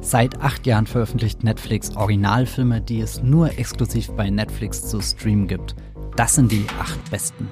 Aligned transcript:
Seit 0.00 0.40
acht 0.40 0.66
Jahren 0.66 0.86
veröffentlicht 0.86 1.44
Netflix 1.44 1.94
Originalfilme, 1.96 2.80
die 2.80 3.00
es 3.00 3.22
nur 3.22 3.58
exklusiv 3.58 4.10
bei 4.12 4.30
Netflix 4.30 4.88
zu 4.88 5.00
streamen 5.00 5.48
gibt. 5.48 5.74
Das 6.16 6.34
sind 6.34 6.50
die 6.50 6.64
acht 6.78 7.10
besten. 7.10 7.48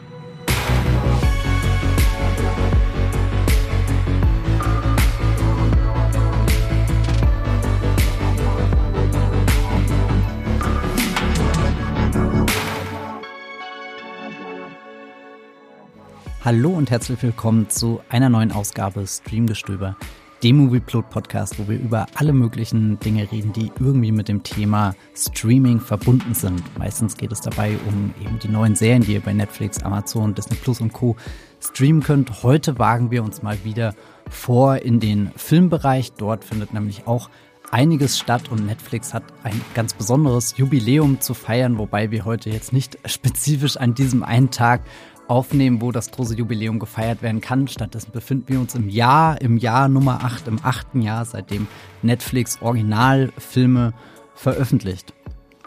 Hallo 16.46 16.70
und 16.70 16.92
herzlich 16.92 17.20
willkommen 17.24 17.68
zu 17.70 18.00
einer 18.08 18.28
neuen 18.28 18.52
Ausgabe 18.52 19.04
Streamgestöber, 19.04 19.96
dem 20.42 20.56
Movieplot 20.58 21.08
Podcast, 21.10 21.58
wo 21.58 21.68
wir 21.68 21.78
über 21.78 22.06
alle 22.14 22.32
möglichen 22.32 22.98
Dinge 23.00 23.30
reden, 23.32 23.52
die 23.52 23.70
irgendwie 23.80 24.12
mit 24.12 24.28
dem 24.28 24.42
Thema 24.42 24.94
Streaming 25.14 25.80
verbunden 25.80 26.34
sind. 26.34 26.62
Meistens 26.78 27.16
geht 27.16 27.32
es 27.32 27.40
dabei 27.40 27.76
um 27.88 28.14
eben 28.22 28.38
die 28.38 28.48
neuen 28.48 28.74
Serien, 28.74 29.02
die 29.02 29.14
ihr 29.14 29.20
bei 29.20 29.32
Netflix, 29.32 29.82
Amazon, 29.82 30.34
Disney 30.34 30.56
Plus 30.56 30.80
und 30.80 30.92
Co. 30.92 31.16
streamen 31.60 32.02
könnt. 32.02 32.42
Heute 32.42 32.78
wagen 32.78 33.10
wir 33.10 33.24
uns 33.24 33.42
mal 33.42 33.56
wieder 33.64 33.94
vor 34.28 34.76
in 34.76 35.00
den 35.00 35.30
Filmbereich. 35.36 36.12
Dort 36.12 36.44
findet 36.44 36.74
nämlich 36.74 37.06
auch 37.06 37.30
einiges 37.70 38.18
statt 38.18 38.50
und 38.50 38.66
Netflix 38.66 39.14
hat 39.14 39.24
ein 39.42 39.60
ganz 39.74 39.94
besonderes 39.94 40.56
Jubiläum 40.56 41.20
zu 41.20 41.34
feiern, 41.34 41.78
wobei 41.78 42.10
wir 42.10 42.24
heute 42.24 42.50
jetzt 42.50 42.72
nicht 42.72 42.98
spezifisch 43.06 43.76
an 43.76 43.94
diesem 43.94 44.22
einen 44.22 44.50
Tag 44.50 44.82
aufnehmen, 45.28 45.80
wo 45.80 45.92
das 45.92 46.10
große 46.10 46.34
Jubiläum 46.34 46.78
gefeiert 46.78 47.22
werden 47.22 47.40
kann. 47.40 47.68
Stattdessen 47.68 48.12
befinden 48.12 48.48
wir 48.48 48.60
uns 48.60 48.74
im 48.74 48.88
Jahr, 48.88 49.40
im 49.40 49.56
Jahr 49.56 49.88
Nummer 49.88 50.24
8, 50.24 50.48
im 50.48 50.58
achten 50.62 51.02
Jahr, 51.02 51.24
seitdem 51.24 51.66
Netflix 52.02 52.58
Originalfilme 52.60 53.92
veröffentlicht. 54.34 55.12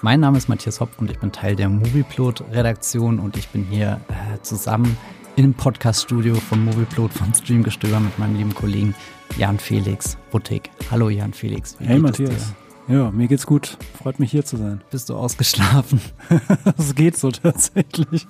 Mein 0.01 0.21
Name 0.21 0.37
ist 0.37 0.47
Matthias 0.47 0.79
Hopf 0.79 0.97
und 0.99 1.11
ich 1.11 1.19
bin 1.19 1.31
Teil 1.31 1.55
der 1.55 1.67
Movieplot-Redaktion 1.67 3.19
und 3.19 3.35
ich 3.35 3.49
bin 3.49 3.65
hier 3.65 3.99
äh, 4.07 4.41
zusammen 4.41 4.95
im 5.35 5.53
Podcast-Studio 5.53 6.35
von 6.35 6.63
Movieplot 6.63 7.11
von 7.11 7.33
Streamgestöber 7.33 7.99
mit 7.99 8.17
meinem 8.17 8.37
lieben 8.37 8.55
Kollegen 8.55 8.95
Jan 9.37 9.59
Felix 9.59 10.17
Buttig. 10.31 10.69
Hallo 10.89 11.09
Jan 11.09 11.33
Felix. 11.33 11.75
hey 11.79 11.99
Matthias. 11.99 12.53
Ja, 12.89 13.11
mir 13.11 13.27
geht's 13.27 13.45
gut. 13.45 13.77
Freut 14.01 14.19
mich 14.19 14.31
hier 14.31 14.43
zu 14.43 14.57
sein. 14.57 14.81
Bist 14.89 15.09
du 15.09 15.15
ausgeschlafen? 15.15 16.01
das 16.75 16.95
geht 16.95 17.15
so 17.15 17.29
tatsächlich. 17.29 18.25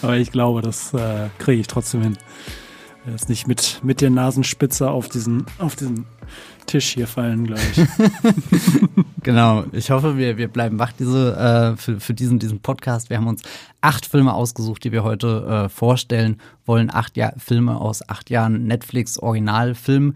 Aber 0.00 0.16
ich 0.16 0.30
glaube, 0.30 0.62
das 0.62 0.94
äh, 0.94 1.28
kriege 1.38 1.60
ich 1.60 1.66
trotzdem 1.66 2.02
hin. 2.02 2.18
Jetzt 3.04 3.28
nicht 3.28 3.48
mit, 3.48 3.80
mit 3.82 4.00
der 4.00 4.10
Nasenspitze 4.10 4.90
auf 4.90 5.08
diesen, 5.08 5.44
auf 5.58 5.74
diesen 5.74 6.06
Tisch 6.66 6.94
hier 6.94 7.08
fallen, 7.08 7.46
glaube 7.46 7.62
ich. 7.72 7.84
genau. 9.24 9.64
Ich 9.72 9.90
hoffe, 9.90 10.16
wir, 10.16 10.36
wir 10.36 10.48
bleiben 10.48 10.78
wach 10.78 10.92
diese, 10.92 11.36
äh, 11.36 11.76
für, 11.76 11.98
für 11.98 12.14
diesen, 12.14 12.38
diesen 12.38 12.60
Podcast. 12.60 13.10
Wir 13.10 13.16
haben 13.16 13.26
uns 13.26 13.42
acht 13.80 14.06
Filme 14.06 14.34
ausgesucht, 14.34 14.84
die 14.84 14.92
wir 14.92 15.02
heute 15.02 15.64
äh, 15.66 15.68
vorstellen 15.68 16.40
wollen. 16.64 16.94
Acht 16.94 17.16
Jahr, 17.16 17.32
Filme 17.38 17.80
aus 17.80 18.08
acht 18.08 18.30
Jahren 18.30 18.68
Netflix 18.68 19.18
Originalfilm. 19.18 20.14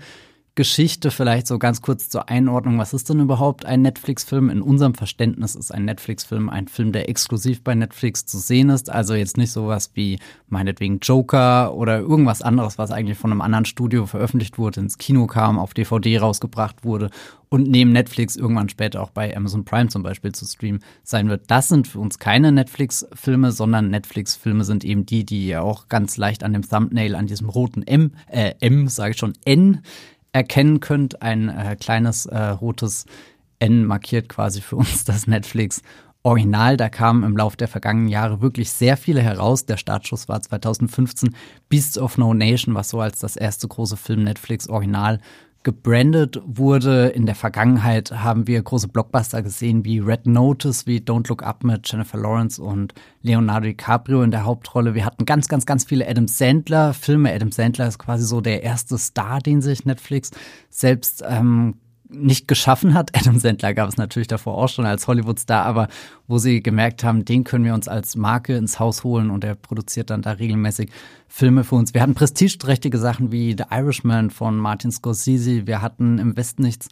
Geschichte 0.55 1.11
vielleicht 1.11 1.47
so 1.47 1.59
ganz 1.59 1.81
kurz 1.81 2.09
zur 2.09 2.29
Einordnung. 2.29 2.79
Was 2.79 2.93
ist 2.93 3.09
denn 3.09 3.21
überhaupt 3.21 3.65
ein 3.65 3.83
Netflix-Film? 3.83 4.51
In 4.51 4.63
unserem 4.63 4.95
Verständnis 4.95 5.55
ist 5.55 5.73
ein 5.73 5.85
Netflix-Film 5.85 6.51
ein 6.51 6.69
Film, 6.69 6.93
der 6.93 7.09
exklusiv 7.09 7.63
bei 7.63 7.75
Netflix 7.75 8.27
zu 8.27 8.39
sehen 8.39 8.69
ist. 8.69 8.91
Also 8.91 9.15
jetzt 9.15 9.37
nicht 9.37 9.53
sowas 9.53 9.91
wie 9.95 10.19
meinetwegen 10.49 10.99
Joker 11.01 11.75
oder 11.75 12.01
irgendwas 12.01 12.43
anderes, 12.43 12.79
was 12.79 12.91
eigentlich 12.91 13.19
von 13.19 13.31
einem 13.31 13.41
anderen 13.41 13.65
Studio 13.65 14.07
veröffentlicht 14.07 14.59
wurde, 14.59 14.81
ins 14.81 14.99
Kino 14.99 15.27
kam, 15.27 15.59
auf 15.59 15.73
DVD 15.73 16.19
rausgebracht 16.19 16.85
wurde 16.85 17.11
und 17.51 17.69
neben 17.69 17.93
Netflix 17.93 18.37
irgendwann 18.37 18.69
später 18.69 19.03
auch 19.03 19.11
bei 19.11 19.37
Amazon 19.37 19.65
Prime 19.65 19.89
zum 19.89 20.03
Beispiel 20.03 20.33
zu 20.33 20.47
streamen 20.47 20.83
sein 21.03 21.29
wird. 21.29 21.51
Das 21.51 21.69
sind 21.69 21.89
für 21.89 21.99
uns 21.99 22.19
keine 22.19 22.53
Netflix-Filme, 22.53 23.53
sondern 23.53 23.91
Netflix-Filme 23.91 24.65
sind 24.65 24.85
eben 24.85 25.05
die, 25.05 25.27
die 25.27 25.49
ihr 25.49 25.63
auch 25.63 25.89
ganz 25.89 26.17
leicht 26.17 26.45
an 26.45 26.53
dem 26.53 26.63
Thumbnail, 26.63 27.17
an 27.17 27.27
diesem 27.27 27.49
roten 27.49 27.83
M, 27.83 28.13
äh, 28.29 28.55
M, 28.61 28.89
sage 28.89 29.13
ich 29.13 29.19
schon, 29.19 29.33
N 29.45 29.83
erkennen 30.33 30.81
könnt. 30.81 31.23
Ein 31.23 31.49
äh, 31.49 31.77
kleines 31.79 32.27
äh, 32.27 32.39
rotes 32.39 33.07
N 33.59 33.85
markiert 33.85 34.29
quasi 34.29 34.61
für 34.61 34.77
uns 34.77 35.05
das 35.05 35.27
Netflix 35.27 35.83
Original. 36.23 36.77
Da 36.77 36.89
kamen 36.89 37.25
im 37.25 37.37
Laufe 37.37 37.57
der 37.57 37.69
vergangenen 37.69 38.09
Jahre 38.09 38.43
wirklich 38.43 38.71
sehr 38.71 38.97
viele 38.97 39.23
heraus. 39.23 39.65
Der 39.65 39.77
Startschuss 39.77 40.29
war 40.29 40.41
2015 40.41 41.35
Beasts 41.69 41.99
of 41.99 42.19
No 42.19 42.35
Nation, 42.35 42.75
was 42.75 42.91
so 42.91 43.01
als 43.01 43.21
das 43.21 43.37
erste 43.37 43.69
große 43.69 43.97
Film 43.97 44.25
Netflix 44.25 44.69
Original 44.69 45.21
gebrandet 45.63 46.41
wurde. 46.45 47.09
In 47.09 47.27
der 47.27 47.35
Vergangenheit 47.35 48.13
haben 48.13 48.47
wir 48.47 48.63
große 48.63 48.89
Blockbuster 48.89 49.43
gesehen 49.43 49.85
wie 49.85 49.99
Red 49.99 50.27
Notice, 50.27 50.87
wie 50.87 50.99
Don't 50.99 51.29
Look 51.29 51.43
Up 51.43 51.65
mit 51.65 51.91
Jennifer 51.91 52.19
Lawrence 52.19 52.61
und 52.63 52.95
Leonardo 53.23 53.67
DiCaprio 53.67 54.23
in 54.23 54.31
der 54.31 54.45
Hauptrolle. 54.45 54.95
Wir 54.95 55.05
hatten 55.05 55.27
ganz, 55.27 55.49
ganz, 55.49 55.67
ganz 55.67 55.85
viele 55.85 56.09
Adam 56.09 56.29
Sandler 56.29 56.95
Filme. 56.95 57.33
Adam 57.33 57.53
Sandler 57.53 57.89
ist 57.89 57.99
quasi 57.99 58.25
so 58.25 58.41
der 58.41 58.63
erste 58.63 58.97
Star, 58.97 59.41
den 59.41 59.61
sich 59.61 59.85
Netflix 59.85 60.31
selbst 60.71 61.23
ähm, 61.27 61.75
nicht 62.13 62.49
geschaffen 62.49 62.95
hat. 62.95 63.11
Adam 63.19 63.39
Sandler 63.39 63.75
gab 63.75 63.89
es 63.89 63.97
natürlich 63.97 64.29
davor 64.29 64.59
auch 64.59 64.69
schon 64.69 64.87
als 64.87 65.07
Hollywood-Star, 65.07 65.65
aber 65.65 65.89
wo 66.27 66.39
sie 66.39 66.63
gemerkt 66.63 67.05
haben, 67.05 67.25
den 67.25 67.45
können 67.45 67.65
wir 67.65 67.75
uns 67.75 67.89
als 67.89 68.17
Marke 68.17 68.57
ins 68.57 68.79
Haus 68.79 69.05
holen 69.05 69.31
und 69.31 69.45
er 69.45 69.55
produziert 69.55 70.11
dann 70.11 70.23
da 70.23 70.33
regelmäßig 70.33 70.91
Filme 71.29 71.65
für 71.65 71.77
uns. 71.77 71.95
Wir 71.95 72.03
hatten 72.03 72.15
prestigeträchtige 72.15 72.99
Sachen 72.99 73.33
wie 73.33 73.55
The 73.57 73.65
Irishman 73.71 74.31
von 74.31 74.57
Martin 74.57 74.91
Scorsese, 74.93 75.67
wir 75.67 75.83
hatten 75.83 76.19
im 76.19 76.37
Westen 76.37 76.63
nichts 76.63 76.89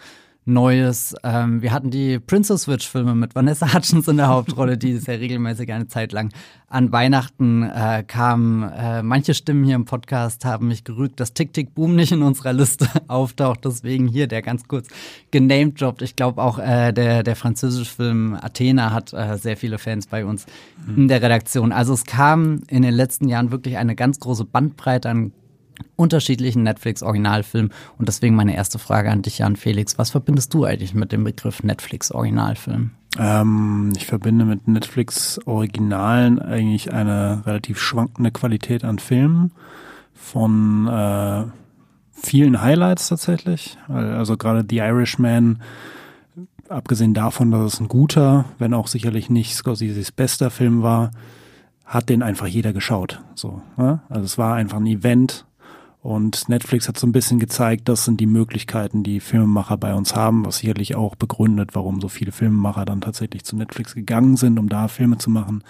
Neues. 0.49 1.15
Ähm, 1.23 1.63
wir 1.63 1.73
hatten 1.73 1.91
die 1.91 2.19
Princess 2.19 2.63
Switch-Filme 2.63 3.15
mit 3.15 3.35
Vanessa 3.35 3.73
Hutchins 3.73 4.09
in 4.09 4.17
der 4.17 4.29
Hauptrolle, 4.29 4.79
die 4.79 4.97
sehr 4.97 5.21
regelmäßig 5.21 5.71
eine 5.73 5.87
Zeit 5.87 6.13
lang 6.13 6.33
an 6.69 6.91
Weihnachten 6.91 7.63
äh, 7.63 8.03
kamen. 8.07 8.63
Äh, 8.63 9.03
manche 9.03 9.35
Stimmen 9.35 9.65
hier 9.65 9.77
im 9.77 9.85
Podcast 9.85 10.45
haben 10.45 10.69
mich 10.69 10.85
gerügt, 10.85 11.21
dass 11.21 11.35
Tick 11.35 11.53
Tick 11.53 11.75
Boom 11.75 11.95
nicht 11.95 12.13
in 12.13 12.23
unserer 12.23 12.53
Liste 12.53 12.89
auftaucht. 13.09 13.65
Deswegen 13.65 14.09
hier 14.09 14.27
der 14.27 14.43
ganz 14.43 14.67
kurz 14.67 14.89
genamed 15.31 15.81
Job. 15.81 16.03
Ich 16.03 16.17
glaube 16.17 16.43
auch 16.43 16.59
äh, 16.59 16.93
der, 16.93 17.23
der 17.23 17.37
französische 17.37 17.95
Film 17.95 18.35
Athena 18.35 18.93
hat 18.93 19.13
äh, 19.13 19.37
sehr 19.37 19.57
viele 19.57 19.79
Fans 19.79 20.07
bei 20.07 20.25
uns 20.25 20.47
mhm. 20.87 21.03
in 21.03 21.09
der 21.09 21.23
Redaktion. 21.23 21.73
Also 21.73 21.93
es 21.93 22.05
kam 22.05 22.63
in 22.69 22.83
den 22.83 22.95
letzten 22.95 23.29
Jahren 23.29 23.51
wirklich 23.51 23.77
eine 23.77 23.95
ganz 23.95 24.19
große 24.19 24.45
Bandbreite 24.45 25.11
an 25.11 25.33
unterschiedlichen 25.97 26.63
Netflix-Originalfilmen. 26.63 27.73
Und 27.99 28.09
deswegen 28.09 28.35
meine 28.35 28.55
erste 28.55 28.79
Frage 28.79 29.11
an 29.11 29.23
dich, 29.23 29.39
Jan 29.39 29.57
Felix. 29.57 29.99
Was 29.99 30.11
verbindest 30.11 30.55
du 30.55 30.65
eigentlich 30.65 30.95
mit 30.95 31.13
dem 31.13 31.25
Begriff 31.25 31.63
Netflix-Originalfilm? 31.63 32.91
Ähm, 33.19 33.93
ich 33.97 34.07
verbinde 34.07 34.45
mit 34.45 34.69
Netflix-Originalen 34.69 36.39
eigentlich 36.39 36.93
eine 36.93 37.43
relativ 37.47 37.81
schwankende 37.81 38.31
Qualität 38.31 38.85
an 38.85 38.99
Filmen 38.99 39.53
von 40.15 40.87
äh, 40.89 41.45
vielen 42.13 42.61
Highlights 42.61 43.09
tatsächlich. 43.09 43.79
Also 43.89 44.37
gerade 44.37 44.65
The 44.69 44.79
Irishman, 44.79 45.63
abgesehen 46.69 47.15
davon, 47.15 47.51
dass 47.51 47.75
es 47.75 47.81
ein 47.81 47.89
guter, 47.89 48.45
wenn 48.59 48.75
auch 48.75 48.89
sicherlich 48.89 49.31
nicht 49.31 49.55
Scorseses 49.55 50.13
bester 50.13 50.51
Film 50.51 50.83
war, 50.83 51.11
hat 51.85 52.11
den 52.11 52.23
einfach 52.23 52.47
jeder 52.47 52.73
geschaut. 52.73 53.23
So, 53.35 53.63
ne? 53.77 54.01
Also 54.11 54.25
es 54.25 54.37
war 54.37 54.55
einfach 54.55 54.77
ein 54.77 54.87
Event, 54.87 55.47
und 56.09 56.49
Netflix 56.49 56.89
hat 56.89 56.99
so 56.99 57.07
ein 57.07 57.13
bisschen 57.13 57.39
gezeigt, 57.39 57.87
das 57.87 58.07
sind 58.07 58.19
die 58.19 58.25
Möglichkeiten, 58.27 59.03
die 59.03 59.21
Filmemacher 59.21 59.77
bei 59.77 59.95
uns 59.95 60.17
haben, 60.17 60.47
was 60.47 60.57
sicherlich 60.57 60.95
auch 60.95 61.17
begründet, 61.17 61.75
warum 61.75 62.01
so 62.01 62.09
viele 62.09 62.33
Filmemacher 62.33 62.87
dann 62.87 63.03
tatsächlich 63.03 63.45
zu 63.45 63.57
Netflix 63.57 63.95
gegangen 63.95 64.39
sind, 64.39 64.59
um 64.59 64.71
da 64.71 64.89
Filme 64.89 65.19
zu 65.19 65.29
machen, 65.29 65.63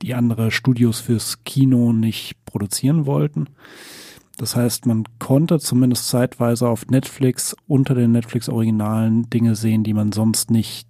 die 0.00 0.14
andere 0.14 0.50
Studios 0.50 1.00
fürs 1.00 1.44
Kino 1.44 1.92
nicht 1.92 2.42
produzieren 2.46 3.04
wollten. 3.04 3.50
Das 4.38 4.56
heißt, 4.56 4.86
man 4.86 5.04
konnte 5.18 5.58
zumindest 5.58 6.08
zeitweise 6.08 6.66
auf 6.70 6.86
Netflix 6.86 7.54
unter 7.66 7.94
den 7.94 8.12
Netflix-Originalen 8.12 9.28
Dinge 9.28 9.56
sehen, 9.56 9.84
die 9.84 9.92
man 9.92 10.10
sonst 10.10 10.50
nicht 10.50 10.88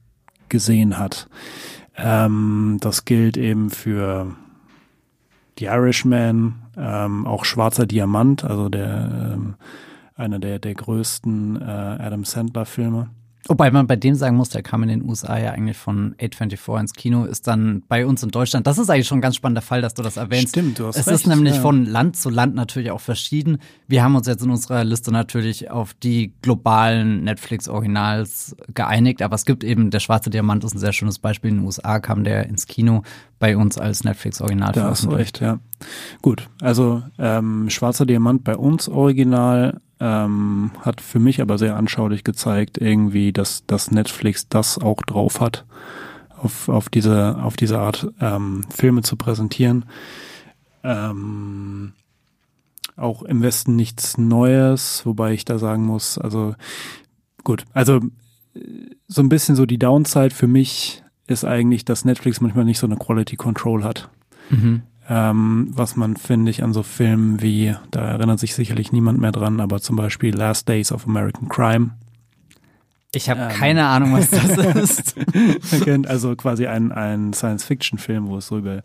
gesehen 0.48 0.96
hat. 0.96 1.28
Ähm, 1.96 2.78
das 2.80 3.04
gilt 3.04 3.36
eben 3.36 3.70
für 3.70 4.36
The 5.58 5.64
Irishman, 5.64 6.65
ähm, 6.76 7.26
auch 7.26 7.44
Schwarzer 7.44 7.86
Diamant, 7.86 8.44
also 8.44 8.68
der 8.68 9.32
ähm, 9.34 9.56
einer 10.14 10.38
der, 10.38 10.58
der 10.58 10.74
größten 10.74 11.60
äh, 11.60 11.64
Adam 11.64 12.24
Sandler-Filme. 12.24 13.10
Wobei 13.48 13.70
man 13.70 13.86
bei 13.86 13.96
dem 13.96 14.14
sagen 14.14 14.36
muss, 14.36 14.48
der 14.48 14.62
kam 14.62 14.82
in 14.82 14.88
den 14.88 15.08
USA 15.08 15.38
ja 15.38 15.52
eigentlich 15.52 15.76
von 15.76 16.14
A24 16.16 16.80
ins 16.80 16.92
Kino, 16.94 17.24
ist 17.24 17.46
dann 17.46 17.82
bei 17.88 18.06
uns 18.06 18.22
in 18.22 18.30
Deutschland. 18.30 18.66
Das 18.66 18.78
ist 18.78 18.90
eigentlich 18.90 19.06
schon 19.06 19.18
ein 19.18 19.22
ganz 19.22 19.36
spannender 19.36 19.62
Fall, 19.62 19.82
dass 19.82 19.94
du 19.94 20.02
das 20.02 20.16
erwähnst. 20.16 20.50
Stimmt, 20.50 20.78
du 20.78 20.86
hast 20.86 20.96
Es 20.96 21.06
recht, 21.06 21.20
ist 21.20 21.26
nämlich 21.26 21.56
ja. 21.56 21.60
von 21.60 21.84
Land 21.84 22.16
zu 22.16 22.28
Land 22.30 22.54
natürlich 22.54 22.90
auch 22.90 23.00
verschieden. 23.00 23.58
Wir 23.86 24.02
haben 24.02 24.16
uns 24.16 24.26
jetzt 24.26 24.42
in 24.42 24.50
unserer 24.50 24.84
Liste 24.84 25.12
natürlich 25.12 25.70
auf 25.70 25.94
die 25.94 26.32
globalen 26.42 27.24
Netflix-Originals 27.24 28.56
geeinigt, 28.74 29.22
aber 29.22 29.34
es 29.34 29.44
gibt 29.44 29.62
eben, 29.64 29.90
der 29.90 30.00
Schwarze 30.00 30.30
Diamant 30.30 30.64
ist 30.64 30.74
ein 30.74 30.78
sehr 30.78 30.92
schönes 30.92 31.18
Beispiel. 31.18 31.50
In 31.50 31.58
den 31.58 31.66
USA 31.66 32.00
kam 32.00 32.24
der 32.24 32.46
ins 32.46 32.66
Kino 32.66 33.02
bei 33.38 33.56
uns 33.56 33.78
als 33.78 34.02
Netflix-Original 34.02 34.72
Da 34.72 34.84
hast 34.84 35.04
du 35.04 35.10
recht, 35.10 35.40
ja. 35.40 35.60
Gut, 36.22 36.48
also 36.60 37.02
ähm, 37.18 37.68
Schwarzer 37.70 38.06
Diamant 38.06 38.44
bei 38.44 38.56
uns 38.56 38.88
original 38.88 39.80
ähm, 40.00 40.70
hat 40.80 41.00
für 41.00 41.18
mich 41.18 41.40
aber 41.40 41.58
sehr 41.58 41.76
anschaulich 41.76 42.24
gezeigt, 42.24 42.78
irgendwie, 42.78 43.32
dass, 43.32 43.64
dass 43.66 43.90
Netflix 43.90 44.48
das 44.48 44.78
auch 44.78 45.02
drauf 45.02 45.40
hat, 45.40 45.64
auf, 46.36 46.68
auf, 46.68 46.88
diese, 46.88 47.36
auf 47.42 47.56
diese 47.56 47.78
Art 47.78 48.08
ähm, 48.20 48.64
Filme 48.70 49.02
zu 49.02 49.16
präsentieren. 49.16 49.86
Ähm, 50.82 51.92
auch 52.96 53.22
im 53.22 53.42
Westen 53.42 53.76
nichts 53.76 54.18
Neues, 54.18 55.04
wobei 55.04 55.32
ich 55.32 55.44
da 55.44 55.58
sagen 55.58 55.84
muss, 55.84 56.18
also 56.18 56.54
gut, 57.44 57.64
also 57.72 58.00
so 59.06 59.22
ein 59.22 59.28
bisschen 59.28 59.56
so 59.56 59.66
die 59.66 59.78
Downside 59.78 60.34
für 60.34 60.46
mich 60.46 61.02
ist 61.26 61.44
eigentlich, 61.44 61.84
dass 61.84 62.04
Netflix 62.04 62.40
manchmal 62.40 62.64
nicht 62.64 62.78
so 62.78 62.86
eine 62.86 62.96
Quality 62.96 63.36
Control 63.36 63.84
hat. 63.84 64.08
Mhm. 64.50 64.82
Ähm, 65.08 65.68
was 65.70 65.94
man, 65.94 66.16
finde 66.16 66.50
ich, 66.50 66.64
an 66.64 66.72
so 66.72 66.82
Filmen 66.82 67.40
wie, 67.40 67.76
da 67.92 68.00
erinnert 68.00 68.40
sich 68.40 68.54
sicherlich 68.54 68.90
niemand 68.90 69.20
mehr 69.20 69.32
dran, 69.32 69.60
aber 69.60 69.80
zum 69.80 69.94
Beispiel 69.96 70.34
Last 70.34 70.68
Days 70.68 70.90
of 70.90 71.06
American 71.06 71.48
Crime. 71.48 71.90
Ich 73.14 73.30
habe 73.30 73.42
ähm, 73.42 73.48
keine 73.48 73.86
Ahnung, 73.86 74.14
was 74.14 74.30
das 74.30 74.56
ist. 74.74 75.16
also 76.06 76.34
quasi 76.34 76.66
ein, 76.66 76.90
ein 76.90 77.32
Science-Fiction-Film, 77.32 78.26
wo 78.26 78.38
es 78.38 78.48
so 78.48 78.58
über, 78.58 78.82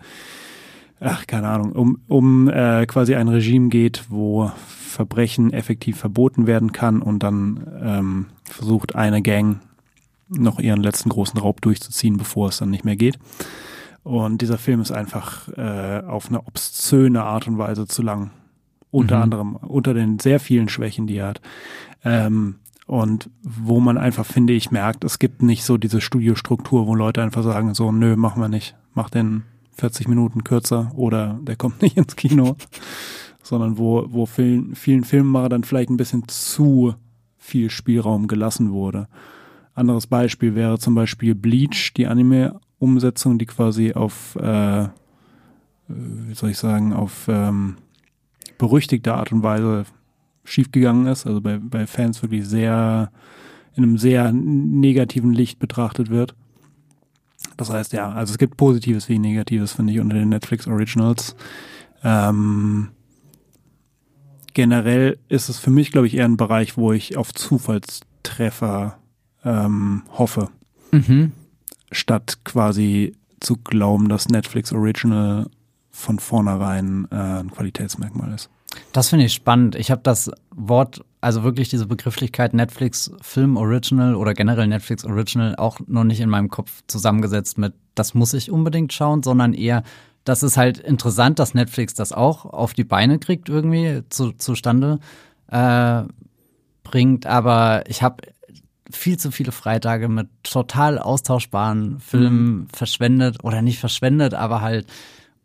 ach, 1.00 1.26
keine 1.26 1.50
Ahnung, 1.50 1.72
um, 1.72 2.00
um 2.08 2.50
äh, 2.50 2.86
quasi 2.86 3.16
ein 3.16 3.28
Regime 3.28 3.70
geht, 3.70 4.06
wo 4.10 4.52
Verbrechen 4.68 5.52
effektiv 5.54 5.98
verboten 5.98 6.46
werden 6.46 6.72
kann 6.72 7.02
und 7.02 7.24
dann 7.24 7.66
ähm, 7.82 8.26
versucht 8.44 8.96
eine 8.96 9.24
Gang 9.24 9.60
noch 10.30 10.60
ihren 10.60 10.84
letzten 10.84 11.10
großen 11.10 11.40
Raub 11.40 11.62
durchzuziehen, 11.62 12.18
bevor 12.18 12.50
es 12.50 12.58
dann 12.58 12.70
nicht 12.70 12.86
mehr 12.86 12.96
geht. 12.96 13.18
Und 14.04 14.42
dieser 14.42 14.58
Film 14.58 14.82
ist 14.82 14.92
einfach 14.92 15.48
äh, 15.50 16.02
auf 16.06 16.30
eine 16.30 16.40
obszöne 16.40 17.24
Art 17.24 17.48
und 17.48 17.58
Weise 17.58 17.88
zu 17.88 18.02
lang. 18.02 18.32
Unter 18.90 19.18
mhm. 19.18 19.24
anderem, 19.24 19.56
unter 19.56 19.94
den 19.94 20.20
sehr 20.20 20.40
vielen 20.40 20.70
Schwächen, 20.70 21.08
die 21.08 21.18
er 21.18 21.28
hat. 21.28 21.42
Ähm, 22.04 22.56
und 22.88 23.30
wo 23.42 23.80
man 23.80 23.98
einfach, 23.98 24.26
finde 24.26 24.54
ich, 24.54 24.72
merkt, 24.72 25.04
es 25.04 25.20
gibt 25.20 25.44
nicht 25.44 25.64
so 25.64 25.78
diese 25.78 26.02
Studiostruktur, 26.02 26.88
wo 26.88 26.96
Leute 26.96 27.22
einfach 27.22 27.44
sagen, 27.44 27.74
so, 27.74 27.92
nö, 27.92 28.16
machen 28.16 28.42
wir 28.42 28.50
nicht. 28.50 28.76
Mach 28.94 29.10
den 29.10 29.44
40 29.78 30.08
Minuten 30.08 30.44
kürzer 30.44 30.92
oder 30.96 31.40
der 31.42 31.56
kommt 31.56 31.82
nicht 31.82 31.98
ins 31.98 32.16
Kino. 32.16 32.58
Sondern 33.44 33.78
wo, 33.78 34.06
wo 34.10 34.26
vielen, 34.26 34.76
vielen 34.76 35.04
Filmemacher 35.04 35.50
dann 35.50 35.64
vielleicht 35.64 35.90
ein 35.90 35.98
bisschen 35.98 36.28
zu 36.28 36.96
viel 37.38 37.70
Spielraum 37.70 38.28
gelassen 38.28 38.72
wurde. 38.72 39.08
Anderes 39.74 40.08
Beispiel 40.08 40.56
wäre 40.56 40.78
zum 40.78 40.96
Beispiel 40.96 41.34
Bleach, 41.34 41.94
die 41.96 42.08
Anime-Umsetzung, 42.82 43.38
die 43.38 43.46
quasi 43.46 43.94
auf, 43.94 44.36
äh, 44.36 44.88
wie 45.88 46.34
soll 46.34 46.50
ich 46.50 46.58
sagen, 46.58 46.94
auf 46.94 47.28
ähm, 47.28 47.78
berüchtigte 48.58 49.14
Art 49.14 49.32
und 49.32 49.44
Weise 49.44 49.86
schiefgegangen 50.44 51.08
ist, 51.08 51.28
also 51.28 51.42
bei, 51.42 51.58
bei 51.58 51.86
Fans 51.88 52.22
wirklich 52.22 52.48
sehr 52.48 53.12
in 53.74 53.84
einem 53.84 53.98
sehr 53.98 54.34
negativen 54.34 55.32
Licht 55.32 55.60
betrachtet 55.60 56.10
wird. 56.10 56.36
Das 57.56 57.70
heißt, 57.70 57.94
ja, 57.94 58.12
also 58.12 58.32
es 58.32 58.38
gibt 58.38 58.58
Positives 58.58 59.08
wie 59.08 59.18
Negatives, 59.18 59.72
finde 59.72 59.94
ich, 59.94 60.00
unter 60.00 60.16
den 60.16 60.30
Netflix 60.30 60.68
Originals. 60.68 61.36
Ähm, 62.04 62.90
generell 64.54 65.18
ist 65.30 65.48
es 65.48 65.58
für 65.58 65.70
mich, 65.70 65.92
glaube 65.92 66.08
ich, 66.08 66.16
eher 66.16 66.26
ein 66.26 66.38
Bereich, 66.38 66.76
wo 66.76 66.92
ich 66.92 67.16
auf 67.16 67.34
Zufallstreffer 67.34 68.98
ähm, 69.46 70.04
hoffe. 70.18 70.50
Mhm. 70.92 71.32
Statt 71.92 72.40
quasi 72.44 73.16
zu 73.40 73.58
glauben, 73.58 74.10
dass 74.10 74.30
Netflix 74.30 74.72
Original 74.72 75.48
von 75.90 76.20
vornherein 76.20 77.08
äh, 77.12 77.16
ein 77.16 77.52
Qualitätsmerkmal 77.52 78.34
ist. 78.34 78.50
Das 78.94 79.10
finde 79.10 79.26
ich 79.26 79.34
spannend. 79.34 79.76
Ich 79.76 79.92
habe 79.92 80.02
das 80.04 80.32
Wort, 80.56 81.04
also 81.20 81.44
wirklich 81.44 81.70
diese 81.70 81.88
Begrifflichkeit 81.88 82.54
Netflix 82.54 83.12
Film 83.22 83.58
Original 83.58 84.16
oder 84.16 84.34
generell 84.34 84.68
Netflix 84.68 85.04
Original 85.04 85.56
auch 85.58 85.80
noch 85.88 86.06
nicht 86.06 86.22
in 86.22 86.30
meinem 86.30 86.50
Kopf 86.50 86.82
zusammengesetzt 86.88 87.58
mit, 87.58 87.74
das 87.96 88.14
muss 88.14 88.34
ich 88.34 88.52
unbedingt 88.52 88.94
schauen, 88.94 89.24
sondern 89.24 89.54
eher, 89.54 89.84
das 90.24 90.44
ist 90.44 90.56
halt 90.56 90.78
interessant, 90.78 91.40
dass 91.40 91.54
Netflix 91.54 91.94
das 91.94 92.14
auch 92.14 92.46
auf 92.46 92.74
die 92.74 92.84
Beine 92.84 93.20
kriegt 93.20 93.50
irgendwie 93.50 94.04
zu, 94.10 94.32
zustande 94.32 95.00
äh, 95.48 96.04
bringt. 96.84 97.26
Aber 97.26 97.84
ich 97.88 98.04
habe 98.04 98.24
viel 98.96 99.18
zu 99.18 99.32
viele 99.32 99.52
Freitage 99.52 100.08
mit 100.08 100.30
total 100.44 101.00
austauschbaren 101.00 102.00
Filmen 102.00 102.46
mhm. 102.46 102.68
verschwendet 102.74 103.44
oder 103.44 103.62
nicht 103.62 103.80
verschwendet, 103.80 104.34
aber 104.34 104.62
halt, 104.62 104.88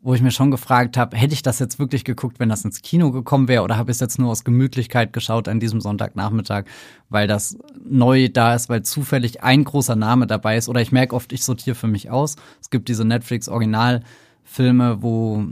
wo 0.01 0.13
ich 0.13 0.21
mir 0.21 0.31
schon 0.31 0.51
gefragt 0.51 0.97
habe, 0.97 1.17
hätte 1.17 1.33
ich 1.33 1.41
das 1.41 1.59
jetzt 1.59 1.79
wirklich 1.79 2.03
geguckt, 2.05 2.39
wenn 2.39 2.49
das 2.49 2.63
ins 2.63 2.81
Kino 2.81 3.11
gekommen 3.11 3.47
wäre 3.47 3.63
oder 3.63 3.77
habe 3.77 3.91
ich 3.91 3.95
es 3.95 4.01
jetzt 4.01 4.19
nur 4.19 4.29
aus 4.29 4.43
Gemütlichkeit 4.43 5.11
geschaut 5.13 5.47
an 5.47 5.59
diesem 5.59 5.81
Sonntagnachmittag, 5.81 6.65
weil 7.09 7.27
das 7.27 7.57
neu 7.83 8.29
da 8.29 8.55
ist, 8.55 8.69
weil 8.69 8.83
zufällig 8.83 9.43
ein 9.43 9.63
großer 9.63 9.95
Name 9.95 10.27
dabei 10.27 10.57
ist 10.57 10.69
oder 10.69 10.81
ich 10.81 10.91
merke 10.91 11.15
oft, 11.15 11.33
ich 11.33 11.43
sortiere 11.43 11.75
für 11.75 11.87
mich 11.87 12.09
aus. 12.09 12.35
Es 12.61 12.69
gibt 12.69 12.89
diese 12.89 13.05
Netflix 13.05 13.49
Originalfilme, 13.49 15.01
wo 15.01 15.45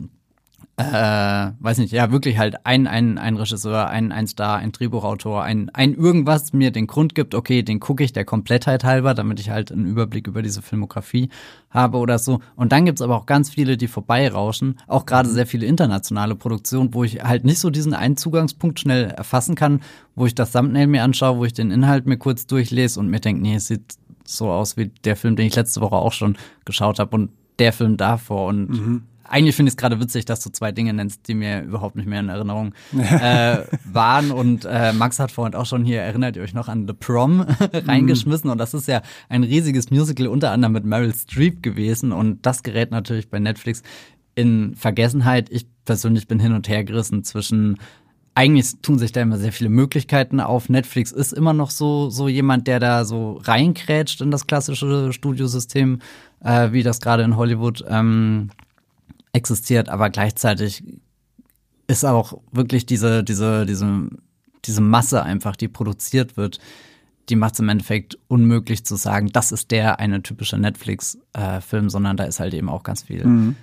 äh, 0.78 1.52
weiß 1.58 1.78
nicht, 1.78 1.94
ja, 1.94 2.12
wirklich 2.12 2.38
halt 2.38 2.66
ein, 2.66 2.86
ein, 2.86 3.18
ein 3.18 3.38
Regisseur, 3.38 3.88
ein, 3.88 4.12
ein 4.12 4.28
Star, 4.28 4.58
ein 4.58 4.74
Drehbuchautor, 4.74 5.42
ein, 5.42 5.70
ein 5.70 5.94
irgendwas 5.94 6.52
mir 6.52 6.72
den 6.72 6.86
Grund 6.86 7.16
gibt, 7.16 7.34
okay, 7.34 7.64
den 7.64 7.80
gucke 7.80 8.04
ich 8.04 8.12
der 8.12 8.26
Komplettheit 8.26 8.84
halber, 8.84 9.14
damit 9.14 9.40
ich 9.40 9.50
halt 9.50 9.72
einen 9.72 9.86
Überblick 9.86 10.28
über 10.28 10.42
diese 10.42 10.62
Filmografie 10.62 11.30
habe 11.70 11.98
oder 11.98 12.20
so. 12.20 12.42
Und 12.58 12.74
dann 12.74 12.84
gibt's 12.84 13.02
aber 13.02 13.16
auch 13.16 13.26
ganz 13.26 13.50
viele, 13.50 13.78
die 13.78 13.88
vorbeirauschen, 13.88 14.78
auch 14.88 15.06
gerade 15.06 15.30
sehr 15.30 15.48
viele 15.48 15.66
internationale 15.66 16.36
Produktionen, 16.36 16.94
wo 16.94 17.06
ich 17.06 17.24
halt 17.24 17.46
nicht 17.46 17.60
so 17.60 17.70
diesen 17.70 17.94
einen 17.94 18.18
Zugangspunkt 18.18 18.82
schnell 18.82 19.06
erfassen 19.06 19.56
kann, 19.56 19.80
wo 20.14 20.26
ich 20.26 20.36
das 20.36 20.52
Thumbnail 20.52 20.88
mir 20.88 21.04
anschaue, 21.04 21.38
wo 21.38 21.46
ich 21.46 21.54
den 21.54 21.72
Inhalt 21.72 22.06
mir 22.06 22.18
kurz 22.18 22.48
durchlese 22.48 23.00
und 23.00 23.10
mir 23.10 23.22
denke, 23.22 23.42
nee, 23.42 23.56
es 23.56 23.68
sieht 23.68 23.96
so 24.26 24.50
aus 24.50 24.76
wie 24.76 24.88
der 25.06 25.16
Film, 25.16 25.38
den 25.38 25.48
ich 25.48 25.56
letzte 25.56 25.80
Woche 25.80 25.96
auch 25.96 26.12
schon 26.12 26.36
geschaut 26.66 27.00
habe 27.00 27.16
und 27.16 27.30
der 27.60 27.72
Film 27.72 27.96
davor 27.96 28.48
und 28.48 28.70
mhm 28.70 29.04
eigentlich 29.30 29.56
finde 29.56 29.70
ich 29.70 29.74
es 29.74 29.78
gerade 29.78 30.00
witzig, 30.00 30.26
dass 30.26 30.40
du 30.42 30.50
zwei 30.52 30.72
Dinge 30.72 30.94
nennst, 30.94 31.28
die 31.28 31.34
mir 31.34 31.62
überhaupt 31.62 31.96
nicht 31.96 32.08
mehr 32.08 32.20
in 32.20 32.30
Erinnerung 32.30 32.74
äh, 32.94 33.60
waren. 33.86 34.32
Und 34.32 34.66
äh, 34.66 34.94
Max 34.94 35.20
hat 35.20 35.32
vorhin 35.32 35.56
auch 35.56 35.66
schon 35.66 35.84
hier, 35.86 36.02
erinnert 36.02 36.36
ihr 36.36 36.44
euch 36.44 36.54
noch 36.54 36.68
an 36.68 36.88
The 36.88 36.94
Prom 36.94 37.42
reingeschmissen. 37.74 38.50
Und 38.50 38.58
das 38.58 38.74
ist 38.74 38.88
ja 38.88 39.02
ein 39.30 39.44
riesiges 39.44 39.92
Musical, 39.92 40.28
unter 40.28 40.52
anderem 40.52 40.74
mit 40.74 40.86
Meryl 40.86 41.14
Streep 41.14 41.64
gewesen. 41.64 42.12
Und 42.12 42.46
das 42.46 42.64
gerät 42.64 42.92
natürlich 42.92 43.30
bei 43.30 43.40
Netflix 43.40 43.84
in 44.36 44.76
Vergessenheit. 44.76 45.50
Ich 45.50 45.68
persönlich 45.86 46.28
bin 46.28 46.40
hin 46.40 46.54
und 46.54 46.68
her 46.68 46.84
gerissen 46.84 47.24
zwischen 47.24 47.78
eigentlich 48.38 48.82
tun 48.82 49.00
sich 49.00 49.14
da 49.14 49.22
immer 49.22 49.38
sehr 49.38 49.54
viele 49.54 49.70
Möglichkeiten 49.70 50.42
auf. 50.42 50.68
Netflix 50.68 51.14
ist 51.14 51.32
immer 51.32 51.54
noch 51.54 51.72
so, 51.72 52.10
so 52.10 52.28
jemand, 52.28 52.68
der 52.68 52.82
da 52.82 53.06
so 53.06 53.40
reinkrätscht 53.42 54.20
in 54.20 54.30
das 54.30 54.46
klassische 54.46 55.14
Studiosystem, 55.14 56.00
äh, 56.42 56.74
wie 56.74 56.84
das 56.84 57.00
gerade 57.00 57.24
in 57.24 57.38
Hollywood 57.38 57.86
ähm, 57.88 58.50
existiert, 59.36 59.90
aber 59.90 60.10
gleichzeitig 60.10 60.84
ist 61.88 62.06
auch 62.06 62.42
wirklich 62.52 62.86
diese, 62.86 63.24
diese, 63.24 63.66
diese, 63.66 64.10
diese 64.64 64.82
Masse 64.82 65.22
einfach, 65.22 65.56
die 65.56 65.68
produziert 65.68 66.38
wird, 66.38 66.60
die 67.30 67.36
macht 67.36 67.56
es 67.56 67.60
im 67.60 67.70
Endeffekt 67.70 68.18
unmöglich 68.28 68.86
zu 68.86 68.96
sagen, 68.96 69.30
das 69.32 69.52
ist 69.52 69.72
der 69.72 70.00
eine 70.00 70.24
typische 70.24 70.58
Netflix-Film, 70.58 71.86
äh, 71.86 71.90
sondern 71.90 72.18
da 72.18 72.24
ist 72.24 72.40
halt 72.40 72.54
eben 72.54 72.70
auch 72.70 72.84
ganz 72.84 73.04
viel 73.04 73.26
mhm. 73.26 73.56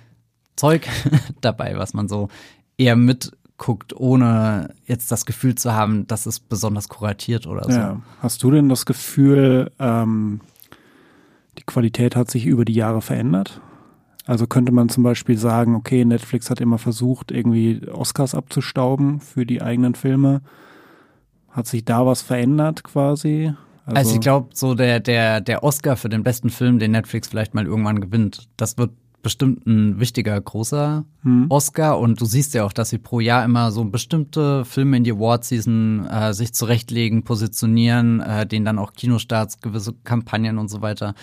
Zeug 0.55 0.87
dabei, 1.41 1.77
was 1.77 1.93
man 1.93 2.07
so 2.07 2.29
eher 2.77 2.95
mitguckt, 2.95 3.95
ohne 3.95 4.75
jetzt 4.85 5.11
das 5.11 5.25
Gefühl 5.25 5.55
zu 5.55 5.73
haben, 5.73 6.05
dass 6.07 6.25
es 6.27 6.39
besonders 6.39 6.87
kuratiert 6.87 7.47
oder 7.47 7.63
so. 7.63 7.79
Ja. 7.79 8.01
Hast 8.19 8.43
du 8.43 8.51
denn 8.51 8.69
das 8.69 8.85
Gefühl, 8.85 9.71
ähm, 9.79 10.41
die 11.57 11.63
Qualität 11.63 12.15
hat 12.15 12.29
sich 12.29 12.45
über 12.45 12.63
die 12.63 12.73
Jahre 12.73 13.01
verändert? 13.01 13.61
Also 14.25 14.47
könnte 14.47 14.71
man 14.71 14.89
zum 14.89 15.03
Beispiel 15.03 15.37
sagen, 15.37 15.75
okay, 15.75 16.05
Netflix 16.05 16.49
hat 16.49 16.61
immer 16.61 16.77
versucht, 16.77 17.31
irgendwie 17.31 17.81
Oscars 17.89 18.35
abzustauben 18.35 19.19
für 19.19 19.45
die 19.45 19.61
eigenen 19.61 19.95
Filme. 19.95 20.41
Hat 21.49 21.67
sich 21.67 21.83
da 21.83 22.05
was 22.05 22.21
verändert 22.21 22.83
quasi? 22.83 23.53
Also, 23.85 23.97
also 23.97 24.15
ich 24.15 24.21
glaube, 24.21 24.49
so 24.53 24.75
der, 24.75 25.01
der, 25.01 25.41
der 25.41 25.63
Oscar 25.63 25.97
für 25.97 26.07
den 26.07 26.23
besten 26.23 26.49
Film, 26.49 26.79
den 26.79 26.91
Netflix 26.91 27.27
vielleicht 27.27 27.53
mal 27.53 27.65
irgendwann 27.65 27.99
gewinnt, 27.99 28.47
das 28.55 28.77
wird 28.77 28.91
bestimmt 29.21 29.65
ein 29.65 29.99
wichtiger, 29.99 30.39
großer 30.39 31.05
hm. 31.23 31.47
Oscar. 31.49 31.99
Und 31.99 32.21
du 32.21 32.25
siehst 32.25 32.53
ja 32.53 32.63
auch, 32.65 32.73
dass 32.73 32.89
sie 32.89 32.97
pro 32.99 33.19
Jahr 33.19 33.43
immer 33.43 33.71
so 33.71 33.83
bestimmte 33.85 34.63
Filme 34.65 34.97
in 34.97 35.03
die 35.03 35.11
Award-Season 35.11 36.05
äh, 36.05 36.33
sich 36.33 36.53
zurechtlegen, 36.53 37.23
positionieren, 37.23 38.19
äh, 38.21 38.45
denen 38.45 38.65
dann 38.65 38.79
auch 38.79 38.93
Kinostarts, 38.93 39.59
gewisse 39.59 39.93
Kampagnen 40.03 40.57
und 40.57 40.69
so 40.69 40.81
weiter 40.81 41.13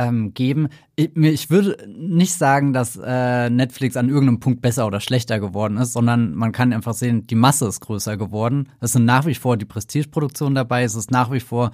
ähm, 0.00 0.32
geben. 0.32 0.68
Ich, 0.96 1.14
ich, 1.14 1.50
würde 1.50 1.76
nicht 1.86 2.32
sagen, 2.32 2.72
dass 2.72 2.96
äh, 2.96 3.50
Netflix 3.50 3.96
an 3.98 4.08
irgendeinem 4.08 4.40
Punkt 4.40 4.62
besser 4.62 4.86
oder 4.86 4.98
schlechter 4.98 5.38
geworden 5.38 5.76
ist, 5.76 5.92
sondern 5.92 6.34
man 6.34 6.52
kann 6.52 6.72
einfach 6.72 6.94
sehen, 6.94 7.26
die 7.26 7.34
Masse 7.34 7.66
ist 7.68 7.80
größer 7.80 8.16
geworden. 8.16 8.70
Es 8.80 8.92
sind 8.92 9.04
nach 9.04 9.26
wie 9.26 9.34
vor 9.34 9.58
die 9.58 9.66
Prestigeproduktionen 9.66 10.54
dabei, 10.54 10.84
es 10.84 10.94
ist 10.94 11.10
nach 11.10 11.30
wie 11.30 11.40
vor 11.40 11.70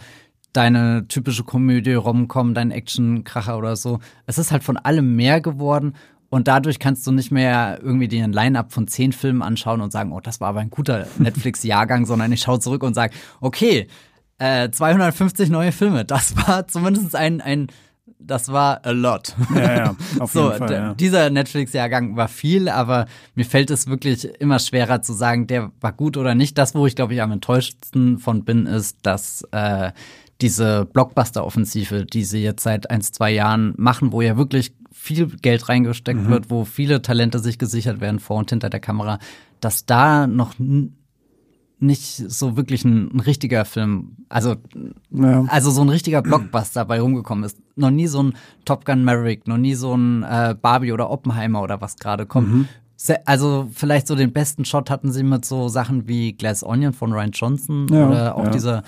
deine 0.53 1.07
typische 1.07 1.45
Komödie, 1.45 1.95
Rom-Com, 1.95 2.53
dein 2.53 2.73
Action-Kracher 2.73 3.59
oder 3.59 3.77
so. 3.77 4.01
Es 4.27 4.39
ist 4.39 4.51
halt 4.51 4.65
von 4.65 4.77
allem 4.77 5.15
mehr 5.15 5.41
geworden 5.41 5.95
Und 6.29 6.49
dadurch 6.49 6.81
kannst 6.81 7.07
du 7.07 7.13
nicht 7.13 7.31
mehr 7.31 7.79
irgendwie 7.81 8.09
dir 8.09 8.25
ein 8.25 8.33
Line-Up 8.33 8.73
von 8.73 8.89
zehn 8.89 9.13
Filmen 9.13 9.43
anschauen 9.43 9.81
und 9.81 9.93
sagen, 9.93 10.13
oh, 10.13 10.21
das 10.21 10.41
war 10.41 10.49
aber 10.49 10.61
ein 10.61 10.71
guter 10.71 11.07
Netflix-Jahrgang, 11.19 12.07
sondern 12.07 12.33
ich 12.33 12.41
schaue 12.41 12.59
zurück 12.59 12.83
und 12.83 12.95
sage, 12.95 13.15
okay, 13.41 13.87
äh, 14.39 14.69
250 14.71 15.49
neue 15.49 15.71
Filme, 15.71 16.05
das 16.05 16.37
war 16.37 16.67
zumindest 16.67 17.15
ein, 17.15 17.41
ein 17.41 17.69
das 18.19 18.49
war 18.51 18.85
a 18.85 18.91
lot. 18.91 19.35
Ja, 19.55 19.77
ja, 19.77 19.97
auf 20.19 20.33
so, 20.33 20.47
jeden 20.47 20.59
Fall. 20.59 20.73
Ja. 20.73 20.95
Dieser 20.95 21.31
Netflix-Jahrgang 21.31 22.17
war 22.17 22.29
viel, 22.29 22.69
aber 22.69 23.07
mir 23.35 23.45
fällt 23.45 23.71
es 23.71 23.87
wirklich 23.87 24.25
immer 24.41 24.59
schwerer 24.59 25.03
zu 25.03 25.13
sagen, 25.13 25.47
der 25.47 25.71
war 25.81 25.93
gut 25.93 26.17
oder 26.17 26.35
nicht. 26.35 26.59
Das, 26.59 26.75
wo 26.75 26.87
ich 26.87 26.97
glaube 26.97 27.15
ich 27.15 27.23
am 27.23 27.33
enttäuschtsten 27.33 28.19
von 28.19 28.45
bin, 28.45 28.67
ist, 28.67 28.99
dass 29.03 29.43
äh, 29.53 29.93
diese 30.41 30.87
Blockbuster-Offensive, 30.93 32.05
die 32.05 32.25
sie 32.25 32.43
jetzt 32.43 32.63
seit 32.63 32.91
ein, 32.91 33.01
zwei 33.01 33.31
Jahren 33.31 33.75
machen, 33.77 34.13
wo 34.13 34.21
ja 34.23 34.37
wirklich 34.37 34.75
viel 34.93 35.27
Geld 35.29 35.69
reingesteckt 35.69 36.21
Mhm. 36.21 36.29
wird, 36.29 36.51
wo 36.51 36.65
viele 36.65 37.03
Talente 37.03 37.39
sich 37.39 37.59
gesichert 37.59 38.01
werden 38.01 38.19
vor 38.21 38.39
und 38.39 38.51
hinter 38.51 38.71
der 38.71 38.81
Kamera, 38.81 39.19
dass 39.61 39.87
da 39.87 40.27
noch 40.27 40.55
nicht 41.79 42.03
so 42.31 42.57
wirklich 42.57 42.85
ein, 42.85 43.15
ein 43.15 43.21
richtiger 43.21 43.65
Film, 43.65 44.17
also 44.29 44.57
Ja. 45.11 45.45
also 45.49 45.71
so 45.71 45.83
ein 45.83 45.89
richtiger 45.91 46.23
Blockbuster 46.23 46.85
bei 46.87 47.01
rumgekommen 47.01 47.45
ist. 47.45 47.59
Noch 47.77 47.91
nie 47.91 48.07
so 48.07 48.23
ein 48.23 48.35
Top 48.65 48.85
Gun 48.87 49.05
Maverick, 49.05 49.47
noch 49.47 49.59
nie 49.59 49.75
so 49.75 49.95
ein 49.95 50.23
äh, 50.23 50.55
Barbie 50.61 50.93
oder 50.93 51.11
Oppenheimer 51.11 51.63
oder 51.63 51.81
was 51.81 51.97
gerade 51.97 52.25
kommt. 52.27 52.49
Mhm. 52.53 52.69
Also 53.27 53.69
vielleicht 53.73 54.07
so 54.07 54.15
den 54.15 54.33
besten 54.33 54.65
Shot 54.65 54.89
hatten 54.89 55.13
sie 55.13 55.23
mit 55.23 55.45
so 55.45 55.69
Sachen 55.69 56.09
wie 56.09 56.33
Glass 56.33 56.65
Onion 56.65 56.95
von 56.95 57.13
Ryan 57.13 57.31
Johnson 57.33 57.87
Ja, 57.91 58.09
oder 58.09 58.37
auch 58.37 58.45
ja, 58.45 58.51
dieser. 58.51 58.83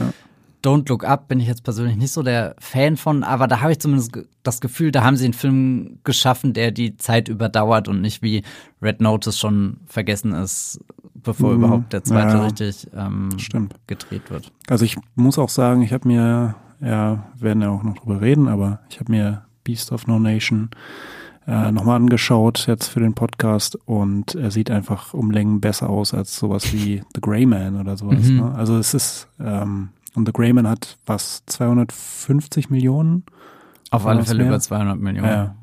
Don't 0.65 0.89
Look 0.89 1.05
Up 1.05 1.29
bin 1.29 1.39
ich 1.39 1.47
jetzt 1.47 1.63
persönlich 1.63 1.97
nicht 1.97 2.11
so 2.11 2.23
der 2.25 2.57
Fan 2.59 2.97
von, 2.97 3.23
aber 3.23 3.47
da 3.47 3.61
habe 3.61 3.71
ich 3.71 3.79
zumindest 3.79 4.19
das 4.43 4.61
Gefühl, 4.61 4.91
da 4.91 5.05
haben 5.05 5.17
sie 5.17 5.27
einen 5.27 5.35
Film 5.35 5.99
geschaffen, 6.03 6.53
der 6.53 6.73
die 6.73 6.97
Zeit 6.97 7.29
überdauert 7.29 7.87
und 7.87 8.01
nicht 8.01 8.23
wie 8.23 8.43
Red 8.83 9.01
Notice 9.01 9.39
schon 9.39 9.77
vergessen 9.87 10.33
ist, 10.33 10.81
bevor 11.23 11.51
Mhm, 11.53 11.65
überhaupt 11.65 11.93
der 11.93 12.05
zweite 12.05 12.37
ja. 12.37 12.45
richtig 12.45 12.89
ähm, 12.95 13.31
Stimmt. 13.39 13.75
gedreht 13.87 14.31
wird. 14.31 14.53
Also 14.69 14.85
ich 14.85 14.97
muss 15.15 15.39
auch 15.39 15.49
sagen, 15.49 15.83
ich 15.83 15.93
habe 15.93 16.07
mir, 16.09 16.55
ja, 16.81 17.25
wir 17.37 17.41
werden 17.43 17.63
ja 17.63 17.71
auch 17.71 17.83
noch 17.83 17.99
drüber 17.99 18.21
reden, 18.21 18.49
aber 18.49 18.81
ich 18.91 19.01
habe 19.01 19.13
mir 19.13 19.43
Beast 19.65 19.93
of 19.93 20.07
No 20.07 20.19
Nation 20.19 20.71
äh, 21.47 21.73
nochmal 21.73 21.97
angeschaut 21.97 22.67
jetzt 22.67 22.89
für 22.89 23.01
den 23.01 23.15
Podcast 23.15 23.77
und 23.87 24.35
er 24.35 24.51
sieht 24.51 24.71
einfach 24.71 25.15
um 25.15 25.31
Längen 25.31 25.61
besser 25.61 25.89
aus 25.89 26.13
als 26.13 26.37
sowas 26.37 26.73
wie 26.73 27.03
The 27.15 27.21
Grey 27.21 27.47
Man 27.47 27.81
oder 27.81 27.97
sowas. 27.97 28.25
Mhm. 28.29 28.37
Ne? 28.37 28.55
Also 28.55 28.77
es 28.77 28.93
ist, 28.95 29.29
ähm, 29.41 29.89
und 30.15 30.27
The 30.27 30.33
Grey 30.33 30.53
Man 30.53 30.67
hat 30.69 30.99
was, 31.07 31.43
250 31.47 32.71
Millionen 32.71 33.25
Auf 33.91 34.07
alle 34.07 34.25
Fälle 34.25 34.41
mehr? 34.41 34.49
über 34.49 34.61
200 34.61 34.99
Millionen. 34.99 35.29
Ja. 35.29 35.55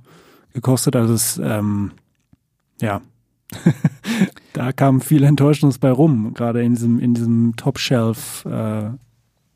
gekostet. 0.54 0.96
Also 0.96 1.14
es, 1.14 1.38
ähm, 1.44 1.92
ja, 2.82 3.02
da 4.54 4.72
kam 4.72 5.02
viel 5.02 5.24
Enttäuschendes 5.24 5.80
bei 5.80 5.92
rum, 5.92 6.34
gerade 6.34 6.64
in 6.64 6.74
diesem, 6.74 7.00
in 7.00 7.14
diesem 7.14 7.56
Top-Shelf 7.56 8.46
äh, 8.46 8.90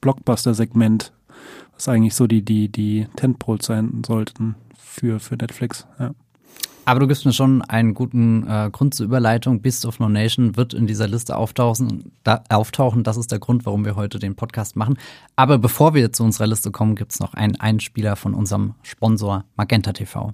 was 0.01 1.87
eigentlich 1.87 2.15
so 2.15 2.27
die, 2.27 2.43
die, 2.43 2.69
die 2.69 3.07
Tentpoles 3.15 3.65
sein 3.65 4.01
sollten 4.05 4.55
für, 4.77 5.19
für 5.19 5.35
Netflix. 5.35 5.87
Ja. 5.97 6.11
Aber 6.89 6.99
du 6.99 7.07
gibst 7.07 7.23
mir 7.25 7.33
schon 7.33 7.61
einen 7.61 7.93
guten 7.93 8.47
äh, 8.47 8.69
Grund 8.71 8.95
zur 8.95 9.05
Überleitung. 9.05 9.61
Beast 9.61 9.85
of 9.85 9.99
No 9.99 10.09
Nation 10.09 10.57
wird 10.57 10.73
in 10.73 10.87
dieser 10.87 11.07
Liste 11.07 11.35
auftauchen, 11.35 12.11
da, 12.23 12.43
auftauchen. 12.49 13.03
Das 13.03 13.15
ist 13.15 13.31
der 13.31 13.37
Grund, 13.37 13.65
warum 13.67 13.85
wir 13.85 13.95
heute 13.95 14.17
den 14.17 14.35
Podcast 14.35 14.75
machen. 14.75 14.97
Aber 15.35 15.59
bevor 15.59 15.93
wir 15.93 16.11
zu 16.11 16.23
unserer 16.23 16.47
Liste 16.47 16.71
kommen, 16.71 16.95
gibt 16.95 17.11
es 17.11 17.19
noch 17.19 17.35
einen 17.35 17.57
Einspieler 17.57 18.15
von 18.15 18.33
unserem 18.33 18.73
Sponsor 18.81 19.45
Magenta 19.55 19.93
TV. 19.93 20.33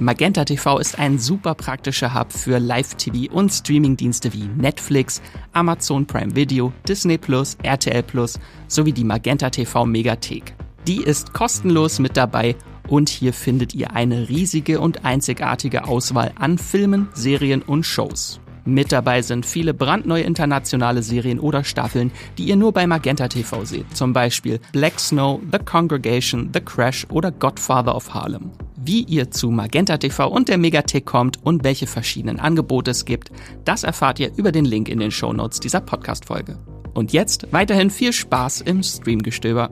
Magenta 0.00 0.44
TV 0.44 0.78
ist 0.80 0.98
ein 0.98 1.20
super 1.20 1.54
praktischer 1.54 2.18
Hub 2.18 2.32
für 2.32 2.58
Live-TV 2.58 3.32
und 3.32 3.52
Streamingdienste 3.52 4.32
wie 4.32 4.48
Netflix, 4.56 5.22
Amazon 5.52 6.04
Prime 6.04 6.34
Video, 6.34 6.72
Disney 6.88 7.16
Plus, 7.16 7.56
RTL 7.62 8.02
Plus 8.02 8.40
sowie 8.66 8.92
die 8.92 9.04
Magenta 9.04 9.50
TV 9.50 9.86
Megathek. 9.86 10.54
Die 10.88 11.00
ist 11.00 11.32
kostenlos 11.32 12.00
mit 12.00 12.16
dabei 12.16 12.56
und 12.88 13.08
hier 13.08 13.32
findet 13.32 13.72
ihr 13.72 13.92
eine 13.92 14.28
riesige 14.28 14.80
und 14.80 15.04
einzigartige 15.04 15.84
Auswahl 15.84 16.32
an 16.34 16.58
Filmen, 16.58 17.08
Serien 17.14 17.62
und 17.62 17.86
Shows. 17.86 18.40
Mit 18.64 18.90
dabei 18.90 19.22
sind 19.22 19.46
viele 19.46 19.74
brandneue 19.74 20.24
internationale 20.24 21.04
Serien 21.04 21.38
oder 21.38 21.62
Staffeln, 21.62 22.10
die 22.36 22.46
ihr 22.46 22.56
nur 22.56 22.72
bei 22.72 22.86
Magenta 22.88 23.28
TV 23.28 23.64
seht. 23.64 23.96
Zum 23.96 24.12
Beispiel 24.12 24.58
Black 24.72 24.98
Snow, 24.98 25.40
The 25.52 25.58
Congregation, 25.58 26.50
The 26.52 26.60
Crash 26.60 27.06
oder 27.10 27.30
Godfather 27.30 27.94
of 27.94 28.12
Harlem. 28.12 28.50
Wie 28.86 29.02
ihr 29.04 29.30
zu 29.30 29.50
Magenta 29.50 29.96
TV 29.96 30.28
und 30.28 30.50
der 30.50 30.58
Megathek 30.58 31.06
kommt 31.06 31.42
und 31.42 31.64
welche 31.64 31.86
verschiedenen 31.86 32.38
Angebote 32.38 32.90
es 32.90 33.06
gibt, 33.06 33.30
das 33.64 33.82
erfahrt 33.82 34.20
ihr 34.20 34.30
über 34.36 34.52
den 34.52 34.66
Link 34.66 34.90
in 34.90 34.98
den 34.98 35.10
Shownotes 35.10 35.58
dieser 35.58 35.80
Podcast-Folge. 35.80 36.58
Und 36.92 37.14
jetzt 37.14 37.50
weiterhin 37.50 37.88
viel 37.88 38.12
Spaß 38.12 38.60
im 38.60 38.82
Streamgestöber. 38.82 39.70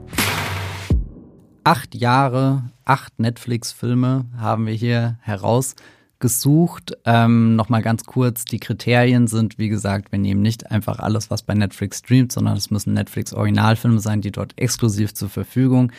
Acht 1.63 1.95
Jahre, 1.95 2.71
acht 2.87 3.19
Netflix-Filme 3.19 4.25
haben 4.39 4.65
wir 4.65 4.73
hier 4.73 5.19
herausgesucht. 5.21 6.97
Ähm, 7.05 7.55
Nochmal 7.55 7.83
ganz 7.83 8.05
kurz, 8.05 8.47
die 8.47 8.61
Kriterien 8.61 9.27
sind, 9.27 9.59
wie 9.59 9.69
gesagt, 9.69 10.11
wir 10.11 10.21
nehmen 10.21 10.41
nicht 10.41 10.71
einfach 10.71 11.01
alles, 11.01 11.31
was 11.31 11.43
bei 11.43 11.53
Netflix 11.53 11.99
streamt, 11.99 12.33
sondern 12.33 12.57
es 12.57 12.71
müssen 12.71 12.95
Netflix-Originalfilme 12.95 14.01
sein, 14.01 14.23
die 14.23 14.33
dort 14.33 14.55
exklusiv 14.57 15.13
zur 15.13 15.29
Verfügung 15.29 15.93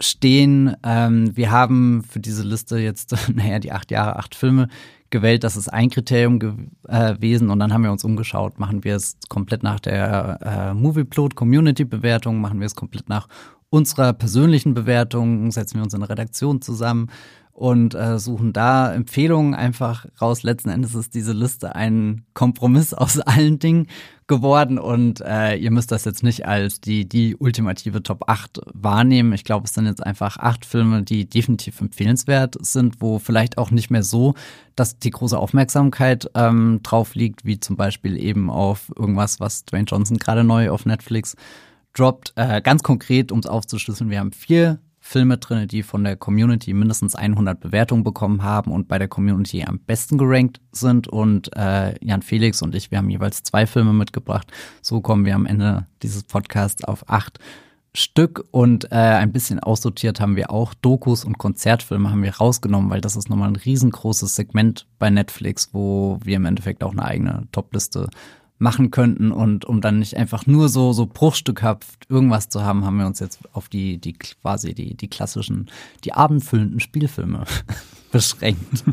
stehen. 0.00 0.74
Ähm, 0.82 1.36
wir 1.36 1.50
haben 1.50 2.02
für 2.02 2.20
diese 2.20 2.42
Liste 2.42 2.78
jetzt, 2.78 3.14
naja, 3.34 3.58
die 3.58 3.72
acht 3.72 3.90
Jahre, 3.90 4.16
acht 4.16 4.34
Filme 4.34 4.68
gewählt. 5.10 5.44
Das 5.44 5.56
ist 5.56 5.68
ein 5.68 5.90
Kriterium 5.90 6.70
äh, 6.88 7.14
gewesen. 7.14 7.50
Und 7.50 7.58
dann 7.58 7.72
haben 7.72 7.84
wir 7.84 7.92
uns 7.92 8.04
umgeschaut. 8.04 8.58
Machen 8.58 8.84
wir 8.84 8.96
es 8.96 9.16
komplett 9.28 9.62
nach 9.62 9.80
der 9.80 10.38
äh, 10.42 10.74
Movieplot 10.74 11.34
Community 11.34 11.84
Bewertung? 11.84 12.40
Machen 12.40 12.60
wir 12.60 12.66
es 12.66 12.74
komplett 12.74 13.08
nach 13.08 13.28
unserer 13.70 14.12
persönlichen 14.12 14.74
Bewertung? 14.74 15.50
Setzen 15.50 15.76
wir 15.76 15.82
uns 15.82 15.94
in 15.94 16.02
eine 16.02 16.10
Redaktion 16.10 16.60
zusammen 16.60 17.08
und 17.60 17.94
äh, 17.94 18.18
suchen 18.18 18.54
da 18.54 18.90
Empfehlungen 18.90 19.54
einfach 19.54 20.06
raus. 20.18 20.42
Letzten 20.42 20.70
Endes 20.70 20.94
ist 20.94 21.14
diese 21.14 21.34
Liste 21.34 21.74
ein 21.74 22.24
Kompromiss 22.32 22.94
aus 22.94 23.20
allen 23.20 23.58
Dingen 23.58 23.86
geworden 24.28 24.78
und 24.78 25.20
äh, 25.20 25.56
ihr 25.56 25.70
müsst 25.70 25.92
das 25.92 26.06
jetzt 26.06 26.22
nicht 26.22 26.46
als 26.46 26.80
die, 26.80 27.06
die 27.06 27.36
ultimative 27.36 28.02
Top 28.02 28.30
8 28.30 28.60
wahrnehmen. 28.72 29.34
Ich 29.34 29.44
glaube, 29.44 29.66
es 29.66 29.74
sind 29.74 29.84
jetzt 29.84 30.02
einfach 30.02 30.38
acht 30.38 30.64
Filme, 30.64 31.02
die 31.02 31.28
definitiv 31.28 31.80
empfehlenswert 31.82 32.56
sind, 32.64 33.02
wo 33.02 33.18
vielleicht 33.18 33.58
auch 33.58 33.70
nicht 33.70 33.90
mehr 33.90 34.04
so, 34.04 34.34
dass 34.74 34.98
die 34.98 35.10
große 35.10 35.36
Aufmerksamkeit 35.36 36.30
ähm, 36.34 36.80
drauf 36.82 37.14
liegt, 37.14 37.44
wie 37.44 37.60
zum 37.60 37.76
Beispiel 37.76 38.16
eben 38.16 38.48
auf 38.48 38.90
irgendwas, 38.96 39.38
was 39.38 39.66
Dwayne 39.66 39.84
Johnson 39.84 40.16
gerade 40.16 40.44
neu 40.44 40.70
auf 40.70 40.86
Netflix 40.86 41.36
droppt. 41.94 42.32
Äh, 42.36 42.62
ganz 42.62 42.82
konkret, 42.82 43.32
um 43.32 43.40
es 43.40 43.46
aufzuschlüsseln, 43.46 44.10
wir 44.10 44.20
haben 44.20 44.32
vier 44.32 44.80
Filme 45.02 45.38
drin, 45.38 45.66
die 45.66 45.82
von 45.82 46.04
der 46.04 46.16
Community 46.16 46.72
mindestens 46.72 47.14
100 47.14 47.58
Bewertungen 47.58 48.04
bekommen 48.04 48.42
haben 48.42 48.70
und 48.70 48.86
bei 48.86 48.98
der 48.98 49.08
Community 49.08 49.64
am 49.64 49.78
besten 49.80 50.18
gerankt 50.18 50.60
sind. 50.72 51.08
Und 51.08 51.56
äh, 51.56 51.94
Jan 52.04 52.22
Felix 52.22 52.62
und 52.62 52.74
ich, 52.74 52.90
wir 52.90 52.98
haben 52.98 53.10
jeweils 53.10 53.42
zwei 53.42 53.66
Filme 53.66 53.92
mitgebracht. 53.92 54.52
So 54.82 55.00
kommen 55.00 55.24
wir 55.24 55.34
am 55.34 55.46
Ende 55.46 55.86
dieses 56.02 56.22
Podcasts 56.22 56.84
auf 56.84 57.08
acht 57.08 57.38
Stück 57.92 58.44
und 58.52 58.92
äh, 58.92 58.96
ein 58.96 59.32
bisschen 59.32 59.58
aussortiert 59.58 60.20
haben 60.20 60.36
wir 60.36 60.52
auch 60.52 60.74
Dokus 60.74 61.24
und 61.24 61.38
Konzertfilme 61.38 62.10
haben 62.10 62.22
wir 62.22 62.36
rausgenommen, 62.36 62.88
weil 62.88 63.00
das 63.00 63.16
ist 63.16 63.28
nochmal 63.28 63.48
ein 63.48 63.56
riesengroßes 63.56 64.36
Segment 64.36 64.86
bei 65.00 65.10
Netflix, 65.10 65.70
wo 65.72 66.20
wir 66.22 66.36
im 66.36 66.44
Endeffekt 66.44 66.84
auch 66.84 66.92
eine 66.92 67.04
eigene 67.04 67.48
Topliste 67.50 68.08
machen 68.60 68.90
könnten 68.90 69.32
und 69.32 69.64
um 69.64 69.80
dann 69.80 69.98
nicht 69.98 70.16
einfach 70.16 70.46
nur 70.46 70.68
so 70.68 70.92
so 70.92 71.06
bruchstückhaft 71.06 72.06
irgendwas 72.08 72.50
zu 72.50 72.62
haben, 72.62 72.84
haben 72.84 72.98
wir 72.98 73.06
uns 73.06 73.18
jetzt 73.18 73.40
auf 73.52 73.68
die 73.68 73.98
die 73.98 74.12
quasi 74.12 74.74
die 74.74 74.94
die 74.94 75.08
klassischen 75.08 75.70
die 76.04 76.12
abendfüllenden 76.12 76.78
Spielfilme 76.78 77.44
beschränkt. 78.12 78.84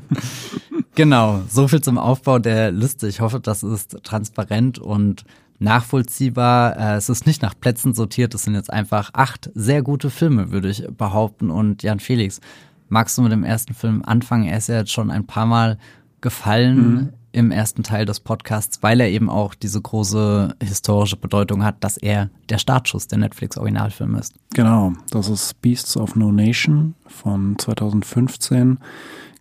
genau, 0.95 1.41
so 1.49 1.67
viel 1.67 1.81
zum 1.81 1.97
Aufbau 1.97 2.39
der 2.39 2.71
Liste. 2.71 3.07
Ich 3.07 3.19
hoffe, 3.19 3.41
das 3.41 3.61
ist 3.61 3.97
transparent 4.03 4.79
und 4.79 5.25
nachvollziehbar. 5.59 6.77
Äh, 6.77 6.95
es 6.95 7.09
ist 7.09 7.25
nicht 7.25 7.41
nach 7.41 7.53
Plätzen 7.59 7.93
sortiert, 7.93 8.33
es 8.33 8.43
sind 8.43 8.55
jetzt 8.55 8.71
einfach 8.71 9.09
acht 9.13 9.49
sehr 9.53 9.81
gute 9.81 10.09
Filme, 10.09 10.51
würde 10.51 10.69
ich 10.69 10.87
behaupten. 10.97 11.51
Und 11.51 11.83
Jan 11.83 11.99
Felix, 11.99 12.39
magst 12.87 13.17
du 13.17 13.21
mit 13.21 13.33
dem 13.33 13.43
ersten 13.43 13.73
Film 13.73 14.01
anfangen? 14.05 14.45
Er 14.45 14.59
ist 14.59 14.69
ja 14.69 14.77
jetzt 14.77 14.91
schon 14.91 15.11
ein 15.11 15.25
paar 15.25 15.45
Mal 15.45 15.77
gefallen. 16.21 17.13
Im 17.31 17.51
ersten 17.51 17.83
Teil 17.83 18.05
des 18.05 18.19
Podcasts, 18.19 18.81
weil 18.81 18.99
er 18.99 19.09
eben 19.09 19.29
auch 19.29 19.53
diese 19.53 19.81
große 19.81 20.55
historische 20.61 21.17
Bedeutung 21.17 21.63
hat, 21.63 21.83
dass 21.83 21.97
er 21.97 22.29
der 22.49 22.57
Startschuss 22.57 23.07
der 23.07 23.19
Netflix-Originalfilm 23.19 24.15
ist. 24.15 24.35
Genau, 24.53 24.93
das 25.11 25.29
ist 25.29 25.61
Beasts 25.61 25.97
of 25.97 26.15
No 26.15 26.31
Nation 26.31 26.95
von 27.05 27.57
2015. 27.57 28.79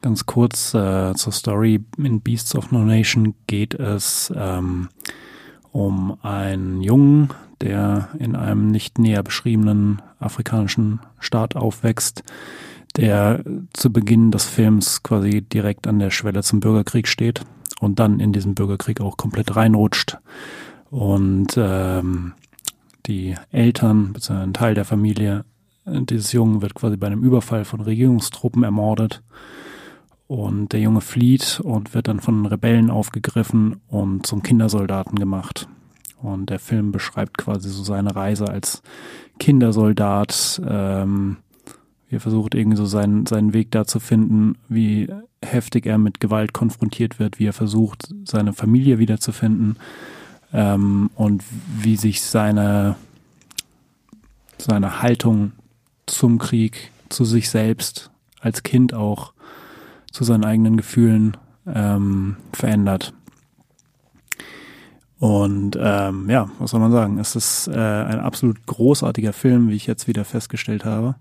Ganz 0.02 0.26
kurz 0.26 0.74
äh, 0.74 1.14
zur 1.14 1.32
Story. 1.32 1.84
In 1.96 2.20
Beasts 2.20 2.54
of 2.54 2.70
No 2.70 2.84
Nation 2.84 3.34
geht 3.46 3.74
es 3.74 4.32
ähm, 4.36 4.88
um 5.72 6.18
einen 6.22 6.82
Jungen, 6.82 7.30
der 7.60 8.08
in 8.18 8.36
einem 8.36 8.68
nicht 8.68 8.98
näher 8.98 9.22
beschriebenen 9.22 10.02
afrikanischen 10.18 11.00
Staat 11.18 11.56
aufwächst, 11.56 12.22
der 12.96 13.42
zu 13.72 13.92
Beginn 13.92 14.30
des 14.30 14.44
Films 14.44 15.02
quasi 15.02 15.42
direkt 15.42 15.86
an 15.86 15.98
der 15.98 16.10
Schwelle 16.10 16.42
zum 16.42 16.60
Bürgerkrieg 16.60 17.08
steht 17.08 17.42
und 17.80 17.98
dann 17.98 18.20
in 18.20 18.32
diesen 18.32 18.54
Bürgerkrieg 18.54 19.00
auch 19.00 19.16
komplett 19.16 19.56
reinrutscht. 19.56 20.18
Und 20.90 21.54
ähm, 21.56 22.34
die 23.06 23.34
Eltern, 23.50 24.12
beziehungsweise 24.12 24.48
ein 24.48 24.54
Teil 24.54 24.74
der 24.74 24.84
Familie 24.84 25.44
dieses 25.86 26.32
Jungen 26.32 26.62
wird 26.62 26.74
quasi 26.74 26.96
bei 26.96 27.06
einem 27.06 27.22
Überfall 27.22 27.64
von 27.64 27.80
Regierungstruppen 27.80 28.64
ermordet. 28.64 29.22
Und 30.26 30.72
der 30.72 30.80
Junge 30.80 31.00
flieht 31.00 31.60
und 31.62 31.94
wird 31.94 32.08
dann 32.08 32.18
von 32.18 32.46
Rebellen 32.46 32.90
aufgegriffen 32.90 33.80
und 33.86 34.26
zum 34.26 34.42
Kindersoldaten 34.42 35.16
gemacht. 35.16 35.68
Und 36.20 36.50
der 36.50 36.58
Film 36.58 36.90
beschreibt 36.90 37.38
quasi 37.38 37.68
so 37.68 37.84
seine 37.84 38.16
Reise 38.16 38.48
als 38.48 38.82
Kindersoldat, 39.38 40.60
ähm, 40.66 41.36
er 42.08 42.20
versucht 42.20 42.54
irgendwie 42.54 42.76
so 42.76 42.86
seinen, 42.86 43.26
seinen 43.26 43.52
Weg 43.52 43.70
da 43.72 43.84
zu 43.84 44.00
finden, 44.00 44.56
wie 44.68 45.08
heftig 45.46 45.86
er 45.86 45.98
mit 45.98 46.20
Gewalt 46.20 46.52
konfrontiert 46.52 47.18
wird, 47.18 47.38
wie 47.38 47.46
er 47.46 47.52
versucht, 47.52 48.08
seine 48.24 48.52
Familie 48.52 48.98
wiederzufinden 48.98 49.78
ähm, 50.52 51.10
und 51.14 51.42
wie 51.78 51.96
sich 51.96 52.22
seine, 52.22 52.96
seine 54.58 55.02
Haltung 55.02 55.52
zum 56.06 56.38
Krieg, 56.38 56.90
zu 57.08 57.24
sich 57.24 57.50
selbst, 57.50 58.10
als 58.40 58.62
Kind 58.62 58.94
auch, 58.94 59.32
zu 60.12 60.24
seinen 60.24 60.44
eigenen 60.44 60.76
Gefühlen 60.76 61.36
ähm, 61.66 62.36
verändert. 62.52 63.12
Und 65.18 65.78
ähm, 65.80 66.28
ja, 66.28 66.50
was 66.58 66.70
soll 66.70 66.80
man 66.80 66.92
sagen? 66.92 67.18
Es 67.18 67.36
ist 67.36 67.68
äh, 67.68 67.72
ein 67.72 68.20
absolut 68.20 68.66
großartiger 68.66 69.32
Film, 69.32 69.68
wie 69.68 69.74
ich 69.74 69.86
jetzt 69.86 70.08
wieder 70.08 70.24
festgestellt 70.24 70.84
habe. 70.84 71.16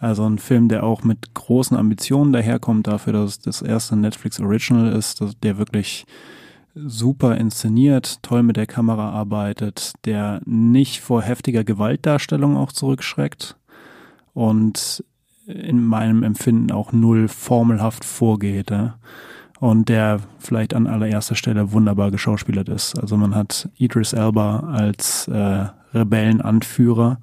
Also 0.00 0.24
ein 0.24 0.38
Film, 0.38 0.68
der 0.68 0.82
auch 0.82 1.04
mit 1.04 1.34
großen 1.34 1.76
Ambitionen 1.76 2.32
daherkommt, 2.32 2.86
dafür, 2.86 3.12
dass 3.12 3.30
es 3.30 3.40
das 3.40 3.62
erste 3.62 3.96
Netflix 3.96 4.40
Original 4.40 4.92
ist, 4.94 5.22
der 5.42 5.58
wirklich 5.58 6.06
super 6.74 7.36
inszeniert, 7.36 8.22
toll 8.22 8.42
mit 8.42 8.56
der 8.56 8.66
Kamera 8.66 9.10
arbeitet, 9.10 9.92
der 10.06 10.40
nicht 10.46 11.00
vor 11.02 11.20
heftiger 11.22 11.64
Gewaltdarstellung 11.64 12.56
auch 12.56 12.72
zurückschreckt 12.72 13.56
und 14.32 15.04
in 15.46 15.84
meinem 15.84 16.22
Empfinden 16.22 16.72
auch 16.72 16.92
null 16.92 17.28
formelhaft 17.28 18.04
vorgeht. 18.04 18.70
Ja? 18.70 18.94
Und 19.58 19.90
der 19.90 20.20
vielleicht 20.38 20.72
an 20.72 20.86
allererster 20.86 21.34
Stelle 21.34 21.72
wunderbar 21.72 22.10
geschauspielert 22.10 22.70
ist. 22.70 22.98
Also 22.98 23.18
man 23.18 23.34
hat 23.34 23.68
Idris 23.76 24.14
Elba 24.14 24.60
als 24.60 25.28
äh, 25.28 25.66
Rebellenanführer, 25.92 27.18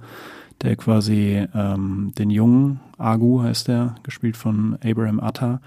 der 0.62 0.76
quasi 0.76 1.46
ähm, 1.54 2.14
den 2.18 2.30
Jungen, 2.30 2.80
Agu 2.98 3.42
heißt 3.42 3.68
der, 3.68 3.96
gespielt 4.04 4.38
von 4.38 4.78
Abraham 4.84 5.20
Atta, 5.20 5.62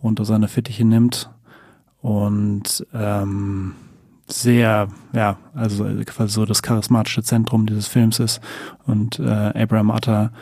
unter 0.00 0.24
seine 0.24 0.48
Fittiche 0.48 0.84
nimmt 0.84 1.30
und 2.00 2.86
ähm, 2.94 3.74
sehr, 4.28 4.88
ja, 5.12 5.36
also 5.54 5.84
quasi 6.04 6.32
so 6.32 6.44
das 6.44 6.62
charismatische 6.62 7.22
Zentrum 7.22 7.66
dieses 7.66 7.86
Films 7.86 8.18
ist 8.18 8.40
und 8.86 9.18
äh, 9.18 9.52
Abraham 9.54 9.90
Atta 9.90 10.32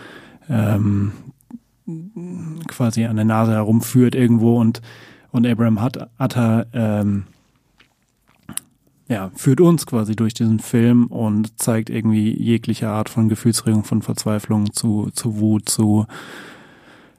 ähm, 0.48 1.12
quasi 2.66 3.04
an 3.04 3.16
der 3.16 3.24
Nase 3.24 3.52
herumführt 3.52 4.14
irgendwo 4.14 4.58
und 4.58 4.80
und 5.34 5.48
Abraham 5.48 5.78
Atta 6.16 6.66
ähm, 6.72 7.24
ja, 9.08 9.30
führt 9.34 9.60
uns 9.60 9.86
quasi 9.86 10.16
durch 10.16 10.34
diesen 10.34 10.60
Film 10.60 11.06
und 11.06 11.60
zeigt 11.60 11.90
irgendwie 11.90 12.30
jegliche 12.30 12.88
Art 12.88 13.08
von 13.08 13.28
Gefühlsregung, 13.28 13.84
von 13.84 14.02
Verzweiflung 14.02 14.72
zu, 14.72 15.10
zu 15.12 15.38
Wut, 15.38 15.68
zu 15.68 16.06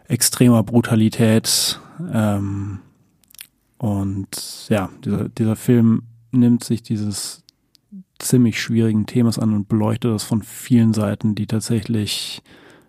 extremer 0.08 0.64
Brutalität. 0.64 1.80
Ähm, 2.12 2.80
und 3.78 4.68
ja, 4.70 4.90
dieser, 5.04 5.30
dieser 5.30 5.56
Film 5.56 6.04
nimmt 6.32 6.64
sich 6.64 6.82
dieses 6.82 7.44
ziemlich 8.18 8.62
schwierigen 8.62 9.06
Themas 9.06 9.38
an 9.38 9.54
und 9.54 9.68
beleuchtet 9.68 10.12
das 10.12 10.24
von 10.24 10.42
vielen 10.42 10.94
Seiten, 10.94 11.36
die 11.36 11.48
tatsächlich 11.48 12.42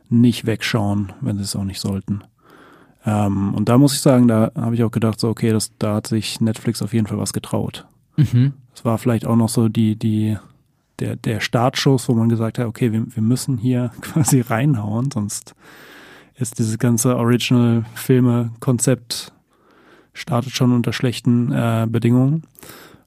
nicht 0.09 0.47
wegschauen, 0.47 1.13
wenn 1.21 1.37
sie 1.37 1.43
es 1.43 1.57
auch 1.57 1.65
nicht 1.65 1.81
sollten. 1.81 2.23
Ähm, 3.05 3.55
und 3.55 3.69
da 3.69 3.77
muss 3.77 3.95
ich 3.95 4.01
sagen, 4.01 4.29
da 4.29 4.53
habe 4.55 4.75
ich 4.75 4.85
auch 4.85 4.91
gedacht, 4.91 5.21
so, 5.21 5.29
okay, 5.29 5.51
das, 5.51 5.73
da 5.79 5.97
hat 5.97 6.07
sich 6.07 6.41
Netflix 6.41 6.81
auf 6.81 6.95
jeden 6.95 7.07
Fall 7.07 7.19
was 7.19 7.33
getraut. 7.33 7.87
Mhm. 8.17 8.55
Es 8.77 8.85
war 8.85 8.99
vielleicht 8.99 9.27
auch 9.27 9.37
noch 9.37 9.49
so 9.49 9.71
die, 9.71 9.97
die, 9.97 10.37
der, 10.99 11.17
der 11.17 11.41
Startschuss, 11.41 12.11
wo 12.11 12.15
man 12.15 12.29
gesagt 12.29 12.59
hat, 12.59 12.67
okay, 12.67 12.93
wir, 12.93 13.07
wir 13.15 13.23
müssen 13.23 13.57
hier 13.57 13.91
quasi 14.03 14.43
reinhauen, 14.43 15.11
sonst 15.11 15.55
ist 16.35 16.59
dieses 16.59 16.79
ganze 16.79 17.17
Original-Filme-Konzept 17.17 19.33
startet 20.13 20.53
schon 20.53 20.73
unter 20.73 20.93
schlechten 20.93 21.51
äh, 21.53 21.87
Bedingungen. 21.89 22.43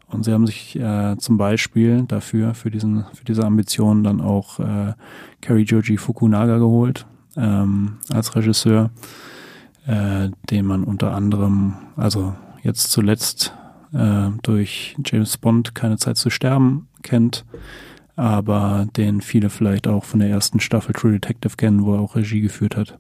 Und 0.08 0.26
sie 0.26 0.34
haben 0.34 0.48
sich 0.48 0.76
äh, 0.76 1.18
zum 1.18 1.38
Beispiel 1.38 2.06
dafür, 2.08 2.56
für, 2.56 2.72
diesen, 2.72 3.06
für 3.14 3.26
diese 3.26 3.46
Ambition 3.46 4.04
dann 4.04 4.22
auch 4.22 4.60
äh, 4.60 4.96
Kari 5.42 5.62
Joji 5.62 5.98
Fukunaga 5.98 6.58
geholt 6.58 7.06
ähm, 7.38 7.98
als 8.12 8.36
Regisseur, 8.36 8.90
äh, 9.86 10.30
den 10.50 10.66
man 10.66 10.84
unter 10.84 11.14
anderem, 11.14 11.76
also 11.96 12.34
jetzt 12.64 12.90
zuletzt 12.90 13.54
äh, 13.94 14.30
durch 14.42 14.96
James 15.06 15.38
Bond 15.38 15.76
keine 15.76 15.98
Zeit 15.98 16.18
zu 16.18 16.30
sterben 16.30 16.88
kennt, 17.02 17.46
aber 18.16 18.88
den 18.98 19.22
viele 19.22 19.50
vielleicht 19.50 19.88
auch 19.88 20.04
von 20.04 20.20
der 20.20 20.30
ersten 20.30 20.60
Staffel 20.60 20.94
True 20.94 21.14
Detective 21.14 21.56
kennen, 21.56 21.86
wo 21.86 21.96
er 21.96 22.02
auch 22.02 22.16
Regie 22.16 22.42
geführt 22.42 22.76
hat. 22.76 23.00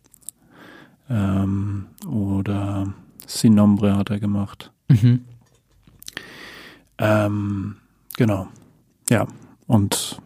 Ähm, 1.10 1.88
oder 2.08 2.93
Sin 3.25 3.56
Nombre 3.56 3.95
hat 3.95 4.10
er 4.10 4.19
gemacht. 4.19 4.71
Mhm. 4.88 5.25
Ähm, 6.97 7.75
genau. 8.15 8.47
Ja, 9.10 9.28
und 9.67 10.21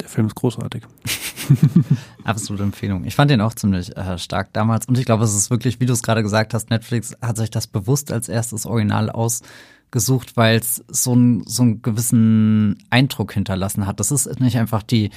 der 0.00 0.08
Film 0.08 0.26
ist 0.26 0.34
großartig. 0.36 0.84
Absolute 2.24 2.62
Empfehlung. 2.62 3.04
Ich 3.04 3.14
fand 3.14 3.30
den 3.30 3.40
auch 3.40 3.54
ziemlich 3.54 3.96
äh, 3.96 4.18
stark 4.18 4.52
damals. 4.52 4.86
Und 4.86 4.98
ich 4.98 5.04
glaube, 5.04 5.24
es 5.24 5.34
ist 5.34 5.50
wirklich, 5.50 5.80
wie 5.80 5.86
du 5.86 5.92
es 5.92 6.02
gerade 6.02 6.22
gesagt 6.22 6.54
hast, 6.54 6.70
Netflix 6.70 7.14
hat 7.20 7.36
sich 7.36 7.50
das 7.50 7.66
bewusst 7.66 8.12
als 8.12 8.28
erstes 8.28 8.66
Original 8.66 9.10
ausgesucht, 9.10 10.36
weil 10.36 10.58
es 10.58 10.84
so, 10.88 11.14
ein, 11.14 11.44
so 11.46 11.62
einen 11.62 11.82
gewissen 11.82 12.78
Eindruck 12.90 13.32
hinterlassen 13.32 13.86
hat. 13.86 14.00
Das 14.00 14.10
ist 14.10 14.40
nicht 14.40 14.58
einfach 14.58 14.82
die 14.82 15.10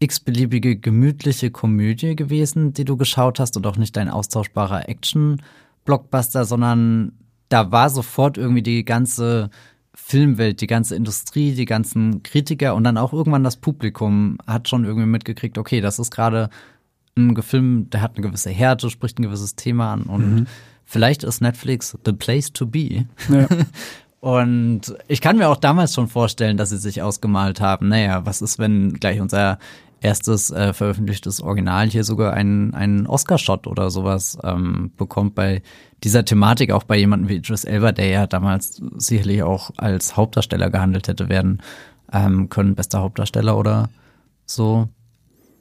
x-beliebige 0.00 0.76
gemütliche 0.76 1.50
Komödie 1.50 2.16
gewesen, 2.16 2.72
die 2.72 2.84
du 2.84 2.96
geschaut 2.96 3.40
hast 3.40 3.56
und 3.56 3.66
auch 3.66 3.76
nicht 3.76 3.96
dein 3.96 4.10
austauschbarer 4.10 4.88
Action-Blockbuster, 4.88 6.44
sondern 6.44 7.12
da 7.48 7.70
war 7.70 7.90
sofort 7.90 8.36
irgendwie 8.36 8.62
die 8.62 8.84
ganze 8.84 9.50
Filmwelt, 9.94 10.60
die 10.60 10.66
ganze 10.66 10.96
Industrie, 10.96 11.54
die 11.54 11.66
ganzen 11.66 12.22
Kritiker 12.22 12.74
und 12.74 12.84
dann 12.84 12.98
auch 12.98 13.12
irgendwann 13.12 13.44
das 13.44 13.56
Publikum 13.56 14.38
hat 14.46 14.68
schon 14.68 14.84
irgendwie 14.84 15.06
mitgekriegt, 15.06 15.56
okay, 15.56 15.80
das 15.80 15.98
ist 15.98 16.10
gerade 16.10 16.50
ein 17.16 17.40
Film, 17.42 17.88
der 17.90 18.02
hat 18.02 18.16
eine 18.16 18.26
gewisse 18.26 18.50
Härte, 18.50 18.90
spricht 18.90 19.18
ein 19.18 19.22
gewisses 19.22 19.54
Thema 19.54 19.92
an 19.92 20.02
und 20.02 20.34
mhm. 20.34 20.46
vielleicht 20.84 21.22
ist 21.22 21.40
Netflix 21.40 21.96
the 22.04 22.12
place 22.12 22.52
to 22.52 22.66
be. 22.66 23.06
Ja. 23.28 23.46
und 24.20 24.94
ich 25.06 25.20
kann 25.20 25.36
mir 25.36 25.48
auch 25.48 25.58
damals 25.58 25.94
schon 25.94 26.08
vorstellen, 26.08 26.56
dass 26.56 26.70
sie 26.70 26.78
sich 26.78 27.00
ausgemalt 27.00 27.60
haben, 27.60 27.88
naja, 27.88 28.26
was 28.26 28.42
ist, 28.42 28.58
wenn 28.58 28.94
gleich 28.94 29.20
unser 29.20 29.58
erstes 30.04 30.50
äh, 30.50 30.72
veröffentlichtes 30.72 31.40
Original 31.40 31.88
hier 31.88 32.04
sogar 32.04 32.34
einen, 32.34 32.74
einen 32.74 33.06
Oscar-Shot 33.06 33.66
oder 33.66 33.90
sowas 33.90 34.38
ähm, 34.44 34.92
bekommt 34.96 35.34
bei 35.34 35.62
dieser 36.04 36.24
Thematik, 36.24 36.70
auch 36.72 36.84
bei 36.84 36.98
jemandem 36.98 37.30
wie 37.30 37.36
Idris 37.36 37.64
Elba, 37.64 37.92
der 37.92 38.08
ja 38.08 38.26
damals 38.26 38.82
sicherlich 38.96 39.42
auch 39.42 39.70
als 39.78 40.16
Hauptdarsteller 40.16 40.70
gehandelt 40.70 41.08
hätte 41.08 41.30
werden 41.30 41.62
ähm, 42.12 42.50
können, 42.50 42.74
bester 42.74 43.00
Hauptdarsteller 43.00 43.56
oder 43.56 43.88
so. 44.44 44.88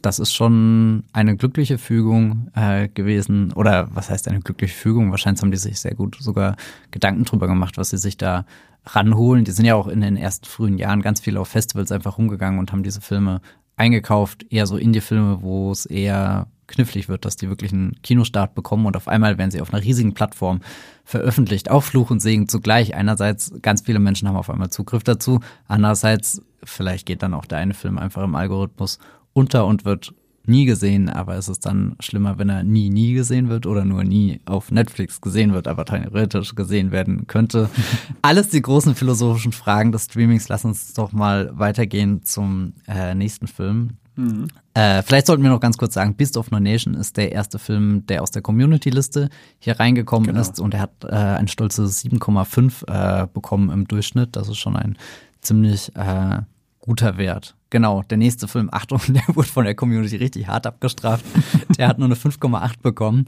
das 0.02 0.20
ist 0.20 0.34
schon 0.34 1.06
eine 1.14 1.38
glückliche 1.38 1.78
Fügung 1.78 2.50
äh, 2.54 2.90
gewesen. 2.90 3.54
Oder 3.54 3.88
was 3.94 4.10
heißt 4.10 4.28
eine 4.28 4.42
glückliche 4.42 4.76
Fügung? 4.76 5.12
Wahrscheinlich 5.12 5.42
haben 5.42 5.52
die 5.52 5.58
sich 5.58 5.80
sehr 5.80 5.96
gut 5.96 6.18
sogar 6.20 6.58
Gedanken 6.92 7.24
drüber 7.24 7.48
gemacht, 7.48 7.78
was 7.78 7.92
sie 7.92 7.98
sich 7.98 8.18
da 8.18 8.46
ranholen. 8.86 9.46
Die 9.46 9.52
sind 9.52 9.64
ja 9.64 9.76
auch 9.76 9.88
in 9.88 10.02
den 10.02 10.18
ersten 10.18 10.46
frühen 10.46 10.78
Jahren 10.78 11.02
ganz 11.02 11.22
viel 11.22 11.38
auf 11.38 11.48
Festivals 11.48 11.94
einfach 11.94 12.18
rumgegangen 12.18 12.60
und 12.60 12.74
haben 12.74 12.84
diese 12.84 13.00
Filme 13.00 13.40
eingekauft, 13.84 14.46
eher 14.50 14.66
so 14.66 14.78
Indie-Filme, 14.78 15.42
wo 15.42 15.72
es 15.72 15.86
eher 15.86 16.48
knifflig 16.68 17.10
wird, 17.10 17.26
dass 17.26 17.36
die 17.36 17.50
wirklich 17.50 17.74
einen 17.74 18.02
Kinostart 18.02 18.56
bekommen 18.56 18.86
und 18.86 18.96
auf 18.96 19.10
einmal 19.10 19.38
werden 19.38 19.52
sie 19.52 19.62
auf 19.62 19.74
einer 19.74 19.84
riesigen 19.84 20.14
Plattform 20.14 20.62
veröffentlicht. 21.04 21.70
Auch 21.70 21.84
Fluch 21.84 22.10
und 22.10 22.22
Segen 22.22 22.48
zugleich. 22.48 22.96
Einerseits, 22.96 23.54
ganz 23.62 23.82
viele 23.82 24.00
Menschen 24.00 24.28
haben 24.28 24.38
auf 24.38 24.50
einmal 24.50 24.70
Zugriff 24.70 25.04
dazu. 25.04 25.42
Andererseits, 25.68 26.42
vielleicht 26.64 27.06
geht 27.06 27.22
dann 27.22 27.34
auch 27.34 27.46
der 27.46 27.58
eine 27.58 27.74
Film 27.74 27.98
einfach 27.98 28.24
im 28.24 28.36
Algorithmus 28.36 29.00
unter 29.34 29.66
und 29.66 29.84
wird 29.84 30.14
nie 30.46 30.66
gesehen, 30.66 31.10
aber 31.10 31.36
es 31.36 31.48
ist 31.48 31.66
dann 31.66 31.96
schlimmer, 32.00 32.38
wenn 32.38 32.50
er 32.50 32.64
nie, 32.64 32.90
nie 32.90 33.14
gesehen 33.14 33.50
wird 33.50 33.66
oder 33.66 33.86
nur 33.86 34.04
nie 34.04 34.42
auf 34.46 34.72
Netflix 34.72 35.22
gesehen 35.22 35.54
wird, 35.54 35.68
aber 35.68 35.86
theoretisch 35.86 36.56
gesehen 36.56 36.92
werden 36.92 37.28
könnte. 37.28 37.70
Alles 38.22 38.50
die 38.50 38.62
großen 38.62 38.96
philosophischen 38.96 39.54
Fragen 39.54 39.92
des 39.92 40.06
Streamings. 40.06 40.50
Lass 40.50 40.66
uns 40.66 40.94
doch 40.94 41.12
mal 41.12 41.52
weitergehen 41.58 42.24
zum 42.24 42.74
äh, 42.88 43.16
nächsten 43.16 43.48
Film. 43.48 43.98
Mhm. 44.16 44.48
Äh, 44.74 45.02
vielleicht 45.02 45.28
sollten 45.28 45.44
wir 45.44 45.50
noch 45.50 45.60
ganz 45.60 45.78
kurz 45.78 45.94
sagen, 45.94 46.16
Beast 46.16 46.38
of 46.38 46.52
No 46.52 46.60
Nation 46.60 46.94
ist 46.94 47.18
der 47.18 47.32
erste 47.32 47.58
Film, 47.58 48.06
der 48.08 48.22
aus 48.22 48.32
der 48.32 48.42
Community-Liste 48.42 49.30
hier 49.60 49.80
reingekommen 49.80 50.28
genau. 50.28 50.42
ist 50.42 50.60
und 50.60 50.74
er 50.74 50.82
hat 50.82 51.04
äh, 51.04 51.16
ein 51.16 51.48
stolzes 51.48 52.04
7,5 52.04 53.24
äh, 53.24 53.28
bekommen 53.34 53.70
im 53.70 53.88
Durchschnitt. 53.88 54.36
Das 54.36 54.50
ist 54.50 54.58
schon 54.58 54.76
ein 54.76 54.98
ziemlich 55.42 55.96
äh, 55.96 56.42
guter 56.84 57.18
Wert. 57.18 57.56
Genau, 57.70 58.04
der 58.04 58.18
nächste 58.18 58.48
Film, 58.48 58.70
Achtung, 58.72 59.00
der 59.08 59.24
wurde 59.30 59.48
von 59.48 59.64
der 59.64 59.74
Community 59.74 60.18
richtig 60.18 60.48
hart 60.48 60.68
abgestraft. 60.68 61.26
Der 61.78 61.88
hat 61.88 61.98
nur 61.98 62.08
eine 62.08 62.16
5,8 62.16 62.82
bekommen. 62.84 63.26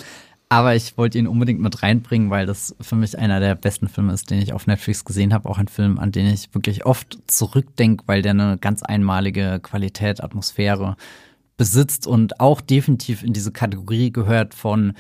Aber 0.50 0.76
ich 0.76 0.96
wollte 0.98 1.18
ihn 1.18 1.26
unbedingt 1.26 1.60
mit 1.60 1.82
reinbringen, 1.82 2.30
weil 2.30 2.46
das 2.46 2.76
für 2.80 2.96
mich 2.96 3.18
einer 3.18 3.40
der 3.40 3.56
besten 3.56 3.88
Filme 3.88 4.14
ist, 4.14 4.30
den 4.30 4.40
ich 4.40 4.54
auf 4.54 4.68
Netflix 4.68 5.04
gesehen 5.04 5.34
habe. 5.34 5.50
Auch 5.50 5.58
ein 5.58 5.68
Film, 5.68 5.98
an 5.98 6.12
den 6.12 6.28
ich 6.28 6.54
wirklich 6.54 6.86
oft 6.86 7.18
zurückdenke, 7.26 8.04
weil 8.06 8.22
der 8.22 8.32
eine 8.32 8.58
ganz 8.60 8.84
einmalige 8.84 9.60
Qualität, 9.64 10.24
Atmosphäre 10.24 10.98
besitzt 11.58 12.06
und 12.06 12.40
auch 12.40 12.62
definitiv 12.62 13.24
in 13.24 13.34
diese 13.34 13.52
Kategorie 13.52 14.12
gehört 14.12 14.54
von, 14.54 14.94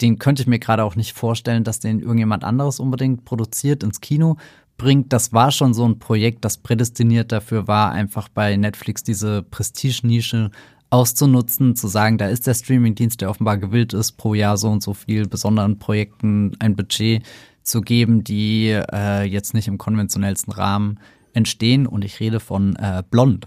den 0.00 0.18
könnte 0.18 0.42
ich 0.42 0.48
mir 0.48 0.58
gerade 0.58 0.84
auch 0.84 0.96
nicht 0.96 1.12
vorstellen, 1.16 1.64
dass 1.64 1.80
den 1.80 2.00
irgendjemand 2.00 2.44
anderes 2.44 2.80
unbedingt 2.80 3.24
produziert 3.24 3.82
ins 3.82 4.00
Kino 4.00 4.36
bringt. 4.76 5.12
Das 5.12 5.32
war 5.32 5.50
schon 5.52 5.74
so 5.74 5.86
ein 5.86 5.98
Projekt, 5.98 6.44
das 6.44 6.58
prädestiniert 6.58 7.32
dafür 7.32 7.68
war, 7.68 7.92
einfach 7.92 8.28
bei 8.28 8.56
Netflix 8.56 9.02
diese 9.02 9.42
Prestige-Nische 9.42 10.50
auszunutzen, 10.90 11.76
zu 11.76 11.86
sagen, 11.86 12.18
da 12.18 12.28
ist 12.28 12.46
der 12.46 12.54
Streamingdienst, 12.54 13.20
der 13.20 13.30
offenbar 13.30 13.58
gewillt 13.58 13.92
ist, 13.92 14.12
pro 14.12 14.34
Jahr 14.34 14.56
so 14.56 14.68
und 14.68 14.82
so 14.82 14.92
viel 14.92 15.28
besonderen 15.28 15.78
Projekten 15.78 16.56
ein 16.58 16.74
Budget 16.74 17.22
zu 17.62 17.80
geben, 17.80 18.24
die 18.24 18.70
äh, 18.70 19.22
jetzt 19.24 19.54
nicht 19.54 19.68
im 19.68 19.78
konventionellsten 19.78 20.52
Rahmen 20.52 20.98
entstehen. 21.32 21.86
Und 21.86 22.04
ich 22.04 22.18
rede 22.18 22.40
von 22.40 22.74
äh, 22.76 23.04
Blond. 23.08 23.46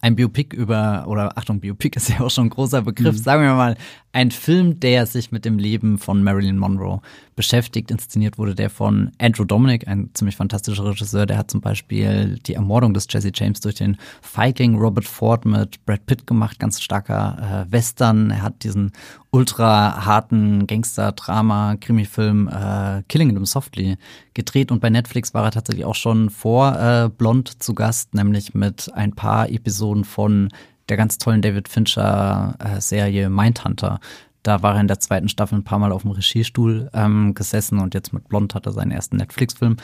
Ein 0.00 0.16
Biopic 0.16 0.54
über, 0.54 1.06
oder 1.08 1.36
Achtung, 1.36 1.60
Biopic 1.60 1.96
ist 1.96 2.08
ja 2.08 2.20
auch 2.20 2.30
schon 2.30 2.46
ein 2.46 2.50
großer 2.50 2.82
Begriff, 2.82 3.16
mhm. 3.16 3.22
sagen 3.22 3.42
wir 3.42 3.54
mal, 3.54 3.76
ein 4.14 4.30
Film, 4.30 4.78
der 4.78 5.06
sich 5.06 5.32
mit 5.32 5.44
dem 5.44 5.58
Leben 5.58 5.98
von 5.98 6.22
Marilyn 6.22 6.56
Monroe 6.56 7.00
beschäftigt. 7.34 7.90
Inszeniert 7.90 8.38
wurde 8.38 8.54
der 8.54 8.70
von 8.70 9.10
Andrew 9.18 9.44
Dominic, 9.44 9.88
ein 9.88 10.10
ziemlich 10.14 10.36
fantastischer 10.36 10.84
Regisseur. 10.84 11.26
Der 11.26 11.36
hat 11.36 11.50
zum 11.50 11.60
Beispiel 11.60 12.38
die 12.46 12.54
Ermordung 12.54 12.94
des 12.94 13.08
Jesse 13.10 13.32
James 13.34 13.60
durch 13.60 13.74
den 13.74 13.96
Feigling 14.22 14.76
Robert 14.76 15.04
Ford 15.04 15.44
mit 15.44 15.84
Brad 15.84 16.06
Pitt 16.06 16.28
gemacht. 16.28 16.60
Ganz 16.60 16.80
starker 16.80 17.66
äh, 17.66 17.72
Western. 17.72 18.30
Er 18.30 18.42
hat 18.42 18.62
diesen 18.62 18.92
ultra 19.32 20.06
harten 20.06 20.68
Gangster-Drama, 20.68 21.74
Krimi-Film 21.80 22.46
äh, 22.46 23.02
Killing 23.08 23.34
Them 23.34 23.46
Softly 23.46 23.96
gedreht. 24.32 24.70
Und 24.70 24.78
bei 24.80 24.90
Netflix 24.90 25.34
war 25.34 25.42
er 25.42 25.50
tatsächlich 25.50 25.86
auch 25.86 25.96
schon 25.96 26.30
vor 26.30 26.78
äh, 26.78 27.08
Blond 27.08 27.60
zu 27.60 27.74
Gast, 27.74 28.14
nämlich 28.14 28.54
mit 28.54 28.92
ein 28.94 29.16
paar 29.16 29.50
Episoden 29.50 30.04
von 30.04 30.50
der 30.88 30.96
ganz 30.96 31.18
tollen 31.18 31.42
David 31.42 31.68
Fincher-Serie 31.68 33.30
Mindhunter. 33.30 34.00
Da 34.42 34.62
war 34.62 34.74
er 34.74 34.80
in 34.82 34.88
der 34.88 35.00
zweiten 35.00 35.28
Staffel 35.28 35.58
ein 35.58 35.64
paar 35.64 35.78
Mal 35.78 35.90
auf 35.90 36.02
dem 36.02 36.10
Regiestuhl 36.10 36.90
ähm, 36.92 37.34
gesessen 37.34 37.78
und 37.78 37.94
jetzt 37.94 38.12
mit 38.12 38.28
Blond 38.28 38.54
hat 38.54 38.66
er 38.66 38.72
seinen 38.72 38.90
ersten 38.90 39.16
Netflix-Film 39.16 39.76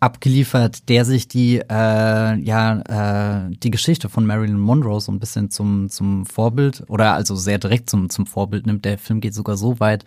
abgeliefert, 0.00 0.88
der 0.88 1.04
sich 1.04 1.26
die 1.26 1.58
äh, 1.58 2.34
ja 2.40 3.46
äh, 3.46 3.50
die 3.50 3.70
Geschichte 3.70 4.08
von 4.08 4.26
Marilyn 4.26 4.58
Monroe 4.58 5.00
so 5.00 5.10
ein 5.10 5.18
bisschen 5.18 5.50
zum 5.50 5.88
zum 5.88 6.24
Vorbild 6.24 6.84
oder 6.88 7.14
also 7.14 7.34
sehr 7.34 7.58
direkt 7.58 7.90
zum 7.90 8.08
zum 8.08 8.26
Vorbild 8.26 8.66
nimmt. 8.66 8.84
Der 8.84 8.98
Film 8.98 9.20
geht 9.20 9.34
sogar 9.34 9.56
so 9.56 9.80
weit, 9.80 10.04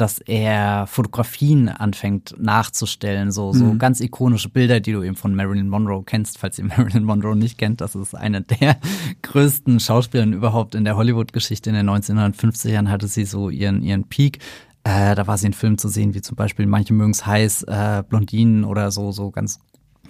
dass 0.00 0.18
er 0.18 0.86
Fotografien 0.86 1.68
anfängt 1.68 2.34
nachzustellen, 2.38 3.30
so, 3.32 3.52
so 3.52 3.64
mhm. 3.64 3.78
ganz 3.78 4.00
ikonische 4.00 4.48
Bilder, 4.48 4.80
die 4.80 4.92
du 4.92 5.02
eben 5.02 5.16
von 5.16 5.34
Marilyn 5.34 5.68
Monroe 5.68 6.02
kennst, 6.04 6.38
falls 6.38 6.58
ihr 6.58 6.64
Marilyn 6.76 7.04
Monroe 7.04 7.36
nicht 7.36 7.58
kennt. 7.58 7.80
Das 7.80 7.94
ist 7.94 8.14
eine 8.14 8.42
der 8.42 8.78
größten 9.22 9.80
Schauspielerinnen 9.80 10.34
überhaupt 10.34 10.74
in 10.74 10.84
der 10.84 10.96
Hollywood-Geschichte. 10.96 11.70
In 11.70 11.76
den 11.76 11.90
1950ern 11.90 12.88
hatte 12.88 13.08
sie 13.08 13.24
so 13.24 13.50
ihren, 13.50 13.82
ihren 13.82 14.04
Peak. 14.04 14.38
Äh, 14.84 15.14
da 15.14 15.26
war 15.26 15.36
sie 15.36 15.48
in 15.48 15.52
Filmen 15.52 15.78
zu 15.78 15.88
sehen, 15.88 16.14
wie 16.14 16.22
zum 16.22 16.36
Beispiel 16.36 16.66
Manche 16.66 16.94
mögen's 16.94 17.26
heiß, 17.26 17.64
äh, 17.64 18.02
Blondinen 18.08 18.64
oder 18.64 18.90
so, 18.90 19.12
so 19.12 19.30
ganz 19.30 19.60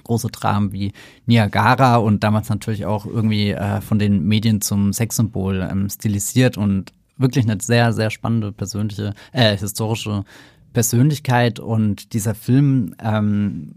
große 0.05 0.29
Dramen 0.29 0.73
wie 0.73 0.93
Niagara 1.27 1.97
und 1.97 2.25
damals 2.25 2.49
natürlich 2.49 2.87
auch 2.87 3.07
irgendwie 3.07 3.51
äh, 3.51 3.81
von 3.81 3.99
den 3.99 4.25
Medien 4.25 4.61
zum 4.61 4.93
Sexsymbol 4.93 5.69
ähm, 5.71 5.89
stilisiert 5.89 6.57
und 6.57 6.93
wirklich 7.21 7.49
eine 7.49 7.61
sehr, 7.61 7.93
sehr 7.93 8.11
spannende 8.11 8.53
persönliche, 8.53 9.15
äh, 9.33 9.57
historische 9.57 10.25
Persönlichkeit 10.73 11.59
und 11.59 12.13
dieser 12.13 12.35
Film 12.35 12.95
ähm, 13.03 13.73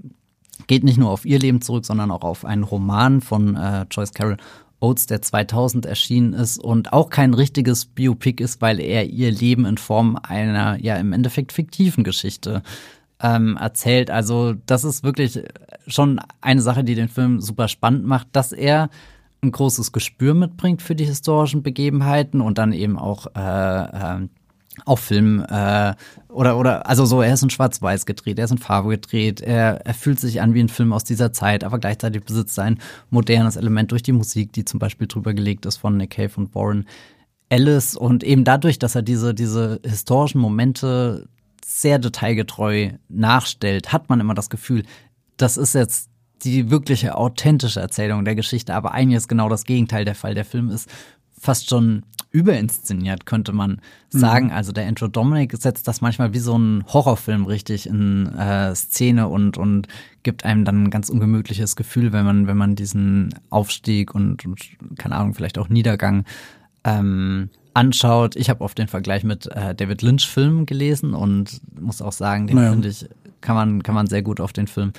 geht 0.68 0.84
nicht 0.84 0.98
nur 0.98 1.10
auf 1.10 1.26
ihr 1.26 1.40
Leben 1.40 1.62
zurück, 1.62 1.86
sondern 1.86 2.12
auch 2.12 2.24
auf 2.24 2.46
einen 2.46 2.64
Roman 2.64 3.22
von 3.22 3.56
äh, 3.56 3.86
Joyce 3.90 4.14
Carol 4.14 4.38
Oates, 4.80 5.08
der 5.08 5.22
2000 5.22 5.86
erschienen 5.86 6.34
ist 6.34 6.60
und 6.60 6.92
auch 6.92 7.10
kein 7.10 7.34
richtiges 7.34 7.86
Biopic 7.86 8.44
ist, 8.44 8.62
weil 8.62 8.80
er 8.80 9.06
ihr 9.10 9.32
Leben 9.32 9.66
in 9.66 9.78
Form 9.78 10.18
einer, 10.22 10.78
ja, 10.82 10.98
im 10.98 11.14
Endeffekt 11.14 11.54
fiktiven 11.54 12.04
Geschichte 12.04 12.62
ähm, 13.22 13.58
erzählt. 13.58 14.12
Also 14.12 14.54
das 14.66 14.84
ist 14.84 15.04
wirklich 15.04 15.40
schon 15.88 16.20
eine 16.42 16.62
Sache, 16.62 16.84
die 16.84 16.96
den 16.96 17.08
Film 17.08 17.40
super 17.40 17.70
spannend 17.70 18.06
macht, 18.06 18.28
dass 18.34 18.52
er 18.52 18.90
ein 19.44 19.52
großes 19.52 19.92
Gespür 19.92 20.34
mitbringt 20.34 20.82
für 20.82 20.96
die 20.96 21.06
historischen 21.06 21.64
Begebenheiten 21.64 22.42
und 22.42 22.58
dann 22.58 22.74
eben 22.74 22.98
auch 22.98 23.28
äh, 23.36 24.20
äh, 24.20 24.28
auch 24.86 24.98
Film 24.98 25.46
äh, 25.48 25.94
oder 26.30 26.58
oder 26.58 26.88
also 26.88 27.06
so 27.06 27.22
er 27.22 27.34
ist 27.34 27.44
in 27.44 27.52
Schwarz-Weiß 27.52 28.06
gedreht, 28.06 28.40
er 28.40 28.46
ist 28.46 28.52
in 28.52 28.58
Farbe 28.58 28.90
gedreht, 28.90 29.40
er, 29.42 29.86
er 29.86 29.94
fühlt 29.94 30.20
sich 30.20 30.42
an 30.42 30.54
wie 30.56 30.62
ein 30.62 30.70
Film 30.70 30.94
aus 30.94 31.04
dieser 31.04 31.32
Zeit, 31.32 31.64
aber 31.64 31.78
gleichzeitig 31.78 32.24
besitzt 32.24 32.58
er 32.58 32.64
ein 32.66 32.80
modernes 33.12 33.56
Element 33.56 33.92
durch 33.92 34.02
die 34.02 34.14
Musik, 34.14 34.52
die 34.54 34.66
zum 34.66 34.80
Beispiel 34.80 35.08
drüber 35.08 35.34
gelegt 35.34 35.66
ist 35.66 35.78
von 35.78 35.98
Nick 35.98 36.12
Cave 36.12 36.32
und 36.38 36.56
Warren 36.56 36.88
Ellis. 37.50 37.96
Und 37.96 38.24
eben 38.24 38.44
dadurch, 38.44 38.80
dass 38.80 38.96
er 38.96 39.04
diese 39.04 39.36
diese 39.36 39.80
historischen 39.86 40.42
Momente 40.42 41.28
sehr 41.64 42.00
detailgetreu 42.00 42.92
nachstellt, 43.10 43.94
hat 43.94 44.10
man 44.10 44.20
immer 44.20 44.34
das 44.34 44.50
Gefühl, 44.50 44.84
das 45.38 45.58
ist 45.58 45.76
jetzt 45.76 46.10
die 46.44 46.70
wirkliche 46.70 47.16
authentische 47.16 47.80
Erzählung 47.80 48.26
der 48.26 48.36
Geschichte, 48.36 48.74
aber 48.74 48.94
eigentlich 48.94 49.18
ist 49.18 49.28
genau 49.28 49.50
das 49.50 49.66
Gegenteil 49.66 50.06
der 50.06 50.16
Fall. 50.16 50.36
Der 50.36 50.46
Film 50.46 50.70
ist 50.70 50.90
fast 51.40 51.70
schon 51.70 52.04
überinszeniert, 52.32 53.26
könnte 53.26 53.54
man 53.54 53.80
sagen. 54.10 54.48
Mhm. 54.48 54.54
Also 54.54 54.72
der 54.72 54.88
Andrew 54.88 55.08
Dominic 55.08 55.56
setzt 55.56 55.88
das 55.88 56.02
manchmal 56.02 56.34
wie 56.34 56.40
so 56.40 56.58
ein 56.58 56.84
Horrorfilm 56.88 57.46
richtig 57.46 57.86
in 57.86 58.28
äh, 58.36 58.74
Szene 58.76 59.28
und, 59.28 59.58
und 59.58 59.88
gibt 60.24 60.44
einem 60.44 60.66
dann 60.66 60.84
ein 60.84 60.90
ganz 60.90 61.10
ungemütliches 61.10 61.76
Gefühl, 61.76 62.12
wenn 62.12 62.26
man, 62.26 62.48
wenn 62.48 62.58
man 62.58 62.76
diesen 62.76 63.36
Aufstieg 63.52 64.16
und, 64.16 64.46
und 64.46 64.62
keine 64.98 65.16
Ahnung, 65.16 65.36
vielleicht 65.36 65.60
auch 65.60 65.70
Niedergang 65.70 66.26
ähm, 66.84 67.50
anschaut. 67.76 68.36
Ich 68.36 68.50
habe 68.50 68.64
oft 68.64 68.80
den 68.80 68.88
Vergleich 68.88 69.24
mit 69.24 69.46
äh, 69.48 69.76
David 69.76 70.02
Lynch 70.02 70.28
Filmen 70.28 70.66
gelesen 70.66 71.14
und 71.14 71.62
muss 71.80 72.02
auch 72.02 72.14
sagen, 72.14 72.48
den 72.48 72.56
naja. 72.56 72.72
finde 72.72 72.88
ich, 72.88 73.08
kann 73.42 73.56
man, 73.56 73.84
kann 73.84 73.94
man 73.94 74.08
sehr 74.08 74.24
gut 74.24 74.40
auf 74.40 74.54
den 74.54 74.68
Film 74.68 74.94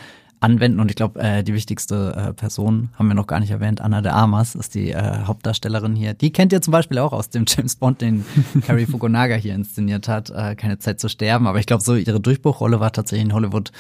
anwenden. 0.44 0.78
Und 0.78 0.90
ich 0.90 0.96
glaube, 0.96 1.20
äh, 1.20 1.42
die 1.42 1.54
wichtigste 1.54 2.14
äh, 2.14 2.33
Person 2.33 2.90
haben 2.98 3.09
wir 3.09 3.14
noch 3.14 3.26
gar 3.26 3.40
nicht 3.40 3.50
erwähnt. 3.50 3.80
Anna 3.80 4.02
de 4.02 4.12
Armas 4.12 4.54
ist 4.54 4.74
die 4.74 4.90
äh, 4.90 5.24
Hauptdarstellerin 5.24 5.96
hier. 5.96 6.14
Die 6.14 6.30
kennt 6.30 6.52
ihr 6.52 6.62
zum 6.62 6.72
Beispiel 6.72 6.98
auch 6.98 7.12
aus 7.12 7.30
dem 7.30 7.44
James 7.48 7.76
Bond, 7.76 8.00
den 8.00 8.24
Carrie 8.66 8.87
Fukunaga 8.90 9.35
hier 9.35 9.54
inszeniert 9.54 10.07
hat. 10.07 10.30
Äh, 10.30 10.54
keine 10.54 10.78
Zeit 10.78 11.00
zu 11.00 11.09
sterben. 11.09 11.46
Aber 11.46 11.59
ich 11.59 11.66
glaube, 11.66 11.83
so 11.83 11.96
ihre 11.96 12.20
Durchbruchrolle 12.20 12.78
war 12.78 12.92
tatsächlich 12.92 13.26
in 13.26 13.35
Hollywood 13.35 13.72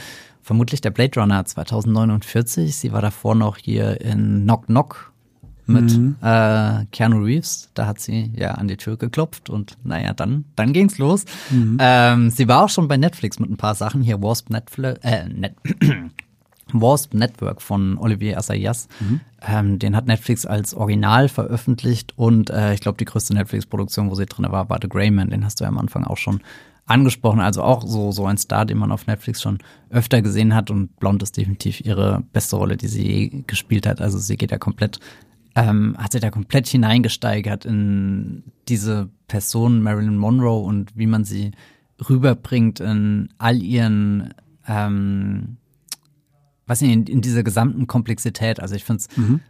vermutlich 0.42 0.80
der 0.80 0.90
Blade 0.90 1.20
Runner 1.20 1.44
2049. 1.44 2.74
Sie 2.74 2.92
war 2.92 3.02
davor 3.02 3.34
noch 3.34 3.56
hier 3.56 4.00
in 4.00 4.42
Knock 4.42 4.66
Knock 4.66 5.12
mit 5.66 5.96
mhm. 5.96 6.16
äh, 6.20 6.84
Keanu 6.92 7.22
Reeves. 7.24 7.70
Da 7.74 7.86
hat 7.86 8.00
sie 8.00 8.30
ja 8.36 8.52
an 8.52 8.68
die 8.68 8.76
Tür 8.76 8.96
geklopft 8.96 9.48
und 9.50 9.76
naja, 9.82 10.12
dann, 10.12 10.44
dann 10.56 10.72
ging's 10.72 10.98
los. 10.98 11.24
Mhm. 11.50 11.78
Ähm, 11.80 12.30
sie 12.30 12.48
war 12.48 12.64
auch 12.64 12.68
schon 12.68 12.88
bei 12.88 12.96
Netflix 12.96 13.38
mit 13.38 13.50
ein 13.50 13.56
paar 13.56 13.74
Sachen. 13.74 14.02
Hier 14.02 14.22
Wasp 14.22 14.50
Netflix, 14.50 15.00
äh, 15.02 15.28
Net 15.28 15.54
Wasp 16.80 17.14
Network 17.14 17.62
von 17.62 17.98
Olivier 17.98 18.38
Assayas. 18.38 18.88
Mhm. 19.00 19.20
Ähm, 19.46 19.78
den 19.78 19.96
hat 19.96 20.06
Netflix 20.06 20.46
als 20.46 20.74
Original 20.74 21.28
veröffentlicht 21.28 22.14
und 22.16 22.50
äh, 22.50 22.74
ich 22.74 22.80
glaube, 22.80 22.98
die 22.98 23.04
größte 23.04 23.34
Netflix-Produktion, 23.34 24.10
wo 24.10 24.14
sie 24.14 24.26
drin 24.26 24.46
war, 24.50 24.68
war 24.68 24.78
The 24.80 24.88
Grey 24.88 25.10
Man. 25.10 25.30
Den 25.30 25.44
hast 25.44 25.60
du 25.60 25.64
ja 25.64 25.68
am 25.68 25.78
Anfang 25.78 26.04
auch 26.04 26.16
schon 26.16 26.40
angesprochen. 26.86 27.40
Also 27.40 27.62
auch 27.62 27.86
so, 27.86 28.12
so 28.12 28.26
ein 28.26 28.38
Star, 28.38 28.66
den 28.66 28.78
man 28.78 28.92
auf 28.92 29.06
Netflix 29.06 29.42
schon 29.42 29.58
öfter 29.90 30.22
gesehen 30.22 30.54
hat. 30.54 30.70
Und 30.70 30.96
Blond 30.98 31.22
ist 31.22 31.36
definitiv 31.36 31.80
ihre 31.80 32.22
beste 32.32 32.56
Rolle, 32.56 32.76
die 32.76 32.88
sie 32.88 33.06
je 33.06 33.42
gespielt 33.46 33.86
hat. 33.86 34.00
Also 34.00 34.18
sie 34.18 34.36
geht 34.36 34.50
ja 34.50 34.58
komplett, 34.58 35.00
ähm, 35.54 35.96
hat 35.98 36.12
sich 36.12 36.20
da 36.20 36.30
komplett 36.30 36.66
hineingesteigert 36.66 37.64
in 37.64 38.44
diese 38.68 39.08
Person 39.28 39.82
Marilyn 39.82 40.16
Monroe 40.16 40.64
und 40.64 40.96
wie 40.96 41.06
man 41.06 41.24
sie 41.24 41.52
rüberbringt 42.08 42.80
in 42.80 43.28
all 43.38 43.62
ihren 43.62 44.34
ähm, 44.66 45.56
was 46.66 46.82
in, 46.82 47.06
in 47.06 47.20
dieser 47.20 47.42
gesamten 47.42 47.86
Komplexität. 47.86 48.60
Also 48.60 48.74
ich 48.74 48.84
finde 48.84 49.00
es 49.00 49.16
mhm. 49.16 49.40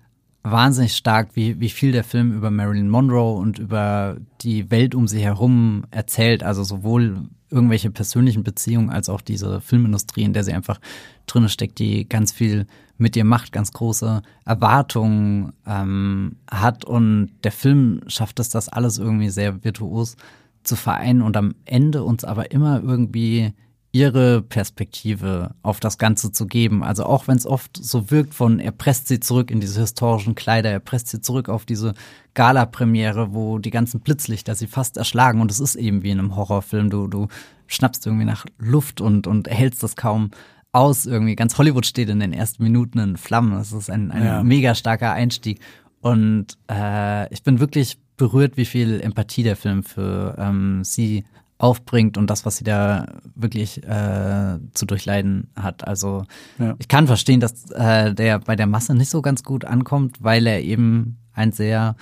wahnsinnig 0.42 0.96
stark, 0.96 1.31
wie, 1.35 1.61
wie 1.61 1.68
viel 1.68 1.92
der 1.92 2.05
Film 2.05 2.33
über 2.33 2.50
Marilyn 2.50 2.88
Monroe 2.88 3.37
und 3.37 3.59
über 3.59 4.16
die 4.40 4.70
Welt 4.70 4.94
um 4.94 5.09
sie 5.09 5.20
herum 5.20 5.85
erzählt. 5.90 6.42
Also 6.42 6.64
sowohl 6.64 7.29
irgendwelche 7.50 7.90
persönlichen 7.90 8.42
Beziehungen 8.42 8.90
als 8.90 9.09
auch 9.09 9.20
diese 9.20 9.61
Filmindustrie, 9.61 10.24
in 10.24 10.33
der 10.33 10.44
sie 10.44 10.53
einfach 10.53 10.81
drin 11.27 11.48
steckt, 11.48 11.79
die 11.79 12.09
ganz 12.09 12.33
viel 12.33 12.66
mit 12.98 13.16
ihr 13.16 13.24
macht, 13.24 13.53
ganz 13.53 13.72
große 13.72 14.22
Erwartungen 14.44 15.53
ähm, 15.66 16.37
hat. 16.50 16.85
Und 16.85 17.31
der 17.44 17.53
Film 17.53 18.00
schafft 18.09 18.40
es, 18.40 18.48
das 18.48 18.68
alles 18.68 18.98
irgendwie 18.98 19.31
sehr 19.31 19.64
virtuos 19.64 20.16
zu 20.64 20.77
vereinen 20.77 21.22
und 21.22 21.37
am 21.37 21.55
Ende 21.64 22.03
uns 22.03 22.24
aber 22.24 22.50
immer 22.50 22.83
irgendwie 22.83 23.53
ihre 23.95 24.43
Perspektive 24.43 25.55
auf 25.63 25.79
das 25.79 25.99
Ganze 25.99 26.33
zu 26.33 26.47
geben. 26.47 26.83
Also 26.83 27.05
auch 27.05 27.29
wenn 27.29 27.37
es 27.37 27.47
oft 27.47 27.77
so 27.77 28.11
wirkt 28.11 28.35
von, 28.35 28.59
er 28.59 28.73
presst 28.73 29.07
sie 29.07 29.21
zurück 29.21 29.53
in 29.53 29.61
diese 29.61 29.81
historischen 29.81 30.35
Kleider, 30.35 30.69
er 30.69 30.81
presst 30.81 31.09
sie 31.09 31.21
zurück 31.21 31.49
auf 31.49 31.65
diese 31.65 31.95
Gala-Premiere, 32.35 33.35
wo 33.35 33.61
die 33.61 33.71
ganzen 33.71 34.01
Blitzlichter 34.01 34.57
sie 34.57 34.67
fast 34.67 34.97
erschlagen 34.97 35.41
und 35.41 35.49
es 35.53 35.61
ist 35.61 35.77
eben 35.77 36.03
wie 36.03 36.11
in 36.11 36.19
einem 36.19 36.35
Horrorfilm. 36.35 36.91
Du, 36.91 37.07
du 37.07 37.29
schnappst 37.69 38.05
irgendwie 38.05 38.25
nach 38.25 38.47
Luft 38.59 39.01
und, 39.01 39.29
und 39.29 39.49
hältst 39.49 39.85
das 39.85 39.95
kaum 39.95 40.33
aus 40.73 41.07
irgendwie. 41.07 41.37
Ganz 41.37 41.57
Hollywood 41.57 41.87
steht 41.87 42.09
in 42.09 42.19
den 42.19 42.33
ersten 42.33 42.65
Minuten 42.65 42.99
in 42.99 43.17
Flammen. 43.17 43.53
Das 43.53 43.71
ist 43.71 43.91
ein, 43.91 44.11
ein 44.11 44.25
ja. 44.25 44.43
mega 44.43 44.75
starker 44.75 45.13
Einstieg. 45.13 45.61
Und 46.01 46.59
äh, 46.69 47.33
ich 47.33 47.45
bin 47.45 47.61
wirklich 47.61 47.97
berührt, 48.17 48.57
wie 48.57 48.65
viel 48.65 49.01
Empathie 49.01 49.45
der 49.45 49.55
Film 49.55 49.85
für 49.85 50.35
ähm, 50.37 50.83
sie 50.83 51.25
aufbringt 51.64 52.18
und 52.18 52.29
das, 52.29 52.44
was 52.44 52.59
sie 52.59 52.64
da 52.64 53.07
wirklich 53.35 53.83
äh, 53.85 54.59
zu 54.74 54.85
durchleiden 54.85 55.48
hat. 55.57 55.88
Also 55.88 56.24
ja. 56.59 56.74
ich 56.79 56.88
kann 56.88 57.07
verstehen, 57.07 57.40
dass 57.40 57.70
äh, 57.70 58.12
der 58.12 58.38
bei 58.40 58.55
der 58.55 58.66
Masse 58.66 58.94
nicht 58.94 59.09
so 59.09 59.22
ganz 59.22 59.42
gut 59.42 59.64
ankommt, 59.64 60.22
weil 60.22 60.46
er 60.46 60.61
eben 60.61 61.16
ein 61.33 61.53
sehr 61.53 61.96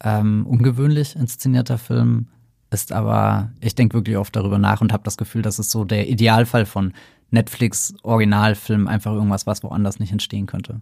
ähm, 0.00 0.46
ungewöhnlich 0.46 1.16
inszenierter 1.16 1.76
Film 1.76 2.28
ist. 2.70 2.92
Aber 2.92 3.50
ich 3.60 3.74
denke 3.74 3.94
wirklich 3.94 4.16
oft 4.16 4.36
darüber 4.36 4.60
nach 4.60 4.80
und 4.80 4.92
habe 4.92 5.02
das 5.02 5.16
Gefühl, 5.16 5.42
das 5.42 5.58
ist 5.58 5.72
so 5.72 5.84
der 5.84 6.08
Idealfall 6.08 6.64
von 6.64 6.92
Netflix 7.32 7.94
Originalfilm, 8.04 8.86
einfach 8.86 9.12
irgendwas, 9.12 9.44
was 9.44 9.64
woanders 9.64 9.98
nicht 9.98 10.12
entstehen 10.12 10.46
könnte. 10.46 10.80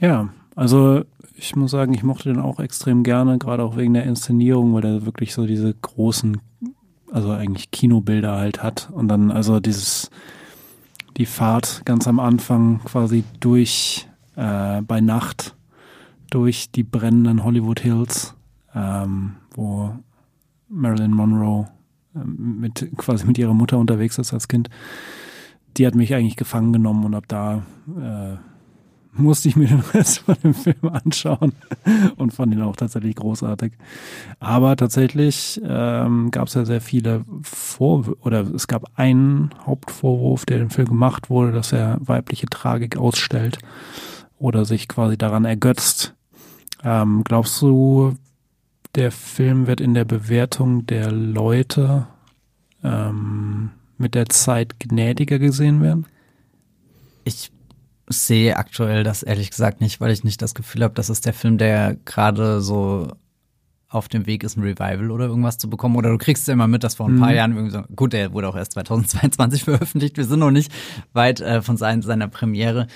Ja, 0.00 0.30
also 0.56 1.04
ich 1.36 1.54
muss 1.56 1.72
sagen, 1.72 1.92
ich 1.92 2.04
mochte 2.04 2.32
den 2.32 2.40
auch 2.40 2.58
extrem 2.58 3.02
gerne, 3.02 3.36
gerade 3.36 3.62
auch 3.62 3.76
wegen 3.76 3.92
der 3.92 4.04
Inszenierung, 4.04 4.72
weil 4.72 4.84
er 4.86 5.04
wirklich 5.04 5.34
so 5.34 5.46
diese 5.46 5.74
großen 5.74 6.40
also 7.12 7.30
eigentlich 7.30 7.70
Kinobilder 7.70 8.36
halt 8.36 8.62
hat. 8.62 8.90
Und 8.92 9.08
dann 9.08 9.30
also 9.30 9.60
dieses, 9.60 10.10
die 11.16 11.26
Fahrt 11.26 11.82
ganz 11.84 12.08
am 12.08 12.20
Anfang 12.20 12.80
quasi 12.84 13.24
durch, 13.40 14.08
äh, 14.36 14.82
bei 14.82 15.00
Nacht, 15.00 15.54
durch 16.30 16.70
die 16.70 16.82
brennenden 16.82 17.44
Hollywood 17.44 17.80
Hills, 17.80 18.34
ähm, 18.74 19.36
wo 19.54 19.94
Marilyn 20.68 21.12
Monroe 21.12 21.68
äh, 22.14 22.24
mit, 22.24 22.90
quasi 22.96 23.26
mit 23.26 23.38
ihrer 23.38 23.54
Mutter 23.54 23.78
unterwegs 23.78 24.18
ist 24.18 24.32
als 24.32 24.48
Kind. 24.48 24.68
Die 25.76 25.86
hat 25.86 25.94
mich 25.94 26.14
eigentlich 26.14 26.36
gefangen 26.36 26.72
genommen 26.72 27.04
und 27.04 27.14
ab 27.14 27.24
da 27.28 27.62
äh, 27.96 28.36
musste 29.16 29.48
ich 29.48 29.56
mir 29.56 29.68
den 29.68 29.80
Rest 29.80 30.20
von 30.20 30.36
dem 30.42 30.54
Film 30.54 30.88
anschauen 30.92 31.52
und 32.16 32.32
fand 32.32 32.52
ihn 32.52 32.62
auch 32.62 32.76
tatsächlich 32.76 33.16
großartig. 33.16 33.72
Aber 34.40 34.76
tatsächlich 34.76 35.60
ähm, 35.64 36.30
gab 36.30 36.48
es 36.48 36.54
ja 36.54 36.64
sehr 36.64 36.80
viele 36.80 37.24
Vorwürfe, 37.42 38.20
oder 38.22 38.40
es 38.54 38.66
gab 38.66 38.90
einen 38.96 39.50
Hauptvorwurf, 39.64 40.44
der 40.46 40.58
dem 40.58 40.70
Film 40.70 40.88
gemacht 40.88 41.30
wurde, 41.30 41.52
dass 41.52 41.72
er 41.72 41.98
weibliche 42.00 42.46
Tragik 42.46 42.96
ausstellt 42.96 43.58
oder 44.38 44.64
sich 44.64 44.88
quasi 44.88 45.16
daran 45.16 45.44
ergötzt. 45.44 46.14
Ähm, 46.82 47.22
glaubst 47.24 47.60
du, 47.62 48.16
der 48.94 49.10
Film 49.10 49.66
wird 49.66 49.80
in 49.80 49.94
der 49.94 50.04
Bewertung 50.04 50.86
der 50.86 51.10
Leute 51.10 52.06
ähm, 52.82 53.70
mit 53.96 54.14
der 54.14 54.28
Zeit 54.28 54.78
gnädiger 54.80 55.38
gesehen 55.38 55.82
werden? 55.82 56.06
Ich 57.24 57.50
sehe 58.08 58.56
aktuell 58.56 59.04
das 59.04 59.22
ehrlich 59.22 59.50
gesagt 59.50 59.80
nicht, 59.80 60.00
weil 60.00 60.10
ich 60.10 60.24
nicht 60.24 60.42
das 60.42 60.54
Gefühl 60.54 60.82
habe, 60.82 60.94
dass 60.94 61.08
es 61.08 61.20
der 61.20 61.32
Film, 61.32 61.58
der 61.58 61.96
gerade 62.04 62.60
so 62.60 63.08
auf 63.88 64.08
dem 64.08 64.26
Weg 64.26 64.42
ist, 64.42 64.56
ein 64.56 64.62
Revival 64.62 65.10
oder 65.10 65.26
irgendwas 65.26 65.56
zu 65.56 65.70
bekommen. 65.70 65.96
Oder 65.96 66.10
du 66.10 66.18
kriegst 66.18 66.48
ja 66.48 66.54
immer 66.54 66.66
mit, 66.66 66.82
dass 66.82 66.96
vor 66.96 67.08
ein 67.08 67.18
paar 67.18 67.30
mhm. 67.30 67.36
Jahren 67.36 67.56
irgendwie 67.56 67.70
so, 67.70 67.82
gut, 67.94 68.12
der 68.12 68.32
wurde 68.32 68.48
auch 68.48 68.56
erst 68.56 68.72
2022 68.72 69.64
veröffentlicht, 69.64 70.16
wir 70.16 70.24
sind 70.24 70.40
noch 70.40 70.50
nicht 70.50 70.72
weit 71.12 71.40
äh, 71.40 71.62
von 71.62 71.76
sein, 71.76 72.02
seiner 72.02 72.28
Premiere 72.28 72.88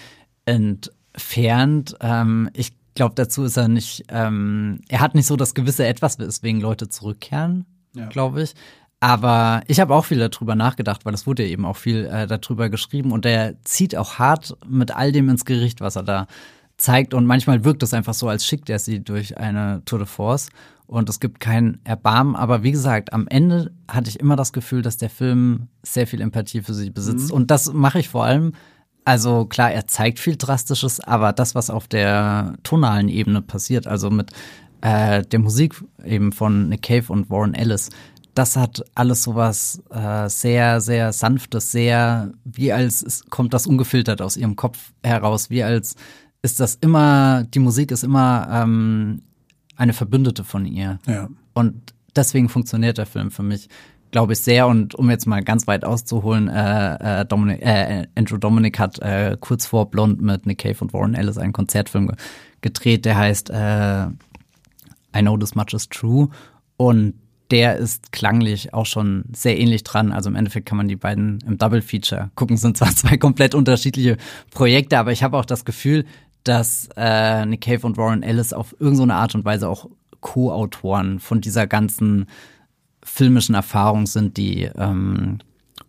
entfernt. 0.45 1.97
Ähm, 2.01 2.51
ich 2.53 2.73
glaube, 2.95 3.15
dazu 3.15 3.45
ist 3.45 3.57
er 3.57 3.69
nicht, 3.69 4.05
ähm, 4.09 4.81
er 4.89 5.01
hat 5.01 5.15
nicht 5.15 5.27
so 5.27 5.37
das 5.37 5.55
gewisse 5.55 5.87
Etwas, 5.87 6.19
weswegen 6.19 6.61
Leute 6.61 6.89
zurückkehren, 6.89 7.65
ja. 7.95 8.09
glaube 8.09 8.43
ich. 8.43 8.55
Aber 9.01 9.63
ich 9.69 9.79
habe 9.79 9.95
auch 9.95 10.05
viel 10.05 10.19
darüber 10.19 10.57
nachgedacht, 10.57 11.05
weil 11.05 11.15
es 11.15 11.27
wurde 11.27 11.45
ja 11.45 11.51
eben 11.51 11.65
auch 11.65 11.77
viel 11.77 12.07
äh, 12.07 12.27
darüber 12.27 12.69
geschrieben 12.69 13.13
und 13.13 13.25
der 13.25 13.63
zieht 13.63 13.95
auch 13.95 14.19
hart 14.19 14.57
mit 14.67 14.95
all 14.95 15.13
dem 15.13 15.29
ins 15.29 15.45
Gericht, 15.45 15.81
was 15.81 15.97
er 15.97 16.03
da 16.03 16.27
zeigt. 16.77 17.15
Und 17.15 17.25
manchmal 17.25 17.65
wirkt 17.65 17.83
es 17.83 17.95
einfach 17.95 18.15
so, 18.15 18.29
als 18.29 18.45
schickt 18.45 18.69
er 18.71 18.81
sie 18.81 19.01
durch 19.01 19.39
eine 19.39 19.83
Tour 19.85 20.01
de 20.01 20.09
Force 20.09 20.49
und 20.89 21.09
es 21.09 21.21
gibt 21.21 21.39
kein 21.39 21.81
Erbarmen. 21.85 22.35
Aber 22.35 22.65
wie 22.65 22.73
gesagt, 22.73 23.13
am 23.13 23.29
Ende 23.29 23.71
hatte 23.87 24.09
ich 24.11 24.19
immer 24.19 24.35
das 24.35 24.53
Gefühl, 24.53 24.83
dass 24.83 24.97
der 24.97 25.11
Film 25.11 25.69
sehr 25.83 26.09
viel 26.09 26.21
Empathie 26.21 26.63
für 26.63 26.75
sie 26.75 26.91
besitzt. 26.91 27.29
Mhm. 27.29 27.35
Und 27.35 27.51
das 27.53 27.73
mache 27.73 28.01
ich 28.01 28.09
vor 28.09 28.25
allem. 28.25 28.53
Also 29.05 29.45
klar, 29.45 29.71
er 29.71 29.87
zeigt 29.87 30.19
viel 30.19 30.37
Drastisches, 30.37 31.01
aber 31.01 31.33
das, 31.33 31.55
was 31.55 31.71
auf 31.71 31.89
der 31.89 32.55
tonalen 32.63 33.09
Ebene 33.09 33.43
passiert, 33.43 33.87
also 33.87 34.11
mit 34.11 34.33
äh, 34.81 35.23
der 35.23 35.39
Musik 35.39 35.83
eben 36.05 36.33
von 36.33 36.69
Nick 36.69 36.83
Cave 36.83 37.13
und 37.13 37.31
Warren 37.31 37.55
Ellis, 37.55 37.91
das 38.39 38.57
hat 38.57 38.85
alles 38.95 39.25
sowas 39.25 39.83
äh, 39.91 40.29
sehr, 40.29 40.81
sehr 40.81 41.13
sanftes, 41.13 41.73
sehr, 41.73 42.31
wie 42.45 42.73
als 42.73 43.03
es 43.03 43.25
kommt 43.29 43.53
das 43.53 43.67
ungefiltert 43.67 44.23
aus 44.23 44.37
ihrem 44.37 44.55
Kopf 44.55 44.93
heraus, 45.03 45.51
wie 45.51 45.65
als 45.65 45.97
ist 46.41 46.61
das 46.61 46.77
immer, 46.77 47.43
die 47.53 47.59
Musik 47.59 47.91
ist 47.91 48.05
immer 48.05 48.49
ähm, 48.49 49.23
eine 49.75 49.93
Verbündete 49.93 50.45
von 50.45 50.67
ihr. 50.67 51.01
Ja. 51.09 51.29
Und 51.53 51.95
deswegen 52.15 52.49
funktioniert 52.49 52.99
der 52.99 53.07
Film 53.07 53.33
für 53.33 53.43
mich, 53.43 53.69
glaube 54.13 54.35
ich, 54.35 54.39
sehr. 54.39 54.69
Und 54.69 54.95
um 54.95 55.11
jetzt 55.11 55.27
mal 55.27 55.43
ganz 55.43 55.67
weit 55.67 55.85
auszuholen, 55.85 56.47
äh, 56.47 57.23
äh, 57.23 57.25
Dominic, 57.25 57.61
äh, 57.61 58.07
Andrew 58.15 58.37
Dominic 58.37 58.79
hat 58.79 59.01
äh, 59.01 59.37
kurz 59.41 59.67
vor 59.67 59.91
Blond 59.91 60.23
mit 60.23 60.47
Nick 60.47 60.59
Cave 60.59 60.77
und 60.79 60.93
Warren 60.93 61.17
Ellis 61.17 61.39
einen 61.39 61.53
Konzertfilm 61.53 62.13
gedreht, 62.61 63.05
der 63.05 63.17
heißt 63.17 63.51
äh, 63.51 64.07
I 64.07 65.23
Know 65.23 65.37
This 65.37 65.57
Much 65.57 65.75
Is 65.75 65.89
True. 65.89 66.29
Und 66.77 67.15
der 67.51 67.77
ist 67.77 68.13
klanglich 68.13 68.75
auch 68.75 68.87
schon 68.87 69.25
sehr 69.33 69.59
ähnlich 69.59 69.85
dran. 69.85 70.13
Also 70.13 70.29
im 70.29 70.37
Endeffekt 70.37 70.67
kann 70.67 70.77
man 70.77 70.89
die 70.89 70.97
beiden 70.97 71.39
im 71.47 71.57
Double 71.57 71.83
Feature 71.83 72.31
gucken. 72.35 72.57
Sind 72.57 72.77
zwar 72.77 72.91
zwei 72.95 73.17
komplett 73.17 73.55
unterschiedliche 73.55 74.17
Projekte, 74.51 74.99
aber 74.99 75.13
ich 75.13 75.23
habe 75.23 75.37
auch 75.37 75.45
das 75.45 75.65
Gefühl, 75.65 76.05
dass 76.45 76.89
äh, 76.97 77.45
Nick 77.47 77.63
Cave 77.63 77.87
und 77.87 77.97
Warren 77.97 78.23
Ellis 78.23 78.53
auf 78.53 78.75
irgendeine 78.79 79.15
Art 79.15 79.35
und 79.35 79.45
Weise 79.45 79.69
auch 79.69 79.89
Co-Autoren 80.21 81.21
von 81.21 81.41
dieser 81.41 81.67
ganzen 81.67 82.27
filmischen 83.03 83.55
Erfahrung 83.55 84.07
sind, 84.07 84.37
die 84.37 84.71
ähm, 84.77 85.39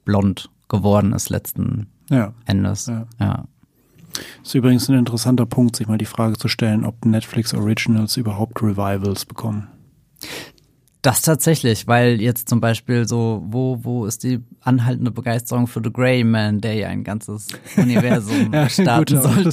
blond 0.05 0.49
geworden 0.69 1.13
ist 1.13 1.29
letzten 1.29 1.87
ja. 2.09 2.33
Endes. 2.45 2.87
Ja. 2.87 3.07
ja. 3.19 3.45
Ist 4.43 4.55
übrigens 4.55 4.89
ein 4.89 4.97
interessanter 4.97 5.45
Punkt, 5.45 5.75
sich 5.75 5.87
mal 5.87 5.97
die 5.97 6.05
Frage 6.05 6.37
zu 6.37 6.47
stellen, 6.47 6.85
ob 6.85 7.05
Netflix 7.05 7.53
Originals 7.53 8.17
überhaupt 8.17 8.61
Revivals 8.61 9.25
bekommen. 9.25 9.67
Das 11.01 11.21
tatsächlich, 11.21 11.88
weil 11.88 12.19
jetzt 12.19 12.49
zum 12.49 12.59
Beispiel 12.59 13.07
so, 13.07 13.41
wo, 13.47 13.79
wo 13.83 14.05
ist 14.05 14.23
die 14.23 14.41
anhaltende 14.59 15.12
Begeisterung 15.12 15.67
für 15.67 15.81
The 15.81 15.93
Grey 15.93 16.25
Man, 16.25 16.59
der 16.59 16.73
ja 16.73 16.89
ein 16.89 17.05
ganzes 17.05 17.47
Universum 17.77 18.49
ja, 18.53 18.67
starten 18.67 19.15
gut, 19.15 19.23
sollte? 19.23 19.43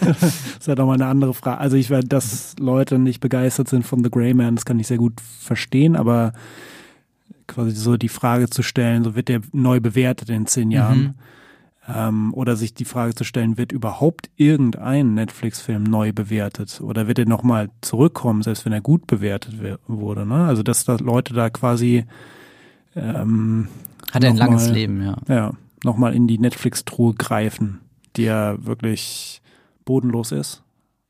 Das, 0.00 0.22
ist 0.58 0.66
ja 0.66 0.74
doch 0.74 0.86
mal 0.86 0.94
eine 0.94 1.06
andere 1.06 1.32
Frage. 1.32 1.58
Also 1.58 1.76
ich 1.76 1.90
werde, 1.90 2.08
dass 2.08 2.56
Leute 2.58 2.98
nicht 2.98 3.20
begeistert 3.20 3.68
sind 3.68 3.86
von 3.86 4.02
The 4.02 4.10
Grey 4.10 4.34
Man, 4.34 4.56
das 4.56 4.64
kann 4.64 4.80
ich 4.80 4.88
sehr 4.88 4.98
gut 4.98 5.20
verstehen, 5.20 5.94
aber 5.94 6.32
quasi 7.46 7.70
so 7.70 7.96
die 7.96 8.08
Frage 8.08 8.50
zu 8.50 8.62
stellen, 8.62 9.04
so 9.04 9.14
wird 9.14 9.28
der 9.28 9.42
neu 9.52 9.78
bewertet 9.78 10.28
in 10.28 10.46
zehn 10.46 10.72
Jahren. 10.72 10.98
Mhm. 10.98 11.14
Ähm, 11.88 12.34
oder 12.34 12.56
sich 12.56 12.74
die 12.74 12.84
Frage 12.84 13.14
zu 13.14 13.22
stellen, 13.22 13.58
wird 13.58 13.70
überhaupt 13.70 14.30
irgendein 14.36 15.14
Netflix-Film 15.14 15.84
neu 15.84 16.12
bewertet? 16.12 16.80
Oder 16.80 17.06
wird 17.06 17.20
er 17.20 17.26
nochmal 17.26 17.70
zurückkommen, 17.80 18.42
selbst 18.42 18.64
wenn 18.64 18.72
er 18.72 18.80
gut 18.80 19.06
bewertet 19.06 19.54
wurde? 19.86 20.26
Ne? 20.26 20.46
Also 20.46 20.62
dass 20.62 20.84
da 20.84 20.96
Leute 20.96 21.32
da 21.32 21.48
quasi 21.48 22.04
ähm, 22.96 23.68
hat 24.10 24.24
er 24.24 24.30
ein 24.30 24.36
langes 24.36 24.66
mal, 24.66 24.74
Leben, 24.74 25.02
ja. 25.02 25.16
Ja, 25.28 25.52
nochmal 25.84 26.14
in 26.14 26.26
die 26.26 26.38
Netflix-Truhe 26.38 27.14
greifen, 27.14 27.80
die 28.16 28.24
ja 28.24 28.56
wirklich 28.64 29.40
bodenlos 29.84 30.32
ist. 30.32 30.62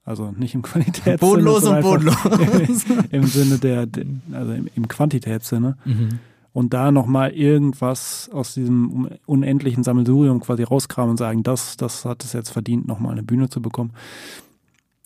Also 0.04 0.32
nicht 0.36 0.54
im 0.54 0.62
Qualitätssinne. 0.62 1.18
Bodenlos 1.18 1.64
und 1.64 1.80
bodenlos. 1.80 2.16
Im 3.10 3.24
Sinne 3.24 3.58
der, 3.58 3.88
also 4.30 4.52
im, 4.52 4.68
im 4.76 4.86
Quantitätssinne. 4.86 5.76
Mhm 5.84 6.20
und 6.56 6.72
da 6.72 6.90
nochmal 6.90 7.32
irgendwas 7.32 8.30
aus 8.32 8.54
diesem 8.54 9.10
unendlichen 9.26 9.84
Sammelsurium 9.84 10.40
quasi 10.40 10.62
rauskramen 10.62 11.10
und 11.10 11.16
sagen, 11.18 11.42
das, 11.42 11.76
das 11.76 12.06
hat 12.06 12.24
es 12.24 12.32
jetzt 12.32 12.48
verdient, 12.48 12.88
nochmal 12.88 13.12
eine 13.12 13.22
Bühne 13.22 13.50
zu 13.50 13.60
bekommen. 13.60 13.90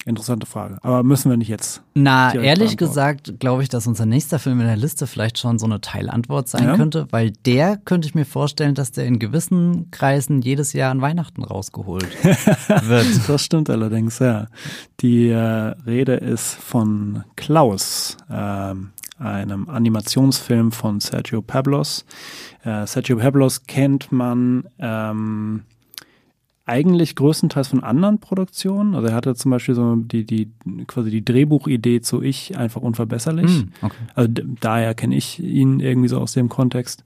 Interessante 0.06 0.46
Frage. 0.46 0.78
Aber 0.82 1.02
müssen 1.02 1.28
wir 1.28 1.36
nicht 1.36 1.48
jetzt. 1.48 1.82
Na, 1.94 2.32
ehrlich 2.32 2.76
gesagt, 2.76 3.40
glaube 3.40 3.64
ich, 3.64 3.68
dass 3.68 3.88
unser 3.88 4.06
nächster 4.06 4.38
Film 4.38 4.60
in 4.60 4.66
der 4.68 4.76
Liste 4.76 5.08
vielleicht 5.08 5.38
schon 5.38 5.58
so 5.58 5.66
eine 5.66 5.80
Teilantwort 5.80 6.46
sein 6.46 6.68
ja. 6.68 6.76
könnte, 6.76 7.08
weil 7.10 7.32
der 7.44 7.76
könnte 7.78 8.06
ich 8.06 8.14
mir 8.14 8.26
vorstellen, 8.26 8.76
dass 8.76 8.92
der 8.92 9.06
in 9.06 9.18
gewissen 9.18 9.90
Kreisen 9.90 10.42
jedes 10.42 10.72
Jahr 10.72 10.92
an 10.92 11.00
Weihnachten 11.00 11.42
rausgeholt 11.42 12.24
wird. 12.24 13.28
Das 13.28 13.44
stimmt 13.44 13.68
allerdings, 13.70 14.20
ja. 14.20 14.46
Die 15.00 15.30
äh, 15.30 15.36
Rede 15.36 16.14
ist 16.14 16.54
von 16.54 17.24
Klaus. 17.34 18.16
Ähm, 18.30 18.90
einem 19.20 19.68
Animationsfilm 19.68 20.72
von 20.72 21.00
Sergio 21.00 21.42
Pablos. 21.42 22.04
Äh, 22.64 22.86
Sergio 22.86 23.18
Pablos 23.18 23.66
kennt 23.66 24.10
man 24.10 24.64
ähm, 24.78 25.62
eigentlich 26.66 27.16
größtenteils 27.16 27.68
von 27.68 27.82
anderen 27.82 28.18
Produktionen. 28.18 28.94
Also 28.94 29.08
er 29.08 29.14
hatte 29.14 29.34
zum 29.34 29.50
Beispiel 29.50 29.74
so 29.74 29.96
die, 29.96 30.24
die 30.24 30.50
quasi 30.86 31.10
die 31.10 31.24
Drehbuchidee 31.24 32.00
zu 32.00 32.22
Ich 32.22 32.56
einfach 32.56 32.80
unverbesserlich. 32.80 33.64
Mm, 33.64 33.72
okay. 33.82 33.96
Also 34.14 34.30
daher 34.60 34.94
kenne 34.94 35.16
ich 35.16 35.40
ihn 35.40 35.80
irgendwie 35.80 36.08
so 36.08 36.18
aus 36.18 36.32
dem 36.32 36.48
Kontext. 36.48 37.02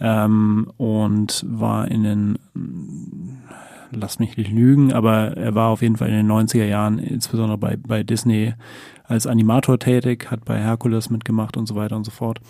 Ähm, 0.00 0.70
und 0.78 1.44
war 1.48 1.88
in 1.88 2.02
den 2.02 2.38
lass 3.92 4.18
mich 4.18 4.36
nicht 4.36 4.50
lügen, 4.50 4.92
aber 4.92 5.36
er 5.36 5.54
war 5.54 5.68
auf 5.68 5.82
jeden 5.82 5.96
Fall 5.96 6.08
in 6.08 6.16
den 6.16 6.30
90er 6.30 6.64
Jahren, 6.64 6.98
insbesondere 6.98 7.58
bei, 7.58 7.76
bei 7.76 8.02
Disney, 8.02 8.54
als 9.04 9.26
Animator 9.26 9.78
tätig, 9.78 10.30
hat 10.30 10.44
bei 10.44 10.58
Hercules 10.58 11.10
mitgemacht 11.10 11.56
und 11.56 11.66
so 11.66 11.74
weiter 11.74 11.96
und 11.96 12.04
so 12.04 12.10
fort. 12.10 12.40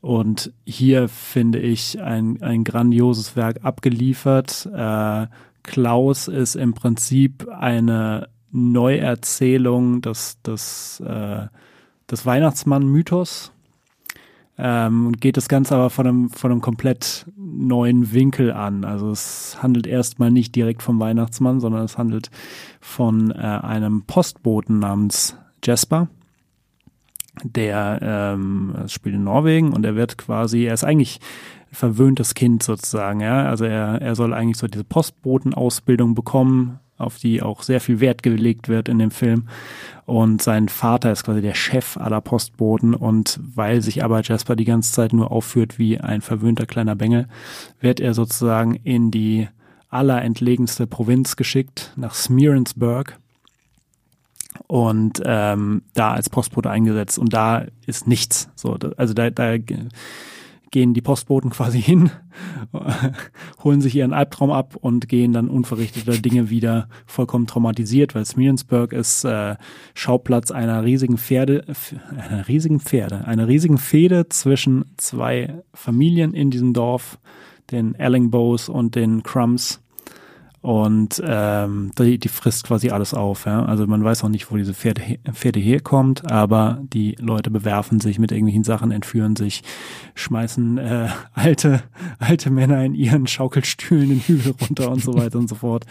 Und 0.00 0.52
hier 0.66 1.08
finde 1.08 1.60
ich 1.60 2.00
ein, 2.02 2.42
ein 2.42 2.64
grandioses 2.64 3.36
Werk 3.36 3.60
abgeliefert. 3.64 4.68
Äh, 4.74 5.26
Klaus 5.62 6.28
ist 6.28 6.56
im 6.56 6.74
Prinzip 6.74 7.48
eine 7.48 8.28
Neuerzählung 8.50 10.02
des, 10.02 10.42
des, 10.42 11.00
äh, 11.00 11.46
des 12.10 12.26
Weihnachtsmann-Mythos 12.26 13.52
ähm, 14.64 15.08
und 15.08 15.20
geht 15.20 15.36
das 15.36 15.48
Ganze 15.48 15.74
aber 15.74 15.90
von 15.90 16.06
einem, 16.06 16.30
von 16.30 16.52
einem 16.52 16.60
komplett 16.60 17.26
neuen 17.36 18.12
Winkel 18.12 18.52
an. 18.52 18.84
Also 18.84 19.10
es 19.10 19.58
handelt 19.60 19.88
erstmal 19.88 20.30
nicht 20.30 20.54
direkt 20.54 20.82
vom 20.82 21.00
Weihnachtsmann, 21.00 21.58
sondern 21.58 21.84
es 21.84 21.98
handelt 21.98 22.30
von 22.80 23.32
äh, 23.32 23.34
einem 23.34 24.02
Postboten 24.02 24.78
namens 24.78 25.36
Jasper. 25.64 26.08
Der 27.42 27.98
ähm, 28.02 28.74
spielt 28.86 29.16
in 29.16 29.24
Norwegen 29.24 29.72
und 29.72 29.84
er 29.84 29.96
wird 29.96 30.16
quasi, 30.16 30.64
er 30.64 30.74
ist 30.74 30.84
eigentlich 30.84 31.18
verwöhntes 31.72 32.34
Kind 32.34 32.62
sozusagen, 32.62 33.20
ja. 33.20 33.46
Also 33.46 33.64
er, 33.64 34.00
er 34.00 34.14
soll 34.14 34.32
eigentlich 34.32 34.58
so 34.58 34.68
diese 34.68 34.84
Postbotenausbildung 34.84 36.14
bekommen, 36.14 36.78
auf 37.02 37.18
die 37.18 37.42
auch 37.42 37.62
sehr 37.62 37.80
viel 37.80 38.00
Wert 38.00 38.22
gelegt 38.22 38.68
wird 38.68 38.88
in 38.88 38.98
dem 38.98 39.10
Film. 39.10 39.48
Und 40.04 40.42
sein 40.42 40.68
Vater 40.68 41.12
ist 41.12 41.24
quasi 41.24 41.40
der 41.40 41.54
Chef 41.54 41.96
aller 41.96 42.20
Postboten. 42.20 42.94
Und 42.94 43.40
weil 43.54 43.82
sich 43.82 44.04
aber 44.04 44.22
Jasper 44.22 44.56
die 44.56 44.64
ganze 44.64 44.92
Zeit 44.92 45.12
nur 45.12 45.30
aufführt 45.30 45.78
wie 45.78 45.98
ein 45.98 46.20
verwöhnter 46.20 46.66
kleiner 46.66 46.94
Bengel, 46.94 47.28
wird 47.80 48.00
er 48.00 48.14
sozusagen 48.14 48.74
in 48.74 49.10
die 49.10 49.48
allerentlegenste 49.88 50.86
Provinz 50.86 51.36
geschickt, 51.36 51.92
nach 51.96 52.14
Smearensburg. 52.14 53.18
Und 54.66 55.22
ähm, 55.24 55.82
da 55.94 56.12
als 56.12 56.30
Postbote 56.30 56.70
eingesetzt. 56.70 57.18
Und 57.18 57.32
da 57.32 57.66
ist 57.86 58.06
nichts. 58.06 58.48
So, 58.54 58.78
also 58.96 59.14
da, 59.14 59.30
da 59.30 59.56
gehen 60.72 60.94
die 60.94 61.02
Postboten 61.02 61.50
quasi 61.50 61.80
hin, 61.80 62.10
holen 63.62 63.80
sich 63.80 63.94
ihren 63.94 64.12
Albtraum 64.12 64.50
ab 64.50 64.74
und 64.74 65.08
gehen 65.08 65.32
dann 65.32 65.48
unverrichteter 65.48 66.14
Dinge 66.14 66.50
wieder 66.50 66.88
vollkommen 67.06 67.46
traumatisiert, 67.46 68.14
weil 68.16 68.24
Smearensburg 68.24 68.92
ist 68.92 69.24
äh, 69.24 69.54
Schauplatz 69.94 70.50
einer 70.50 70.82
riesigen 70.82 71.18
Pferde, 71.18 71.64
einer 72.16 72.48
riesigen 72.48 72.80
Pferde, 72.80 73.26
einer 73.26 73.46
riesigen 73.46 73.78
Fehde 73.78 74.28
zwischen 74.28 74.86
zwei 74.96 75.62
Familien 75.74 76.34
in 76.34 76.50
diesem 76.50 76.72
Dorf, 76.72 77.18
den 77.70 77.94
Ellingbows 77.94 78.68
und 78.68 78.96
den 78.96 79.22
Crumbs. 79.22 79.81
Und 80.62 81.20
ähm, 81.26 81.90
die, 81.98 82.18
die 82.18 82.28
frisst 82.28 82.64
quasi 82.64 82.90
alles 82.90 83.14
auf. 83.14 83.46
Ja? 83.46 83.64
Also 83.64 83.84
man 83.88 84.04
weiß 84.04 84.22
auch 84.22 84.28
nicht, 84.28 84.50
wo 84.52 84.56
diese 84.56 84.74
Pferde, 84.74 85.18
Pferde 85.32 85.58
herkommt, 85.58 86.30
aber 86.30 86.80
die 86.82 87.16
Leute 87.18 87.50
bewerfen 87.50 87.98
sich 87.98 88.20
mit 88.20 88.30
irgendwelchen 88.30 88.62
Sachen, 88.62 88.92
entführen 88.92 89.34
sich, 89.34 89.64
schmeißen 90.14 90.78
äh, 90.78 91.08
alte, 91.34 91.82
alte 92.20 92.50
Männer 92.50 92.84
in 92.84 92.94
ihren 92.94 93.26
Schaukelstühlen 93.26 94.08
den 94.08 94.20
Hügel 94.20 94.54
runter 94.60 94.88
und 94.90 95.02
so 95.02 95.14
weiter 95.14 95.40
und 95.40 95.48
so 95.48 95.56
fort. 95.56 95.84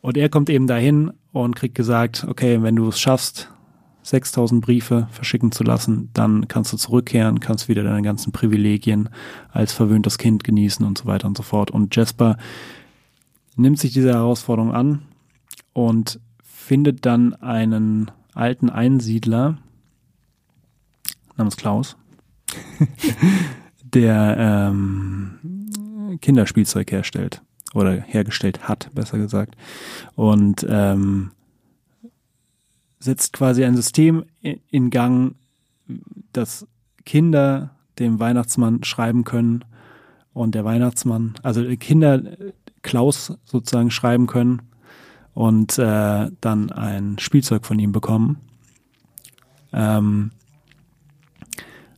Und 0.00 0.16
er 0.16 0.28
kommt 0.28 0.50
eben 0.50 0.66
dahin 0.66 1.12
und 1.32 1.54
kriegt 1.54 1.76
gesagt, 1.76 2.26
okay, 2.28 2.62
wenn 2.62 2.74
du 2.74 2.88
es 2.88 2.98
schaffst, 2.98 3.50
6000 4.02 4.62
Briefe 4.62 5.08
verschicken 5.12 5.52
zu 5.52 5.64
lassen, 5.64 6.10
dann 6.12 6.48
kannst 6.48 6.72
du 6.72 6.76
zurückkehren, 6.76 7.40
kannst 7.40 7.68
wieder 7.68 7.84
deine 7.84 8.02
ganzen 8.02 8.32
Privilegien 8.32 9.08
als 9.50 9.72
verwöhntes 9.72 10.18
Kind 10.18 10.44
genießen 10.44 10.84
und 10.84 10.98
so 10.98 11.06
weiter 11.06 11.26
und 11.26 11.36
so 11.36 11.42
fort. 11.42 11.70
Und 11.70 11.94
Jasper 11.96 12.36
nimmt 13.56 13.78
sich 13.78 13.92
diese 13.92 14.12
Herausforderung 14.12 14.72
an 14.72 15.02
und 15.72 16.20
findet 16.42 17.04
dann 17.06 17.34
einen 17.34 18.10
alten 18.34 18.70
Einsiedler 18.70 19.58
namens 21.36 21.56
Klaus, 21.56 21.96
der 23.82 24.36
ähm, 24.38 26.18
Kinderspielzeug 26.20 26.90
herstellt 26.90 27.42
oder 27.74 27.92
hergestellt 27.92 28.68
hat, 28.68 28.90
besser 28.94 29.18
gesagt. 29.18 29.56
Und 30.14 30.64
ähm, 30.68 31.32
setzt 32.98 33.32
quasi 33.32 33.64
ein 33.64 33.76
System 33.76 34.24
in 34.40 34.90
Gang, 34.90 35.34
dass 36.32 36.66
Kinder 37.04 37.76
dem 37.98 38.18
Weihnachtsmann 38.18 38.82
schreiben 38.84 39.24
können 39.24 39.64
und 40.32 40.54
der 40.54 40.64
Weihnachtsmann, 40.64 41.34
also 41.42 41.62
Kinder 41.76 42.22
Klaus 42.84 43.36
sozusagen 43.44 43.90
schreiben 43.90 44.28
können 44.28 44.62
und 45.32 45.76
äh, 45.78 46.30
dann 46.40 46.70
ein 46.70 47.18
Spielzeug 47.18 47.66
von 47.66 47.80
ihm 47.80 47.90
bekommen. 47.90 48.38
Ähm, 49.72 50.30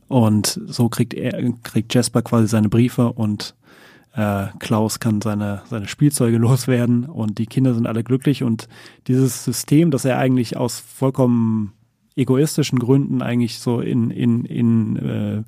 und 0.07 0.59
so 0.65 0.89
kriegt 0.89 1.13
er, 1.13 1.53
kriegt 1.63 1.93
Jasper 1.93 2.23
quasi 2.23 2.47
seine 2.47 2.69
Briefe 2.69 3.11
und 3.11 3.55
äh, 4.13 4.47
Klaus 4.57 4.99
kann 4.99 5.21
seine, 5.21 5.61
seine 5.69 5.87
Spielzeuge 5.87 6.37
loswerden 6.39 7.05
und 7.05 7.37
die 7.37 7.45
Kinder 7.45 7.75
sind 7.75 7.85
alle 7.85 8.03
glücklich 8.03 8.41
und 8.41 8.67
dieses 9.07 9.43
System, 9.43 9.91
das 9.91 10.05
er 10.05 10.17
eigentlich 10.17 10.57
aus 10.57 10.79
vollkommen 10.79 11.73
egoistischen 12.15 12.79
Gründen 12.79 13.21
eigentlich 13.21 13.59
so 13.59 13.79
in, 13.79 14.09
in, 14.09 14.45
in, 14.45 15.45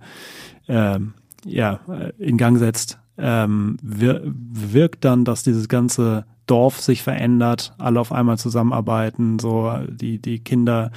äh, 0.67 0.95
äh, 0.95 0.99
ja, 1.45 1.79
in 2.19 2.37
Gang 2.37 2.59
setzt, 2.59 2.99
ähm, 3.19 3.77
wir, 3.81 4.21
wirkt 4.25 5.05
dann, 5.05 5.25
dass 5.25 5.43
dieses 5.43 5.67
ganze 5.67 6.25
Dorf 6.47 6.81
sich 6.81 7.03
verändert, 7.03 7.73
alle 7.77 7.99
auf 7.99 8.11
einmal 8.11 8.37
zusammenarbeiten, 8.37 9.39
so 9.39 9.71
die, 9.87 10.19
die 10.19 10.39
Kinder 10.39 10.91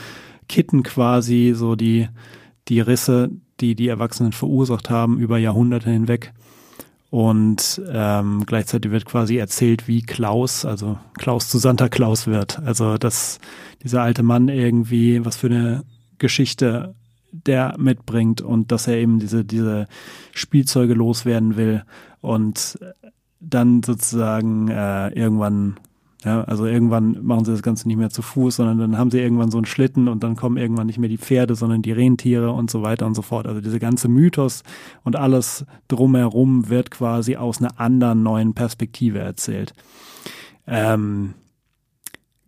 kitten 0.49 0.83
quasi 0.83 1.53
so 1.55 1.77
die, 1.77 2.09
die 2.69 2.81
Risse, 2.81 3.31
die 3.61 3.75
die 3.75 3.89
Erwachsenen 3.89 4.33
verursacht 4.33 4.91
haben 4.91 5.19
über 5.19 5.39
Jahrhunderte 5.39 5.91
hinweg. 5.91 6.33
Und 7.11 7.83
ähm, 7.93 8.45
gleichzeitig 8.47 8.91
wird 8.91 9.05
quasi 9.05 9.37
erzählt, 9.37 9.87
wie 9.87 10.01
Klaus, 10.01 10.65
also 10.65 10.99
Klaus 11.19 11.51
zu 11.51 11.59
Santa 11.59 11.91
Klaus 11.91 12.27
wird. 12.27 12.59
Also 12.61 12.97
dass 12.97 13.39
dieser 13.83 14.01
alte 14.01 14.23
Mann 14.23 14.49
irgendwie, 14.49 15.23
was 15.23 15.37
für 15.37 15.49
eine 15.49 15.85
Geschichte 16.17 16.95
der 17.33 17.75
mitbringt 17.79 18.41
und 18.41 18.73
dass 18.73 18.87
er 18.87 18.97
eben 18.97 19.19
diese, 19.19 19.45
diese 19.45 19.89
Spielzeuge 20.33 20.95
loswerden 20.95 21.57
will 21.57 21.85
und 22.23 22.79
dann 23.41 23.83
sozusagen 23.83 24.69
äh, 24.69 25.11
irgendwann 25.11 25.77
Ja, 26.25 26.45
also 26.45 26.67
irgendwann 26.67 27.19
machen 27.25 27.45
sie 27.45 27.51
das 27.51 27.63
Ganze 27.63 27.89
nicht 27.89 27.97
mehr 27.97 28.11
zu 28.11 28.23
Fuß, 28.23 28.55
sondern 28.57 28.79
dann 28.79 28.97
haben 28.97 29.11
sie 29.11 29.19
irgendwann 29.19 29.51
so 29.51 29.59
einen 29.59 29.67
Schlitten 29.67 30.07
und 30.07 30.23
dann 30.23 30.37
kommen 30.37 30.57
irgendwann 30.57 30.87
nicht 30.87 31.01
mehr 31.01 31.09
die 31.09 31.19
Pferde, 31.19 31.57
sondern 31.57 31.83
die 31.83 31.91
Rentiere 31.91 32.53
und 32.53 32.71
so 32.71 32.83
weiter 32.83 33.07
und 33.07 33.17
so 33.17 33.23
fort. 33.23 33.49
Also 33.49 33.61
diese 33.61 33.81
ganze 33.81 34.07
Mythos 34.07 34.63
und 35.03 35.17
alles 35.17 35.67
drumherum 35.89 36.69
wird 36.69 36.93
quasi 36.93 37.35
aus 37.35 37.59
einer 37.59 37.81
anderen 37.81 38.23
neuen 38.23 38.55
Perspektive 38.55 39.19
erzählt. 39.19 39.75
Ähm, 40.65 41.35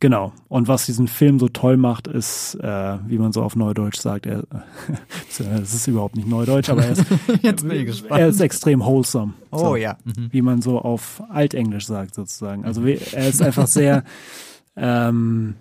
Genau. 0.05 0.35
Und 0.49 0.69
was 0.69 0.85
diesen 0.85 1.09
Film 1.09 1.39
so 1.39 1.49
toll 1.49 1.79
macht, 1.79 2.09
ist, 2.09 2.57
äh, 2.57 2.99
wie 3.07 3.17
man 3.17 3.33
so 3.33 3.43
auf 3.43 3.57
Neudeutsch 3.57 3.99
sagt, 3.99 4.27
er, 4.27 4.45
es 5.31 5.41
ist 5.41 5.87
überhaupt 5.87 6.15
nicht 6.15 6.29
Neudeutsch, 6.29 6.69
aber 6.69 6.85
er 6.85 6.93
ist, 6.93 8.05
er 8.11 8.29
ist 8.29 8.39
extrem 8.43 8.85
wholesome. 8.85 9.33
Oh 9.51 9.59
so, 9.59 9.77
ja. 9.77 9.97
Mhm. 10.05 10.29
Wie 10.31 10.43
man 10.43 10.61
so 10.61 10.79
auf 10.79 11.23
Altenglisch 11.31 11.87
sagt, 11.87 12.15
sozusagen. 12.15 12.67
Also 12.67 12.85
er 12.85 13.29
ist 13.29 13.41
einfach 13.41 13.67
sehr, 13.67 14.05
ähm, 14.77 15.55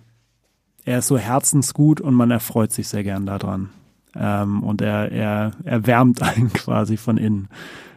er 0.84 0.98
ist 0.98 1.06
so 1.06 1.16
herzensgut 1.16 2.02
und 2.02 2.12
man 2.12 2.30
erfreut 2.30 2.70
sich 2.70 2.88
sehr 2.88 3.02
gern 3.02 3.24
daran. 3.24 3.70
Ähm, 4.14 4.62
und 4.62 4.82
er, 4.82 5.10
er, 5.10 5.52
er 5.64 5.86
wärmt 5.86 6.20
einen 6.20 6.52
quasi 6.52 6.98
von 6.98 7.16
innen, 7.16 7.48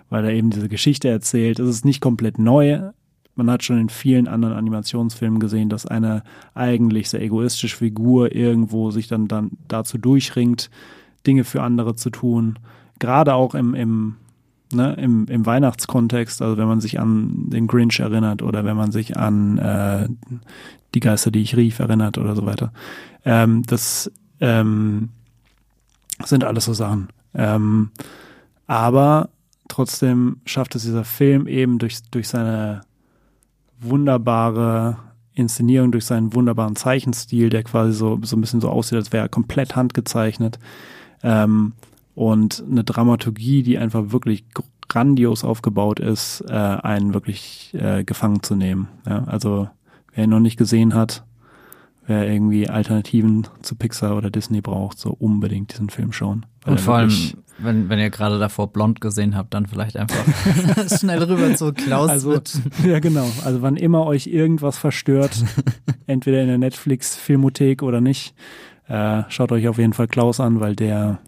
weil 0.10 0.24
er 0.24 0.32
eben 0.32 0.50
diese 0.50 0.70
Geschichte 0.70 1.10
erzählt. 1.10 1.60
Es 1.60 1.68
ist 1.68 1.84
nicht 1.84 2.00
komplett 2.00 2.40
neu. 2.40 2.92
Man 3.38 3.52
hat 3.52 3.64
schon 3.64 3.80
in 3.80 3.90
vielen 3.90 4.28
anderen 4.28 4.56
Animationsfilmen 4.56 5.40
gesehen, 5.40 5.70
dass 5.70 5.86
eine 5.86 6.24
eigentlich 6.56 7.10
sehr 7.10 7.22
egoistische 7.22 7.78
Figur 7.78 8.36
irgendwo 8.36 8.90
sich 8.90 9.08
dann, 9.08 9.28
dann 9.28 9.52
dazu 9.68 10.00
durchringt, 10.00 10.72
Dinge 11.28 11.44
für 11.44 11.62
andere 11.62 11.96
zu 11.96 12.10
tun. 12.10 12.58
Gerade 12.98 13.36
auch 13.36 13.54
im, 13.54 13.76
im, 13.76 14.16
ne, 14.74 14.96
im, 14.96 15.28
im 15.28 15.46
Weihnachtskontext, 15.46 16.42
also 16.42 16.58
wenn 16.58 16.68
man 16.68 16.82
sich 16.82 17.00
an 17.00 17.52
den 17.52 17.68
Grinch 17.68 18.00
erinnert 18.00 18.42
oder 18.42 18.66
wenn 18.66 18.76
man 18.76 18.92
sich 18.92 19.18
an 19.18 19.60
äh, 19.60 20.10
die 20.96 21.00
Geister, 21.00 21.30
die 21.30 21.42
ich 21.42 21.56
rief, 21.56 21.78
erinnert 21.78 22.18
oder 22.18 22.36
so 22.36 22.44
weiter. 22.44 22.74
Ähm, 23.24 23.62
das 23.68 24.12
ähm, 24.40 25.10
sind 26.24 26.44
alles 26.44 26.66
so 26.66 26.74
Sachen. 26.74 27.10
Ähm, 27.36 27.92
aber 28.66 29.30
trotzdem 29.68 30.38
schafft 30.46 30.74
es 30.74 30.84
dieser 30.84 31.04
Film 31.04 31.46
eben 31.46 31.78
durch, 31.78 32.00
durch 32.10 32.28
seine 32.28 32.82
wunderbare 33.80 34.98
Inszenierung, 35.34 35.92
durch 35.92 36.06
seinen 36.06 36.34
wunderbaren 36.34 36.76
Zeichenstil, 36.76 37.50
der 37.50 37.64
quasi 37.64 37.94
so, 37.94 38.20
so 38.24 38.36
ein 38.36 38.42
bisschen 38.42 38.62
so 38.62 38.70
aussieht, 38.70 38.98
als 38.98 39.14
wäre 39.14 39.26
er 39.26 39.30
komplett 39.30 39.76
handgezeichnet. 39.76 40.60
Ähm, 41.24 41.74
und 42.16 42.64
eine 42.70 42.84
Dramaturgie, 42.84 43.62
die 43.62 43.78
einfach 43.78 44.12
wirklich 44.12 44.46
grandios 44.88 45.44
aufgebaut 45.44 46.00
ist, 46.00 46.44
äh, 46.48 46.54
einen 46.54 47.14
wirklich 47.14 47.76
äh, 47.78 48.04
gefangen 48.04 48.42
zu 48.42 48.56
nehmen. 48.56 48.88
Ja, 49.06 49.24
also 49.26 49.70
wer 50.14 50.24
ihn 50.24 50.30
noch 50.32 50.40
nicht 50.40 50.58
gesehen 50.58 50.96
hat, 50.96 51.24
wer 52.08 52.28
irgendwie 52.28 52.70
Alternativen 52.70 53.48
zu 53.62 53.76
Pixar 53.76 54.18
oder 54.18 54.32
Disney 54.32 54.62
braucht, 54.62 54.98
so 54.98 55.12
unbedingt 55.12 55.74
diesen 55.74 55.90
Film 55.90 56.12
schauen. 56.12 56.46
Weil 56.64 56.74
Und 56.74 56.82
vor 56.82 56.96
allem, 56.96 57.34
wenn, 57.60 57.90
wenn 57.90 58.00
ihr 58.00 58.10
gerade 58.10 58.40
davor 58.40 58.72
blond 58.72 59.02
gesehen 59.02 59.36
habt, 59.36 59.54
dann 59.54 59.66
vielleicht 59.66 59.98
einfach 59.98 60.24
schnell 61.00 61.24
rüber 61.24 61.56
zu 61.56 61.74
Klaus. 61.74 62.10
Also, 62.10 62.32
mit- 62.32 62.60
ja, 62.86 63.00
genau. 63.00 63.28
Also, 63.44 63.62
wann 63.62 63.76
immer 63.76 64.06
euch 64.06 64.28
irgendwas 64.28 64.78
verstört, 64.78 65.44
entweder 66.08 66.42
in 66.42 66.48
der 66.48 66.58
Netflix-Filmothek 66.58 67.84
oder 67.84 68.02
nicht, 68.02 68.34
äh, 68.88 69.24
schaut 69.30 69.52
euch 69.52 69.68
auf 69.68 69.78
jeden 69.78 69.94
Fall 69.94 70.08
Klaus 70.08 70.40
an, 70.40 70.60
weil 70.60 70.76
der, 70.76 71.20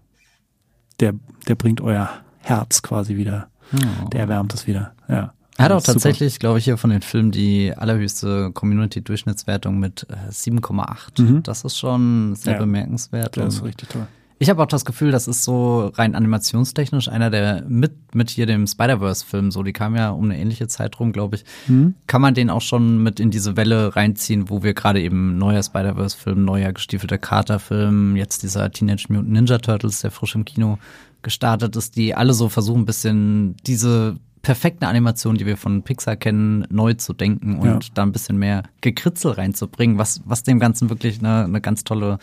der, 0.99 1.13
der 1.47 1.55
bringt 1.55 1.82
euer 1.82 2.09
Herz 2.39 2.82
quasi 2.82 3.15
wieder. 3.17 3.47
Oh. 3.73 4.07
Der 4.09 4.21
erwärmt 4.21 4.53
es 4.53 4.65
wieder. 4.67 4.93
Ja. 5.07 5.34
Er 5.57 5.65
hat 5.65 5.71
auch 5.73 5.84
tatsächlich, 5.84 6.39
glaube 6.39 6.57
ich, 6.59 6.63
hier 6.63 6.77
von 6.77 6.89
den 6.89 7.01
Filmen 7.01 7.32
die 7.32 7.73
allerhöchste 7.75 8.51
Community-Durchschnittswertung 8.53 9.77
mit 9.77 10.07
äh, 10.09 10.32
7,8. 10.32 11.21
Mhm. 11.21 11.43
Das 11.43 11.65
ist 11.65 11.77
schon 11.77 12.34
sehr 12.36 12.53
Ja. 12.53 12.59
bemerkenswert. 12.59 13.36
Der 13.36 13.47
ist 13.47 13.61
richtig 13.63 13.89
toll. 13.89 14.07
Ich 14.41 14.49
habe 14.49 14.63
auch 14.63 14.67
das 14.67 14.85
Gefühl, 14.85 15.11
das 15.11 15.27
ist 15.27 15.43
so 15.43 15.87
rein 15.95 16.15
animationstechnisch 16.15 17.09
einer 17.09 17.29
der 17.29 17.65
mit, 17.67 18.15
mit 18.15 18.29
hier 18.29 18.45
dem 18.45 18.67
Spider-Verse-Film, 18.67 19.51
so 19.51 19.63
die 19.63 19.73
kam 19.73 19.97
ja 19.97 20.11
um 20.11 20.23
eine 20.25 20.39
ähnliche 20.39 20.67
Zeit 20.69 20.97
rum, 20.99 21.11
glaube 21.11 21.35
ich, 21.35 21.43
Mhm. 21.67 21.95
kann 22.07 22.21
man 22.21 22.33
den 22.33 22.49
auch 22.49 22.61
schon 22.61 23.03
mit 23.03 23.19
in 23.19 23.31
diese 23.31 23.57
Welle 23.57 23.95
reinziehen, 23.97 24.49
wo 24.49 24.63
wir 24.63 24.73
gerade 24.73 25.01
eben 25.01 25.37
neuer 25.37 25.61
Spider-Verse-Film, 25.61 26.45
neuer 26.45 26.71
gestiefelter 26.71 27.17
Carter-Film, 27.17 28.15
jetzt 28.15 28.41
dieser 28.43 28.71
Teenage 28.71 29.07
Mutant 29.09 29.29
Ninja 29.31 29.57
Turtles, 29.57 29.99
der 30.01 30.11
frisch 30.11 30.35
im 30.35 30.45
Kino 30.45 30.77
gestartet 31.21 31.75
ist, 31.75 31.97
die 31.97 32.15
alle 32.15 32.33
so 32.33 32.47
versuchen, 32.47 32.83
ein 32.83 32.85
bisschen 32.85 33.57
diese 33.67 34.15
perfekte 34.41 34.87
Animation, 34.87 35.35
die 35.37 35.45
wir 35.45 35.57
von 35.57 35.83
Pixar 35.83 36.15
kennen, 36.15 36.65
neu 36.69 36.93
zu 36.93 37.11
denken 37.11 37.59
und 37.59 37.65
Ja. 37.67 37.79
da 37.93 38.03
ein 38.03 38.13
bisschen 38.13 38.37
mehr 38.37 38.63
Gekritzel 38.79 39.31
reinzubringen, 39.33 39.97
was, 39.97 40.21
was 40.23 40.43
dem 40.43 40.59
Ganzen 40.59 40.89
wirklich 40.89 41.19
eine, 41.19 41.43
eine 41.43 41.59
ganz 41.59 41.83
tolle 41.83 42.19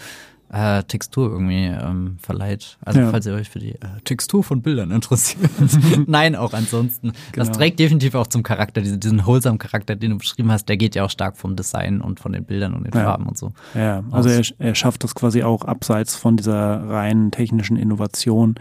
äh, 0.52 0.82
Textur 0.84 1.30
irgendwie 1.30 1.66
ähm, 1.66 2.16
verleiht. 2.20 2.78
Also 2.84 3.00
Ja. 3.00 3.10
falls 3.10 3.26
ihr 3.26 3.34
euch 3.34 3.48
für 3.50 3.58
die 3.58 3.72
äh, 3.74 3.78
Textur 4.04 4.44
von 4.44 4.62
Bildern 4.62 4.90
interessiert. 4.92 5.50
Nein, 6.06 6.36
auch 6.36 6.52
ansonsten. 6.52 7.12
Das 7.34 7.48
Genau. 7.48 7.58
trägt 7.58 7.78
definitiv 7.80 8.14
auch 8.14 8.26
zum 8.28 8.42
Charakter, 8.42 8.80
diesen, 8.80 9.00
diesen 9.00 9.26
wholesome 9.26 9.58
Charakter, 9.58 9.96
den 9.96 10.12
du 10.12 10.18
beschrieben 10.18 10.52
hast, 10.52 10.68
der 10.68 10.76
geht 10.76 10.94
ja 10.94 11.04
auch 11.04 11.10
stark 11.10 11.36
vom 11.36 11.56
Design 11.56 12.00
und 12.00 12.20
von 12.20 12.32
den 12.32 12.44
Bildern 12.44 12.74
und 12.74 12.84
den 12.84 12.92
Ja. 12.94 13.04
Farben 13.04 13.26
und 13.26 13.36
so. 13.36 13.52
Ja, 13.74 14.04
also 14.12 14.28
er, 14.28 14.42
er 14.58 14.74
schafft 14.74 15.02
das 15.04 15.14
quasi 15.14 15.42
auch 15.42 15.64
abseits 15.64 16.14
von 16.14 16.36
dieser 16.36 16.88
reinen 16.88 17.30
technischen 17.32 17.76
Innovation 17.76 18.54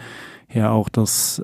her 0.48 0.72
auch 0.72 0.90
das 0.90 1.44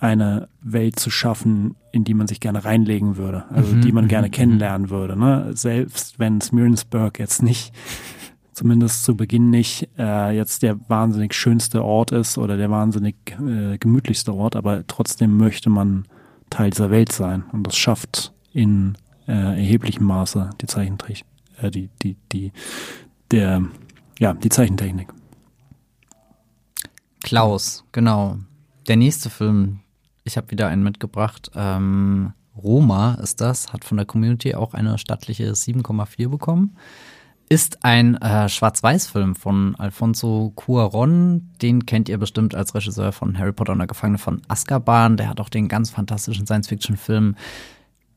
eine 0.00 0.48
Welt 0.62 0.98
zu 1.00 1.10
schaffen, 1.10 1.74
in 1.90 2.04
die 2.04 2.14
man 2.14 2.28
sich 2.28 2.38
gerne 2.38 2.64
reinlegen 2.64 3.16
würde, 3.16 3.44
also 3.50 3.74
Mhm, 3.74 3.80
die 3.80 3.90
man 3.92 4.04
mhm, 4.04 4.08
gerne 4.08 4.28
mhm. 4.28 4.32
kennenlernen 4.32 4.90
würde. 4.90 5.18
Ne? 5.18 5.50
Selbst 5.54 6.18
wenn 6.20 6.40
Smyrnsburg 6.40 7.18
jetzt 7.18 7.42
nicht, 7.42 7.72
zumindest 8.58 9.04
zu 9.04 9.16
Beginn 9.16 9.50
nicht, 9.50 9.88
äh, 9.96 10.36
jetzt 10.36 10.62
der 10.62 10.78
wahnsinnig 10.88 11.32
schönste 11.32 11.84
Ort 11.84 12.10
ist 12.10 12.38
oder 12.38 12.56
der 12.56 12.70
wahnsinnig 12.70 13.14
äh, 13.40 13.78
gemütlichste 13.78 14.34
Ort, 14.34 14.56
aber 14.56 14.84
trotzdem 14.86 15.36
möchte 15.36 15.70
man 15.70 16.06
Teil 16.50 16.70
dieser 16.70 16.90
Welt 16.90 17.12
sein 17.12 17.44
und 17.52 17.66
das 17.66 17.76
schafft 17.76 18.32
in 18.52 18.98
äh, 19.28 19.32
erheblichem 19.32 20.04
Maße 20.06 20.50
die 20.60 20.66
Zeichentrick, 20.66 21.24
äh, 21.62 21.70
die, 21.70 21.88
die, 22.02 22.16
die, 22.32 22.52
der, 23.30 23.62
ja, 24.18 24.34
die 24.34 24.48
Zeichentechnik. 24.48 25.08
Klaus, 27.22 27.84
genau. 27.92 28.38
Der 28.88 28.96
nächste 28.96 29.30
Film, 29.30 29.80
ich 30.24 30.36
habe 30.36 30.50
wieder 30.50 30.66
einen 30.66 30.82
mitgebracht. 30.82 31.50
Ähm, 31.54 32.32
Roma 32.56 33.14
ist 33.22 33.40
das, 33.40 33.72
hat 33.72 33.84
von 33.84 33.98
der 33.98 34.06
Community 34.06 34.54
auch 34.56 34.74
eine 34.74 34.98
stattliche 34.98 35.52
7,4 35.52 36.28
bekommen. 36.28 36.76
Ist 37.50 37.82
ein 37.82 38.16
äh, 38.16 38.46
Schwarz-Weiß-Film 38.46 39.34
von 39.34 39.74
Alfonso 39.76 40.52
Cuaron. 40.54 41.48
Den 41.62 41.86
kennt 41.86 42.10
ihr 42.10 42.18
bestimmt 42.18 42.54
als 42.54 42.74
Regisseur 42.74 43.10
von 43.10 43.38
Harry 43.38 43.52
Potter 43.52 43.72
und 43.72 43.78
der 43.78 43.86
Gefangene 43.86 44.18
von 44.18 44.42
Azkaban. 44.48 45.16
Der 45.16 45.30
hat 45.30 45.40
auch 45.40 45.48
den 45.48 45.68
ganz 45.68 45.88
fantastischen 45.88 46.44
Science-Fiction-Film 46.44 47.36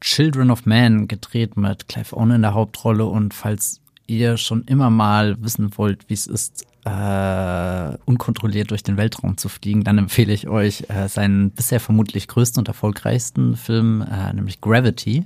Children 0.02 0.52
of 0.52 0.66
Man 0.66 1.08
gedreht 1.08 1.56
mit 1.56 1.88
Clive 1.88 2.18
Owen 2.18 2.32
in 2.32 2.42
der 2.42 2.54
Hauptrolle. 2.54 3.06
Und 3.06 3.34
falls 3.34 3.80
ihr 4.06 4.36
schon 4.36 4.64
immer 4.66 4.90
mal 4.90 5.42
wissen 5.42 5.78
wollt, 5.78 6.10
wie 6.10 6.14
es 6.14 6.28
ist, 6.28 6.66
äh, 6.84 7.98
unkontrolliert 8.04 8.72
durch 8.72 8.84
den 8.84 8.98
Weltraum 8.98 9.38
zu 9.38 9.48
fliegen, 9.48 9.86
dann 9.86 9.98
empfehle 9.98 10.34
ich 10.34 10.50
euch 10.50 10.90
äh, 10.90 11.08
seinen 11.08 11.52
bisher 11.52 11.80
vermutlich 11.80 12.28
größten 12.28 12.60
und 12.60 12.68
erfolgreichsten 12.68 13.56
Film, 13.56 14.02
äh, 14.02 14.34
nämlich 14.34 14.60
Gravity. 14.60 15.26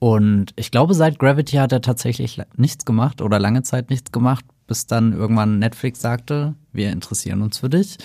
Und 0.00 0.52
ich 0.56 0.70
glaube, 0.70 0.94
seit 0.94 1.18
Gravity 1.18 1.56
hat 1.56 1.72
er 1.72 1.82
tatsächlich 1.82 2.40
nichts 2.56 2.86
gemacht 2.86 3.20
oder 3.20 3.38
lange 3.38 3.62
Zeit 3.62 3.90
nichts 3.90 4.10
gemacht, 4.10 4.46
bis 4.66 4.86
dann 4.86 5.12
irgendwann 5.12 5.58
Netflix 5.58 6.00
sagte, 6.00 6.54
wir 6.72 6.90
interessieren 6.90 7.42
uns 7.42 7.58
für 7.58 7.68
dich 7.68 7.98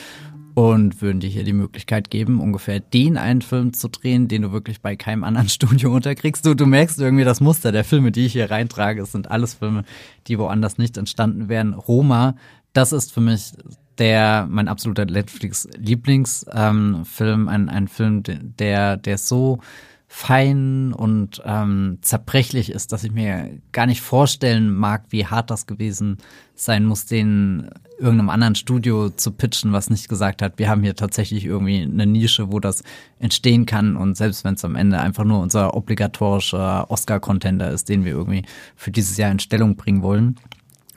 und 0.56 1.02
würden 1.02 1.22
dir 1.22 1.30
hier 1.30 1.46
die 1.46 1.54
Möglichkeit 1.54 2.10
geben, 2.10 2.42
ungefähr 2.42 2.82
den 2.82 3.18
einen 3.18 3.42
Film 3.42 3.72
zu 3.72 3.88
drehen, 3.88 4.28
den 4.28 4.42
du 4.42 4.52
wirklich 4.52 4.82
bei 4.82 4.98
keinem 4.98 5.24
anderen 5.24 5.48
Studio 5.50 5.96
unterkriegst. 5.96 6.46
Du, 6.46 6.54
du 6.54 6.66
merkst 6.66 7.00
irgendwie 7.00 7.24
das 7.24 7.40
Muster 7.40 7.72
der 7.72 7.86
Filme, 7.86 8.12
die 8.12 8.26
ich 8.26 8.34
hier 8.34 8.52
reintrage. 8.52 9.02
Es 9.02 9.14
sind 9.14 9.32
alles 9.32 9.54
Filme, 9.54 9.86
die 10.28 10.38
woanders 10.38 10.78
nicht 10.78 10.98
entstanden 10.98 11.48
wären. 11.48 11.74
Roma, 11.74 12.36
das 12.74 12.92
ist 12.92 13.14
für 13.14 13.22
mich 13.22 13.54
der, 14.00 14.48
mein 14.50 14.68
absoluter 14.68 15.06
Netflix-Lieblingsfilm, 15.06 17.06
ähm, 17.20 17.48
ein, 17.48 17.70
ein 17.70 17.88
Film, 17.88 18.22
der, 18.24 18.98
der 18.98 19.18
so 19.18 19.60
fein 20.08 20.94
und 20.94 21.42
ähm, 21.46 21.98
zerbrechlich 22.02 22.72
ist, 22.72 22.92
dass 22.92 23.04
ich 23.04 23.12
mir 23.12 23.60
gar 23.72 23.86
nicht 23.86 24.02
vorstellen 24.02 24.74
mag, 24.74 25.06
wie 25.10 25.26
hart 25.26 25.50
das 25.50 25.66
gewesen 25.66 26.18
sein 26.54 26.86
muss, 26.86 27.06
den 27.06 27.70
irgendeinem 27.98 28.30
anderen 28.30 28.56
Studio 28.56 29.10
zu 29.10 29.32
pitchen, 29.32 29.74
was 29.74 29.90
nicht 29.90 30.08
gesagt 30.08 30.42
hat, 30.42 30.60
wir 30.60 30.70
haben 30.70 30.84
hier 30.84 30.96
tatsächlich 30.96 31.46
irgendwie 31.46 31.82
eine 31.82 32.06
Nische, 32.06 32.52
wo 32.52 32.60
das 32.60 32.84
entstehen 33.20 33.66
kann 33.66 33.96
und 33.96 34.16
selbst 34.16 34.44
wenn 34.44 34.56
es 34.56 34.66
am 34.66 34.76
Ende 34.76 35.00
einfach 35.00 35.24
nur 35.24 35.40
unser 35.40 35.76
obligatorischer 35.76 36.90
Oscar-Contender 36.90 37.72
ist, 37.72 37.90
den 37.90 38.06
wir 38.06 38.12
irgendwie 38.12 38.44
für 38.76 38.92
dieses 38.92 39.18
Jahr 39.18 39.32
in 39.32 39.40
Stellung 39.40 39.76
bringen 39.76 40.02
wollen. 40.02 40.36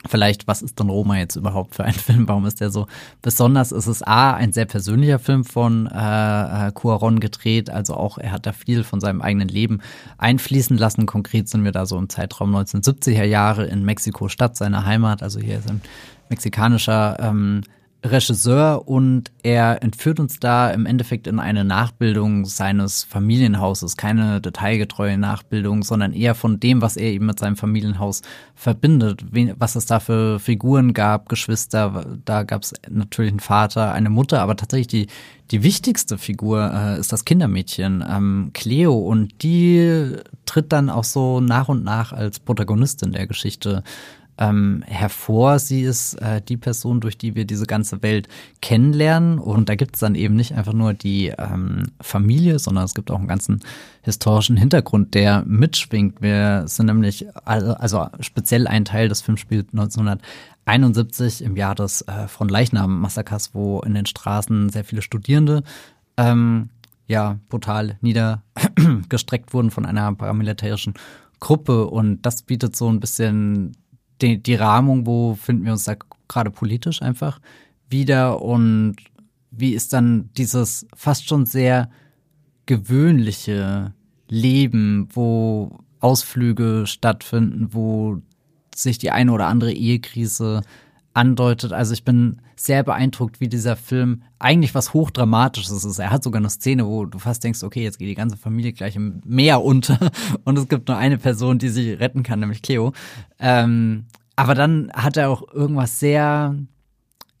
Vielleicht, 0.07 0.47
was 0.47 0.61
ist 0.61 0.79
denn 0.79 0.89
Roma 0.89 1.17
jetzt 1.17 1.35
überhaupt 1.35 1.75
für 1.75 1.83
ein 1.83 1.93
Film? 1.95 2.27
Warum 2.27 2.45
ist 2.45 2.61
der 2.61 2.69
so 2.69 2.87
besonders? 3.21 3.71
Es 3.71 3.87
ist 3.87 4.07
A, 4.07 4.33
ein 4.33 4.53
sehr 4.53 4.65
persönlicher 4.65 5.19
Film 5.19 5.43
von 5.43 5.87
äh, 5.87 6.67
äh, 6.67 6.71
Cuaron 6.71 7.19
gedreht, 7.19 7.69
also 7.69 7.95
auch 7.95 8.17
er 8.17 8.31
hat 8.31 8.45
da 8.45 8.53
viel 8.53 8.83
von 8.83 9.01
seinem 9.01 9.21
eigenen 9.21 9.49
Leben 9.49 9.81
einfließen 10.17 10.77
lassen. 10.77 11.05
Konkret 11.05 11.49
sind 11.49 11.63
wir 11.63 11.71
da 11.71 11.85
so 11.85 11.97
im 11.97 12.09
Zeitraum 12.09 12.55
1970er 12.55 13.23
Jahre 13.23 13.65
in 13.65 13.83
Mexiko-Stadt, 13.83 14.55
seiner 14.55 14.85
Heimat. 14.85 15.21
Also 15.21 15.39
hier 15.39 15.59
ist 15.59 15.69
ein 15.69 15.81
mexikanischer 16.29 17.17
ähm, 17.19 17.63
Regisseur 18.03 18.87
und 18.87 19.29
er 19.43 19.83
entführt 19.83 20.21
uns 20.21 20.39
da 20.39 20.71
im 20.71 20.85
Endeffekt 20.85 21.27
in 21.27 21.37
eine 21.39 21.65
Nachbildung 21.65 22.45
seines 22.45 23.03
Familienhauses. 23.03 23.97
Keine 23.97 24.39
detailgetreue 24.39 25.17
Nachbildung, 25.17 25.83
sondern 25.83 26.13
eher 26.13 26.33
von 26.33 26.61
dem, 26.61 26.81
was 26.81 26.95
er 26.95 27.11
eben 27.11 27.25
mit 27.25 27.39
seinem 27.39 27.57
Familienhaus 27.57 28.21
verbindet. 28.55 29.25
Was 29.57 29.75
es 29.75 29.85
da 29.85 29.99
für 29.99 30.39
Figuren 30.39 30.93
gab, 30.93 31.27
Geschwister, 31.27 32.05
da 32.23 32.43
gab 32.43 32.63
es 32.63 32.73
natürlich 32.89 33.31
einen 33.31 33.41
Vater, 33.41 33.91
eine 33.91 34.09
Mutter, 34.09 34.41
aber 34.41 34.55
tatsächlich 34.55 34.87
die, 34.87 35.07
die 35.51 35.63
wichtigste 35.63 36.17
Figur 36.17 36.71
äh, 36.73 36.99
ist 36.99 37.11
das 37.11 37.25
Kindermädchen, 37.25 38.03
ähm, 38.07 38.51
Cleo, 38.53 38.97
und 38.97 39.43
die 39.43 40.15
tritt 40.45 40.71
dann 40.71 40.89
auch 40.89 41.03
so 41.03 41.41
nach 41.41 41.67
und 41.67 41.83
nach 41.83 42.13
als 42.13 42.39
Protagonistin 42.39 43.11
der 43.11 43.27
Geschichte 43.27 43.83
ähm, 44.39 44.83
hervor. 44.87 45.59
Sie 45.59 45.81
ist 45.81 46.15
äh, 46.15 46.41
die 46.41 46.57
Person, 46.57 47.01
durch 47.01 47.17
die 47.17 47.35
wir 47.35 47.45
diese 47.45 47.65
ganze 47.65 48.01
Welt 48.01 48.27
kennenlernen. 48.61 49.37
Und 49.37 49.69
da 49.69 49.75
gibt 49.75 49.95
es 49.95 49.99
dann 49.99 50.15
eben 50.15 50.35
nicht 50.35 50.53
einfach 50.53 50.73
nur 50.73 50.93
die 50.93 51.27
ähm, 51.37 51.83
Familie, 52.01 52.57
sondern 52.57 52.85
es 52.85 52.95
gibt 52.95 53.11
auch 53.11 53.19
einen 53.19 53.27
ganzen 53.27 53.59
historischen 54.01 54.57
Hintergrund, 54.57 55.13
der 55.13 55.43
mitschwingt. 55.45 56.21
Wir 56.21 56.63
sind 56.67 56.85
nämlich, 56.85 57.27
also 57.45 58.07
speziell 58.21 58.65
ein 58.65 58.85
Teil 58.85 59.09
des 59.09 59.21
Films 59.21 59.41
spielt 59.41 59.73
1971 59.73 61.43
im 61.43 61.57
Jahr 61.57 61.75
des 61.75 62.01
äh, 62.03 62.27
von 62.27 62.47
Leichnam-Massakers, 62.47 63.53
wo 63.53 63.81
in 63.81 63.93
den 63.93 64.05
Straßen 64.05 64.69
sehr 64.69 64.85
viele 64.85 65.01
Studierende 65.01 65.63
ähm, 66.15 66.69
ja 67.07 67.39
brutal 67.49 67.97
niedergestreckt 68.01 69.53
wurden 69.53 69.71
von 69.71 69.85
einer 69.85 70.13
paramilitärischen 70.13 70.93
Gruppe 71.41 71.87
und 71.87 72.21
das 72.21 72.41
bietet 72.41 72.75
so 72.75 72.89
ein 72.89 72.99
bisschen 72.99 73.75
die, 74.21 74.41
die 74.41 74.55
Rahmung, 74.55 75.05
wo 75.05 75.35
finden 75.35 75.65
wir 75.65 75.71
uns 75.71 75.85
da 75.85 75.95
gerade 76.27 76.51
politisch 76.51 77.01
einfach 77.01 77.39
wieder 77.89 78.41
und 78.41 78.97
wie 79.51 79.73
ist 79.73 79.93
dann 79.93 80.29
dieses 80.37 80.87
fast 80.95 81.27
schon 81.27 81.45
sehr 81.45 81.89
gewöhnliche 82.65 83.93
Leben, 84.27 85.09
wo 85.13 85.79
Ausflüge 85.99 86.85
stattfinden, 86.85 87.69
wo 87.73 88.21
sich 88.75 88.99
die 88.99 89.11
eine 89.11 89.31
oder 89.31 89.47
andere 89.47 89.73
Ehekrise 89.73 90.61
andeutet. 91.13 91.73
Also 91.73 91.93
ich 91.93 92.03
bin 92.03 92.41
sehr 92.59 92.83
beeindruckt, 92.83 93.39
wie 93.39 93.47
dieser 93.47 93.75
Film 93.75 94.23
eigentlich 94.37 94.75
was 94.75 94.93
Hochdramatisches 94.93 95.85
ist. 95.85 95.99
Er 95.99 96.11
hat 96.11 96.23
sogar 96.23 96.41
eine 96.41 96.49
Szene, 96.49 96.85
wo 96.85 97.05
du 97.05 97.17
fast 97.17 97.43
denkst, 97.43 97.63
okay, 97.63 97.83
jetzt 97.83 97.99
geht 97.99 98.09
die 98.09 98.15
ganze 98.15 98.35
Familie 98.35 98.73
gleich 98.73 98.95
im 98.95 99.21
Meer 99.25 99.63
unter 99.63 100.11
und 100.43 100.57
es 100.57 100.67
gibt 100.67 100.87
nur 100.87 100.97
eine 100.97 101.17
Person, 101.17 101.57
die 101.57 101.69
sich 101.69 101.99
retten 101.99 102.23
kann, 102.23 102.39
nämlich 102.39 102.61
Cleo. 102.61 102.91
Ähm, 103.39 104.05
aber 104.35 104.55
dann 104.55 104.91
hat 104.93 105.15
er 105.15 105.29
auch 105.29 105.43
irgendwas 105.53 105.99
sehr, 105.99 106.55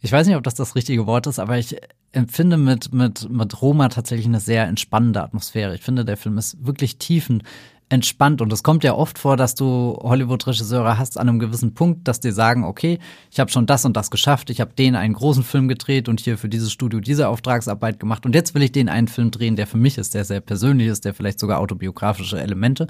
ich 0.01 0.11
weiß 0.11 0.25
nicht, 0.27 0.37
ob 0.37 0.43
das 0.43 0.55
das 0.55 0.75
richtige 0.75 1.05
Wort 1.05 1.27
ist, 1.27 1.39
aber 1.39 1.57
ich 1.57 1.75
empfinde 2.11 2.57
mit, 2.57 2.93
mit, 2.93 3.29
mit 3.29 3.61
Roma 3.61 3.89
tatsächlich 3.89 4.25
eine 4.25 4.39
sehr 4.39 4.67
entspannende 4.67 5.21
Atmosphäre. 5.21 5.75
Ich 5.75 5.81
finde, 5.81 6.05
der 6.05 6.17
Film 6.17 6.37
ist 6.37 6.65
wirklich 6.65 6.97
tiefend 6.97 7.43
entspannt. 7.89 8.41
Und 8.41 8.53
es 8.53 8.63
kommt 8.63 8.83
ja 8.83 8.93
oft 8.93 9.17
vor, 9.17 9.35
dass 9.35 9.55
du 9.55 9.97
Hollywood-Regisseure 10.01 10.97
hast 10.97 11.19
an 11.19 11.27
einem 11.27 11.39
gewissen 11.39 11.73
Punkt, 11.73 12.07
dass 12.07 12.19
die 12.19 12.31
sagen, 12.31 12.63
okay, 12.63 12.99
ich 13.31 13.39
habe 13.39 13.51
schon 13.51 13.65
das 13.65 13.83
und 13.83 13.97
das 13.97 14.11
geschafft, 14.11 14.49
ich 14.49 14.61
habe 14.61 14.73
den 14.73 14.95
einen 14.95 15.13
großen 15.13 15.43
Film 15.43 15.67
gedreht 15.67 16.07
und 16.07 16.19
hier 16.19 16.37
für 16.37 16.49
dieses 16.49 16.71
Studio 16.71 16.99
diese 16.99 17.27
Auftragsarbeit 17.27 17.99
gemacht 17.99 18.25
und 18.25 18.35
jetzt 18.35 18.53
will 18.53 18.61
ich 18.61 18.71
den 18.71 18.89
einen 18.89 19.07
Film 19.07 19.31
drehen, 19.31 19.55
der 19.55 19.67
für 19.67 19.77
mich 19.77 19.97
ist, 19.97 20.13
der 20.13 20.23
sehr 20.23 20.41
persönlich 20.41 20.87
ist, 20.87 21.05
der 21.05 21.13
vielleicht 21.13 21.39
sogar 21.39 21.59
autobiografische 21.59 22.39
Elemente 22.39 22.87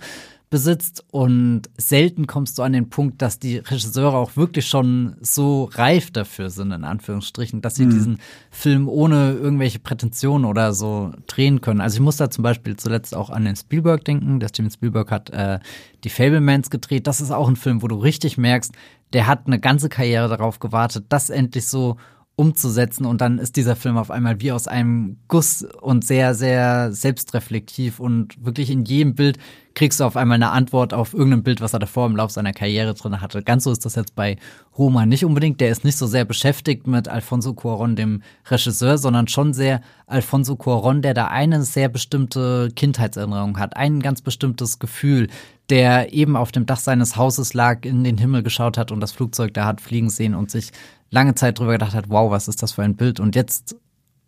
besitzt 0.49 1.05
und 1.11 1.63
selten 1.77 2.25
kommst 2.25 2.57
du 2.57 2.63
an 2.63 2.73
den 2.73 2.89
Punkt, 2.89 3.21
dass 3.21 3.37
die 3.37 3.57
Regisseure 3.57 4.17
auch 4.17 4.35
wirklich 4.35 4.67
schon 4.67 5.15
so 5.21 5.69
reif 5.73 6.09
dafür 6.09 6.49
sind, 6.49 6.71
in 6.71 6.83
Anführungsstrichen, 6.83 7.61
dass 7.61 7.75
sie 7.75 7.85
mhm. 7.85 7.91
diesen 7.91 8.19
Film 8.49 8.89
ohne 8.89 9.33
irgendwelche 9.33 9.77
Prätensionen 9.77 10.45
oder 10.45 10.73
so 10.73 11.11
drehen 11.27 11.61
können. 11.61 11.81
Also 11.81 11.97
ich 11.97 12.01
muss 12.01 12.17
da 12.17 12.31
zum 12.31 12.43
Beispiel 12.43 12.77
zuletzt 12.77 13.15
auch 13.15 13.29
an 13.29 13.45
den 13.45 13.55
Spielberg 13.55 14.03
denken. 14.05 14.39
Der 14.39 14.47
Steven 14.47 14.71
Spielberg 14.71 15.11
hat 15.11 15.29
äh, 15.29 15.59
die 16.03 16.09
Fablemans 16.09 16.71
gedreht. 16.71 17.05
Das 17.05 17.21
ist 17.21 17.31
auch 17.31 17.47
ein 17.47 17.55
Film, 17.55 17.83
wo 17.83 17.87
du 17.87 17.97
richtig 17.97 18.37
merkst, 18.37 18.73
der 19.13 19.27
hat 19.27 19.45
eine 19.45 19.59
ganze 19.59 19.89
Karriere 19.89 20.29
darauf 20.29 20.59
gewartet, 20.59 21.05
das 21.09 21.29
endlich 21.29 21.67
so 21.67 21.97
umzusetzen 22.39 23.05
und 23.05 23.19
dann 23.19 23.37
ist 23.37 23.57
dieser 23.57 23.75
Film 23.75 23.97
auf 23.97 24.09
einmal 24.09 24.39
wie 24.39 24.53
aus 24.53 24.65
einem 24.65 25.17
Guss 25.27 25.61
und 25.81 26.05
sehr, 26.05 26.33
sehr 26.33 26.93
selbstreflektiv 26.93 27.99
und 27.99 28.45
wirklich 28.45 28.69
in 28.69 28.85
jedem 28.85 29.13
Bild 29.13 29.37
kriegst 29.73 29.99
du 29.99 30.05
auf 30.05 30.15
einmal 30.15 30.35
eine 30.35 30.51
Antwort 30.51 30.93
auf 30.93 31.13
irgendein 31.13 31.43
Bild, 31.43 31.59
was 31.59 31.73
er 31.73 31.79
davor 31.79 32.05
im 32.05 32.15
Laufe 32.15 32.33
seiner 32.33 32.53
Karriere 32.53 32.93
drin 32.93 33.19
hatte. 33.19 33.43
Ganz 33.43 33.65
so 33.65 33.71
ist 33.73 33.85
das 33.85 33.95
jetzt 33.95 34.15
bei 34.15 34.37
Roma 34.77 35.05
nicht 35.05 35.25
unbedingt. 35.25 35.59
Der 35.59 35.69
ist 35.69 35.83
nicht 35.83 35.97
so 35.97 36.07
sehr 36.07 36.23
beschäftigt 36.23 36.87
mit 36.87 37.09
Alfonso 37.09 37.53
Cuaron, 37.53 37.97
dem 37.97 38.21
Regisseur, 38.49 38.97
sondern 38.97 39.27
schon 39.27 39.53
sehr 39.53 39.81
Alfonso 40.07 40.55
Cuaron, 40.55 41.01
der 41.01 41.13
da 41.13 41.27
eine 41.27 41.63
sehr 41.63 41.89
bestimmte 41.89 42.71
Kindheitserinnerung 42.73 43.59
hat, 43.59 43.75
ein 43.75 43.99
ganz 43.99 44.21
bestimmtes 44.21 44.79
Gefühl, 44.79 45.27
der 45.69 46.13
eben 46.13 46.35
auf 46.35 46.51
dem 46.51 46.65
Dach 46.65 46.79
seines 46.79 47.15
Hauses 47.15 47.53
lag, 47.53 47.85
in 47.85 48.03
den 48.03 48.17
Himmel 48.17 48.43
geschaut 48.43 48.77
hat 48.77 48.91
und 48.91 49.01
das 49.01 49.11
Flugzeug 49.11 49.53
da 49.53 49.65
hat 49.65 49.81
fliegen 49.81 50.09
sehen 50.09 50.35
und 50.35 50.49
sich 50.49 50.71
lange 51.11 51.35
Zeit 51.35 51.59
drüber 51.59 51.73
gedacht 51.73 51.93
hat, 51.93 52.09
wow, 52.09 52.31
was 52.31 52.47
ist 52.47 52.61
das 52.63 52.73
für 52.73 52.83
ein 52.83 52.95
Bild? 52.95 53.19
Und 53.19 53.35
jetzt 53.35 53.75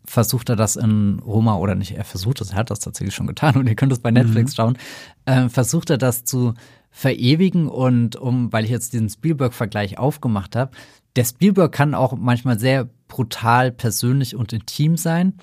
versucht 0.05 0.49
er 0.49 0.55
das 0.55 0.75
in 0.75 1.19
Roma 1.19 1.55
oder 1.55 1.75
nicht, 1.75 1.91
er 1.91 2.03
versucht 2.03 2.41
es, 2.41 2.51
er 2.51 2.57
hat 2.57 2.71
das 2.71 2.79
tatsächlich 2.79 3.15
schon 3.15 3.27
getan 3.27 3.55
und 3.57 3.67
ihr 3.67 3.75
könnt 3.75 3.91
es 3.91 3.99
bei 3.99 4.11
Netflix 4.11 4.51
mhm. 4.51 4.55
schauen, 4.55 4.77
äh, 5.25 5.49
versucht 5.49 5.89
er 5.89 5.97
das 5.97 6.23
zu 6.23 6.53
verewigen 6.89 7.67
und 7.67 8.15
um, 8.15 8.51
weil 8.51 8.65
ich 8.65 8.71
jetzt 8.71 8.93
diesen 8.93 9.09
Spielberg-Vergleich 9.09 9.97
aufgemacht 9.97 10.55
habe, 10.55 10.71
der 11.15 11.25
Spielberg 11.25 11.71
kann 11.71 11.93
auch 11.93 12.13
manchmal 12.17 12.59
sehr 12.59 12.89
brutal 13.07 13.71
persönlich 13.71 14.35
und 14.35 14.53
intim 14.53 14.97
sein. 14.97 15.33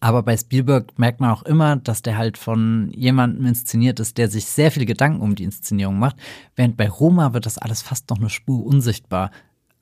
Aber 0.00 0.22
bei 0.22 0.36
Spielberg 0.36 0.98
merkt 0.98 1.20
man 1.20 1.30
auch 1.30 1.44
immer, 1.44 1.76
dass 1.76 2.02
der 2.02 2.18
halt 2.18 2.36
von 2.36 2.90
jemandem 2.92 3.46
inszeniert 3.46 4.00
ist, 4.00 4.18
der 4.18 4.28
sich 4.28 4.46
sehr 4.46 4.72
viele 4.72 4.84
Gedanken 4.84 5.20
um 5.20 5.36
die 5.36 5.44
Inszenierung 5.44 5.98
macht. 5.98 6.16
Während 6.56 6.76
bei 6.76 6.88
Roma 6.88 7.32
wird 7.34 7.46
das 7.46 7.56
alles 7.56 7.82
fast 7.82 8.10
noch 8.10 8.18
eine 8.18 8.28
Spur 8.28 8.66
unsichtbar. 8.66 9.30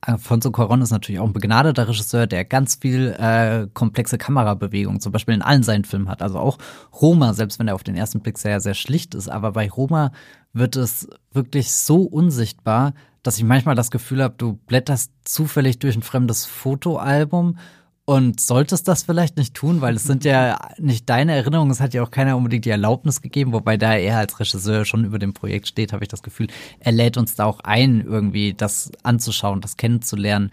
Alfonso 0.02 0.48
Cuarón 0.48 0.82
ist 0.82 0.92
natürlich 0.92 1.20
auch 1.20 1.26
ein 1.26 1.34
begnadeter 1.34 1.86
Regisseur, 1.86 2.26
der 2.26 2.44
ganz 2.46 2.76
viel 2.76 3.14
äh, 3.18 3.66
komplexe 3.74 4.16
Kamerabewegungen 4.16 5.00
zum 5.00 5.12
Beispiel 5.12 5.34
in 5.34 5.42
allen 5.42 5.62
seinen 5.62 5.84
Filmen 5.84 6.08
hat. 6.08 6.22
Also 6.22 6.38
auch 6.38 6.58
Roma, 7.00 7.34
selbst 7.34 7.58
wenn 7.58 7.68
er 7.68 7.74
auf 7.74 7.84
den 7.84 7.96
ersten 7.96 8.20
Blick 8.20 8.38
sehr, 8.38 8.60
sehr 8.60 8.74
schlicht 8.74 9.14
ist. 9.14 9.28
Aber 9.28 9.52
bei 9.52 9.68
Roma 9.68 10.12
wird 10.54 10.76
es 10.76 11.08
wirklich 11.32 11.72
so 11.72 12.02
unsichtbar, 12.02 12.94
dass 13.22 13.36
ich 13.36 13.44
manchmal 13.44 13.74
das 13.74 13.90
Gefühl 13.90 14.22
habe, 14.22 14.34
du 14.38 14.54
blätterst 14.54 15.12
zufällig 15.24 15.78
durch 15.78 15.96
ein 15.96 16.02
fremdes 16.02 16.46
Fotoalbum 16.46 17.58
und 18.04 18.40
solltest 18.40 18.88
das 18.88 19.04
vielleicht 19.04 19.36
nicht 19.36 19.54
tun, 19.54 19.80
weil 19.80 19.94
es 19.94 20.04
sind 20.04 20.24
ja 20.24 20.58
nicht 20.78 21.08
deine 21.08 21.36
Erinnerungen, 21.36 21.70
es 21.70 21.80
hat 21.80 21.94
ja 21.94 22.02
auch 22.02 22.10
keiner 22.10 22.36
unbedingt 22.36 22.64
die 22.64 22.70
Erlaubnis 22.70 23.22
gegeben, 23.22 23.52
wobei 23.52 23.76
da 23.76 23.94
er 23.94 24.18
als 24.18 24.40
Regisseur 24.40 24.84
schon 24.84 25.04
über 25.04 25.18
dem 25.18 25.32
Projekt 25.32 25.68
steht, 25.68 25.92
habe 25.92 26.04
ich 26.04 26.08
das 26.08 26.22
Gefühl, 26.22 26.48
er 26.80 26.92
lädt 26.92 27.16
uns 27.16 27.36
da 27.36 27.44
auch 27.44 27.60
ein, 27.60 28.00
irgendwie 28.00 28.54
das 28.54 28.90
anzuschauen, 29.02 29.60
das 29.60 29.76
kennenzulernen, 29.76 30.50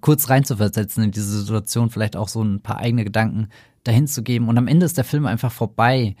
kurz 0.00 0.28
reinzuversetzen 0.28 1.04
in 1.04 1.10
diese 1.10 1.40
Situation, 1.40 1.90
vielleicht 1.90 2.16
auch 2.16 2.28
so 2.28 2.42
ein 2.42 2.60
paar 2.60 2.78
eigene 2.78 3.04
Gedanken 3.04 3.48
dahin 3.84 4.06
zu 4.06 4.22
geben. 4.22 4.48
Und 4.48 4.58
am 4.58 4.68
Ende 4.68 4.86
ist 4.86 4.98
der 4.98 5.04
Film 5.04 5.26
einfach 5.26 5.52
vorbei. 5.52 6.16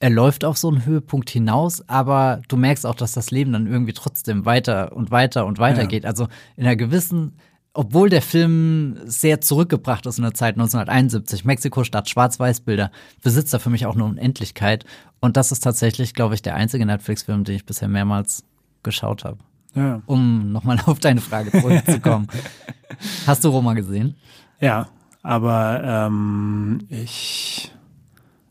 Er 0.00 0.10
läuft 0.10 0.44
auf 0.44 0.58
so 0.58 0.68
einen 0.68 0.84
Höhepunkt 0.84 1.30
hinaus, 1.30 1.88
aber 1.88 2.42
du 2.48 2.56
merkst 2.56 2.86
auch, 2.86 2.94
dass 2.94 3.12
das 3.12 3.30
Leben 3.30 3.52
dann 3.52 3.66
irgendwie 3.66 3.92
trotzdem 3.92 4.44
weiter 4.44 4.94
und 4.94 5.10
weiter 5.10 5.46
und 5.46 5.58
weiter 5.58 5.82
ja. 5.82 5.86
geht. 5.86 6.06
Also 6.06 6.28
in 6.56 6.64
einer 6.64 6.76
gewissen 6.76 7.36
obwohl 7.78 8.08
der 8.10 8.22
Film 8.22 8.98
sehr 9.04 9.40
zurückgebracht 9.40 10.04
ist 10.06 10.18
in 10.18 10.24
der 10.24 10.34
Zeit 10.34 10.56
1971, 10.56 11.44
Mexiko 11.44 11.84
statt 11.84 12.10
Schwarz-Weiß-Bilder, 12.10 12.90
besitzt 13.22 13.54
er 13.54 13.60
für 13.60 13.70
mich 13.70 13.86
auch 13.86 13.94
eine 13.94 14.02
Unendlichkeit. 14.02 14.84
Und 15.20 15.36
das 15.36 15.52
ist 15.52 15.60
tatsächlich, 15.60 16.12
glaube 16.12 16.34
ich, 16.34 16.42
der 16.42 16.56
einzige 16.56 16.84
Netflix-Film, 16.84 17.44
den 17.44 17.54
ich 17.54 17.66
bisher 17.66 17.86
mehrmals 17.86 18.42
geschaut 18.82 19.24
habe. 19.24 19.38
Ja. 19.76 20.02
Um 20.06 20.50
nochmal 20.50 20.80
auf 20.86 20.98
deine 20.98 21.20
Frage 21.20 21.52
zurückzukommen. 21.52 22.26
Hast 23.28 23.44
du 23.44 23.50
Roma 23.50 23.74
gesehen? 23.74 24.16
Ja, 24.60 24.88
aber 25.22 25.80
ähm, 25.84 26.80
ich 26.88 27.72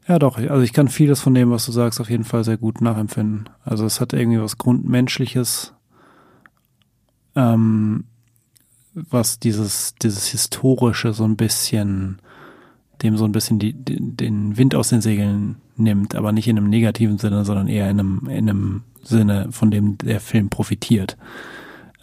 ja 0.08 0.20
doch, 0.20 0.38
also 0.38 0.62
ich 0.62 0.72
kann 0.72 0.88
vieles 0.88 1.20
von 1.20 1.34
dem, 1.34 1.52
was 1.52 1.66
du 1.66 1.74
sagst, 1.74 2.00
auf 2.00 2.10
jeden 2.10 2.24
Fall 2.24 2.46
sehr 2.46 2.56
gut 2.56 2.80
nachempfinden. 2.80 3.50
Also 3.66 3.86
es 3.86 4.00
hat 4.00 4.14
irgendwie 4.14 4.40
was 4.40 4.58
Grundmenschliches. 4.58 5.74
Ähm, 7.36 8.06
was 9.10 9.40
dieses, 9.40 9.94
dieses 10.02 10.28
Historische 10.28 11.14
so 11.14 11.24
ein 11.24 11.38
bisschen, 11.38 12.20
dem 13.04 13.16
so 13.16 13.26
ein 13.26 13.32
bisschen 13.32 13.60
die, 13.60 13.74
den 13.74 14.58
Wind 14.58 14.74
aus 14.74 14.90
den 14.90 15.02
Segeln 15.02 15.58
nimmt, 15.76 16.16
aber 16.16 16.32
nicht 16.32 16.48
in 16.48 16.58
einem 16.58 16.70
negativen 16.70 17.20
Sinne, 17.20 17.46
sondern 17.46 17.68
eher 17.68 17.90
in 17.90 18.00
einem, 18.00 18.28
in 18.28 18.50
einem 18.50 18.84
Sinne, 19.04 19.50
von 19.52 19.70
dem 19.70 19.98
der 20.00 20.20
Film 20.20 20.50
profitiert. 20.50 21.18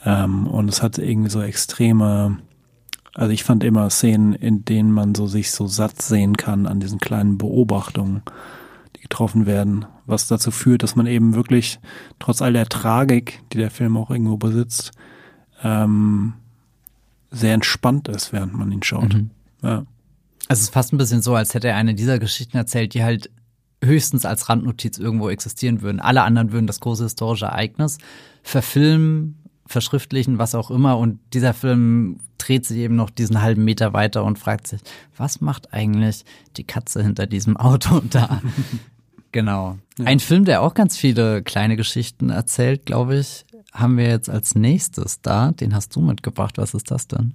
Ähm, 0.05 0.47
und 0.47 0.69
es 0.69 0.83
hat 0.83 0.99
irgendwie 0.99 1.31
so 1.31 1.43
extreme, 1.43 2.39
also 3.15 3.33
ich 3.33 3.43
fand 3.43 3.65
immer 3.65 3.91
Szenen, 3.91 4.33
in 4.35 4.65
denen 4.65 4.93
man 4.93 5.17
so 5.17 5.27
sich 5.27 5.51
so 5.51 5.67
satt 5.67 6.01
sehen 6.01 6.37
kann 6.37 6.67
an 6.67 6.79
diesen 6.79 7.01
kleinen 7.01 7.39
Beobachtungen, 7.39 8.23
die 8.97 9.01
getroffen 9.01 9.47
werden, 9.47 9.87
was 10.07 10.29
dazu 10.29 10.53
führt, 10.53 10.85
dass 10.85 10.95
man 10.95 11.07
eben 11.07 11.35
wirklich 11.35 11.81
trotz 12.21 12.41
all 12.41 12.53
der 12.53 12.69
Tragik, 12.69 13.43
die 13.53 13.59
der 13.59 13.71
Film 13.73 13.97
auch 13.97 14.11
irgendwo 14.11 14.37
besitzt, 14.37 14.93
ähm, 15.65 16.35
sehr 17.35 17.55
entspannt 17.55 18.09
ist, 18.09 18.33
während 18.33 18.55
man 18.55 18.71
ihn 18.73 18.83
schaut. 18.83 19.15
Mhm. 19.15 19.31
Ja. 19.63 19.85
Also 20.49 20.61
es 20.61 20.61
ist 20.61 20.75
fast 20.75 20.93
ein 20.93 20.99
bisschen 20.99 21.23
so, 21.23 21.35
als 21.35 21.55
hätte 21.55 21.69
er 21.69 21.77
eine 21.77 21.95
dieser 21.95 22.19
Geschichten 22.19 22.57
erzählt, 22.57 22.95
die 22.95 23.03
halt 23.03 23.31
höchstens 23.83 24.25
als 24.25 24.49
Randnotiz 24.49 24.99
irgendwo 24.99 25.29
existieren 25.29 25.83
würden. 25.83 26.01
Alle 26.01 26.23
anderen 26.23 26.53
würden 26.53 26.67
das 26.67 26.81
große 26.81 27.05
historische 27.05 27.47
Ereignis 27.47 27.99
verfilmen, 28.43 29.43
verschriftlichen, 29.67 30.39
was 30.39 30.55
auch 30.55 30.71
immer. 30.71 30.99
Und 30.99 31.19
dieser 31.33 31.55
Film 31.55 32.19
dreht 32.39 32.67
sich 32.67 32.79
eben 32.79 32.97
noch 32.97 33.11
diesen 33.11 33.41
halben 33.41 33.65
Meter 33.65 33.93
weiter 33.93 34.25
und 34.25 34.39
fragt 34.39 34.67
sich, 34.67 34.81
was 35.17 35.41
macht 35.41 35.73
eigentlich 35.73 36.25
die 36.57 36.65
Katze 36.65 37.03
hinter 37.03 37.27
diesem 37.27 37.57
Auto 37.57 38.01
da? 38.11 38.43
genau. 39.33 39.79
Ja. 39.99 40.07
Ein 40.07 40.21
Film, 40.21 40.45
der 40.45 40.63
auch 40.63 40.75
ganz 40.75 40.97
viele 40.97 41.43
kleine 41.43 41.77
Geschichten 41.77 42.31
erzählt, 42.31 42.87
glaube 42.87 43.17
ich, 43.17 43.47
haben 43.75 43.99
wir 43.99 44.07
jetzt 44.07 44.31
als 44.31 44.55
nächstes 44.55 45.21
da. 45.21 45.51
Den 45.53 45.75
hast 45.75 45.95
du 45.97 46.01
mitgebracht. 46.01 46.57
Was 46.57 46.75
ist 46.75 46.91
das 46.91 47.09
denn? 47.09 47.35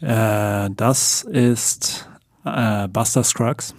Äh, 0.00 0.70
das 0.76 1.22
ist 1.22 2.08
äh, 2.44 2.88
Buster 2.88 3.24
Scruggs. 3.24 3.74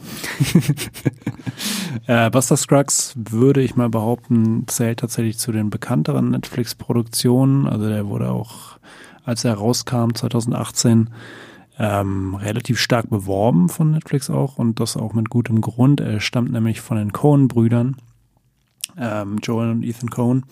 äh, 2.07 2.29
Buster 2.29 2.57
Scruggs 2.57 3.13
würde 3.15 3.61
ich 3.61 3.75
mal 3.75 3.89
behaupten, 3.89 4.65
zählt 4.67 4.99
tatsächlich 4.99 5.37
zu 5.37 5.51
den 5.51 5.69
bekannteren 5.69 6.31
Netflix-Produktionen. 6.31 7.67
Also 7.67 7.87
der 7.87 8.07
wurde 8.07 8.29
auch, 8.29 8.77
als 9.23 9.45
er 9.45 9.53
rauskam 9.53 10.13
2018, 10.13 11.09
ähm, 11.79 12.35
relativ 12.35 12.77
stark 12.77 13.09
beworben 13.09 13.69
von 13.69 13.91
Netflix 13.91 14.29
auch 14.29 14.57
und 14.57 14.81
das 14.81 14.97
auch 14.97 15.13
mit 15.13 15.29
gutem 15.29 15.61
Grund. 15.61 16.01
Er 16.01 16.19
stammt 16.19 16.51
nämlich 16.51 16.81
von 16.81 16.97
den 16.97 17.13
Cohen-Brüdern, 17.13 17.95
ähm, 18.97 19.37
Joel 19.41 19.71
und 19.71 19.83
Ethan 19.83 20.09
Cohen, 20.09 20.43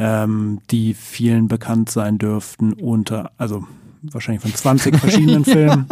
ähm, 0.00 0.60
die 0.70 0.94
vielen 0.94 1.46
bekannt 1.46 1.90
sein 1.90 2.16
dürften 2.16 2.72
unter, 2.72 3.32
also 3.36 3.66
wahrscheinlich 4.00 4.40
von 4.40 4.54
20 4.54 4.96
verschiedenen 4.96 5.44
Filmen. 5.44 5.86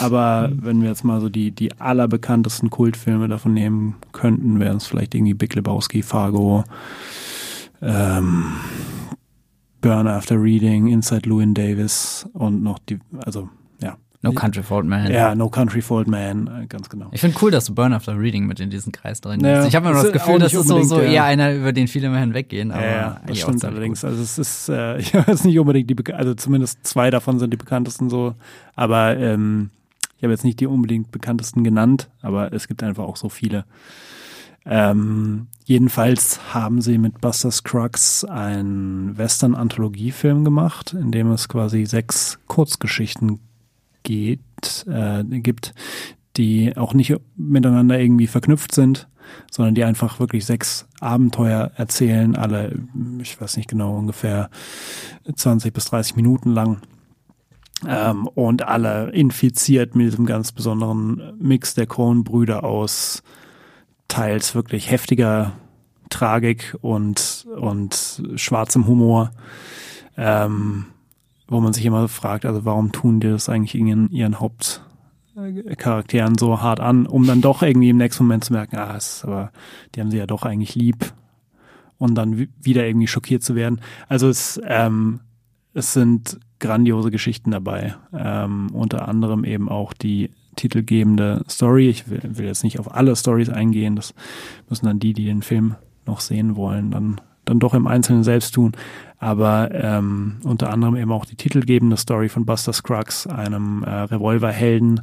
Aber 0.00 0.48
wenn 0.54 0.80
wir 0.80 0.88
jetzt 0.88 1.02
mal 1.02 1.20
so 1.20 1.28
die, 1.28 1.50
die 1.50 1.72
allerbekanntesten 1.80 2.70
Kultfilme 2.70 3.26
davon 3.26 3.52
nehmen 3.52 3.96
könnten, 4.12 4.60
wären 4.60 4.76
es 4.76 4.86
vielleicht 4.86 5.16
irgendwie 5.16 5.34
Big 5.34 5.56
Lebowski, 5.56 6.02
Fargo, 6.02 6.62
ähm, 7.82 8.44
Burn 9.80 10.06
After 10.06 10.40
Reading, 10.40 10.86
Inside 10.86 11.28
Llewyn 11.28 11.52
Davis 11.52 12.28
und 12.34 12.62
noch 12.62 12.78
die, 12.78 13.00
also 13.24 13.48
No 14.22 14.32
Country 14.32 14.62
for 14.62 14.78
Old 14.78 14.86
Man. 14.86 15.10
Ja, 15.10 15.34
No 15.34 15.48
Country 15.48 15.82
for 15.82 15.98
Old 15.98 16.06
Man, 16.06 16.46
äh, 16.46 16.66
ganz 16.66 16.88
genau. 16.88 17.08
Ich 17.10 17.20
finde 17.20 17.36
cool, 17.42 17.50
dass 17.50 17.64
du 17.64 17.74
Burn 17.74 17.92
After 17.92 18.16
Reading 18.16 18.46
mit 18.46 18.60
in 18.60 18.70
diesen 18.70 18.92
Kreis 18.92 19.20
drin 19.20 19.40
ja, 19.40 19.66
Ich 19.66 19.74
habe 19.74 19.88
immer 19.88 20.00
das 20.00 20.12
Gefühl, 20.12 20.38
das 20.38 20.54
ist 20.54 20.68
so, 20.68 20.82
so 20.82 21.00
eher 21.00 21.24
einer, 21.24 21.52
über 21.54 21.72
den 21.72 21.88
viele 21.88 22.06
immer 22.06 22.18
hinweggehen. 22.18 22.70
Aber 22.70 22.86
ja, 22.86 23.20
das 23.26 23.40
stimmt 23.40 23.64
allerdings. 23.64 24.02
Gut. 24.02 24.10
Also 24.10 24.22
es 24.22 24.38
ist, 24.38 24.68
äh, 24.68 24.98
ich 24.98 25.12
jetzt 25.12 25.44
nicht 25.44 25.58
unbedingt 25.58 25.90
die, 25.90 26.14
also 26.14 26.34
zumindest 26.34 26.86
zwei 26.86 27.10
davon 27.10 27.40
sind 27.40 27.52
die 27.52 27.56
bekanntesten 27.56 28.08
so, 28.08 28.34
aber 28.76 29.16
ähm, 29.16 29.70
ich 30.16 30.22
habe 30.22 30.32
jetzt 30.32 30.44
nicht 30.44 30.60
die 30.60 30.68
unbedingt 30.68 31.10
bekanntesten 31.10 31.64
genannt, 31.64 32.08
aber 32.20 32.52
es 32.52 32.68
gibt 32.68 32.84
einfach 32.84 33.02
auch 33.02 33.16
so 33.16 33.28
viele. 33.28 33.64
Ähm, 34.64 35.48
jedenfalls 35.64 36.54
haben 36.54 36.80
sie 36.80 36.98
mit 36.98 37.20
Buster 37.20 37.50
Scruggs 37.50 38.24
einen 38.24 39.18
Western-Anthologiefilm 39.18 40.44
gemacht, 40.44 40.92
in 40.92 41.10
dem 41.10 41.32
es 41.32 41.48
quasi 41.48 41.84
sechs 41.86 42.38
Kurzgeschichten 42.46 43.40
geht, 44.02 44.86
äh, 44.86 45.24
gibt, 45.24 45.74
die 46.36 46.76
auch 46.76 46.94
nicht 46.94 47.14
miteinander 47.36 47.98
irgendwie 47.98 48.26
verknüpft 48.26 48.74
sind, 48.74 49.08
sondern 49.50 49.74
die 49.74 49.84
einfach 49.84 50.20
wirklich 50.20 50.44
sechs 50.44 50.86
Abenteuer 51.00 51.72
erzählen, 51.76 52.36
alle, 52.36 52.78
ich 53.20 53.40
weiß 53.40 53.56
nicht 53.56 53.68
genau, 53.68 53.96
ungefähr 53.96 54.50
20 55.34 55.72
bis 55.72 55.86
30 55.86 56.16
Minuten 56.16 56.50
lang. 56.50 56.82
Ähm, 57.86 58.28
und 58.28 58.62
alle 58.62 59.10
infiziert 59.10 59.96
mit 59.96 60.06
diesem 60.06 60.24
ganz 60.26 60.52
besonderen 60.52 61.34
Mix 61.40 61.74
der 61.74 61.86
Coen-Brüder 61.86 62.62
aus 62.62 63.22
teils 64.06 64.54
wirklich 64.54 64.90
heftiger 64.90 65.52
Tragik 66.08 66.76
und, 66.80 67.46
und 67.56 68.22
schwarzem 68.36 68.86
Humor. 68.86 69.32
Ähm, 70.16 70.86
wo 71.52 71.60
man 71.60 71.72
sich 71.72 71.84
immer 71.84 72.08
fragt, 72.08 72.44
also 72.44 72.64
warum 72.64 72.90
tun 72.92 73.20
die 73.20 73.28
das 73.28 73.48
eigentlich 73.48 73.74
in 73.74 74.10
ihren 74.10 74.40
Hauptcharakteren 74.40 76.36
so 76.38 76.60
hart 76.60 76.80
an, 76.80 77.06
um 77.06 77.26
dann 77.26 77.40
doch 77.40 77.62
irgendwie 77.62 77.90
im 77.90 77.98
nächsten 77.98 78.24
Moment 78.24 78.44
zu 78.44 78.52
merken, 78.52 78.76
ah, 78.76 78.96
ist 78.96 79.24
aber 79.24 79.52
die 79.94 80.00
haben 80.00 80.10
sie 80.10 80.18
ja 80.18 80.26
doch 80.26 80.44
eigentlich 80.44 80.74
lieb 80.74 81.12
und 81.98 82.14
dann 82.14 82.48
wieder 82.60 82.86
irgendwie 82.86 83.06
schockiert 83.06 83.42
zu 83.42 83.54
werden. 83.54 83.80
Also 84.08 84.28
es, 84.28 84.60
ähm, 84.66 85.20
es 85.74 85.92
sind 85.92 86.40
grandiose 86.58 87.10
Geschichten 87.10 87.50
dabei, 87.50 87.94
ähm, 88.12 88.70
unter 88.72 89.08
anderem 89.08 89.44
eben 89.44 89.68
auch 89.68 89.92
die 89.92 90.30
titelgebende 90.56 91.44
Story. 91.48 91.88
Ich 91.88 92.08
will, 92.08 92.22
will 92.22 92.46
jetzt 92.46 92.64
nicht 92.64 92.78
auf 92.78 92.94
alle 92.94 93.14
Stories 93.14 93.50
eingehen, 93.50 93.96
das 93.96 94.14
müssen 94.68 94.86
dann 94.86 95.00
die, 95.00 95.12
die 95.12 95.26
den 95.26 95.42
Film 95.42 95.76
noch 96.06 96.20
sehen 96.20 96.56
wollen, 96.56 96.90
dann 96.90 97.20
dann 97.44 97.58
doch 97.58 97.74
im 97.74 97.86
Einzelnen 97.86 98.24
selbst 98.24 98.54
tun. 98.54 98.72
Aber 99.22 99.70
ähm, 99.72 100.38
unter 100.42 100.70
anderem 100.70 100.96
eben 100.96 101.12
auch 101.12 101.24
die 101.24 101.36
titelgebende 101.36 101.96
Story 101.96 102.28
von 102.28 102.44
Buster 102.44 102.72
Scruggs, 102.72 103.28
einem 103.28 103.84
äh, 103.84 103.88
Revolverhelden 103.88 105.02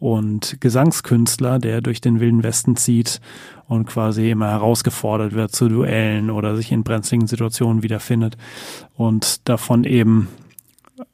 und 0.00 0.60
Gesangskünstler, 0.60 1.60
der 1.60 1.80
durch 1.80 2.00
den 2.00 2.18
Wilden 2.18 2.42
Westen 2.42 2.74
zieht 2.74 3.20
und 3.68 3.86
quasi 3.86 4.28
immer 4.28 4.48
herausgefordert 4.48 5.34
wird 5.34 5.52
zu 5.52 5.68
Duellen 5.68 6.30
oder 6.30 6.56
sich 6.56 6.72
in 6.72 6.82
brenzligen 6.82 7.28
Situationen 7.28 7.84
wiederfindet 7.84 8.36
und 8.96 9.48
davon 9.48 9.84
eben 9.84 10.26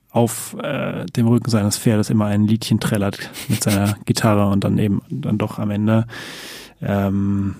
auf 0.08 0.56
äh, 0.62 1.04
dem 1.14 1.28
Rücken 1.28 1.50
seines 1.50 1.76
Pferdes 1.76 2.08
immer 2.08 2.24
ein 2.24 2.46
Liedchen 2.46 2.80
trällert 2.80 3.18
mit 3.48 3.62
seiner 3.62 3.96
Gitarre 4.06 4.48
und 4.48 4.64
dann 4.64 4.78
eben 4.78 5.02
dann 5.10 5.36
doch 5.36 5.58
am 5.58 5.70
Ende 5.70 6.06
ähm, 6.80 7.56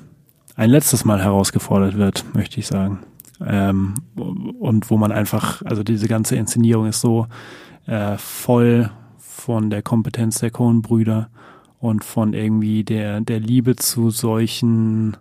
ein 0.54 0.70
letztes 0.70 1.04
Mal 1.04 1.22
herausgefordert 1.22 1.98
wird, 1.98 2.24
möchte 2.32 2.58
ich 2.58 2.66
sagen. 2.66 3.00
Ähm, 3.44 3.94
und 4.14 4.90
wo 4.90 4.96
man 4.96 5.12
einfach, 5.12 5.62
also 5.62 5.82
diese 5.82 6.08
ganze 6.08 6.36
Inszenierung 6.36 6.86
ist 6.86 7.00
so 7.00 7.26
äh, 7.86 8.16
voll 8.18 8.90
von 9.18 9.70
der 9.70 9.82
Kompetenz 9.82 10.40
der 10.40 10.50
Cohen-Brüder 10.50 11.28
und 11.78 12.04
von 12.04 12.32
irgendwie 12.32 12.84
der, 12.84 13.20
der 13.20 13.40
Liebe 13.40 13.76
zu 13.76 14.10
solchen, 14.10 15.16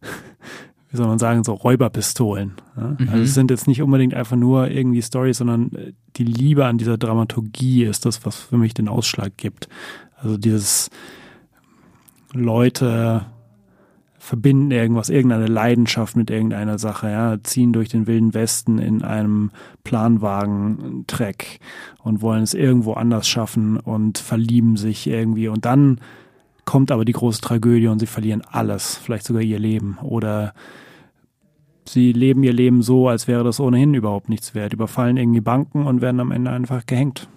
wie 0.90 0.96
soll 0.96 1.06
man 1.06 1.18
sagen, 1.18 1.44
so 1.44 1.54
Räuberpistolen. 1.54 2.54
Ja? 2.76 2.96
Mhm. 2.98 3.08
Also 3.10 3.22
es 3.22 3.34
sind 3.34 3.50
jetzt 3.50 3.68
nicht 3.68 3.82
unbedingt 3.82 4.14
einfach 4.14 4.36
nur 4.36 4.70
irgendwie 4.70 5.02
Stories, 5.02 5.38
sondern 5.38 5.72
äh, 5.72 5.92
die 6.16 6.24
Liebe 6.24 6.66
an 6.66 6.78
dieser 6.78 6.98
Dramaturgie 6.98 7.84
ist 7.84 8.04
das, 8.04 8.24
was 8.26 8.36
für 8.36 8.58
mich 8.58 8.74
den 8.74 8.88
Ausschlag 8.88 9.36
gibt. 9.36 9.68
Also 10.16 10.36
dieses 10.36 10.90
Leute 12.32 13.26
verbinden 14.30 14.70
irgendwas, 14.70 15.08
irgendeine 15.08 15.48
Leidenschaft 15.48 16.14
mit 16.14 16.30
irgendeiner 16.30 16.78
Sache, 16.78 17.10
ja, 17.10 17.42
ziehen 17.42 17.72
durch 17.72 17.88
den 17.88 18.06
wilden 18.06 18.32
Westen 18.32 18.78
in 18.78 19.02
einem 19.02 19.50
Planwagen-Treck 19.82 21.58
und 22.04 22.22
wollen 22.22 22.44
es 22.44 22.54
irgendwo 22.54 22.92
anders 22.92 23.26
schaffen 23.26 23.76
und 23.76 24.18
verlieben 24.18 24.76
sich 24.76 25.08
irgendwie 25.08 25.48
und 25.48 25.64
dann 25.64 26.00
kommt 26.64 26.92
aber 26.92 27.04
die 27.04 27.12
große 27.12 27.40
Tragödie 27.40 27.88
und 27.88 27.98
sie 27.98 28.06
verlieren 28.06 28.42
alles, 28.48 28.96
vielleicht 28.98 29.26
sogar 29.26 29.42
ihr 29.42 29.58
Leben 29.58 29.98
oder 30.00 30.54
sie 31.84 32.12
leben 32.12 32.44
ihr 32.44 32.52
Leben 32.52 32.82
so, 32.82 33.08
als 33.08 33.26
wäre 33.26 33.42
das 33.42 33.58
ohnehin 33.58 33.94
überhaupt 33.94 34.28
nichts 34.28 34.54
wert, 34.54 34.72
überfallen 34.72 35.16
irgendwie 35.16 35.40
Banken 35.40 35.86
und 35.86 36.02
werden 36.02 36.20
am 36.20 36.30
Ende 36.30 36.52
einfach 36.52 36.86
gehängt. 36.86 37.28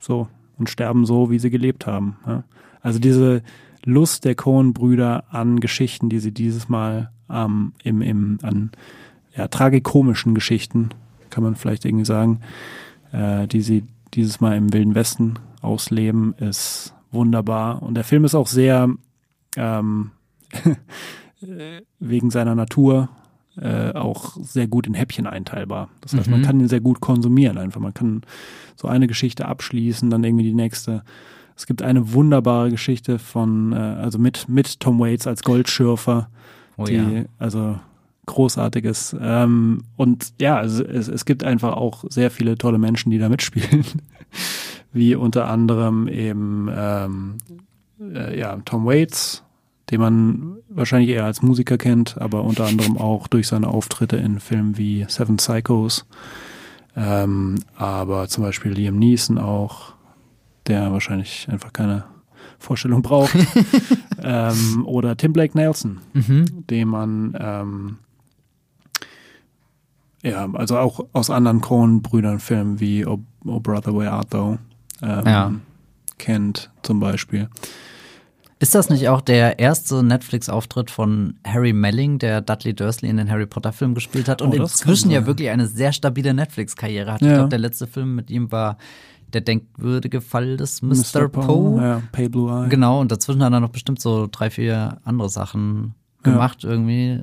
So. 0.00 0.26
Und 0.58 0.68
sterben 0.68 1.06
so, 1.06 1.30
wie 1.30 1.38
sie 1.38 1.48
gelebt 1.48 1.86
haben. 1.86 2.16
Ja. 2.26 2.42
Also 2.82 2.98
diese, 2.98 3.42
Lust 3.84 4.24
der 4.24 4.34
Cohen-Brüder 4.34 5.24
an 5.30 5.60
Geschichten, 5.60 6.08
die 6.08 6.18
sie 6.18 6.32
dieses 6.32 6.68
Mal 6.68 7.10
ähm, 7.30 7.72
im, 7.82 8.02
im, 8.02 8.38
an 8.42 8.70
ja, 9.34 9.48
tragikomischen 9.48 10.34
Geschichten, 10.34 10.90
kann 11.30 11.44
man 11.44 11.54
vielleicht 11.54 11.84
irgendwie 11.84 12.04
sagen, 12.04 12.40
äh, 13.12 13.46
die 13.46 13.62
sie 13.62 13.84
dieses 14.14 14.40
Mal 14.40 14.56
im 14.56 14.72
Wilden 14.72 14.94
Westen 14.94 15.38
ausleben, 15.62 16.34
ist 16.34 16.94
wunderbar. 17.10 17.82
Und 17.82 17.94
der 17.94 18.04
Film 18.04 18.24
ist 18.24 18.34
auch 18.34 18.48
sehr 18.48 18.88
ähm, 19.56 20.10
wegen 22.00 22.30
seiner 22.30 22.54
Natur 22.54 23.08
äh, 23.56 23.92
auch 23.92 24.36
sehr 24.40 24.68
gut 24.68 24.86
in 24.86 24.94
Häppchen 24.94 25.26
einteilbar. 25.26 25.88
Das 26.00 26.14
heißt, 26.14 26.26
mhm. 26.26 26.32
man 26.32 26.42
kann 26.42 26.60
ihn 26.60 26.68
sehr 26.68 26.80
gut 26.80 27.00
konsumieren 27.00 27.58
einfach. 27.58 27.80
Man 27.80 27.94
kann 27.94 28.22
so 28.76 28.88
eine 28.88 29.06
Geschichte 29.06 29.46
abschließen, 29.46 30.10
dann 30.10 30.24
irgendwie 30.24 30.44
die 30.44 30.54
nächste 30.54 31.02
es 31.60 31.66
gibt 31.66 31.82
eine 31.82 32.14
wunderbare 32.14 32.70
Geschichte 32.70 33.18
von, 33.18 33.74
äh, 33.74 33.76
also 33.76 34.18
mit, 34.18 34.48
mit 34.48 34.80
Tom 34.80 34.98
Waits 34.98 35.26
als 35.26 35.42
Goldschürfer, 35.42 36.30
oh, 36.78 36.84
die, 36.84 36.94
ja. 36.94 37.24
also 37.38 37.78
Großartiges. 38.24 39.14
Ähm, 39.20 39.82
und 39.98 40.32
ja, 40.40 40.56
also 40.56 40.82
es, 40.82 41.08
es 41.08 41.26
gibt 41.26 41.44
einfach 41.44 41.74
auch 41.74 42.04
sehr 42.08 42.30
viele 42.30 42.56
tolle 42.56 42.78
Menschen, 42.78 43.10
die 43.10 43.18
da 43.18 43.28
mitspielen. 43.28 43.84
Wie 44.94 45.14
unter 45.14 45.48
anderem 45.48 46.08
eben 46.08 46.70
ähm, 46.74 47.34
äh, 48.00 48.38
ja, 48.38 48.56
Tom 48.64 48.86
Waits, 48.86 49.42
den 49.90 50.00
man 50.00 50.56
wahrscheinlich 50.70 51.10
eher 51.10 51.26
als 51.26 51.42
Musiker 51.42 51.76
kennt, 51.76 52.16
aber 52.16 52.42
unter 52.44 52.64
anderem 52.64 52.96
auch 52.96 53.26
durch 53.26 53.48
seine 53.48 53.68
Auftritte 53.68 54.16
in 54.16 54.40
Filmen 54.40 54.78
wie 54.78 55.04
Seven 55.08 55.36
Psychos. 55.36 56.06
Ähm, 56.96 57.56
aber 57.76 58.28
zum 58.28 58.44
Beispiel 58.44 58.72
Liam 58.72 58.98
Neeson 58.98 59.36
auch, 59.36 59.99
der 60.66 60.92
wahrscheinlich 60.92 61.48
einfach 61.50 61.72
keine 61.72 62.04
Vorstellung 62.58 63.02
braucht. 63.02 63.34
ähm, 64.22 64.86
oder 64.86 65.16
Tim 65.16 65.32
Blake 65.32 65.56
Nelson, 65.56 66.00
mhm. 66.12 66.66
den 66.68 66.88
man 66.88 67.36
ähm, 67.38 67.98
ja, 70.22 70.48
also 70.52 70.78
auch 70.78 71.00
aus 71.12 71.30
anderen 71.30 71.60
Coen-Brüdern-Filmen 71.60 72.80
wie 72.80 73.06
oh, 73.06 73.20
oh, 73.46 73.60
Brother, 73.60 73.94
Where 73.94 74.10
Art 74.10 74.32
Thou 74.32 74.58
ähm, 75.02 75.22
ja. 75.26 75.52
kennt 76.18 76.70
zum 76.82 77.00
Beispiel. 77.00 77.48
Ist 78.58 78.74
das 78.74 78.90
nicht 78.90 79.08
auch 79.08 79.22
der 79.22 79.58
erste 79.58 80.02
Netflix-Auftritt 80.02 80.90
von 80.90 81.38
Harry 81.46 81.72
Melling, 81.72 82.18
der 82.18 82.42
Dudley 82.42 82.74
Dursley 82.74 83.08
in 83.08 83.16
den 83.16 83.30
Harry 83.30 83.46
Potter-Filmen 83.46 83.94
gespielt 83.94 84.28
hat 84.28 84.42
und 84.42 84.50
oh, 84.50 84.62
inzwischen 84.62 85.10
ja 85.10 85.24
wirklich 85.24 85.48
eine 85.48 85.66
sehr 85.66 85.92
stabile 85.92 86.34
Netflix-Karriere 86.34 87.14
hat? 87.14 87.22
Ja. 87.22 87.28
Ich 87.28 87.34
glaube, 87.34 87.48
der 87.48 87.58
letzte 87.58 87.86
Film 87.86 88.14
mit 88.14 88.30
ihm 88.30 88.52
war 88.52 88.76
der 89.32 89.40
denkwürdige 89.40 90.20
Fall 90.20 90.56
des 90.56 90.82
Mr. 90.82 91.22
Mr. 91.22 91.28
Poe. 91.28 91.80
Ja, 91.80 92.02
Pay 92.12 92.28
Blue 92.28 92.50
Eye. 92.50 92.68
Genau, 92.68 93.00
und 93.00 93.10
dazwischen 93.10 93.42
hat 93.42 93.52
er 93.52 93.60
noch 93.60 93.70
bestimmt 93.70 94.00
so 94.00 94.28
drei, 94.30 94.50
vier 94.50 94.98
andere 95.04 95.28
Sachen 95.28 95.94
gemacht 96.22 96.62
ja. 96.62 96.70
irgendwie. 96.70 97.20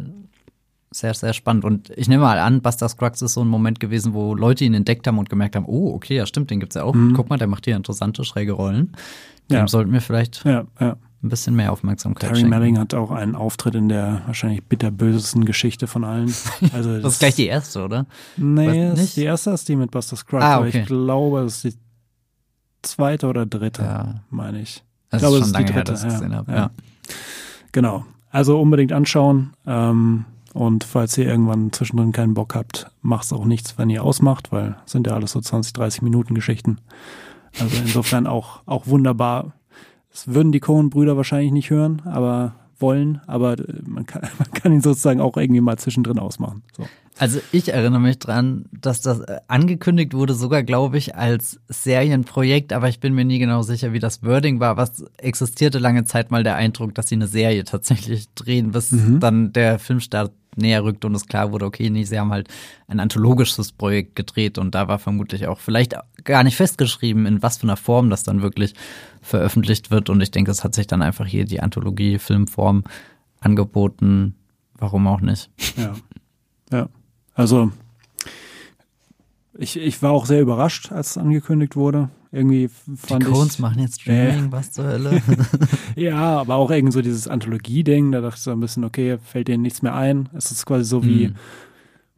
Sehr, 0.89 1.13
sehr 1.13 1.33
spannend. 1.33 1.65
Und 1.65 1.91
ich 1.95 2.07
nehme 2.07 2.23
mal 2.23 2.39
an, 2.39 2.61
Buster 2.61 2.87
Scruggs 2.87 3.21
ist 3.21 3.33
so 3.33 3.41
ein 3.41 3.47
Moment 3.47 3.79
gewesen, 3.79 4.13
wo 4.13 4.33
Leute 4.33 4.63
ihn 4.63 4.73
entdeckt 4.73 5.05
haben 5.05 5.19
und 5.19 5.29
gemerkt 5.29 5.55
haben, 5.55 5.65
oh, 5.67 5.93
okay, 5.93 6.15
ja 6.15 6.25
stimmt, 6.25 6.49
den 6.49 6.59
gibt's 6.59 6.75
ja 6.75 6.83
auch. 6.83 6.95
Mhm. 6.95 7.13
Guck 7.13 7.29
mal, 7.29 7.37
der 7.37 7.47
macht 7.47 7.65
hier 7.65 7.75
interessante, 7.75 8.23
schräge 8.23 8.53
Rollen. 8.53 8.93
Dem 9.49 9.57
ja. 9.57 9.67
sollten 9.67 9.91
wir 9.91 10.01
vielleicht 10.01 10.43
ja, 10.45 10.65
ja. 10.79 10.97
ein 11.23 11.29
bisschen 11.29 11.55
mehr 11.55 11.71
Aufmerksamkeit 11.71 12.29
Terry 12.29 12.41
schenken. 12.41 12.49
Melling 12.49 12.79
hat 12.79 12.93
auch 12.93 13.11
einen 13.11 13.35
Auftritt 13.35 13.75
in 13.75 13.89
der 13.89 14.21
wahrscheinlich 14.25 14.63
bitterbösesten 14.63 15.45
Geschichte 15.45 15.87
von 15.87 16.03
allen. 16.03 16.33
Also 16.73 16.93
das, 16.93 17.01
das 17.03 17.13
ist 17.13 17.19
gleich 17.19 17.35
die 17.35 17.47
erste, 17.47 17.83
oder? 17.83 18.05
Nee, 18.37 18.91
nicht? 18.91 19.15
die 19.17 19.23
erste 19.23 19.51
ist 19.51 19.67
die 19.69 19.75
mit 19.75 19.91
Buster 19.91 20.15
Scruggs. 20.15 20.43
Ah, 20.43 20.59
okay. 20.59 20.69
Aber 20.69 20.79
ich 20.79 20.85
glaube, 20.85 21.43
das 21.43 21.63
ist 21.63 21.75
die 21.75 21.86
zweite 22.81 23.27
oder 23.27 23.45
dritte, 23.45 23.83
ja. 23.83 24.15
meine 24.29 24.61
ich. 24.61 24.83
Das 25.09 25.21
ich 25.21 25.27
glaube, 25.27 25.37
ist 25.37 25.45
schon 25.45 25.53
lange 25.53 25.73
her, 25.73 25.83
dass 25.83 26.03
ich 26.03 26.09
gesehen 26.09 26.35
habe. 26.35 26.51
Ja. 26.51 26.71
Genau. 27.71 28.05
Also 28.29 28.59
unbedingt 28.59 28.91
anschauen. 28.91 29.53
Ähm, 29.65 30.25
und 30.53 30.83
falls 30.83 31.17
ihr 31.17 31.25
irgendwann 31.25 31.71
zwischendrin 31.71 32.11
keinen 32.11 32.33
Bock 32.33 32.55
habt, 32.55 32.89
macht 33.01 33.25
es 33.25 33.33
auch 33.33 33.45
nichts, 33.45 33.77
wenn 33.77 33.89
ihr 33.89 34.03
ausmacht, 34.03 34.51
weil 34.51 34.75
sind 34.85 35.07
ja 35.07 35.13
alles 35.13 35.31
so 35.31 35.41
20, 35.41 35.73
30 35.73 36.01
Minuten 36.01 36.33
Geschichten. 36.33 36.79
Also 37.59 37.77
insofern 37.77 38.27
auch, 38.27 38.61
auch 38.65 38.87
wunderbar. 38.87 39.53
Das 40.11 40.27
würden 40.27 40.51
die 40.51 40.59
Cohen-Brüder 40.59 41.15
wahrscheinlich 41.15 41.51
nicht 41.51 41.69
hören, 41.69 42.01
aber 42.05 42.55
wollen, 42.79 43.21
aber 43.27 43.55
man 43.85 44.05
kann, 44.05 44.21
man 44.39 44.51
kann 44.51 44.71
ihn 44.71 44.81
sozusagen 44.81 45.21
auch 45.21 45.37
irgendwie 45.37 45.61
mal 45.61 45.77
zwischendrin 45.77 46.19
ausmachen. 46.19 46.63
So. 46.75 46.85
Also 47.19 47.39
ich 47.51 47.73
erinnere 47.73 47.99
mich 47.99 48.19
dran, 48.19 48.65
dass 48.71 49.01
das 49.01 49.21
äh, 49.21 49.39
angekündigt 49.47 50.13
wurde, 50.13 50.33
sogar 50.35 50.63
glaube 50.63 50.97
ich 50.97 51.15
als 51.15 51.59
Serienprojekt, 51.67 52.73
aber 52.73 52.89
ich 52.89 52.99
bin 52.99 53.13
mir 53.13 53.25
nie 53.25 53.39
genau 53.39 53.63
sicher, 53.63 53.93
wie 53.93 53.99
das 53.99 54.23
Wording 54.23 54.59
war. 54.59 54.77
Was 54.77 55.03
existierte 55.17 55.79
lange 55.79 56.03
Zeit 56.05 56.31
mal 56.31 56.43
der 56.43 56.55
Eindruck, 56.55 56.93
dass 56.93 57.07
sie 57.07 57.15
eine 57.15 57.27
Serie 57.27 57.63
tatsächlich 57.63 58.27
drehen, 58.35 58.71
bis 58.71 58.91
mhm. 58.91 59.19
dann 59.19 59.51
der 59.51 59.79
Filmstart 59.79 60.31
näher 60.57 60.83
rückt 60.83 61.05
und 61.05 61.15
es 61.15 61.27
klar 61.27 61.51
wurde, 61.51 61.65
okay, 61.65 61.89
nee, 61.89 62.03
sie 62.03 62.19
haben 62.19 62.31
halt 62.31 62.49
ein 62.87 62.99
anthologisches 62.99 63.71
Projekt 63.71 64.15
gedreht 64.15 64.57
und 64.57 64.75
da 64.75 64.87
war 64.87 64.99
vermutlich 64.99 65.47
auch 65.47 65.59
vielleicht 65.59 65.95
gar 66.23 66.43
nicht 66.43 66.55
festgeschrieben, 66.55 67.25
in 67.25 67.41
was 67.41 67.57
für 67.57 67.63
einer 67.63 67.77
Form 67.77 68.09
das 68.09 68.23
dann 68.23 68.41
wirklich 68.41 68.73
veröffentlicht 69.21 69.91
wird 69.91 70.09
und 70.09 70.21
ich 70.21 70.31
denke, 70.31 70.51
es 70.51 70.63
hat 70.63 70.75
sich 70.75 70.87
dann 70.87 71.01
einfach 71.01 71.25
hier 71.25 71.45
die 71.45 71.61
Anthologie-Filmform 71.61 72.83
angeboten. 73.39 74.35
Warum 74.77 75.07
auch 75.07 75.21
nicht? 75.21 75.49
Ja. 75.75 75.95
Ja. 76.71 76.89
Also 77.33 77.71
ich, 79.57 79.77
ich 79.77 80.01
war 80.01 80.11
auch 80.11 80.25
sehr 80.25 80.41
überrascht, 80.41 80.91
als 80.91 81.11
es 81.11 81.17
angekündigt 81.17 81.75
wurde. 81.75 82.09
Irgendwie 82.31 82.69
fand 82.95 83.23
Die 83.23 83.27
Cones 83.27 83.57
machen 83.59 83.79
jetzt 83.79 84.01
Streaming, 84.01 84.47
äh, 84.47 84.51
was 84.51 84.71
zur 84.71 84.85
Hölle? 84.85 85.21
ja, 85.95 86.39
aber 86.39 86.55
auch 86.55 86.69
irgendwie 86.71 86.91
so 86.91 87.01
dieses 87.01 87.27
Anthologie-Ding, 87.27 88.11
da 88.11 88.21
dachte 88.21 88.35
ich 88.37 88.43
so 88.43 88.51
ein 88.51 88.59
bisschen, 88.59 88.83
okay, 88.83 89.17
fällt 89.23 89.47
denen 89.47 89.63
nichts 89.63 89.81
mehr 89.81 89.95
ein. 89.95 90.29
Es 90.33 90.51
ist 90.51 90.65
quasi 90.65 90.83
so 90.83 91.03
wie 91.03 91.27
hm. 91.27 91.35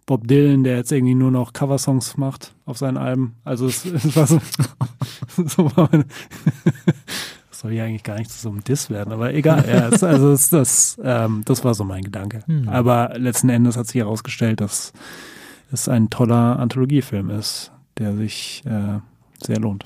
Bob 0.06 0.28
Dylan, 0.28 0.64
der 0.64 0.78
jetzt 0.78 0.92
irgendwie 0.92 1.14
nur 1.14 1.30
noch 1.30 1.54
Coversongs 1.54 2.18
macht 2.18 2.56
auf 2.66 2.80
seinen 2.80 2.98
Alben. 2.98 3.36
Also 3.44 3.68
es, 3.68 3.86
es 3.86 4.16
war 4.16 4.26
so, 4.26 4.42
so 5.46 5.66
war 5.76 5.90
meine, 5.92 6.06
das 7.50 7.60
soll 7.60 7.74
ja 7.74 7.86
eigentlich 7.86 8.04
gar 8.04 8.18
nicht 8.18 8.32
zu 8.32 8.40
so 8.40 8.50
einem 8.50 8.64
Diss 8.64 8.90
werden, 8.90 9.14
aber 9.14 9.34
egal. 9.36 9.64
Ja, 9.68 9.90
es, 9.90 10.04
also 10.04 10.32
es, 10.32 10.50
das, 10.50 11.00
ähm, 11.04 11.44
das 11.46 11.64
war 11.64 11.76
so 11.76 11.84
mein 11.84 12.04
Gedanke. 12.04 12.40
Hm. 12.48 12.68
Aber 12.68 13.14
letzten 13.18 13.50
Endes 13.50 13.78
hat 13.78 13.86
sich 13.86 14.02
herausgestellt, 14.02 14.62
dass 14.62 14.92
es 15.72 15.90
ein 15.90 16.10
toller 16.10 16.60
Anthologiefilm 16.60 17.30
ist, 17.30 17.72
der 17.98 18.16
sich 18.16 18.64
äh, 18.66 19.00
sehr 19.44 19.60
lohnt. 19.60 19.86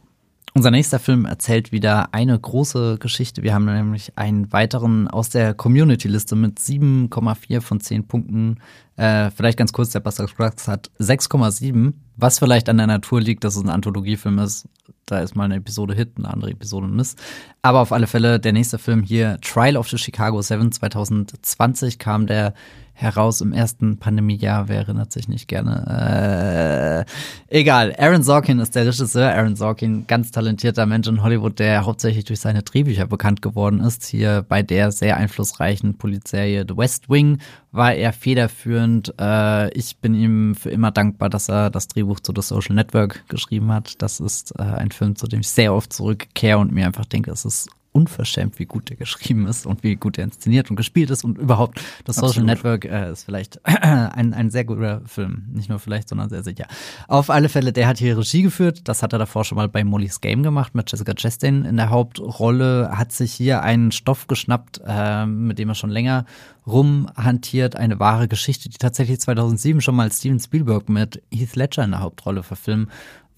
Unser 0.56 0.70
nächster 0.70 1.00
Film 1.00 1.26
erzählt 1.26 1.72
wieder 1.72 2.14
eine 2.14 2.40
große 2.40 2.98
Geschichte. 3.00 3.42
Wir 3.42 3.56
haben 3.56 3.66
nämlich 3.66 4.16
einen 4.20 4.54
weiteren 4.54 5.08
aus 5.08 5.30
der 5.30 5.56
Community-Liste 5.56 6.36
mit 6.36 6.60
7,4 6.60 7.60
von 7.60 7.80
10 7.80 8.08
Punkten. 8.08 8.60
Äh, 8.96 9.32
vielleicht 9.32 9.58
ganz 9.58 9.74
kurz, 9.74 9.90
der 9.90 10.02
Buster 10.02 10.28
Scruggs 10.28 10.68
hat 10.68 10.92
6,7, 11.00 11.94
was 12.18 12.38
vielleicht 12.38 12.70
an 12.70 12.78
der 12.78 12.86
Natur 12.86 13.20
liegt, 13.20 13.44
dass 13.44 13.56
es 13.56 13.64
ein 13.64 13.70
Anthologiefilm 13.70 14.38
ist. 14.38 14.68
Da 15.08 15.22
ist 15.22 15.36
mal 15.36 15.46
eine 15.46 15.56
Episode 15.56 15.96
Hit, 15.96 16.12
eine 16.18 16.30
andere 16.30 16.52
Episode 16.52 16.86
Miss. 16.86 17.16
Aber 17.64 17.82
auf 17.82 17.92
alle 17.92 18.06
Fälle, 18.06 18.40
der 18.40 18.54
nächste 18.54 18.78
Film 18.78 19.02
hier, 19.02 19.40
Trial 19.42 19.76
of 19.76 19.90
the 19.90 19.98
Chicago 19.98 20.40
7 20.40 20.72
2020 20.72 21.98
kam 21.98 22.28
der 22.28 22.54
heraus 22.94 23.42
im 23.42 23.54
ersten 23.54 23.98
Pandemiejahr. 23.98 24.68
Wer 24.70 24.78
erinnert 24.78 25.12
sich 25.12 25.28
nicht 25.28 25.48
gerne? 25.48 27.06
Äh, 27.50 27.60
egal. 27.60 27.94
Aaron 27.98 28.24
Sorkin 28.24 28.60
ist 28.60 28.76
der 28.76 28.86
Regisseur. 28.86 29.34
Aaron 29.34 29.56
Sorkin, 29.56 30.08
ganz 30.08 30.32
talentierter 30.32 30.86
Mensch 30.86 31.08
in 31.08 31.24
Hollywood, 31.24 31.60
der 31.60 31.86
hauptsächlich 31.86 32.26
durch 32.26 32.40
seine 32.40 32.64
Drehbücher 32.64 33.08
bekannt 33.08 33.42
geworden 33.42 33.80
ist. 33.80 34.06
Hier 34.06 34.46
bei 34.48 34.62
der 34.62 34.92
sehr 34.92 35.18
einflussreichen 35.18 35.98
Polizeiserie 35.98 36.66
The 36.68 36.78
West 36.78 37.10
Wing 37.10 37.40
war 37.72 37.94
er 37.94 38.14
federführend. 38.14 39.14
Äh, 39.20 39.72
ich 39.78 39.98
bin 39.98 40.14
ihm 40.14 40.56
für 40.56 40.70
immer 40.70 40.92
dankbar, 40.92 41.30
dass 41.30 41.50
er 41.50 41.70
das 41.70 41.88
Drehbuch 41.88 42.20
zu 42.20 42.32
The 42.36 42.42
Social 42.42 42.76
Network 42.76 43.28
geschrieben 43.28 43.72
hat. 43.72 44.02
Das 44.02 44.20
ist 44.20 44.54
äh, 44.58 44.64
ein 44.64 44.92
Film, 44.92 45.16
zu 45.16 45.28
dem 45.28 45.42
ich 45.42 45.50
sehr 45.50 45.74
oft 45.74 45.92
zurückkehre 45.92 46.60
und 46.60 46.72
mir 46.72 46.86
einfach 46.86 47.06
denke, 47.06 47.32
es 47.32 47.46
ist 47.46 47.70
unverschämt, 47.94 48.60
wie 48.60 48.66
gut 48.66 48.90
der 48.90 48.98
geschrieben 48.98 49.48
ist 49.48 49.66
und 49.66 49.84
wie 49.84 49.96
gut 49.96 50.18
er 50.18 50.26
inszeniert 50.26 50.70
und 50.70 50.76
gespielt 50.76 51.10
ist 51.10 51.24
und 51.24 51.38
überhaupt 51.38 51.80
das 52.06 52.18
Social 52.18 52.30
Absolut. 52.30 52.48
Network 52.48 52.86
äh, 52.86 53.12
ist 53.12 53.24
vielleicht 53.24 53.62
ein, 53.66 54.34
ein 54.34 54.50
sehr 54.50 54.66
guter 54.66 55.02
Film. 55.06 55.46
Nicht 55.54 55.70
nur 55.70 55.80
vielleicht, 55.80 56.10
sondern 56.10 56.30
sehr 56.30 56.44
sicher. 56.44 56.66
Auf 57.08 57.30
alle 57.30 57.50
Fälle, 57.50 57.72
der 57.72 57.88
hat 57.88 58.00
hier 58.00 58.18
Regie 58.18 58.42
geführt. 58.42 58.88
Das 58.88 59.04
hat 59.04 59.14
er 59.14 59.20
davor 59.20 59.46
schon 59.46 59.58
mal 59.58 59.70
bei 59.70 59.84
Molly's 59.84 60.22
Game 60.22 60.44
gemacht 60.44 60.76
mit 60.76 60.92
Jessica 60.92 61.14
Chastain 61.14 61.66
in 61.66 61.78
der 61.78 61.90
Hauptrolle. 61.92 62.92
Hat 62.98 63.12
sich 63.12 63.32
hier 63.34 63.62
einen 63.62 63.92
Stoff 63.92 64.28
geschnappt, 64.28 64.82
äh, 64.86 65.26
mit 65.26 65.60
dem 65.60 65.70
er 65.70 65.76
schon 65.76 65.92
länger 65.92 66.26
rumhantiert. 66.66 67.76
Eine 67.76 68.00
wahre 68.00 68.28
Geschichte, 68.28 68.70
die 68.70 68.78
tatsächlich 68.78 69.20
2007 69.20 69.82
schon 69.82 69.96
mal 69.96 70.12
Steven 70.12 70.40
Spielberg 70.40 70.90
mit 70.90 71.22
Heath 71.32 71.56
Ledger 71.56 71.84
in 71.84 71.92
der 71.92 72.02
Hauptrolle 72.02 72.44
verfilmen 72.44 72.90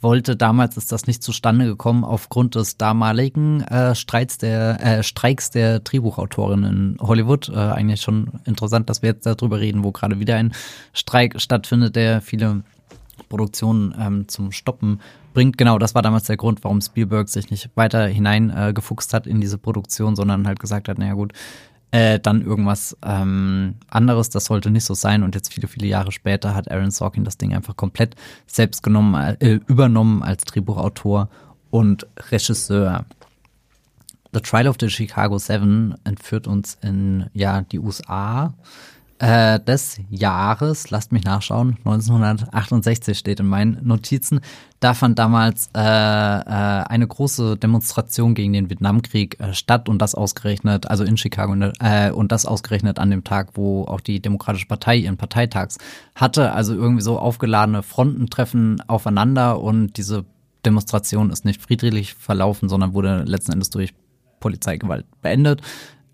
wollte. 0.06 0.38
Damals 0.38 0.78
ist 0.78 0.92
das 0.92 1.08
nicht 1.08 1.22
zustande 1.22 1.66
gekommen 1.66 2.06
aufgrund 2.06 2.56
des 2.56 2.78
damaligen 2.78 3.62
äh, 3.62 3.96
Streits 3.96 4.38
der, 4.38 4.80
äh, 4.82 5.04
Streiks 5.04 5.50
der 5.50 5.80
Drehbuchautorin 5.80 6.64
in 6.64 6.98
Hollywood. 7.02 7.50
Äh, 7.50 7.56
eigentlich 7.56 8.02
schon 8.02 8.32
interessant, 8.46 8.90
dass 8.90 9.02
wir 9.02 9.10
jetzt 9.10 9.26
darüber 9.26 9.60
reden, 9.60 9.84
wo 9.84 9.92
gerade 9.92 10.20
wieder 10.20 10.38
ein 10.38 10.54
Streik 10.94 11.42
stattfindet, 11.42 11.96
der 11.96 12.22
viele 12.22 12.64
Produktionen 13.28 13.96
ähm, 14.00 14.28
zum 14.28 14.52
Stoppen 14.52 15.02
bringt. 15.34 15.58
Genau, 15.58 15.80
das 15.80 15.96
war 15.96 16.04
damals 16.04 16.26
der 16.26 16.38
Grund, 16.38 16.64
warum 16.64 16.82
Spielberg 16.82 17.28
sich 17.28 17.50
nicht 17.50 17.70
weiter 17.76 18.06
hineingefuchst 18.08 19.12
äh, 19.12 19.18
hat 19.18 19.28
in 19.28 19.42
diese 19.42 19.58
Produktion, 19.58 20.16
sondern 20.16 20.48
halt 20.48 20.60
gesagt 20.60 20.88
hat, 20.88 21.00
naja 21.00 21.14
gut, 21.14 21.34
äh, 21.96 22.20
dann 22.20 22.42
irgendwas 22.42 22.98
ähm, 23.06 23.76
anderes. 23.90 24.30
Das 24.30 24.46
sollte 24.46 24.70
nicht 24.70 24.84
so 24.84 24.94
sein. 24.94 25.24
Und 25.24 25.34
jetzt 25.34 25.54
viele, 25.54 25.70
viele 25.70 25.88
Jahre 25.88 26.12
später 26.12 26.54
hat 26.54 26.70
Aaron 26.70 26.92
Sorkin 26.92 27.24
das 27.24 27.38
Ding 27.38 27.54
einfach 27.54 27.78
komplett 27.78 28.16
selbst 28.48 28.84
genommen, 28.84 29.16
äh, 29.40 29.60
übernommen 29.68 30.22
als 30.22 30.44
Drehbuchautor 30.44 31.30
und 31.70 32.06
Regisseur. 32.32 33.06
The 34.34 34.42
Trial 34.42 34.68
of 34.68 34.76
the 34.78 34.90
Chicago 34.90 35.38
Seven 35.38 35.96
entführt 36.04 36.48
uns 36.48 36.78
in 36.82 37.30
ja 37.34 37.62
die 37.62 37.80
USA 37.80 38.54
äh, 39.20 39.60
des 39.62 40.00
Jahres, 40.10 40.90
lasst 40.90 41.14
mich 41.14 41.24
nachschauen, 41.24 41.78
1968 41.86 43.18
steht 43.18 43.40
in 43.40 43.48
meinen 43.48 43.80
Notizen. 43.82 44.42
Da 44.82 44.94
fand 44.94 45.18
damals 45.18 45.70
äh, 45.74 45.80
äh, 45.80 45.84
eine 45.84 47.08
große 47.08 47.56
Demonstration 47.56 48.36
gegen 48.36 48.52
den 48.52 48.70
Vietnamkrieg 48.70 49.40
äh, 49.40 49.54
statt 49.54 49.88
und 49.88 50.00
das 50.02 50.16
ausgerechnet, 50.16 50.90
also 50.90 51.06
in 51.06 51.16
Chicago, 51.16 51.56
ne, 51.56 51.72
äh, 51.80 52.12
und 52.12 52.34
das 52.34 52.46
ausgerechnet 52.46 53.00
an 53.00 53.10
dem 53.10 53.24
Tag, 53.24 53.52
wo 53.54 53.86
auch 53.86 54.02
die 54.02 54.22
Demokratische 54.22 54.68
Partei 54.68 54.98
ihren 54.98 55.18
Parteitags 55.18 55.78
hatte. 56.14 56.52
Also 56.52 56.74
irgendwie 56.74 57.02
so 57.02 57.18
aufgeladene 57.18 57.84
Fronten 57.84 58.30
treffen 58.30 58.82
aufeinander 58.88 59.62
und 59.62 59.96
diese 59.96 60.26
Demonstration 60.66 61.30
ist 61.30 61.46
nicht 61.46 61.62
friedlich 61.62 62.16
verlaufen, 62.16 62.68
sondern 62.68 62.94
wurde 62.94 63.24
letzten 63.24 63.54
Endes 63.54 63.70
durch 63.70 63.94
Polizeigewalt 64.42 65.06
beendet. 65.22 65.62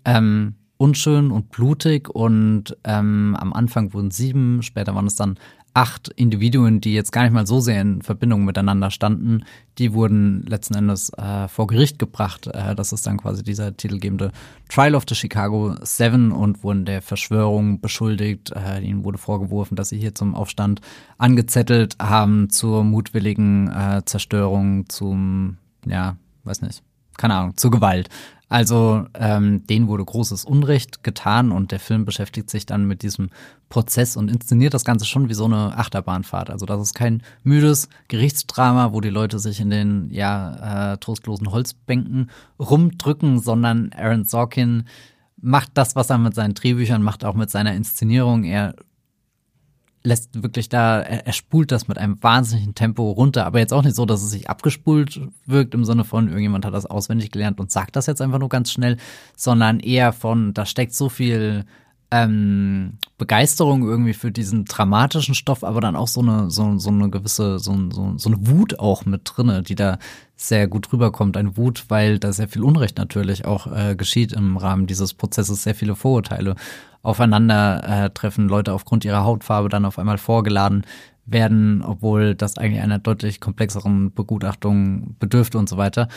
Ähm, 0.04 0.54
unschön 0.82 1.30
und 1.30 1.50
blutig 1.50 2.08
und 2.08 2.76
ähm, 2.82 3.36
am 3.38 3.52
Anfang 3.52 3.94
wurden 3.94 4.10
sieben, 4.10 4.64
später 4.64 4.96
waren 4.96 5.06
es 5.06 5.14
dann 5.14 5.38
acht 5.74 6.08
Individuen, 6.08 6.80
die 6.80 6.92
jetzt 6.92 7.12
gar 7.12 7.22
nicht 7.22 7.32
mal 7.32 7.46
so 7.46 7.60
sehr 7.60 7.80
in 7.80 8.02
Verbindung 8.02 8.44
miteinander 8.44 8.90
standen, 8.90 9.44
die 9.78 9.92
wurden 9.94 10.44
letzten 10.44 10.74
Endes 10.74 11.10
äh, 11.10 11.46
vor 11.46 11.68
Gericht 11.68 12.00
gebracht. 12.00 12.48
Äh, 12.48 12.74
das 12.74 12.92
ist 12.92 13.06
dann 13.06 13.18
quasi 13.18 13.44
dieser 13.44 13.76
titelgebende 13.76 14.32
Trial 14.68 14.96
of 14.96 15.04
the 15.08 15.14
Chicago 15.14 15.76
Seven 15.82 16.32
und 16.32 16.64
wurden 16.64 16.84
der 16.84 17.00
Verschwörung 17.00 17.80
beschuldigt. 17.80 18.50
Äh, 18.50 18.80
ihnen 18.80 19.04
wurde 19.04 19.18
vorgeworfen, 19.18 19.76
dass 19.76 19.90
sie 19.90 19.98
hier 19.98 20.16
zum 20.16 20.34
Aufstand 20.34 20.80
angezettelt 21.16 21.96
haben, 22.02 22.50
zur 22.50 22.82
mutwilligen 22.82 23.70
äh, 23.70 24.02
Zerstörung, 24.04 24.88
zum, 24.88 25.58
ja, 25.86 26.16
weiß 26.42 26.60
nicht, 26.62 26.82
keine 27.16 27.34
Ahnung, 27.34 27.56
zur 27.56 27.70
Gewalt. 27.70 28.08
Also 28.52 29.06
ähm, 29.14 29.66
denen 29.66 29.88
wurde 29.88 30.04
großes 30.04 30.44
Unrecht 30.44 31.02
getan 31.02 31.52
und 31.52 31.72
der 31.72 31.80
Film 31.80 32.04
beschäftigt 32.04 32.50
sich 32.50 32.66
dann 32.66 32.84
mit 32.84 33.00
diesem 33.00 33.30
Prozess 33.70 34.14
und 34.14 34.30
inszeniert 34.30 34.74
das 34.74 34.84
Ganze 34.84 35.06
schon 35.06 35.30
wie 35.30 35.34
so 35.34 35.46
eine 35.46 35.78
Achterbahnfahrt. 35.78 36.50
Also 36.50 36.66
das 36.66 36.82
ist 36.82 36.94
kein 36.94 37.22
müdes 37.44 37.88
Gerichtsdrama, 38.08 38.92
wo 38.92 39.00
die 39.00 39.08
Leute 39.08 39.38
sich 39.38 39.58
in 39.58 39.70
den 39.70 40.10
ja 40.10 40.92
äh, 40.92 40.98
trostlosen 40.98 41.50
Holzbänken 41.50 42.28
rumdrücken, 42.58 43.40
sondern 43.40 43.90
Aaron 43.96 44.26
Sorkin 44.26 44.84
macht 45.40 45.70
das, 45.72 45.96
was 45.96 46.10
er 46.10 46.18
mit 46.18 46.34
seinen 46.34 46.52
Drehbüchern 46.52 47.02
macht, 47.02 47.24
auch 47.24 47.34
mit 47.34 47.48
seiner 47.48 47.72
Inszenierung. 47.72 48.44
Er 48.44 48.74
lässt 50.04 50.42
wirklich 50.42 50.68
da, 50.68 51.00
er, 51.00 51.26
er 51.26 51.32
spult 51.32 51.70
das 51.70 51.88
mit 51.88 51.98
einem 51.98 52.22
wahnsinnigen 52.22 52.74
Tempo 52.74 53.10
runter, 53.10 53.46
aber 53.46 53.58
jetzt 53.58 53.72
auch 53.72 53.82
nicht 53.82 53.96
so, 53.96 54.06
dass 54.06 54.22
es 54.22 54.30
sich 54.30 54.50
abgespult 54.50 55.20
wirkt 55.46 55.74
im 55.74 55.84
Sinne 55.84 56.04
von, 56.04 56.28
irgendjemand 56.28 56.64
hat 56.64 56.74
das 56.74 56.86
auswendig 56.86 57.30
gelernt 57.30 57.60
und 57.60 57.70
sagt 57.70 57.96
das 57.96 58.06
jetzt 58.06 58.20
einfach 58.20 58.38
nur 58.38 58.48
ganz 58.48 58.72
schnell, 58.72 58.96
sondern 59.36 59.80
eher 59.80 60.12
von, 60.12 60.54
da 60.54 60.66
steckt 60.66 60.94
so 60.94 61.08
viel 61.08 61.64
ähm, 62.12 62.98
Begeisterung 63.16 63.88
irgendwie 63.88 64.12
für 64.12 64.30
diesen 64.30 64.66
dramatischen 64.66 65.34
Stoff, 65.34 65.64
aber 65.64 65.80
dann 65.80 65.96
auch 65.96 66.08
so 66.08 66.20
eine, 66.20 66.50
so, 66.50 66.76
so 66.78 66.90
eine 66.90 67.08
gewisse, 67.08 67.58
so, 67.58 67.74
so, 67.90 68.12
so 68.18 68.28
eine 68.28 68.46
Wut 68.46 68.78
auch 68.78 69.06
mit 69.06 69.22
drinne, 69.24 69.62
die 69.62 69.76
da 69.76 69.98
sehr 70.36 70.68
gut 70.68 70.92
rüberkommt. 70.92 71.38
Eine 71.38 71.56
Wut, 71.56 71.86
weil 71.88 72.18
da 72.18 72.32
sehr 72.34 72.48
viel 72.48 72.64
Unrecht 72.64 72.98
natürlich 72.98 73.46
auch 73.46 73.66
äh, 73.66 73.96
geschieht 73.96 74.34
im 74.34 74.58
Rahmen 74.58 74.86
dieses 74.86 75.14
Prozesses, 75.14 75.62
sehr 75.62 75.74
viele 75.74 75.94
Vorurteile 75.94 76.56
aufeinandertreffen, 77.02 78.48
Leute 78.48 78.72
aufgrund 78.72 79.04
ihrer 79.04 79.24
Hautfarbe 79.24 79.68
dann 79.68 79.84
auf 79.84 79.98
einmal 79.98 80.18
vorgeladen 80.18 80.84
werden, 81.24 81.82
obwohl 81.82 82.34
das 82.34 82.58
eigentlich 82.58 82.82
einer 82.82 82.98
deutlich 82.98 83.40
komplexeren 83.40 84.12
Begutachtung 84.12 85.16
bedürfte 85.18 85.58
und 85.58 85.68
so 85.68 85.76
weiter. 85.76 86.08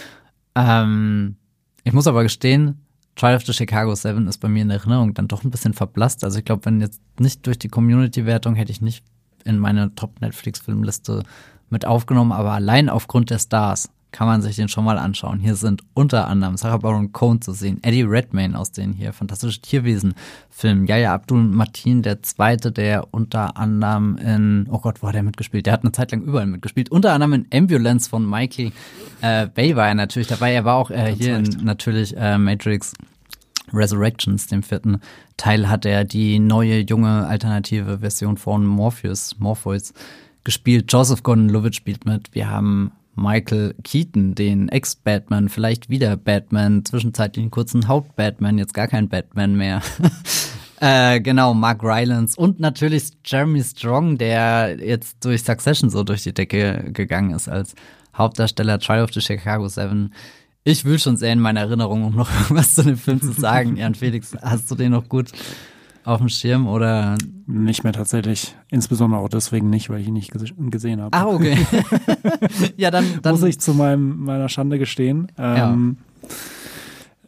Ähm, 0.56 1.38
ich 1.84 1.94
muss 1.94 2.08
aber 2.08 2.24
gestehen, 2.24 2.82
Trial 3.16 3.36
of 3.36 3.46
the 3.46 3.54
Chicago 3.54 3.96
Seven 3.96 4.28
ist 4.28 4.40
bei 4.40 4.50
mir 4.50 4.64
in 4.64 4.70
Erinnerung 4.70 5.14
dann 5.14 5.28
doch 5.28 5.44
ein 5.44 5.52
bisschen 5.52 5.74
verblasst. 5.74 6.24
Also 6.24 6.40
ich 6.40 6.46
glaube, 6.46 6.66
wenn 6.66 6.82
jetzt 6.82 7.02
nicht 7.20 7.46
durch 7.48 7.58
die 7.58 7.70
Community-Wertung 7.70 8.56
hätte 8.56 8.72
ich 8.72 8.82
nicht 8.82 9.06
in 9.46 9.58
meine 9.58 9.94
Top-Netflix-Filmliste 9.96 11.24
mit 11.70 11.86
aufgenommen, 11.86 12.32
aber 12.32 12.52
allein 12.52 12.90
aufgrund 12.90 13.30
der 13.30 13.40
Stars 13.40 13.90
kann 14.16 14.28
man 14.28 14.42
sich 14.42 14.56
den 14.56 14.70
schon 14.70 14.86
mal 14.86 14.98
anschauen. 14.98 15.42
Hier 15.42 15.56
sind 15.56 15.84
unter 15.94 16.30
anderem 16.30 16.56
Sarah 16.56 16.78
Baron 16.78 17.12
Cohen 17.12 17.42
zu 17.42 17.52
sehen, 17.52 17.80
Eddie 17.84 18.04
Redmayne 18.04 18.58
aus 18.58 18.72
den 18.72 18.94
hier 18.94 19.12
fantastischen 19.12 19.62
Tierwesen-Filmen, 19.62 20.88
Yaya 20.88 21.14
Abdul 21.14 21.44
Martin, 21.44 22.02
der 22.02 22.24
Zweite, 22.24 22.72
der 22.72 23.14
unter 23.14 23.58
anderem 23.58 24.18
in, 24.18 24.68
oh 24.72 24.80
Gott, 24.80 25.04
wo 25.04 25.10
hat 25.10 25.16
er 25.16 25.24
mitgespielt? 25.24 25.66
Der 25.66 25.74
hat 25.74 25.84
eine 25.84 25.92
Zeit 25.92 26.12
lang 26.12 26.22
überall 26.22 26.46
mitgespielt. 26.46 26.90
Unter 26.92 27.12
anderem 27.12 27.34
in 27.34 27.48
Ambulance 27.54 28.10
von 28.10 28.26
Michael 28.28 28.72
äh, 29.20 29.48
Bay 29.48 29.76
war 29.76 29.90
er 29.90 29.96
natürlich 29.96 30.30
dabei. 30.30 30.54
Er 30.54 30.64
war 30.64 30.76
auch 30.76 30.92
äh, 30.92 31.14
hier 31.14 31.36
in, 31.36 31.44
natürlich 31.64 32.16
äh, 32.16 32.38
Matrix 32.38 32.94
Resurrections, 33.74 34.48
dem 34.48 34.64
vierten 34.64 35.02
Teil, 35.36 35.68
hat 35.68 35.86
er 35.86 36.06
die 36.06 36.40
neue, 36.40 36.80
junge, 36.80 37.28
alternative 37.28 38.00
Version 38.00 38.38
von 38.38 38.66
Morpheus, 38.66 39.36
Morpheus 39.40 39.94
gespielt. 40.46 40.86
Joseph 40.94 41.22
Gordon-Levitt 41.22 41.76
spielt 41.76 42.06
mit. 42.06 42.34
Wir 42.34 42.50
haben 42.50 42.94
Michael 43.16 43.76
Keaton, 43.84 44.36
den 44.36 44.70
Ex-Batman, 44.70 45.50
vielleicht 45.50 45.90
wieder 45.90 46.18
Batman, 46.18 46.84
zwischenzeitlich 46.86 47.44
einen 47.44 47.52
kurzen 47.52 47.88
Haupt-Batman, 47.88 48.58
jetzt 48.58 48.74
gar 48.74 48.88
kein 48.88 49.10
Batman 49.10 49.56
mehr. 49.56 49.82
äh, 50.82 51.20
genau, 51.22 51.54
Mark 51.54 51.84
Rylance 51.84 52.40
und 52.40 52.60
natürlich 52.60 53.12
Jeremy 53.26 53.64
Strong, 53.64 54.18
der 54.18 54.78
jetzt 54.80 55.24
durch 55.24 55.44
Succession 55.44 55.90
so 55.90 56.04
durch 56.04 56.24
die 56.24 56.34
Decke 56.34 56.92
gegangen 56.92 57.32
ist 57.32 57.48
als 57.48 57.76
Hauptdarsteller 58.18 58.80
Trial 58.80 59.04
of 59.04 59.14
the 59.14 59.22
Chicago 59.22 59.68
Seven. 59.68 60.14
Ich 60.64 60.84
will 60.84 61.00
schon 61.00 61.16
sehr 61.16 61.34
in 61.34 61.40
meiner 61.40 61.62
Erinnerung, 61.62 62.04
um 62.04 62.16
noch 62.16 62.30
was 62.50 62.76
zu 62.76 62.84
dem 62.84 62.98
Film 62.98 63.22
zu 63.22 63.32
sagen. 63.32 63.78
Jan 63.78 63.96
Felix, 63.96 64.36
hast 64.42 64.70
du 64.72 64.76
den 64.76 64.92
noch 64.92 65.08
gut 65.08 65.32
auf 66.06 66.20
dem 66.20 66.30
Schirm 66.30 66.68
oder? 66.68 67.18
Nicht 67.48 67.84
mehr 67.84 67.94
tatsächlich. 67.94 68.56
Insbesondere 68.70 69.20
auch 69.20 69.30
deswegen 69.30 69.70
nicht, 69.70 69.90
weil 69.90 70.02
ich 70.02 70.08
ihn 70.08 70.14
nicht 70.14 70.32
gesehen 70.72 71.02
habe. 71.02 71.16
Ah, 71.18 71.26
okay. 71.26 71.58
ja, 72.78 72.92
dann, 72.92 73.06
dann 73.22 73.34
muss 73.34 73.44
ich 73.44 73.60
zu 73.60 73.74
meinem, 73.74 74.24
meiner 74.24 74.50
Schande 74.50 74.80
gestehen. 74.80 75.32
Ähm, 75.38 75.98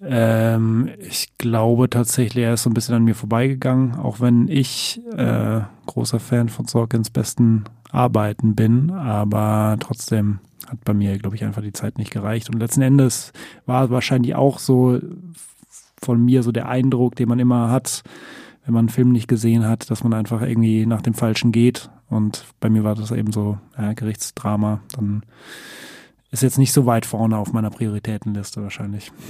ja. 0.02 0.56
ähm, 0.56 0.90
ich 1.00 1.38
glaube 1.38 1.90
tatsächlich, 1.90 2.44
er 2.44 2.54
ist 2.54 2.64
so 2.64 2.70
ein 2.70 2.74
bisschen 2.74 2.96
an 2.96 3.04
mir 3.04 3.16
vorbeigegangen, 3.16 3.96
auch 3.96 4.20
wenn 4.20 4.48
ich 4.48 5.02
äh, 5.16 5.62
großer 5.86 6.20
Fan 6.20 6.50
von 6.50 6.68
Sorkins 6.68 7.10
besten 7.10 7.66
Arbeiten 7.92 8.56
bin, 8.56 8.92
aber 8.92 9.78
trotzdem 9.80 10.40
hat 10.68 10.84
bei 10.84 10.94
mir, 10.94 11.18
glaube 11.18 11.36
ich, 11.36 11.44
einfach 11.44 11.62
die 11.62 11.74
Zeit 11.74 11.98
nicht 11.98 12.12
gereicht. 12.12 12.50
Und 12.50 12.60
letzten 12.60 12.82
Endes 12.82 13.32
war 13.66 13.90
wahrscheinlich 13.90 14.36
auch 14.36 14.60
so 14.60 15.00
von 16.02 16.24
mir 16.24 16.44
so 16.44 16.52
der 16.52 16.70
Eindruck, 16.70 17.16
den 17.16 17.30
man 17.30 17.40
immer 17.40 17.72
hat, 17.72 18.04
wenn 18.68 18.74
man 18.74 18.82
einen 18.82 18.90
Film 18.90 19.14
nicht 19.14 19.30
gesehen 19.30 19.66
hat, 19.66 19.90
dass 19.90 20.04
man 20.04 20.14
einfach 20.14 20.42
irgendwie 20.42 20.86
nach 20.86 21.02
dem 21.02 21.14
Falschen 21.14 21.54
geht. 21.54 21.90
Und 22.10 22.44
bei 22.60 22.70
mir 22.70 22.84
war 22.84 22.96
das 22.96 23.12
eben 23.12 23.32
so 23.32 23.58
ja, 23.78 23.94
Gerichtsdrama. 23.94 24.82
Dann 24.94 25.24
ist 26.32 26.44
jetzt 26.44 26.58
nicht 26.58 26.74
so 26.74 26.86
weit 26.86 27.06
vorne 27.06 27.38
auf 27.38 27.54
meiner 27.54 27.70
Prioritätenliste 27.70 28.62
wahrscheinlich. 28.62 29.12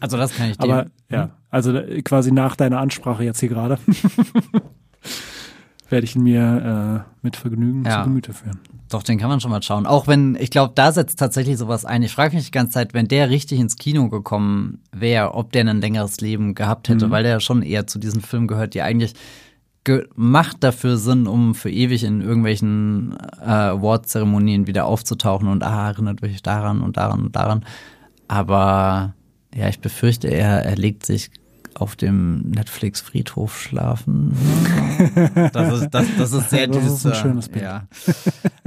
Also 0.00 0.16
das 0.16 0.36
kann 0.36 0.50
ich 0.50 0.58
dir. 0.58 0.64
Aber 0.64 0.86
ja, 1.08 1.30
also 1.50 1.72
quasi 2.04 2.30
nach 2.30 2.56
deiner 2.56 2.78
Ansprache 2.78 3.24
jetzt 3.24 3.40
hier 3.40 3.48
gerade 3.48 3.78
werde 5.88 6.04
ich 6.04 6.16
ihn 6.16 6.22
mir 6.22 7.04
äh, 7.06 7.10
mit 7.22 7.36
Vergnügen 7.36 7.84
ja. 7.84 7.98
zu 7.98 8.08
Gemüte 8.08 8.32
führen. 8.32 8.58
Doch, 8.90 9.02
den 9.02 9.18
kann 9.18 9.28
man 9.28 9.40
schon 9.40 9.50
mal 9.50 9.62
schauen. 9.62 9.86
Auch 9.86 10.06
wenn, 10.06 10.34
ich 10.40 10.50
glaube, 10.50 10.72
da 10.74 10.92
setzt 10.92 11.18
tatsächlich 11.18 11.58
sowas 11.58 11.84
ein. 11.84 12.02
Ich 12.02 12.12
frage 12.12 12.34
mich 12.34 12.46
die 12.46 12.50
ganze 12.50 12.72
Zeit, 12.72 12.94
wenn 12.94 13.06
der 13.06 13.28
richtig 13.28 13.60
ins 13.60 13.76
Kino 13.76 14.08
gekommen 14.08 14.80
wäre, 14.92 15.34
ob 15.34 15.52
der 15.52 15.66
ein 15.66 15.80
längeres 15.80 16.20
Leben 16.20 16.54
gehabt 16.54 16.88
hätte, 16.88 17.06
mhm. 17.06 17.10
weil 17.10 17.22
der 17.22 17.32
ja 17.32 17.40
schon 17.40 17.62
eher 17.62 17.86
zu 17.86 17.98
diesen 17.98 18.22
Filmen 18.22 18.46
gehört, 18.46 18.74
die 18.74 18.82
eigentlich 18.82 19.14
gemacht 19.84 20.58
dafür 20.60 20.98
sind, 20.98 21.26
um 21.26 21.54
für 21.54 21.70
ewig 21.70 22.04
in 22.04 22.20
irgendwelchen 22.20 23.16
äh, 23.40 23.48
Award-Zeremonien 23.48 24.66
wieder 24.66 24.84
aufzutauchen 24.84 25.48
und 25.48 25.62
ah, 25.62 25.88
erinnert 25.88 26.22
euch 26.22 26.42
daran 26.42 26.82
und 26.82 26.96
daran 26.96 27.22
und 27.22 27.36
daran. 27.36 27.64
Aber 28.26 29.14
ja, 29.54 29.68
ich 29.68 29.80
befürchte, 29.80 30.28
er, 30.28 30.64
er 30.64 30.76
legt 30.76 31.06
sich 31.06 31.30
auf 31.80 31.96
dem 31.96 32.50
Netflix-Friedhof 32.50 33.60
schlafen. 33.60 34.34
Das 35.52 35.80
ist, 35.80 35.90
das, 35.90 36.06
das 36.18 36.32
ist 36.32 36.50
sehr 36.50 36.66
das 36.66 36.84
ist 36.84 37.06
ein 37.06 37.14
schönes 37.14 37.48
Bild. 37.48 37.64
Ja. 37.64 37.86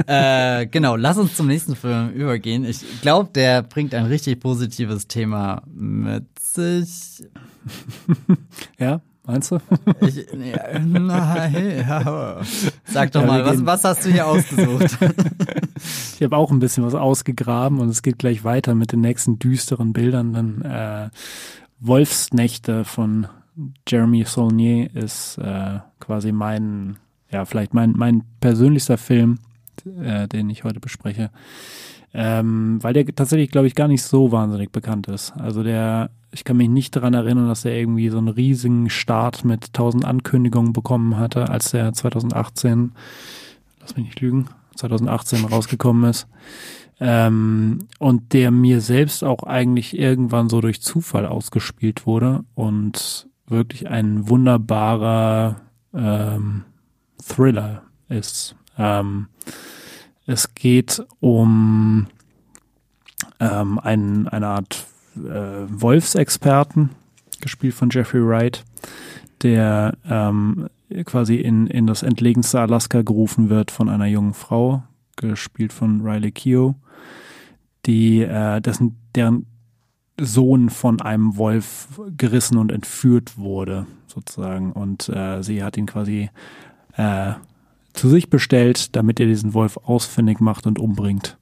äh, 0.08 0.66
genau, 0.66 0.96
lass 0.96 1.18
uns 1.18 1.36
zum 1.36 1.48
nächsten 1.48 1.76
Film 1.76 2.12
übergehen. 2.12 2.64
Ich 2.64 3.02
glaube, 3.02 3.30
der 3.34 3.64
bringt 3.64 3.94
ein 3.94 4.06
richtig 4.06 4.40
positives 4.40 5.08
Thema 5.08 5.64
mit 5.74 6.26
sich. 6.40 7.24
Ja, 8.80 9.02
meinst 9.24 9.52
du? 9.52 9.60
Ich, 10.02 10.26
nein, 10.34 11.86
ja. 11.88 12.42
Sag 12.86 13.12
doch 13.12 13.22
ja, 13.22 13.28
mal, 13.28 13.46
was, 13.46 13.64
was 13.66 13.84
hast 13.84 14.06
du 14.06 14.10
hier 14.10 14.26
ausgesucht? 14.26 14.98
ich 16.16 16.24
habe 16.24 16.36
auch 16.36 16.52
ein 16.52 16.60
bisschen 16.60 16.84
was 16.84 16.96
ausgegraben 16.96 17.80
und 17.80 17.90
es 17.90 18.02
geht 18.02 18.18
gleich 18.18 18.44
weiter 18.44 18.74
mit 18.74 18.92
den 18.92 19.02
nächsten 19.02 19.38
düsteren 19.38 19.94
Bildern. 19.94 20.34
Dann 20.34 20.62
äh, 20.64 21.10
Wolfsnächte 21.82 22.86
von 22.86 23.28
Jeremy 23.88 24.24
Saulnier 24.24 24.96
ist 24.96 25.38
äh, 25.38 25.80
quasi 26.00 26.32
mein, 26.32 26.98
ja, 27.30 27.46
vielleicht 27.46 27.74
mein, 27.74 27.94
mein 27.98 28.24
persönlichster 28.40 28.98
Film 28.98 29.40
äh, 29.86 30.28
den 30.28 30.50
ich 30.50 30.64
heute 30.64 30.80
bespreche. 30.80 31.32
Ähm, 32.14 32.80
weil 32.82 32.94
der 32.94 33.06
tatsächlich, 33.06 33.52
glaube 33.52 33.68
ich, 33.68 33.76
gar 33.76 33.88
nicht 33.88 34.04
so 34.04 34.32
wahnsinnig 34.32 34.72
bekannt 34.72 35.08
ist. 35.08 35.32
Also 35.38 35.64
der, 35.64 36.10
ich 36.32 36.44
kann 36.44 36.58
mich 36.58 36.70
nicht 36.70 36.96
daran 36.96 37.14
erinnern, 37.14 37.48
dass 37.48 37.64
er 37.64 37.74
irgendwie 37.74 38.10
so 38.10 38.18
einen 38.18 38.28
riesigen 38.28 38.90
Start 38.90 39.46
mit 39.46 39.74
tausend 39.74 40.04
Ankündigungen 40.04 40.74
bekommen 40.74 41.18
hatte, 41.18 41.50
als 41.50 41.74
er 41.74 41.94
2018, 41.94 42.92
lass 43.80 43.96
mich 43.96 44.06
nicht 44.06 44.20
lügen, 44.20 44.50
2018 44.76 45.46
rausgekommen 45.46 46.10
ist. 46.10 46.28
Ähm, 47.04 47.88
und 47.98 48.32
der 48.32 48.52
mir 48.52 48.80
selbst 48.80 49.24
auch 49.24 49.42
eigentlich 49.42 49.98
irgendwann 49.98 50.50
so 50.50 50.62
durch 50.62 50.82
Zufall 50.84 51.26
ausgespielt 51.26 52.06
wurde 52.06 52.46
und 52.54 53.28
wirklich 53.48 53.90
ein 53.90 54.30
wunderbarer 54.30 55.62
ähm, 55.96 56.64
Thriller 57.22 57.82
ist. 58.08 58.56
Ähm, 58.78 59.28
es 60.28 60.54
geht 60.54 61.04
um 61.20 62.08
ähm, 63.40 63.80
einen, 63.80 64.28
eine 64.28 64.48
Art 64.48 64.86
äh, 65.16 65.66
Wolfsexperten, 65.68 66.92
gespielt 67.42 67.74
von 67.74 67.90
Jeffrey 67.90 68.26
Wright, 68.26 68.64
der 69.42 69.98
ähm, 70.08 70.68
quasi 71.06 71.36
in, 71.36 71.68
in 71.68 71.88
das 71.88 72.04
entlegenste 72.04 72.60
Alaska 72.60 73.02
gerufen 73.02 73.50
wird 73.50 73.72
von 73.72 73.90
einer 73.90 74.06
jungen 74.06 74.34
Frau, 74.34 74.84
gespielt 75.16 75.74
von 75.74 76.02
Riley 76.02 76.32
Keough, 76.32 76.76
die 77.86 78.22
äh, 78.22 78.62
dessen, 78.62 78.98
deren 79.16 79.46
Sohn 80.20 80.70
von 80.70 81.02
einem 81.02 81.38
Wolf 81.38 81.88
gerissen 82.16 82.58
und 82.58 82.72
entführt 82.72 83.38
wurde, 83.38 83.88
sozusagen. 84.08 84.72
Und 84.72 85.10
äh, 85.10 85.42
sie 85.42 85.64
hat 85.64 85.78
ihn 85.78 85.88
quasi 85.88 86.30
äh, 86.96 87.34
zu 87.94 88.10
sich 88.10 88.30
bestellt, 88.30 88.96
damit 88.96 89.20
er 89.20 89.26
diesen 89.26 89.54
Wolf 89.54 89.78
ausfindig 89.78 90.40
macht 90.40 90.68
und 90.68 90.80
umbringt. 90.80 91.38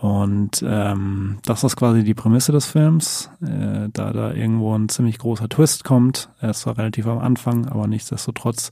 Und 0.00 0.64
ähm, 0.66 1.38
das 1.44 1.62
ist 1.62 1.76
quasi 1.76 2.02
die 2.02 2.14
Prämisse 2.14 2.52
des 2.52 2.66
Films, 2.66 3.30
äh, 3.42 3.88
da 3.92 4.12
da 4.12 4.32
irgendwo 4.32 4.74
ein 4.74 4.88
ziemlich 4.88 5.18
großer 5.18 5.48
Twist 5.48 5.84
kommt. 5.84 6.30
Er 6.40 6.50
ist 6.50 6.60
zwar 6.60 6.78
relativ 6.78 7.06
am 7.06 7.18
Anfang, 7.18 7.66
aber 7.66 7.86
nichtsdestotrotz 7.86 8.70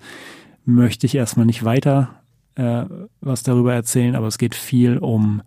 möchte 0.64 1.04
ich 1.04 1.14
erstmal 1.14 1.44
nicht 1.44 1.64
weiter 1.64 2.18
äh, 2.59 2.86
was 3.20 3.42
darüber 3.44 3.72
erzählen, 3.72 4.16
aber 4.16 4.26
es 4.26 4.36
geht 4.36 4.54
viel 4.54 4.98
um 4.98 5.42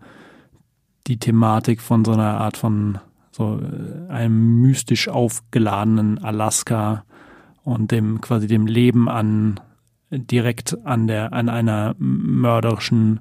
die 1.06 1.18
Thematik 1.18 1.80
von 1.80 2.04
so 2.04 2.12
einer 2.12 2.40
Art 2.40 2.56
von 2.56 2.98
so 3.30 3.60
äh, 3.60 4.10
einem 4.12 4.60
mystisch 4.60 5.08
aufgeladenen 5.08 6.22
Alaska 6.22 7.04
und 7.64 7.90
dem 7.90 8.20
quasi 8.20 8.46
dem 8.46 8.66
Leben 8.66 9.08
an 9.08 9.60
direkt 10.10 10.76
an 10.84 11.06
der 11.06 11.32
an 11.32 11.48
einer 11.48 11.94
mörderischen 11.98 13.20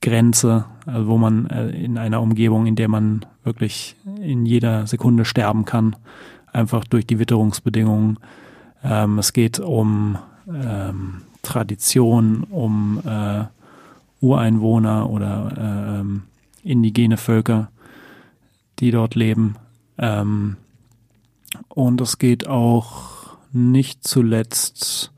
Grenze, 0.00 0.66
also 0.86 1.08
wo 1.08 1.18
man 1.18 1.46
äh, 1.46 1.70
in 1.70 1.98
einer 1.98 2.22
Umgebung, 2.22 2.66
in 2.66 2.76
der 2.76 2.88
man 2.88 3.26
wirklich 3.44 3.96
in 4.20 4.46
jeder 4.46 4.86
Sekunde 4.86 5.24
sterben 5.24 5.64
kann, 5.64 5.96
einfach 6.52 6.84
durch 6.84 7.06
die 7.06 7.18
Witterungsbedingungen. 7.18 8.18
Ähm, 8.84 9.18
es 9.18 9.32
geht 9.32 9.58
um 9.58 10.18
ähm, 10.46 11.22
Tradition, 11.42 12.44
um 12.44 13.00
äh, 13.04 13.44
Ureinwohner 14.20 15.10
oder 15.10 16.02
äh, 16.04 16.20
indigene 16.68 17.16
Völker, 17.16 17.70
die 18.78 18.90
dort 18.90 19.14
leben. 19.14 19.56
Ähm, 19.98 20.56
und 21.68 22.00
es 22.00 22.18
geht 22.18 22.46
auch 22.46 23.36
nicht 23.52 24.06
zuletzt 24.06 25.12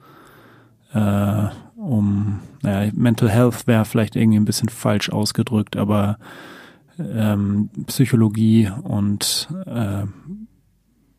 äh, 0.93 1.49
um, 1.77 2.41
naja, 2.63 2.93
Mental 2.95 3.31
Health 3.31 3.67
wäre 3.67 3.85
vielleicht 3.85 4.17
irgendwie 4.17 4.39
ein 4.39 4.45
bisschen 4.45 4.69
falsch 4.69 5.11
ausgedrückt, 5.11 5.77
aber 5.77 6.19
ähm, 6.99 7.71
Psychologie 7.87 8.71
und 8.83 9.49
äh, 9.67 10.05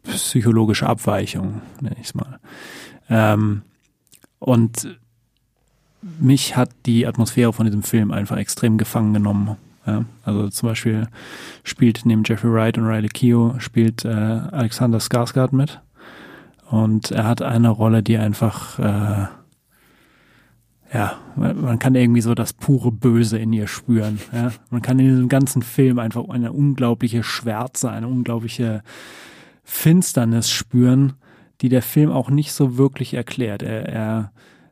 psychologische 0.04 0.88
Abweichung, 0.88 1.62
nenne 1.80 1.96
ich 2.00 2.08
es 2.08 2.16
mal. 2.16 2.40
Ähm, 3.10 3.64
und 4.40 5.00
mich 6.20 6.56
hat 6.56 6.70
die 6.86 7.06
Atmosphäre 7.06 7.54
von 7.54 7.66
diesem 7.66 7.84
Film 7.84 8.12
einfach 8.12 8.38
extrem 8.38 8.78
gefangen 8.78 9.14
genommen. 9.14 9.58
Ja, 9.86 10.06
also 10.24 10.50
zum 10.50 10.70
Beispiel 10.70 11.08
spielt 11.64 12.02
neben 12.06 12.24
Jeffrey 12.24 12.52
Wright 12.52 12.78
und 12.78 12.86
Riley 12.86 13.10
Keough 13.10 13.60
spielt 13.60 14.06
äh, 14.06 14.10
Alexander 14.10 15.00
Skarsgård 15.00 15.56
mit. 15.56 15.82
Und 16.70 17.12
er 17.12 17.26
hat 17.26 17.42
eine 17.42 17.70
Rolle, 17.70 18.04
die 18.04 18.18
einfach 18.18 18.80
äh, 18.80 19.28
ja, 20.94 21.18
man 21.36 21.80
kann 21.80 21.96
irgendwie 21.96 22.22
so 22.22 22.36
das 22.36 22.52
pure 22.52 22.92
Böse 22.92 23.38
in 23.38 23.54
ihr 23.54 23.68
spüren. 23.68 24.20
Ja? 24.34 24.52
Man 24.70 24.82
kann 24.82 25.00
in 25.00 25.08
diesem 25.08 25.30
ganzen 25.30 25.62
Film 25.62 26.00
einfach 26.00 26.28
eine 26.28 26.52
unglaubliche 26.52 27.24
Schwärze, 27.24 27.90
eine 27.90 28.08
unglaubliche 28.08 28.84
Finsternis 29.64 30.50
spüren, 30.50 31.14
die 31.62 31.70
der 31.70 31.82
Film 31.82 32.12
auch 32.12 32.30
nicht 32.30 32.52
so 32.52 32.78
wirklich 32.78 33.14
erklärt. 33.14 33.64
Er, 33.64 33.88
er 33.88 34.32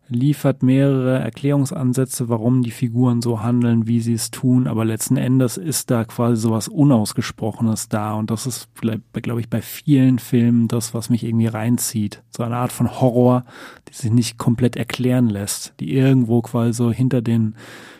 liefert 0.10 0.64
mehrere 0.64 1.20
Erklärungsansätze, 1.20 2.30
warum 2.30 2.64
die 2.64 2.72
Figuren 2.72 3.22
so 3.22 3.42
handeln, 3.42 3.88
wie 3.88 4.02
sie 4.02 4.14
es 4.14 4.32
tun, 4.32 4.68
aber 4.68 4.84
letzten 4.84 5.18
Endes 5.18 5.58
ist 5.58 5.92
da 5.92 6.04
quasi 6.04 6.42
sowas 6.42 6.68
Unausgesprochenes 6.68 7.90
da 7.90 8.14
und 8.16 8.32
das 8.32 8.48
ist, 8.48 8.70
glaube 9.14 9.40
ich, 9.40 9.50
bei 9.50 9.62
vielen 9.62 10.20
Filmen 10.20 10.68
das, 10.68 10.94
was 10.94 11.10
mich 11.10 11.24
irgendwie 11.24 11.48
reinzieht. 11.48 12.24
So 12.30 12.44
eine 12.44 12.58
Art 12.58 12.72
von 12.72 13.00
Horror, 13.00 13.46
die 13.88 13.94
sich 13.94 14.12
nicht 14.12 14.38
komplett 14.38 14.76
erklären 14.76 15.30
lässt, 15.30 15.74
die 15.80 15.94
irgendwo 15.94 16.42
quasi 16.42 16.74
so 16.74 16.92
hinter 16.92 17.22
den 17.22 17.56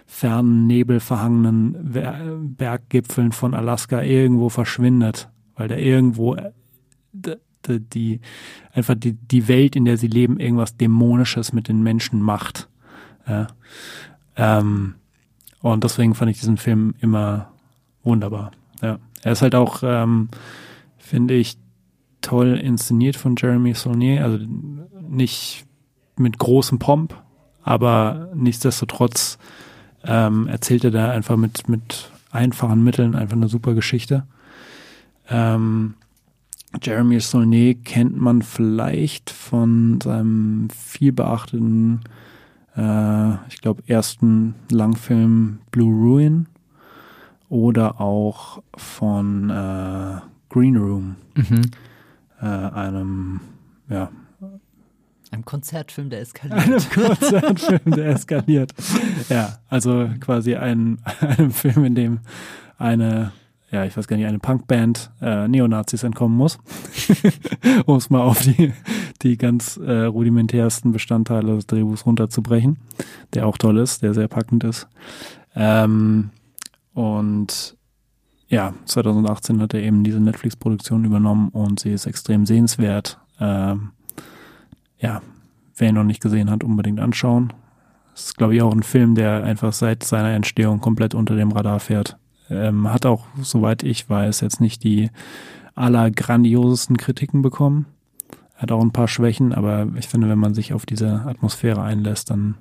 fernen, 0.06 0.66
nebelverhangenen 0.66 2.56
Berggipfeln 2.58 3.32
von 3.32 3.54
Alaska 3.54 4.02
irgendwo 4.02 4.50
verschwindet, 4.50 5.30
weil 5.56 5.68
da 5.68 5.76
irgendwo 5.76 6.36
die, 7.70 7.80
die 7.80 8.20
einfach 8.74 8.96
die, 8.96 9.14
die 9.14 9.48
Welt, 9.48 9.76
in 9.76 9.86
der 9.86 9.98
sie 9.98 10.08
leben, 10.08 10.40
irgendwas 10.40 10.78
Dämonisches 10.78 11.54
mit 11.54 11.68
den 11.68 11.84
Menschen 11.84 12.22
macht. 12.22 12.68
Ja. 13.28 13.48
Ähm, 14.36 14.96
und 15.62 15.84
deswegen 15.84 16.16
fand 16.16 16.32
ich 16.32 16.40
diesen 16.40 16.58
Film 16.58 16.96
immer 17.00 17.52
wunderbar. 18.04 18.52
Ja. 18.82 19.00
Er 19.22 19.32
ist 19.32 19.42
halt 19.42 19.56
auch, 19.56 19.82
ähm, 19.84 20.30
finde 20.98 21.34
ich, 21.34 21.58
toll 22.22 22.58
inszeniert 22.58 23.16
von 23.16 23.36
Jeremy 23.38 23.74
Saulnier. 23.74 24.24
Also 24.24 24.40
nicht 25.08 25.66
mit 26.18 26.38
großem 26.38 26.80
Pomp, 26.80 27.16
aber 27.64 28.30
nichtsdestotrotz 28.34 29.38
ähm, 30.04 30.48
erzählt 30.48 30.84
er 30.84 30.92
da 30.92 31.12
einfach 31.12 31.38
mit, 31.38 31.68
mit 31.68 32.12
einfachen 32.32 32.84
Mitteln 32.84 33.16
einfach 33.16 33.36
eine 33.36 33.48
super 33.48 33.74
Geschichte. 33.74 34.26
Ähm, 35.30 35.96
Jeremy 36.82 37.20
Saulnier 37.20 37.76
kennt 37.76 38.18
man 38.18 38.42
vielleicht 38.42 39.30
von 39.30 40.00
seinem 40.02 40.70
vielbeachteten, 40.70 42.02
äh, 42.76 43.34
ich 43.48 43.62
glaube, 43.62 43.84
ersten 43.88 44.56
Langfilm 44.72 45.60
Blue 45.72 45.94
Ruin 45.94 46.48
oder 47.50 48.00
auch 48.00 48.62
von 48.76 49.50
äh, 49.50 50.20
Green 50.50 50.78
Room, 50.78 51.16
mhm. 51.36 51.62
äh, 52.42 52.46
einem, 52.46 53.42
ja, 53.90 54.12
einem 55.32 55.46
Konzertfilm, 55.46 56.10
der 56.10 56.22
eskaliert. 56.22 56.60
Einem 56.68 56.90
Konzertfilm, 56.90 57.82
der 57.86 58.08
eskaliert. 58.08 58.74
ja, 59.30 59.60
also 59.70 60.10
quasi 60.20 60.56
ein, 60.56 61.00
einem 61.20 61.52
Film, 61.52 61.84
in 61.86 61.96
dem 61.96 62.20
eine 62.78 63.32
ja, 63.72 63.86
ich 63.86 63.96
weiß 63.96 64.08
gar 64.08 64.18
nicht, 64.18 64.26
eine 64.26 64.40
Punkband 64.40 65.12
äh, 65.22 65.48
Neonazis 65.48 66.04
entkommen 66.04 66.36
muss, 66.36 66.58
um 67.86 67.98
es 67.98 68.10
mal 68.10 68.22
auf 68.22 68.42
die, 68.42 68.74
die 69.22 69.38
ganz 69.38 69.78
äh, 69.78 70.06
rudimentärsten 70.06 70.92
Bestandteile 70.92 71.56
des 71.56 71.68
Drehbuchs 71.68 72.06
runterzubrechen, 72.06 72.78
der 73.34 73.46
auch 73.46 73.58
toll 73.58 73.78
ist, 73.78 74.02
der 74.02 74.14
sehr 74.14 74.28
packend 74.28 74.64
ist. 74.64 74.88
Ähm, 75.56 76.32
und 76.94 77.78
ja, 78.48 78.74
2018 78.86 79.62
hat 79.62 79.76
er 79.76 79.82
eben 79.82 80.04
diese 80.04 80.20
Netflix-Produktion 80.20 81.06
übernommen 81.06 81.50
und 81.50 81.80
sie 81.80 81.92
ist 81.92 82.08
extrem 82.08 82.48
sehenswert. 82.48 83.20
Ähm, 83.40 83.92
ja, 84.98 85.22
wer 85.78 85.90
ihn 85.90 85.96
noch 85.96 86.04
nicht 86.04 86.22
gesehen 86.22 86.50
hat, 86.50 86.64
unbedingt 86.64 87.00
anschauen. 87.00 87.54
Das 88.14 88.26
ist, 88.26 88.38
glaube 88.38 88.56
ich, 88.56 88.62
auch 88.64 88.74
ein 88.74 88.84
Film, 88.84 89.14
der 89.14 89.44
einfach 89.44 89.72
seit 89.72 90.04
seiner 90.04 90.34
Entstehung 90.34 90.82
komplett 90.82 91.14
unter 91.14 91.36
dem 91.36 91.52
Radar 91.52 91.80
fährt. 91.80 92.18
Ähm, 92.50 92.92
hat 92.92 93.06
auch, 93.06 93.26
soweit 93.42 93.84
ich 93.84 94.10
weiß, 94.10 94.42
jetzt 94.42 94.62
nicht 94.62 94.84
die 94.84 95.10
allergrandiosesten 95.76 96.98
Kritiken 96.98 97.42
bekommen. 97.42 97.86
Hat 98.56 98.72
auch 98.72 98.82
ein 98.82 98.92
paar 98.92 99.08
Schwächen, 99.08 99.54
aber 99.54 99.88
ich 99.98 100.08
finde, 100.08 100.28
wenn 100.28 100.40
man 100.40 100.54
sich 100.54 100.74
auf 100.74 100.86
diese 100.86 101.22
Atmosphäre 101.26 101.82
einlässt, 101.82 102.30
dann 102.30 102.56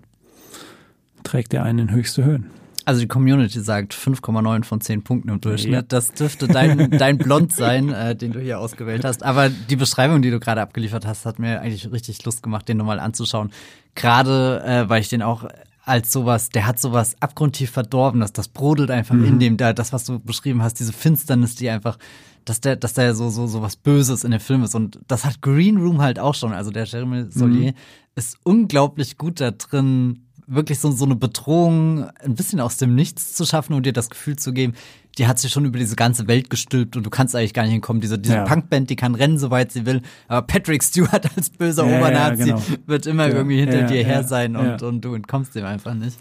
trägt 1.24 1.53
er 1.53 1.64
einen 1.64 1.80
in 1.80 1.91
höchste 1.91 2.24
Höhen. 2.24 2.51
Also 2.84 3.03
die 3.03 3.07
Community 3.09 3.61
sagt 3.61 3.93
5,9 3.93 4.64
von 4.64 4.80
10 4.80 5.03
Punkten 5.03 5.28
im 5.28 5.43
Durchschnitt. 5.43 5.72
Ja. 5.72 5.82
Das 5.82 6.12
dürfte 6.12 6.49
dein, 6.49 6.91
dein 6.99 7.18
Blond 7.18 7.53
sein, 7.53 7.93
äh, 7.93 8.16
den 8.16 8.32
du 8.32 8.41
hier 8.41 8.59
ausgewählt 8.61 9.05
hast. 9.05 9.22
Aber 9.22 9.51
die 9.51 9.76
Beschreibung, 9.76 10.22
die 10.22 10.30
du 10.30 10.41
gerade 10.41 10.62
abgeliefert 10.62 11.05
hast, 11.05 11.26
hat 11.26 11.39
mir 11.39 11.61
eigentlich 11.61 11.93
richtig 11.93 12.24
Lust 12.24 12.43
gemacht, 12.43 12.66
den 12.66 12.78
nochmal 12.78 12.99
anzuschauen. 12.99 13.51
Gerade, 13.95 14.62
äh, 14.64 14.89
weil 14.89 15.03
ich 15.03 15.11
den 15.11 15.20
auch 15.20 15.45
als 15.89 16.12
sowas, 16.12 16.51
der 16.51 16.66
hat 16.66 16.78
sowas 16.78 17.16
abgrundtief 17.20 17.70
verdorbenes, 17.70 18.32
das 18.32 18.49
brodelt 18.49 18.91
einfach 18.91 19.14
mhm. 19.14 19.24
in 19.24 19.39
dem, 19.39 19.57
da, 19.57 19.72
das, 19.72 19.93
was 19.93 20.05
du 20.05 20.18
beschrieben 20.18 20.62
hast, 20.62 20.74
diese 20.74 20.93
Finsternis, 20.93 21.55
die 21.55 21.70
einfach, 21.70 21.99
dass 22.45 22.61
der, 22.61 22.76
dass 22.76 22.95
der 22.95 23.14
so, 23.14 23.30
so, 23.30 23.47
so 23.47 23.62
was 23.62 23.76
Böses 23.76 24.24
in 24.24 24.30
dem 24.30 24.41
Film 24.41 24.62
ist. 24.62 24.74
Und 24.74 25.01
das 25.09 25.24
hat 25.24 25.41
Green 25.41 25.78
Room 25.78 26.01
halt 26.01 26.18
auch 26.18 26.34
schon. 26.34 26.53
Also 26.53 26.70
der 26.70 26.84
Jeremy 26.84 27.26
Solier 27.30 27.72
mhm. 27.72 27.76
ist 28.14 28.36
unglaublich 28.45 29.16
gut 29.16 29.41
da 29.41 29.51
drin, 29.51 30.26
wirklich 30.47 30.78
so, 30.78 30.91
so 30.91 31.05
eine 31.05 31.16
Bedrohung 31.16 32.05
ein 32.20 32.34
bisschen 32.34 32.61
aus 32.61 32.76
dem 32.76 32.95
Nichts 32.95 33.34
zu 33.34 33.45
schaffen 33.45 33.74
und 33.74 33.84
dir 33.84 33.93
das 33.93 34.11
Gefühl 34.11 34.36
zu 34.36 34.53
geben, 34.53 34.74
die 35.18 35.26
hat 35.26 35.38
sich 35.38 35.52
schon 35.52 35.64
über 35.64 35.78
diese 35.78 35.96
ganze 35.96 36.28
Welt 36.28 36.48
gestülpt 36.48 36.96
und 36.96 37.04
du 37.04 37.10
kannst 37.10 37.34
eigentlich 37.34 37.52
gar 37.52 37.64
nicht 37.64 37.72
hinkommen. 37.72 38.00
Diese, 38.00 38.18
diese 38.18 38.36
ja. 38.36 38.44
Punkband, 38.44 38.88
die 38.88 38.96
kann 38.96 39.14
rennen, 39.14 39.38
soweit 39.38 39.72
sie 39.72 39.84
will. 39.84 40.00
Aber 40.28 40.46
Patrick 40.46 40.82
Stewart 40.82 41.28
als 41.36 41.50
böser 41.50 41.86
ja, 41.86 41.98
Obernazi 41.98 42.48
ja, 42.48 42.56
genau. 42.56 42.62
wird 42.86 43.06
immer 43.06 43.28
irgendwie 43.28 43.58
hinter 43.58 43.82
dir 43.82 44.04
her 44.04 44.22
sein 44.22 44.54
und, 44.56 44.82
und 44.82 45.04
du 45.04 45.14
entkommst 45.14 45.54
dem 45.54 45.64
einfach 45.64 45.94
nicht. 45.94 46.16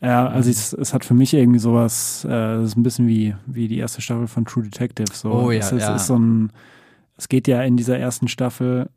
Ja, 0.00 0.28
also 0.28 0.48
es, 0.48 0.72
es 0.72 0.94
hat 0.94 1.04
für 1.04 1.14
mich 1.14 1.34
irgendwie 1.34 1.58
sowas, 1.58 2.26
äh, 2.28 2.62
ist 2.62 2.76
ein 2.76 2.82
bisschen 2.82 3.08
wie, 3.08 3.34
wie 3.46 3.66
die 3.68 3.78
erste 3.78 4.00
Staffel 4.00 4.28
von 4.28 4.44
True 4.44 4.64
Detective. 4.64 5.12
So. 5.12 5.32
Oh 5.32 5.50
ja, 5.50 5.58
es 5.58 5.72
ist, 5.72 5.88
ist 5.88 6.06
so 6.06 6.16
ein, 6.16 6.52
es 7.16 7.28
geht 7.28 7.48
ja 7.48 7.62
in 7.62 7.76
dieser 7.76 7.98
ersten 7.98 8.28
Staffel 8.28 8.88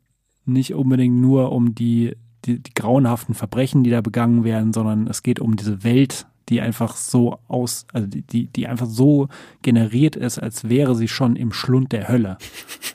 nicht 0.44 0.74
unbedingt 0.74 1.16
nur 1.16 1.52
um 1.52 1.74
die 1.74 2.16
die, 2.44 2.58
die 2.58 2.74
grauenhaften 2.74 3.34
Verbrechen, 3.34 3.84
die 3.84 3.90
da 3.90 4.00
begangen 4.00 4.44
werden, 4.44 4.72
sondern 4.72 5.06
es 5.06 5.22
geht 5.22 5.40
um 5.40 5.56
diese 5.56 5.84
Welt, 5.84 6.26
die 6.50 6.60
einfach 6.60 6.96
so 6.96 7.38
aus, 7.48 7.86
also 7.92 8.08
die, 8.08 8.46
die 8.46 8.66
einfach 8.66 8.86
so 8.86 9.28
generiert 9.62 10.16
ist, 10.16 10.38
als 10.38 10.68
wäre 10.68 10.94
sie 10.96 11.08
schon 11.08 11.36
im 11.36 11.52
Schlund 11.52 11.92
der 11.92 12.08
Hölle. 12.08 12.36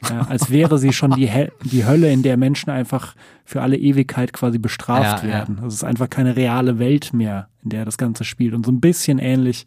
Ja, 0.10 0.22
als 0.28 0.52
wäre 0.52 0.78
sie 0.78 0.94
schon 0.94 1.12
die, 1.12 1.32
die 1.64 1.86
Hölle, 1.86 2.12
in 2.12 2.22
der 2.22 2.38
Menschen 2.38 2.70
einfach 2.70 3.16
für 3.46 3.62
alle 3.62 3.78
Ewigkeit 3.78 4.34
quasi 4.34 4.60
bestraft 4.60 5.24
ja, 5.24 5.30
werden. 5.30 5.58
Ja. 5.62 5.68
Es 5.68 5.76
ist 5.76 5.84
einfach 5.84 6.10
keine 6.10 6.36
reale 6.36 6.80
Welt 6.80 7.14
mehr, 7.14 7.48
in 7.64 7.70
der 7.70 7.86
das 7.86 7.98
Ganze 7.98 8.26
spielt. 8.26 8.54
Und 8.54 8.66
so 8.66 8.72
ein 8.72 8.82
bisschen 8.82 9.20
ähnlich 9.20 9.66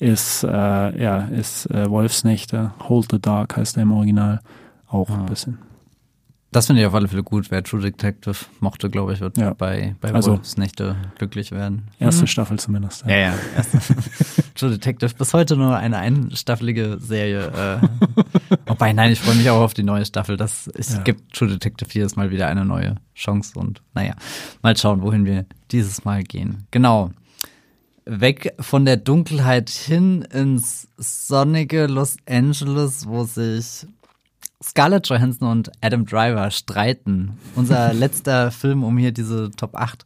ist, 0.00 0.42
äh, 0.42 0.48
ja, 1.02 1.18
ist 1.28 1.70
äh, 1.70 1.88
Wolfsnächte, 1.88 2.72
Hold 2.88 3.12
the 3.12 3.20
Dark 3.20 3.56
heißt 3.56 3.76
er 3.76 3.84
im 3.84 3.92
Original, 3.92 4.40
auch 4.88 5.08
ein 5.10 5.26
bisschen. 5.26 5.58
Das 6.54 6.68
finde 6.68 6.82
ich 6.82 6.86
auf 6.86 6.94
alle 6.94 7.08
Fälle 7.08 7.24
gut. 7.24 7.50
Wer 7.50 7.64
True 7.64 7.80
Detective 7.80 8.36
mochte, 8.60 8.88
glaube 8.88 9.12
ich, 9.12 9.18
wird 9.20 9.36
ja. 9.36 9.54
bei, 9.54 9.96
bei 10.00 10.14
also, 10.14 10.40
Nächte 10.56 10.94
glücklich 11.18 11.50
werden. 11.50 11.88
Erste 11.98 12.22
mhm. 12.22 12.26
Staffel 12.28 12.60
zumindest. 12.60 13.04
Ja, 13.06 13.16
ja. 13.16 13.34
ja 13.56 13.62
True 14.54 14.70
Detective 14.70 15.12
bis 15.18 15.34
heute 15.34 15.56
nur 15.56 15.76
eine 15.76 15.98
einstaffelige 15.98 16.98
Serie. 17.00 17.80
Äh. 17.82 17.88
Wobei, 18.66 18.92
nein, 18.92 19.10
ich 19.10 19.18
freue 19.18 19.34
mich 19.34 19.50
auch 19.50 19.62
auf 19.62 19.74
die 19.74 19.82
neue 19.82 20.06
Staffel. 20.06 20.36
Das, 20.36 20.68
es 20.68 20.94
ja. 20.94 21.02
gibt 21.02 21.34
True 21.34 21.48
Detective 21.48 21.90
jedes 21.92 22.14
Mal 22.14 22.30
wieder 22.30 22.46
eine 22.46 22.64
neue 22.64 22.98
Chance 23.16 23.58
und 23.58 23.82
naja, 23.92 24.14
mal 24.62 24.76
schauen, 24.76 25.02
wohin 25.02 25.24
wir 25.24 25.46
dieses 25.72 26.04
Mal 26.04 26.22
gehen. 26.22 26.68
Genau. 26.70 27.10
Weg 28.06 28.52
von 28.60 28.84
der 28.84 28.98
Dunkelheit 28.98 29.70
hin 29.70 30.22
ins 30.22 30.86
sonnige 30.98 31.88
Los 31.88 32.16
Angeles, 32.28 33.08
wo 33.08 33.24
sich 33.24 33.88
Scarlett 34.64 35.08
Johansson 35.08 35.48
und 35.48 35.70
Adam 35.82 36.06
Driver 36.06 36.50
streiten. 36.50 37.38
Unser 37.54 37.92
letzter 37.94 38.50
Film, 38.50 38.82
um 38.82 38.96
hier 38.96 39.12
diese 39.12 39.50
Top 39.50 39.74
8 39.74 40.04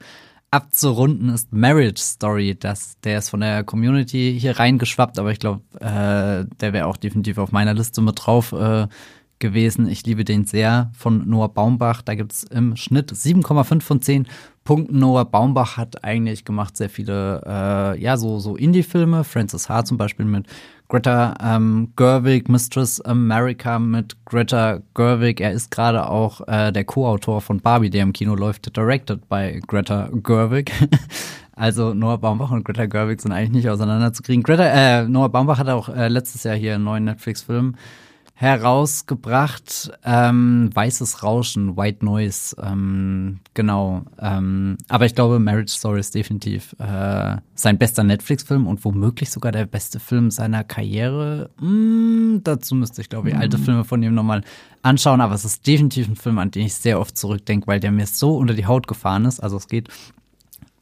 abzurunden, 0.51 1.29
ist 1.29 1.53
Marriage 1.53 2.01
Story. 2.01 2.57
Das, 2.59 2.99
der 3.05 3.19
ist 3.19 3.29
von 3.29 3.41
der 3.41 3.63
Community 3.63 4.37
hier 4.39 4.59
reingeschwappt, 4.59 5.19
aber 5.19 5.31
ich 5.31 5.39
glaube, 5.39 5.61
äh, 5.81 6.45
der 6.61 6.73
wäre 6.73 6.87
auch 6.87 6.97
definitiv 6.97 7.39
auf 7.39 7.53
meiner 7.53 7.75
Liste 7.75 8.01
mit 8.01 8.19
drauf 8.21 8.53
äh, 8.53 8.89
gewesen. 9.39 9.89
Ich 9.89 10.05
liebe 10.05 10.25
den 10.25 10.45
sehr 10.45 10.91
von 10.97 11.29
Noah 11.29 11.53
Baumbach. 11.53 12.03
Da 12.03 12.15
gibt's 12.15 12.43
im 12.45 12.75
Schnitt 12.77 13.13
7,5 13.13 13.81
von 13.83 14.03
10 14.03 14.27
Punkten. 14.65 14.99
Noah 14.99 15.25
Baumbach 15.25 15.77
hat 15.77 16.03
eigentlich 16.05 16.45
gemacht 16.45 16.77
sehr 16.77 16.91
viele, 16.91 17.43
äh, 17.47 18.01
ja, 18.01 18.17
so, 18.17 18.39
so 18.41 18.57
Indie-Filme. 18.57 19.23
Francis 19.23 19.69
H. 19.69 19.85
zum 19.85 19.99
Beispiel 19.99 20.27
mit 20.27 20.47
Greta 20.89 21.35
ähm, 21.43 21.93
Gerwig, 21.97 22.49
Mistress 22.49 22.99
America 23.03 23.79
mit 23.79 24.17
Greta 24.25 24.81
Gerwig. 24.95 25.39
Er 25.39 25.53
ist 25.53 25.71
gerade 25.71 26.09
auch 26.09 26.41
äh, 26.49 26.73
der 26.73 26.85
Co-Autor 26.85 27.43
von 27.43 27.61
Barbie, 27.61 27.91
der 27.91 28.03
im 28.03 28.15
Kino 28.15 28.35
läuft, 28.35 28.75
directed 28.75 29.29
by 29.29 29.61
Greta 29.67 30.09
Gerwig. 30.23 30.73
also 31.53 31.93
Noah 31.93 32.17
Baumbach 32.17 32.53
und 32.53 32.65
Greta 32.65 32.87
Gerwig 32.87 33.21
sind 33.21 33.33
eigentlich 33.33 33.51
nicht 33.51 33.69
auseinanderzukriegen. 33.69 34.43
Greta, 34.43 34.65
äh, 34.65 35.07
Noah 35.07 35.29
Baumbach 35.29 35.59
hat 35.59 35.69
auch 35.69 35.91
äh, 35.91 36.09
letztes 36.09 36.45
Jahr 36.45 36.57
hier 36.57 36.77
einen 36.77 36.85
neuen 36.85 37.05
Netflix-Film 37.05 37.75
herausgebracht. 38.41 39.91
Ähm, 40.05 40.71
Weißes 40.73 41.25
Rauschen, 41.25 41.77
White 41.77 42.05
Noise, 42.05 42.55
ähm, 42.63 43.41
genau. 43.53 44.03
Ähm, 44.21 44.79
aber 44.89 45.07
ich 45.07 45.17
glaube, 45.17 45.41
Marriage 45.41 45.73
Story 45.73 45.99
ist 45.99 46.15
definitiv 46.15 46.77
äh, 46.79 47.39
sein 47.57 47.79
bester 47.79 48.05
Netflix-Film 48.05 48.69
und 48.69 48.85
womöglich 48.85 49.31
sogar 49.31 49.51
der 49.51 49.67
beste 49.67 49.99
Film 49.99 50.31
seiner 50.31 50.63
Karriere. 50.63 51.51
Mm, 51.61 52.37
dazu 52.45 52.77
müsste 52.77 53.01
ich, 53.01 53.09
glaube 53.09 53.31
ich, 53.31 53.37
alte 53.37 53.59
mhm. 53.59 53.63
Filme 53.65 53.85
von 53.85 54.05
ihm 54.05 54.15
nochmal 54.15 54.43
anschauen. 54.83 55.21
Aber 55.21 55.35
es 55.35 55.45
ist 55.45 55.67
definitiv 55.67 56.07
ein 56.07 56.15
Film, 56.15 56.39
an 56.39 56.53
den 56.53 56.67
ich 56.67 56.75
sehr 56.75 57.01
oft 57.01 57.19
zurückdenke, 57.19 57.67
weil 57.67 57.81
der 57.81 57.91
mir 57.91 58.07
so 58.07 58.37
unter 58.37 58.55
die 58.55 58.67
Haut 58.67 58.87
gefahren 58.87 59.25
ist. 59.25 59.41
Also 59.41 59.57
es 59.57 59.67
geht 59.67 59.89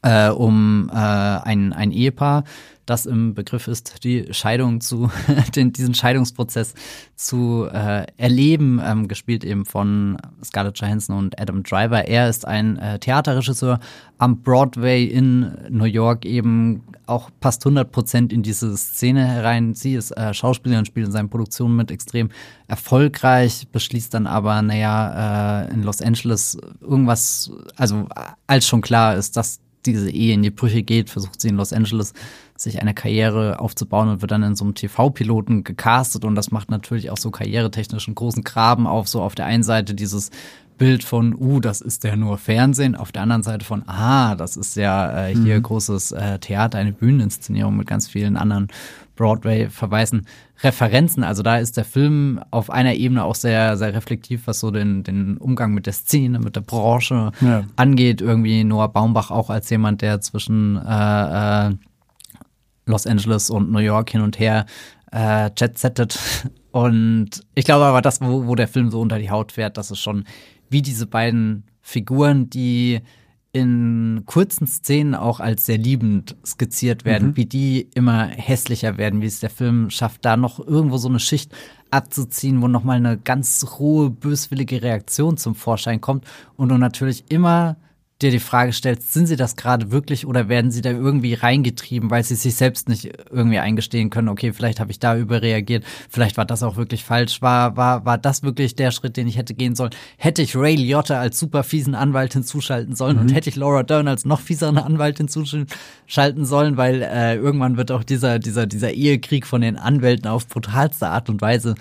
äh, 0.03 0.29
um 0.29 0.91
äh, 0.93 0.95
ein, 0.95 1.73
ein 1.73 1.91
Ehepaar, 1.91 2.45
das 2.87 3.07
im 3.07 3.35
Begriff 3.35 3.69
ist, 3.69 4.05
die 4.05 4.33
Scheidung 4.33 4.81
zu, 4.81 5.11
den, 5.57 5.73
diesen 5.73 5.95
Scheidungsprozess 5.95 6.75
zu 7.15 7.69
äh, 7.73 8.07
erleben, 8.17 8.81
ähm, 8.83 9.09
gespielt 9.09 9.45
eben 9.45 9.65
von 9.65 10.17
Scarlett 10.45 10.79
Johansson 10.79 11.17
und 11.17 11.41
Adam 11.41 11.63
Driver. 11.63 12.07
Er 12.07 12.29
ist 12.29 12.47
ein 12.47 12.79
äh, 12.79 12.99
Theaterregisseur 12.99 13.81
am 14.19 14.43
Broadway 14.43 15.05
in 15.05 15.53
New 15.69 15.85
York 15.85 16.25
eben 16.25 16.83
auch 17.07 17.31
passt 17.41 17.65
100 17.65 17.91
Prozent 17.91 18.33
in 18.33 18.43
diese 18.43 18.77
Szene 18.77 19.27
herein. 19.27 19.75
Sie 19.75 19.95
ist 19.95 20.11
äh, 20.11 20.35
Schauspielerin, 20.35 20.85
spielt 20.85 21.07
in 21.07 21.13
seinen 21.13 21.31
Produktionen 21.31 21.77
mit 21.77 21.91
extrem 21.91 22.31
erfolgreich, 22.67 23.69
beschließt 23.71 24.13
dann 24.13 24.27
aber, 24.27 24.61
naja, 24.63 25.67
äh, 25.67 25.73
in 25.73 25.83
Los 25.83 26.03
Angeles 26.03 26.59
irgendwas, 26.81 27.51
also 27.77 28.09
als 28.47 28.67
schon 28.67 28.81
klar 28.81 29.17
ist, 29.17 29.37
dass 29.37 29.61
diese 29.85 30.11
Ehe 30.11 30.35
in 30.35 30.43
die 30.43 30.51
Brüche 30.51 30.83
geht, 30.83 31.11
versucht 31.11 31.41
sie 31.41 31.49
in 31.49 31.57
Los 31.57 31.73
Angeles 31.73 32.13
sich 32.57 32.81
eine 32.81 32.95
Karriere 32.95 33.61
aufzubauen 33.61 34.09
und 34.09 34.21
wird 34.23 34.31
dann 34.31 34.43
in 34.43 34.57
so 34.57 34.65
einem 34.65 34.75
TV-Piloten 34.75 35.65
gecastet 35.65 36.25
und 36.25 36.35
das 36.35 36.51
macht 36.51 36.71
natürlich 36.71 37.11
auch 37.11 37.19
so 37.19 37.31
karrieretechnisch 37.31 38.09
einen 38.09 38.15
großen 38.15 38.45
Graben 38.45 38.87
auf, 38.87 39.09
so 39.09 39.23
auf 39.23 39.35
der 39.35 39.47
einen 39.47 39.63
Seite 39.63 39.95
dieses 39.95 40.31
Bild 40.79 41.05
von, 41.05 41.35
uh, 41.35 41.61
das 41.61 41.81
ist 41.81 42.05
ja 42.05 42.17
nur 42.17 42.39
Fernsehen, 42.39 42.97
auf 42.97 43.13
der 43.13 43.23
anderen 43.23 43.43
Seite 43.43 43.65
von, 43.65 43.83
ah, 43.89 44.35
das 44.35 44.57
ist 44.57 44.77
ja 44.77 45.29
äh, 45.29 45.35
hier 45.35 45.57
mhm. 45.57 45.63
großes 45.63 46.13
äh, 46.13 46.39
Theater, 46.39 46.79
eine 46.79 46.93
Bühneninszenierung 46.93 47.77
mit 47.77 47.87
ganz 47.87 48.09
vielen 48.09 48.37
anderen 48.37 48.69
Broadway-Verweisen, 49.17 50.27
Referenzen. 50.63 51.25
Also 51.25 51.43
da 51.43 51.57
ist 51.57 51.77
der 51.77 51.85
Film 51.85 52.41
auf 52.51 52.71
einer 52.71 52.95
Ebene 52.95 53.25
auch 53.25 53.35
sehr, 53.35 53.77
sehr 53.77 53.95
reflektiv, 53.95 54.47
was 54.47 54.61
so 54.61 54.71
den, 54.71 55.03
den 55.03 55.39
Umgang 55.39 55.73
mit 55.73 55.87
der 55.87 55.95
Szene, 55.95 56.39
mit 56.39 56.57
der 56.57 56.61
Branche 56.61 57.33
ja. 57.41 57.65
angeht. 57.77 58.21
Irgendwie 58.21 58.63
Noah 58.63 58.93
Baumbach 58.93 59.31
auch 59.31 59.51
als 59.51 59.69
jemand, 59.71 60.03
der 60.03 60.21
zwischen 60.21 60.77
äh, 60.77 61.69
äh, 61.69 61.75
Los 62.87 63.07
Angeles 63.07 63.51
und 63.51 63.71
New 63.71 63.81
York 63.81 64.11
hin 64.11 64.21
und 64.21 64.39
her 64.39 64.65
äh, 65.13 65.51
jet-settet. 65.57 66.19
Und 66.73 67.41
ich 67.55 67.65
glaube 67.65 67.87
aber, 67.87 68.03
das, 68.03 68.21
wo, 68.21 68.47
wo 68.47 68.55
der 68.55 68.69
Film 68.69 68.91
so 68.91 69.01
unter 69.01 69.19
die 69.19 69.31
Haut 69.31 69.51
fährt, 69.51 69.79
das 69.79 69.91
ist 69.91 70.01
schon 70.01 70.25
wie 70.69 70.83
diese 70.83 71.07
beiden 71.07 71.65
Figuren, 71.81 72.51
die 72.51 73.01
in 73.53 74.25
kurzen 74.27 74.67
Szenen 74.67 75.15
auch 75.15 75.41
als 75.41 75.65
sehr 75.65 75.79
liebend 75.79 76.37
skizziert 76.45 77.07
werden, 77.07 77.29
mhm. 77.29 77.37
wie 77.37 77.47
die 77.47 77.89
immer 77.95 78.27
hässlicher 78.27 78.99
werden, 78.99 79.23
wie 79.23 79.27
es 79.27 79.41
der 79.41 79.49
Film 79.49 79.89
schafft, 79.89 80.27
da 80.27 80.37
noch 80.37 80.59
irgendwo 80.59 80.99
so 80.99 81.09
eine 81.09 81.21
Schicht 81.21 81.53
abzuziehen, 81.91 82.61
wo 82.61 82.69
nochmal 82.69 82.99
eine 82.99 83.17
ganz 83.17 83.79
rohe, 83.79 84.11
böswillige 84.11 84.83
Reaktion 84.83 85.39
zum 85.39 85.55
Vorschein 85.55 86.03
kommt 86.03 86.27
und 86.57 86.69
du 86.69 86.77
natürlich 86.77 87.25
immer 87.31 87.77
dir 88.23 88.31
die 88.31 88.41
Frage 88.41 88.73
stellst, 88.73 89.13
sind 89.13 89.27
sie 89.27 89.37
das 89.37 89.57
gerade 89.57 89.91
wirklich 89.91 90.27
oder 90.27 90.49
werden 90.49 90.71
sie 90.71 90.81
da 90.81 90.91
irgendwie 90.91 91.35
reingetrieben, 91.35 92.11
weil 92.11 92.25
sie 92.25 92.35
sich 92.35 92.55
selbst 92.55 92.89
nicht 92.89 93.11
irgendwie 93.31 93.59
eingestehen 93.59 94.09
können, 94.09 94.31
okay, 94.31 94.55
vielleicht 94.55 94.81
habe 94.81 94.91
ich 94.91 94.99
da 94.99 95.17
überreagiert, 95.19 95.85
vielleicht 96.09 96.39
war 96.39 96.47
das 96.47 96.63
auch 96.63 96.77
wirklich 96.77 97.05
falsch, 97.05 97.43
war, 97.43 97.77
war, 97.77 98.07
war 98.07 98.17
das 98.17 98.43
wirklich 98.43 98.75
der 98.75 98.91
Schritt, 98.91 99.19
den 99.19 99.29
ich 99.29 99.37
hätte 99.37 99.53
gehen 99.53 99.75
sollen? 99.75 99.91
Hätte 100.17 100.41
ich 100.41 100.57
Ray 100.57 100.77
Liotta 100.77 101.21
als 101.21 101.39
super 101.39 101.63
fiesen 101.63 101.95
Anwalt 101.95 102.33
hinzuschalten 102.33 102.97
sollen 102.97 103.17
mhm. 103.17 103.23
und 103.23 103.35
hätte 103.35 103.51
ich 103.51 103.57
Laura 103.57 103.83
Dern 103.83 104.09
als 104.09 104.25
noch 104.25 104.41
fieseren 104.41 104.79
Anwalt 104.79 105.19
hinzuschalten 105.19 106.47
sollen, 106.47 106.79
weil 106.79 107.03
äh, 107.03 107.37
irgendwann 107.37 107.77
wird 107.77 107.93
auch 107.93 108.03
dieser, 108.03 108.39
dieser, 108.39 108.67
dieser 108.67 108.93
Ehekrieg 108.93 109.47
von 109.47 109.61
den 109.61 109.77
Anwälten 109.77 110.29
auf 110.29 110.49
brutalste 110.49 111.09
Art 111.09 111.29
und 111.29 111.43
Weise 111.43 111.75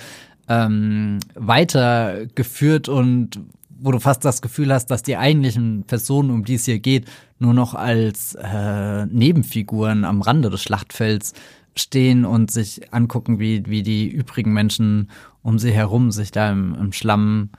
ähm, 0.48 1.20
weitergeführt 1.34 2.90
und 2.90 3.40
wo 3.80 3.92
du 3.92 4.00
fast 4.00 4.26
das 4.26 4.42
Gefühl 4.42 4.74
hast, 4.74 4.88
dass 4.88 5.04
die 5.04 5.18
eigentlichen 5.18 5.84
Personen, 5.84 6.32
um 6.32 6.46
die 6.46 6.56
es 6.56 6.66
hier 6.66 6.80
geht, 6.80 7.06
nur 7.40 7.54
noch 7.54 7.74
als 7.74 8.36
äh, 8.36 9.06
Nebenfiguren 9.06 10.06
am 10.06 10.22
Rande 10.22 10.50
des 10.50 10.62
Schlachtfelds 10.62 11.34
stehen 11.76 12.26
und 12.26 12.52
sich 12.52 12.94
angucken, 12.94 13.40
wie, 13.40 13.66
wie 13.66 13.84
die 13.84 14.08
übrigen 14.08 14.54
Menschen 14.54 15.10
um 15.42 15.60
sie 15.60 15.72
herum 15.72 16.12
sich 16.12 16.32
da 16.32 16.52
im, 16.52 16.74
im 16.76 16.92
Schlamm 16.94 17.50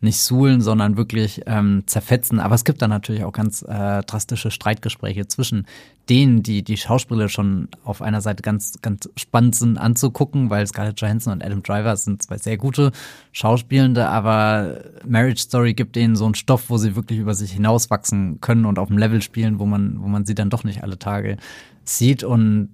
nicht 0.00 0.20
suhlen, 0.20 0.60
sondern 0.60 0.96
wirklich 0.96 1.42
ähm, 1.46 1.82
zerfetzen. 1.86 2.38
Aber 2.38 2.54
es 2.54 2.64
gibt 2.64 2.82
dann 2.82 2.90
natürlich 2.90 3.24
auch 3.24 3.32
ganz 3.32 3.62
äh, 3.62 4.02
drastische 4.02 4.50
Streitgespräche 4.50 5.26
zwischen 5.26 5.66
denen, 6.08 6.42
die 6.42 6.62
die 6.62 6.76
Schauspieler 6.76 7.28
schon 7.28 7.68
auf 7.84 8.00
einer 8.00 8.20
Seite 8.20 8.42
ganz, 8.42 8.78
ganz 8.80 9.10
spannend 9.16 9.56
sind 9.56 9.76
anzugucken, 9.76 10.50
weil 10.50 10.66
Scarlett 10.66 11.00
Johansson 11.00 11.32
und 11.32 11.44
Adam 11.44 11.62
Driver 11.62 11.96
sind 11.96 12.22
zwei 12.22 12.38
sehr 12.38 12.56
gute 12.56 12.92
Schauspielende, 13.32 14.08
aber 14.08 14.84
Marriage 15.06 15.42
Story 15.42 15.74
gibt 15.74 15.96
denen 15.96 16.16
so 16.16 16.24
einen 16.24 16.34
Stoff, 16.34 16.70
wo 16.70 16.78
sie 16.78 16.94
wirklich 16.96 17.18
über 17.18 17.34
sich 17.34 17.52
hinauswachsen 17.52 18.40
können 18.40 18.66
und 18.66 18.78
auf 18.78 18.88
einem 18.88 18.98
Level 18.98 19.20
spielen, 19.20 19.58
wo 19.58 19.66
man, 19.66 20.00
wo 20.00 20.06
man 20.06 20.24
sie 20.24 20.34
dann 20.34 20.48
doch 20.48 20.64
nicht 20.64 20.82
alle 20.82 20.98
Tage 20.98 21.36
sieht 21.84 22.22
und 22.22 22.70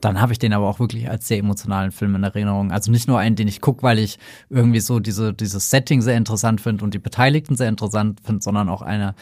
dann 0.00 0.20
habe 0.20 0.32
ich 0.32 0.38
den 0.38 0.52
aber 0.52 0.68
auch 0.68 0.80
wirklich 0.80 1.08
als 1.08 1.28
sehr 1.28 1.38
emotionalen 1.38 1.92
Film 1.92 2.14
in 2.14 2.24
Erinnerung. 2.24 2.72
Also 2.72 2.90
nicht 2.90 3.08
nur 3.08 3.18
einen, 3.18 3.36
den 3.36 3.48
ich 3.48 3.60
gucke, 3.60 3.82
weil 3.82 3.98
ich 3.98 4.18
irgendwie 4.50 4.80
so 4.80 5.00
diese, 5.00 5.34
dieses 5.34 5.70
Setting 5.70 6.02
sehr 6.02 6.16
interessant 6.16 6.60
finde 6.60 6.84
und 6.84 6.94
die 6.94 6.98
Beteiligten 6.98 7.56
sehr 7.56 7.68
interessant 7.68 8.20
finde, 8.22 8.42
sondern 8.42 8.68
auch 8.68 8.82
einer, 8.82 9.14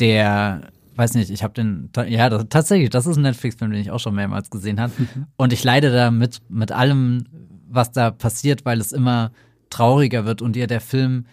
der, 0.00 0.62
weiß 0.96 1.14
nicht, 1.14 1.30
ich 1.30 1.42
habe 1.42 1.54
den, 1.54 1.90
ja, 2.08 2.28
das, 2.28 2.46
tatsächlich, 2.48 2.90
das 2.90 3.06
ist 3.06 3.16
ein 3.16 3.22
Netflix-Film, 3.22 3.70
den 3.70 3.80
ich 3.80 3.90
auch 3.90 4.00
schon 4.00 4.14
mehrmals 4.14 4.50
gesehen 4.50 4.80
habe. 4.80 4.92
Mhm. 4.96 5.26
Und 5.36 5.52
ich 5.52 5.64
leide 5.64 5.92
da 5.92 6.10
mit, 6.10 6.40
mit 6.48 6.72
allem, 6.72 7.24
was 7.68 7.92
da 7.92 8.10
passiert, 8.10 8.64
weil 8.64 8.80
es 8.80 8.92
immer 8.92 9.32
trauriger 9.70 10.24
wird 10.24 10.42
und 10.42 10.56
dir 10.56 10.66
der 10.66 10.80
Film 10.80 11.26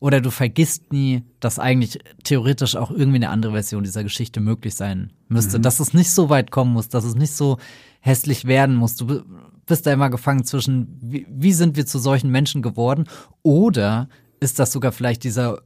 oder 0.00 0.20
du 0.20 0.30
vergisst 0.30 0.92
nie, 0.92 1.22
dass 1.40 1.58
eigentlich 1.58 1.98
theoretisch 2.24 2.76
auch 2.76 2.90
irgendwie 2.90 3.16
eine 3.16 3.30
andere 3.30 3.52
Version 3.52 3.84
dieser 3.84 4.02
Geschichte 4.02 4.40
möglich 4.40 4.74
sein 4.74 5.14
müsste. 5.28 5.56
Mhm. 5.56 5.62
Dass 5.62 5.80
es 5.80 5.94
nicht 5.94 6.10
so 6.10 6.28
weit 6.28 6.50
kommen 6.50 6.74
muss, 6.74 6.90
dass 6.90 7.04
es 7.04 7.14
nicht 7.14 7.32
so 7.32 7.56
hässlich 8.04 8.44
werden 8.44 8.76
muss. 8.76 8.96
Du 8.96 9.22
bist 9.64 9.86
da 9.86 9.92
immer 9.92 10.10
gefangen 10.10 10.44
zwischen, 10.44 10.98
wie, 11.00 11.26
wie 11.30 11.54
sind 11.54 11.74
wir 11.74 11.86
zu 11.86 11.98
solchen 11.98 12.30
Menschen 12.30 12.60
geworden? 12.60 13.04
Oder 13.42 14.08
ist 14.40 14.58
das 14.58 14.72
sogar 14.72 14.92
vielleicht 14.92 15.24
dieser 15.24 15.62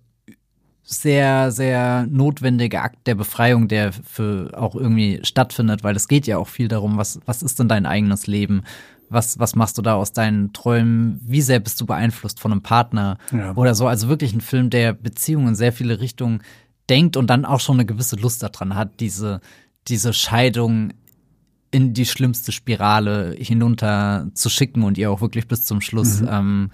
sehr, 0.84 1.50
sehr 1.50 2.06
notwendige 2.08 2.80
Akt 2.80 3.08
der 3.08 3.16
Befreiung, 3.16 3.66
der 3.66 3.92
für 3.92 4.52
auch 4.56 4.76
irgendwie 4.76 5.18
stattfindet, 5.24 5.82
weil 5.82 5.96
es 5.96 6.06
geht 6.06 6.28
ja 6.28 6.38
auch 6.38 6.46
viel 6.46 6.68
darum, 6.68 6.96
was, 6.96 7.18
was 7.26 7.42
ist 7.42 7.58
denn 7.58 7.68
dein 7.68 7.86
eigenes 7.86 8.28
Leben? 8.28 8.62
Was, 9.10 9.40
was 9.40 9.56
machst 9.56 9.76
du 9.76 9.82
da 9.82 9.94
aus 9.94 10.12
deinen 10.12 10.52
Träumen? 10.52 11.20
Wie 11.24 11.42
sehr 11.42 11.58
bist 11.58 11.80
du 11.80 11.86
beeinflusst 11.86 12.38
von 12.38 12.52
einem 12.52 12.62
Partner 12.62 13.18
ja. 13.32 13.52
oder 13.56 13.74
so? 13.74 13.88
Also 13.88 14.08
wirklich 14.08 14.32
ein 14.32 14.40
Film, 14.40 14.70
der 14.70 14.92
Beziehungen 14.92 15.48
in 15.48 15.54
sehr 15.56 15.72
viele 15.72 15.98
Richtungen 15.98 16.42
denkt 16.88 17.16
und 17.16 17.28
dann 17.28 17.44
auch 17.44 17.60
schon 17.60 17.76
eine 17.76 17.86
gewisse 17.86 18.14
Lust 18.14 18.44
daran 18.44 18.76
hat, 18.76 19.00
diese, 19.00 19.40
diese 19.88 20.12
Scheidung 20.12 20.92
in 21.70 21.92
die 21.92 22.06
schlimmste 22.06 22.52
Spirale 22.52 23.34
hinunter 23.38 24.28
zu 24.34 24.48
schicken 24.48 24.82
und 24.82 24.96
ihr 24.96 25.10
auch 25.10 25.20
wirklich 25.20 25.48
bis 25.48 25.64
zum 25.64 25.80
Schluss 25.80 26.22
mhm. 26.22 26.28
ähm, 26.30 26.70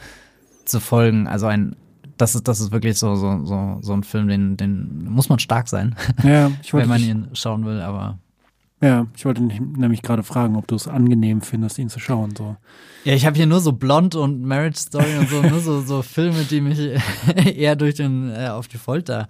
zu 0.65 0.81
folgen. 0.81 1.27
Also 1.27 1.47
ein, 1.47 1.77
das 2.17 2.35
ist, 2.35 2.47
das 2.47 2.61
ist 2.61 2.73
wirklich 2.73 2.99
so, 2.99 3.17
so, 3.17 3.45
so, 3.45 3.79
so 3.81 3.93
ein 3.93 4.05
Film, 4.05 4.29
den, 4.29 4.57
den 4.57 5.05
muss 5.11 5.29
man 5.29 5.39
stark 5.39 5.69
sein, 5.69 5.97
ja, 6.23 6.51
wenn 6.73 6.89
man 6.89 7.03
ihn 7.03 7.29
schauen 7.33 7.65
will, 7.65 7.81
aber. 7.81 8.19
Ja, 8.81 9.07
ich 9.17 9.25
wollte 9.25 9.43
nämlich 9.43 10.03
gerade 10.03 10.23
fragen, 10.23 10.57
ob 10.57 10.67
du 10.67 10.75
es 10.75 10.89
angenehm 10.89 11.41
findest, 11.41 11.79
ihn 11.79 11.89
zu 11.89 12.01
schauen. 12.01 12.35
So. 12.37 12.57
Ja, 13.05 13.15
ich 13.15 13.25
habe 13.25 13.37
hier 13.37 13.47
nur 13.47 13.61
so 13.61 13.73
Blond 13.73 14.15
und 14.15 14.43
Marriage 14.43 14.79
Story 14.79 15.17
und 15.19 15.29
so, 15.31 15.41
nur 15.41 15.61
so, 15.61 15.81
so 15.81 16.03
Filme, 16.03 16.45
die 16.45 16.61
mich 16.61 16.79
eher 17.57 17.77
durch 17.77 17.95
den 17.95 18.31
äh, 18.31 18.49
auf 18.49 18.69
die 18.69 18.77
Folter 18.77 19.29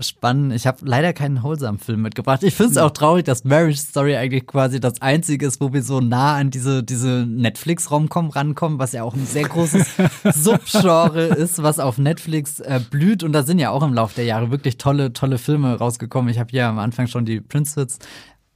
spannend. 0.00 0.52
Ich 0.52 0.66
habe 0.66 0.78
leider 0.84 1.12
keinen 1.12 1.42
Wholesome-Film 1.42 2.02
mitgebracht. 2.02 2.42
Ich 2.42 2.54
finde 2.54 2.72
es 2.72 2.78
auch 2.78 2.90
traurig, 2.90 3.24
dass 3.24 3.44
Marriage 3.44 3.78
Story 3.78 4.16
eigentlich 4.16 4.46
quasi 4.46 4.80
das 4.80 5.00
einzige 5.02 5.46
ist, 5.46 5.60
wo 5.60 5.72
wir 5.72 5.82
so 5.82 6.00
nah 6.00 6.36
an 6.36 6.50
diese, 6.50 6.82
diese 6.82 7.26
Netflix-Romcom 7.26 8.30
rankommen, 8.30 8.78
was 8.78 8.92
ja 8.92 9.02
auch 9.02 9.14
ein 9.14 9.26
sehr 9.26 9.44
großes 9.44 9.96
Subgenre 10.34 11.24
ist, 11.26 11.62
was 11.62 11.78
auf 11.78 11.98
Netflix 11.98 12.60
äh, 12.60 12.80
blüht. 12.90 13.22
Und 13.22 13.32
da 13.32 13.42
sind 13.42 13.58
ja 13.58 13.70
auch 13.70 13.82
im 13.82 13.94
Laufe 13.94 14.14
der 14.14 14.24
Jahre 14.24 14.50
wirklich 14.50 14.78
tolle, 14.78 15.12
tolle 15.12 15.38
Filme 15.38 15.76
rausgekommen. 15.76 16.30
Ich 16.30 16.38
habe 16.38 16.50
hier 16.50 16.66
am 16.66 16.78
Anfang 16.78 17.06
schon 17.06 17.24
die 17.24 17.40
Princess 17.40 17.98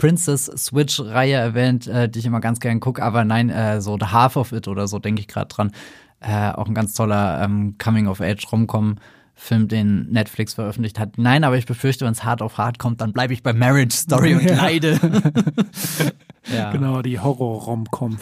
Princess 0.03 0.47
Switch-Reihe 0.47 1.35
erwähnt, 1.35 1.87
äh, 1.87 2.09
die 2.09 2.19
ich 2.19 2.27
immer 2.27 2.41
ganz 2.41 2.59
gerne 2.59 2.81
gucke, 2.81 3.01
aber 3.01 3.25
nein, 3.25 3.51
äh, 3.51 3.81
so 3.81 3.97
The 4.01 4.07
Half 4.07 4.35
of 4.35 4.51
It 4.51 4.67
oder 4.67 4.89
so 4.89 4.99
denke 4.99 5.21
ich 5.21 5.29
gerade 5.29 5.47
dran. 5.47 5.71
Äh, 6.19 6.51
auch 6.51 6.67
ein 6.67 6.75
ganz 6.75 6.95
toller 6.95 7.41
ähm, 7.41 7.77
Coming-of-Age-Romcom. 7.79 8.97
Film, 9.43 9.67
den 9.67 10.09
Netflix 10.11 10.55
veröffentlicht 10.55 11.01
hat. 11.01 11.19
Nein, 11.19 11.43
aber 11.43 11.59
ich 11.59 11.67
befürchte, 11.67 12.05
wenn 12.05 12.13
es 12.13 12.23
hart 12.23 12.43
auf 12.43 12.59
hart 12.59 12.79
kommt, 12.79 13.01
dann 13.01 13.13
bleibe 13.13 13.33
ich 13.33 13.43
bei 13.43 13.53
Marriage 13.53 13.97
Story 13.97 14.35
und 14.35 14.45
ja. 14.49 14.55
leide. 14.55 15.01
ja. 16.55 16.71
Genau, 16.71 17.03
die 17.03 17.19
Horror-Rom-Com 17.19 18.19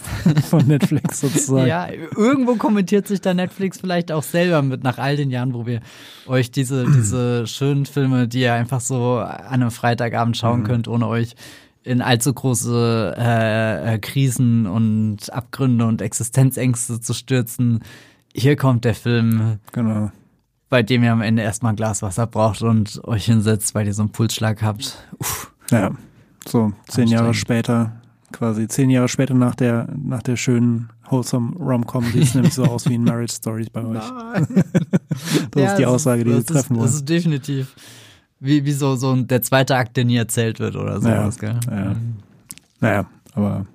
von 0.49 0.67
Netflix 0.67 1.21
sozusagen. 1.21 1.69
Ja, 1.69 1.89
irgendwo 2.17 2.55
kommentiert 2.55 3.07
sich 3.07 3.21
da 3.21 3.35
Netflix 3.35 3.81
vielleicht 3.81 4.11
auch 4.13 4.23
selber 4.23 4.63
mit, 4.63 4.83
nach 4.83 4.97
all 4.97 5.17
den 5.17 5.31
Jahren, 5.31 5.53
wo 5.53 5.67
wir 5.67 5.81
euch 6.27 6.51
diese, 6.51 6.85
diese 6.91 7.47
schönen 7.47 7.85
Filme, 7.85 8.27
die 8.27 8.41
ihr 8.41 8.55
einfach 8.55 8.81
so 8.81 9.19
an 9.19 9.63
einem 9.63 9.71
Freitagabend 9.71 10.39
schauen 10.39 10.61
mhm. 10.61 10.65
könnt, 10.65 10.89
ohne 10.89 11.07
euch 11.07 11.35
in 11.83 12.01
allzu 12.01 12.33
große 12.33 13.15
äh, 13.19 13.95
äh, 13.95 13.99
Krisen 13.99 14.67
und 14.67 15.31
Abgründe 15.31 15.85
und 15.85 16.01
Existenzängste 16.01 17.01
zu 17.01 17.13
stürzen. 17.13 17.81
Hier 18.35 18.57
kommt 18.57 18.87
der 18.87 18.95
Film. 18.95 19.59
Genau 19.73 20.11
bei 20.71 20.83
dem 20.83 21.03
ihr 21.03 21.13
am 21.13 21.21
Ende 21.21 21.43
erstmal 21.43 21.73
ein 21.73 21.77
Glas 21.77 22.01
Wasser 22.01 22.27
braucht 22.27 22.63
und 22.63 23.05
euch 23.05 23.27
hinsetzt, 23.27 23.75
weil 23.75 23.87
ihr 23.87 23.93
so 23.93 24.03
einen 24.03 24.13
Pulsschlag 24.13 24.63
habt. 24.63 25.05
Uff. 25.19 25.53
Ja, 25.71 25.91
so 26.49 26.73
zehn 26.89 27.09
Jahre 27.09 27.35
später, 27.35 27.93
quasi 28.33 28.67
zehn 28.67 28.89
Jahre 28.89 29.09
später 29.09 29.35
nach 29.35 29.55
der, 29.55 29.89
nach 29.97 30.23
der 30.23 30.37
schönen 30.37 30.89
wholesome 31.09 31.57
Rom-Com 31.57 32.05
sieht 32.13 32.23
es 32.23 32.35
nämlich 32.37 32.55
so 32.55 32.65
aus 32.65 32.89
wie 32.89 32.95
in 32.95 33.05
Marriage 33.05 33.35
Stories 33.35 33.69
bei 33.71 33.85
euch. 33.85 33.99
das 35.51 35.63
ja, 35.63 35.71
ist 35.73 35.77
die 35.77 35.87
Aussage, 35.87 36.25
die 36.25 36.31
wir 36.31 36.47
treffen 36.47 36.77
wollen. 36.77 36.87
Das 36.87 36.95
ist 36.95 37.09
definitiv 37.09 37.75
wie, 38.39 38.65
wie 38.65 38.73
so, 38.73 38.97
so 38.97 39.15
der 39.17 39.43
zweite 39.43 39.77
Akt, 39.77 39.97
der 39.97 40.05
nie 40.05 40.17
erzählt 40.17 40.61
wird 40.61 40.77
oder 40.77 41.01
sowas, 41.01 41.39
ja, 41.43 41.53
gell? 41.53 41.61
Ja. 41.71 41.97
Naja, 42.81 43.07
aber 43.35 43.67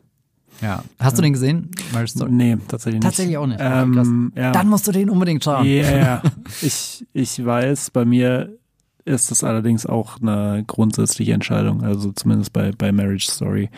ja. 0.62 0.84
Hast 1.00 1.18
du 1.18 1.22
den 1.22 1.34
gesehen? 1.34 1.70
Marriage 1.92 2.12
Story? 2.12 2.32
Nee, 2.32 2.58
tatsächlich 2.68 3.00
nicht. 3.00 3.04
Tatsächlich 3.04 3.38
auch 3.38 3.48
nicht. 3.48 3.60
Ähm, 3.62 4.32
ja. 4.36 4.52
Dann 4.52 4.68
musst 4.70 4.88
du 4.88 4.92
den 4.92 5.10
unbedingt 5.10 5.44
schauen. 5.44 5.66
Ja, 5.66 5.72
yeah. 5.72 6.22
ich, 6.62 7.06
ich 7.14 7.44
weiß, 7.44 7.92
bei 7.92 8.06
mir 8.06 8.58
ist 9.06 9.30
das 9.32 9.44
allerdings 9.44 9.86
auch 9.86 10.20
eine 10.20 10.64
grundsätzliche 10.66 11.34
Entscheidung, 11.34 11.84
also 11.84 12.12
zumindest 12.12 12.54
bei, 12.54 12.72
bei 12.72 12.92
Marriage 12.92 13.28
Story, 13.30 13.70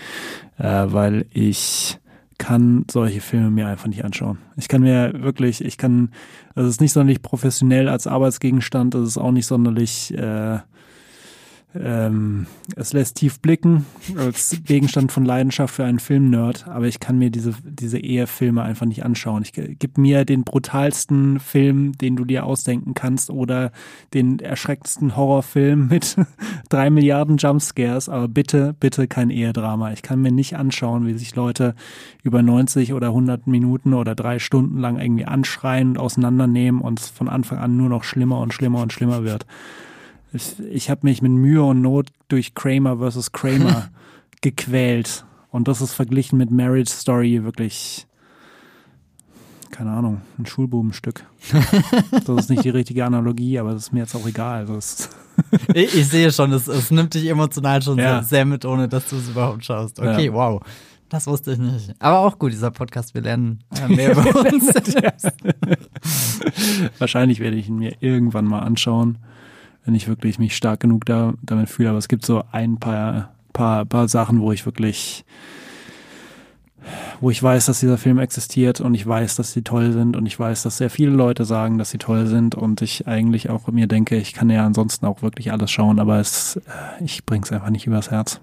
äh, 0.58 0.86
weil 0.88 1.26
ich 1.34 2.00
kann 2.38 2.86
solche 2.90 3.20
Filme 3.20 3.50
mir 3.50 3.68
einfach 3.68 3.88
nicht 3.88 4.06
anschauen. 4.06 4.38
Ich 4.56 4.68
kann 4.68 4.82
mir 4.82 5.12
wirklich, 5.22 5.64
ich 5.64 5.78
kann, 5.78 6.12
also 6.56 6.68
es 6.68 6.76
ist 6.76 6.82
nicht 6.82 6.94
sonderlich 6.94 7.22
professionell 7.22 7.90
als 7.90 8.08
Arbeitsgegenstand, 8.08 8.96
es 8.96 9.10
ist 9.10 9.18
auch 9.18 9.32
nicht 9.32 9.48
sonderlich 9.48 10.14
äh, 10.14 10.60
ähm, 11.76 12.48
es 12.76 12.94
lässt 12.94 13.18
tief 13.18 13.40
blicken 13.40 13.86
als 14.18 14.58
Gegenstand 14.64 15.12
von 15.12 15.26
Leidenschaft 15.26 15.76
für 15.76 15.84
einen 15.84 16.00
Filmnerd, 16.00 16.68
aber 16.68 16.86
ich 16.86 17.00
kann 17.00 17.18
mir 17.18 17.30
diese, 17.30 17.54
diese 17.64 18.00
Ehefilme 18.00 18.62
einfach 18.64 18.86
nicht 18.86 19.04
anschauen. 19.04 19.44
Ich 19.44 19.52
gib 19.54 19.98
mir 19.98 20.24
den 20.26 20.44
brutalsten 20.44 21.40
Film, 21.40 21.92
den 21.98 22.16
du 22.16 22.26
dir 22.26 22.46
ausdenken 22.46 22.94
kannst 22.94 23.30
oder 23.30 23.72
den 24.14 24.40
erschreckendsten 24.40 25.16
Horrorfilm 25.16 25.88
mit 25.88 26.16
drei 26.70 26.90
Milliarden 26.90 27.38
Jumpscares, 27.38 28.08
aber 28.10 28.28
bitte, 28.28 28.76
bitte 28.80 29.08
kein 29.08 29.30
Ehedrama. 29.30 29.92
Ich 29.92 30.02
kann 30.02 30.22
mir 30.22 30.32
nicht 30.32 30.56
anschauen, 30.56 31.06
wie 31.06 31.18
sich 31.18 31.36
Leute 31.36 31.76
über 32.24 32.42
90 32.42 32.94
oder 32.94 33.08
100 33.08 33.48
Minuten 33.48 33.94
oder 33.94 34.16
drei 34.16 34.40
Stunden 34.40 34.80
lang 34.80 35.00
irgendwie 35.00 35.26
anschreien 35.26 35.90
und 35.90 35.98
auseinandernehmen 36.00 36.82
und 36.82 37.00
es 37.00 37.10
von 37.10 37.28
Anfang 37.28 37.60
an 37.60 37.76
nur 37.76 37.90
noch 37.90 38.04
schlimmer 38.04 38.40
und 38.40 38.54
schlimmer 38.54 38.82
und 38.82 38.94
schlimmer 38.94 39.24
wird. 39.24 39.46
Ich, 40.34 40.60
ich 40.60 40.90
habe 40.90 41.02
mich 41.04 41.22
mit 41.22 41.32
Mühe 41.32 41.64
und 41.64 41.82
Not 41.82 42.10
durch 42.28 42.54
Kramer 42.54 42.98
versus 42.98 43.32
Kramer 43.32 43.90
gequält. 44.42 45.26
Und 45.52 45.68
das 45.68 45.82
ist 45.82 45.94
verglichen 45.94 46.38
mit 46.38 46.52
Marriage 46.52 46.92
Story 46.92 47.44
wirklich, 47.44 48.06
keine 49.72 49.92
Ahnung, 49.92 50.22
ein 50.38 50.46
Schulbubenstück. 50.46 51.26
das 52.12 52.38
ist 52.38 52.50
nicht 52.50 52.66
die 52.66 52.70
richtige 52.70 53.06
Analogie, 53.06 53.58
aber 53.58 53.74
das 53.74 53.84
ist 53.84 53.94
mir 53.94 54.02
jetzt 54.02 54.16
auch 54.16 54.28
egal. 54.28 54.68
ich, 55.74 55.96
ich, 55.96 56.08
sehe 56.08 56.32
schon, 56.32 56.52
es, 56.52 56.68
es, 56.68 56.92
nimmt 56.92 57.14
dich 57.14 57.28
emotional 57.28 57.82
schon 57.82 57.98
ja. 57.98 58.16
sehr, 58.16 58.24
sehr, 58.24 58.46
mit, 58.46 58.66
ohne 58.66 58.88
dass 58.88 59.08
du 59.08 59.16
es 59.16 59.30
überhaupt 59.30 59.64
schaust. 59.64 60.00
Okay, 60.00 60.28
ja. 60.28 60.34
wow. 60.34 60.62
Das 61.10 61.26
wusste 61.26 61.54
ich 61.54 61.58
nicht. 61.58 61.96
Aber 62.00 62.20
auch 62.20 62.38
gut, 62.38 62.52
dieser 62.52 62.70
Podcast, 62.70 63.14
wir 63.14 63.22
lernen 63.22 63.64
äh, 63.82 63.88
mehr 63.88 64.12
über 64.12 64.26
uns. 64.52 64.68
Wahrscheinlich 66.98 67.40
werde 67.40 67.56
ich 67.56 67.70
ihn 67.70 67.78
mir 67.78 67.96
irgendwann 68.02 68.46
mal 68.46 68.60
anschauen 68.60 69.18
wenn 69.88 69.96
ich 69.96 70.10
wirklich 70.10 70.38
mich 70.38 70.56
stark 70.56 70.82
genug 70.82 71.06
da, 71.06 71.34
damit 71.42 71.70
fühle. 71.70 71.90
Aber 71.90 71.98
es 71.98 72.10
gibt 72.10 72.26
so 72.26 72.44
ein 72.52 72.78
paar, 72.78 73.34
paar, 73.54 73.86
paar 73.86 74.10
Sachen, 74.10 74.42
wo 74.42 74.52
ich 74.52 74.66
wirklich, 74.66 75.24
wo 77.22 77.32
ich 77.32 77.42
weiß, 77.42 77.68
dass 77.68 77.80
dieser 77.80 77.98
Film 77.98 78.20
existiert 78.20 78.82
und 78.82 78.94
ich 78.94 79.08
weiß, 79.08 79.38
dass 79.38 79.54
sie 79.54 79.62
toll 79.62 79.94
sind 79.94 80.18
und 80.18 80.26
ich 80.26 80.38
weiß, 80.38 80.64
dass 80.64 80.78
sehr 80.78 80.90
viele 80.90 81.12
Leute 81.12 81.46
sagen, 81.46 81.78
dass 81.78 81.90
sie 81.90 82.00
toll 82.00 82.28
sind 82.28 82.54
und 82.54 82.82
ich 82.82 83.08
eigentlich 83.08 83.50
auch 83.50 83.68
mir 83.70 83.88
denke, 83.88 84.18
ich 84.18 84.34
kann 84.34 84.50
ja 84.50 84.66
ansonsten 84.66 85.06
auch 85.06 85.22
wirklich 85.22 85.54
alles 85.54 85.72
schauen, 85.72 86.00
aber 86.00 86.20
es, 86.20 86.58
äh, 86.58 87.04
ich 87.04 87.26
bring's 87.26 87.54
einfach 87.54 87.70
nicht 87.70 87.88
übers 87.88 88.12
Herz. 88.12 88.42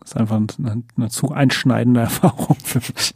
Das 0.00 0.10
ist 0.10 0.16
einfach 0.16 0.36
eine, 0.58 0.82
eine 0.96 1.10
zu 1.10 1.30
einschneidende 1.30 2.00
Erfahrung 2.02 2.56
für 2.64 2.80
mich. 2.80 3.14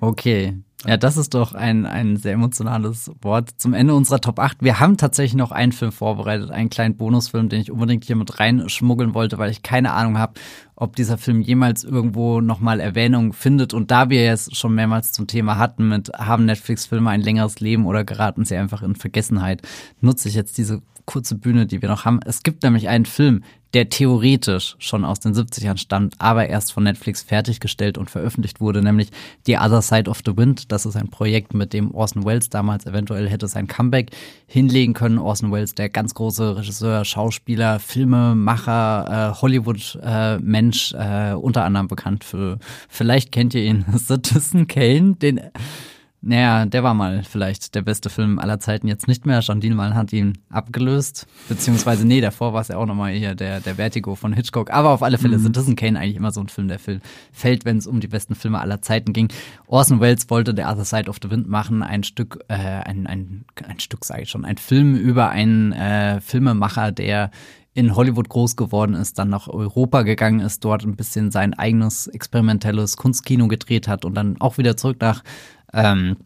Okay. 0.00 0.58
Ja, 0.86 0.96
das 0.96 1.16
ist 1.16 1.34
doch 1.34 1.52
ein, 1.52 1.84
ein 1.84 2.16
sehr 2.16 2.34
emotionales 2.34 3.10
Wort 3.20 3.50
zum 3.56 3.74
Ende 3.74 3.92
unserer 3.94 4.20
Top 4.20 4.38
8. 4.38 4.58
Wir 4.60 4.78
haben 4.78 4.96
tatsächlich 4.96 5.34
noch 5.34 5.50
einen 5.50 5.72
Film 5.72 5.90
vorbereitet, 5.90 6.52
einen 6.52 6.70
kleinen 6.70 6.96
Bonusfilm, 6.96 7.48
den 7.48 7.60
ich 7.60 7.72
unbedingt 7.72 8.04
hier 8.04 8.14
mit 8.14 8.38
reinschmuggeln 8.38 9.12
wollte, 9.12 9.36
weil 9.38 9.50
ich 9.50 9.62
keine 9.64 9.92
Ahnung 9.94 10.16
habe, 10.16 10.34
ob 10.76 10.94
dieser 10.94 11.18
Film 11.18 11.40
jemals 11.40 11.82
irgendwo 11.82 12.40
nochmal 12.40 12.78
Erwähnung 12.78 13.32
findet. 13.32 13.74
Und 13.74 13.90
da 13.90 14.10
wir 14.10 14.22
jetzt 14.22 14.54
schon 14.54 14.76
mehrmals 14.76 15.10
zum 15.10 15.26
Thema 15.26 15.58
hatten 15.58 15.88
mit, 15.88 16.12
haben 16.16 16.44
Netflix-Filme 16.44 17.10
ein 17.10 17.20
längeres 17.20 17.58
Leben 17.58 17.84
oder 17.84 18.04
geraten 18.04 18.44
sie 18.44 18.56
einfach 18.56 18.82
in 18.82 18.94
Vergessenheit, 18.94 19.62
nutze 20.00 20.28
ich 20.28 20.36
jetzt 20.36 20.56
diese 20.56 20.82
kurze 21.04 21.36
Bühne, 21.36 21.66
die 21.66 21.82
wir 21.82 21.88
noch 21.88 22.04
haben. 22.04 22.20
Es 22.24 22.44
gibt 22.44 22.62
nämlich 22.62 22.88
einen 22.88 23.06
Film, 23.06 23.42
der 23.76 23.90
theoretisch 23.90 24.74
schon 24.78 25.04
aus 25.04 25.20
den 25.20 25.34
70ern 25.34 25.76
stammt, 25.76 26.14
aber 26.16 26.48
erst 26.48 26.72
von 26.72 26.84
Netflix 26.84 27.20
fertiggestellt 27.22 27.98
und 27.98 28.08
veröffentlicht 28.08 28.58
wurde, 28.58 28.80
nämlich 28.80 29.10
The 29.44 29.58
Other 29.58 29.82
Side 29.82 30.08
of 30.08 30.22
the 30.24 30.34
Wind. 30.34 30.72
Das 30.72 30.86
ist 30.86 30.96
ein 30.96 31.10
Projekt, 31.10 31.52
mit 31.52 31.74
dem 31.74 31.94
Orson 31.94 32.24
Welles 32.24 32.48
damals 32.48 32.86
eventuell 32.86 33.28
hätte 33.28 33.48
sein 33.48 33.66
Comeback 33.66 34.12
hinlegen 34.46 34.94
können. 34.94 35.18
Orson 35.18 35.52
Welles, 35.52 35.74
der 35.74 35.90
ganz 35.90 36.14
große 36.14 36.56
Regisseur, 36.56 37.04
Schauspieler, 37.04 37.78
Filmemacher, 37.78 39.34
äh, 39.34 39.42
Hollywood-Mensch, 39.42 40.94
äh, 40.94 41.32
äh, 41.32 41.34
unter 41.34 41.64
anderem 41.64 41.86
bekannt 41.86 42.24
für, 42.24 42.58
vielleicht 42.88 43.30
kennt 43.30 43.52
ihr 43.52 43.62
ihn, 43.62 43.84
Citizen 43.98 44.68
Kane, 44.68 45.16
den 45.16 45.38
naja, 46.26 46.66
der 46.66 46.82
war 46.82 46.92
mal 46.92 47.22
vielleicht 47.22 47.76
der 47.76 47.82
beste 47.82 48.10
Film 48.10 48.40
aller 48.40 48.58
Zeiten, 48.58 48.88
jetzt 48.88 49.06
nicht 49.06 49.26
mehr. 49.26 49.40
John 49.40 49.60
Dielmann 49.60 49.94
hat 49.94 50.12
ihn 50.12 50.38
abgelöst. 50.50 51.26
Beziehungsweise, 51.48 52.04
nee, 52.04 52.20
davor 52.20 52.52
war 52.52 52.62
es 52.62 52.68
ja 52.68 52.78
auch 52.78 52.86
nochmal 52.86 53.12
hier 53.12 53.36
der, 53.36 53.60
der 53.60 53.76
Vertigo 53.76 54.16
von 54.16 54.32
Hitchcock. 54.32 54.72
Aber 54.72 54.90
auf 54.90 55.04
alle 55.04 55.18
Fälle 55.18 55.38
mhm. 55.38 55.44
Citizen 55.44 55.76
Kane 55.76 56.00
eigentlich 56.00 56.16
immer 56.16 56.32
so 56.32 56.40
ein 56.40 56.48
Film, 56.48 56.66
der 56.66 56.80
Film 56.80 57.00
fällt, 57.32 57.64
wenn 57.64 57.78
es 57.78 57.86
um 57.86 58.00
die 58.00 58.08
besten 58.08 58.34
Filme 58.34 58.60
aller 58.60 58.82
Zeiten 58.82 59.12
ging. 59.12 59.28
Orson 59.68 60.00
Welles 60.00 60.28
wollte 60.28 60.52
The 60.56 60.64
Other 60.64 60.84
Side 60.84 61.08
of 61.08 61.18
the 61.22 61.30
Wind 61.30 61.48
machen, 61.48 61.84
ein 61.84 62.02
Stück, 62.02 62.40
äh, 62.48 62.54
ein, 62.54 63.06
ein, 63.06 63.44
ein 63.64 63.78
Stück 63.78 64.04
sage 64.04 64.22
ich 64.22 64.30
schon, 64.30 64.44
ein 64.44 64.58
Film 64.58 64.96
über 64.96 65.30
einen 65.30 65.72
äh, 65.72 66.20
Filmemacher, 66.20 66.90
der 66.90 67.30
in 67.76 67.94
Hollywood 67.94 68.30
groß 68.30 68.56
geworden 68.56 68.94
ist, 68.94 69.18
dann 69.18 69.28
nach 69.28 69.48
Europa 69.48 70.00
gegangen 70.00 70.40
ist, 70.40 70.64
dort 70.64 70.82
ein 70.82 70.96
bisschen 70.96 71.30
sein 71.30 71.52
eigenes 71.52 72.06
experimentelles 72.06 72.96
Kunstkino 72.96 73.48
gedreht 73.48 73.86
hat 73.86 74.06
und 74.06 74.14
dann 74.14 74.40
auch 74.40 74.56
wieder 74.56 74.78
zurück 74.78 74.96
nach 75.00 75.22
ähm, 75.72 76.16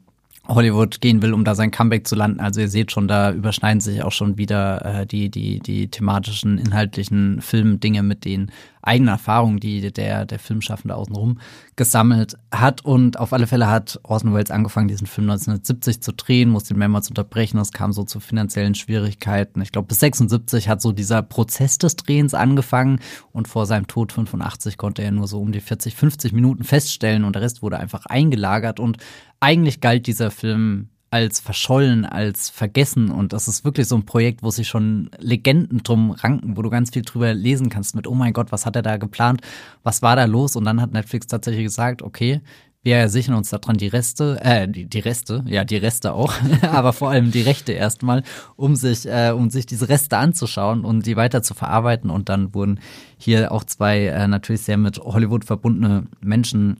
Hollywood 0.54 1.00
gehen 1.00 1.22
will, 1.22 1.32
um 1.32 1.44
da 1.44 1.54
sein 1.54 1.70
Comeback 1.70 2.06
zu 2.06 2.16
landen. 2.16 2.40
Also 2.40 2.60
ihr 2.60 2.68
seht 2.68 2.92
schon, 2.92 3.08
da 3.08 3.32
überschneiden 3.32 3.80
sich 3.80 4.02
auch 4.02 4.12
schon 4.12 4.36
wieder 4.36 4.84
äh, 4.84 5.06
die, 5.06 5.30
die, 5.30 5.60
die 5.60 5.88
thematischen, 5.88 6.58
inhaltlichen 6.58 7.40
Filmdinge 7.40 8.02
mit 8.02 8.24
den 8.24 8.50
eigenen 8.82 9.08
Erfahrungen, 9.08 9.60
die 9.60 9.92
der, 9.92 10.24
der 10.24 10.38
Filmschaffende 10.38 10.94
außenrum 10.94 11.38
gesammelt 11.76 12.36
hat. 12.50 12.84
Und 12.84 13.18
auf 13.18 13.32
alle 13.32 13.46
Fälle 13.46 13.68
hat 13.68 14.00
Orson 14.02 14.32
Welles 14.32 14.50
angefangen, 14.50 14.88
diesen 14.88 15.06
Film 15.06 15.28
1970 15.30 16.00
zu 16.02 16.12
drehen, 16.12 16.50
musste 16.50 16.74
ihn 16.74 16.78
mehrmals 16.78 17.08
unterbrechen. 17.08 17.58
Es 17.58 17.72
kam 17.72 17.92
so 17.92 18.04
zu 18.04 18.20
finanziellen 18.20 18.74
Schwierigkeiten. 18.74 19.60
Ich 19.60 19.72
glaube, 19.72 19.88
bis 19.88 20.00
76 20.00 20.68
hat 20.68 20.80
so 20.80 20.92
dieser 20.92 21.22
Prozess 21.22 21.78
des 21.78 21.96
Drehens 21.96 22.32
angefangen. 22.34 23.00
Und 23.32 23.48
vor 23.48 23.66
seinem 23.66 23.86
Tod 23.86 24.12
85 24.12 24.78
konnte 24.78 25.02
er 25.02 25.10
nur 25.10 25.28
so 25.28 25.40
um 25.40 25.52
die 25.52 25.60
40, 25.60 25.94
50 25.94 26.32
Minuten 26.32 26.64
feststellen 26.64 27.24
und 27.24 27.34
der 27.34 27.42
Rest 27.42 27.62
wurde 27.62 27.78
einfach 27.78 28.06
eingelagert. 28.06 28.80
Und 28.80 28.96
eigentlich 29.40 29.80
galt 29.80 30.06
dieser 30.06 30.30
Film 30.30 30.88
als 31.10 31.40
verschollen, 31.40 32.06
als 32.06 32.50
vergessen. 32.50 33.10
Und 33.10 33.32
das 33.32 33.48
ist 33.48 33.64
wirklich 33.64 33.88
so 33.88 33.96
ein 33.96 34.06
Projekt, 34.06 34.42
wo 34.42 34.50
sich 34.50 34.68
schon 34.68 35.10
Legenden 35.18 35.82
drum 35.82 36.12
ranken, 36.12 36.56
wo 36.56 36.62
du 36.62 36.70
ganz 36.70 36.90
viel 36.90 37.02
drüber 37.02 37.34
lesen 37.34 37.68
kannst 37.68 37.96
mit, 37.96 38.06
oh 38.06 38.14
mein 38.14 38.32
Gott, 38.32 38.52
was 38.52 38.64
hat 38.64 38.76
er 38.76 38.82
da 38.82 38.96
geplant? 38.96 39.40
Was 39.82 40.02
war 40.02 40.14
da 40.14 40.24
los? 40.24 40.54
Und 40.54 40.64
dann 40.64 40.80
hat 40.80 40.92
Netflix 40.92 41.26
tatsächlich 41.26 41.64
gesagt, 41.64 42.02
okay, 42.02 42.40
wir 42.82 43.08
sichern 43.10 43.34
uns 43.34 43.50
daran 43.50 43.76
die 43.76 43.88
Reste, 43.88 44.38
äh, 44.42 44.66
die, 44.66 44.86
die 44.86 45.00
Reste, 45.00 45.44
ja, 45.46 45.64
die 45.64 45.76
Reste 45.76 46.14
auch, 46.14 46.32
aber 46.62 46.92
vor 46.92 47.10
allem 47.10 47.30
die 47.30 47.42
Rechte 47.42 47.72
erstmal, 47.72 48.22
um 48.56 48.74
sich, 48.74 49.06
äh, 49.06 49.32
um 49.36 49.50
sich 49.50 49.66
diese 49.66 49.88
Reste 49.88 50.16
anzuschauen 50.16 50.84
und 50.84 51.04
die 51.04 51.16
weiter 51.16 51.42
zu 51.42 51.54
verarbeiten. 51.54 52.08
Und 52.08 52.28
dann 52.28 52.54
wurden 52.54 52.80
hier 53.18 53.52
auch 53.52 53.64
zwei 53.64 54.06
äh, 54.06 54.28
natürlich 54.28 54.62
sehr 54.62 54.78
mit 54.78 54.98
Hollywood 54.98 55.44
verbundene 55.44 56.04
Menschen 56.20 56.78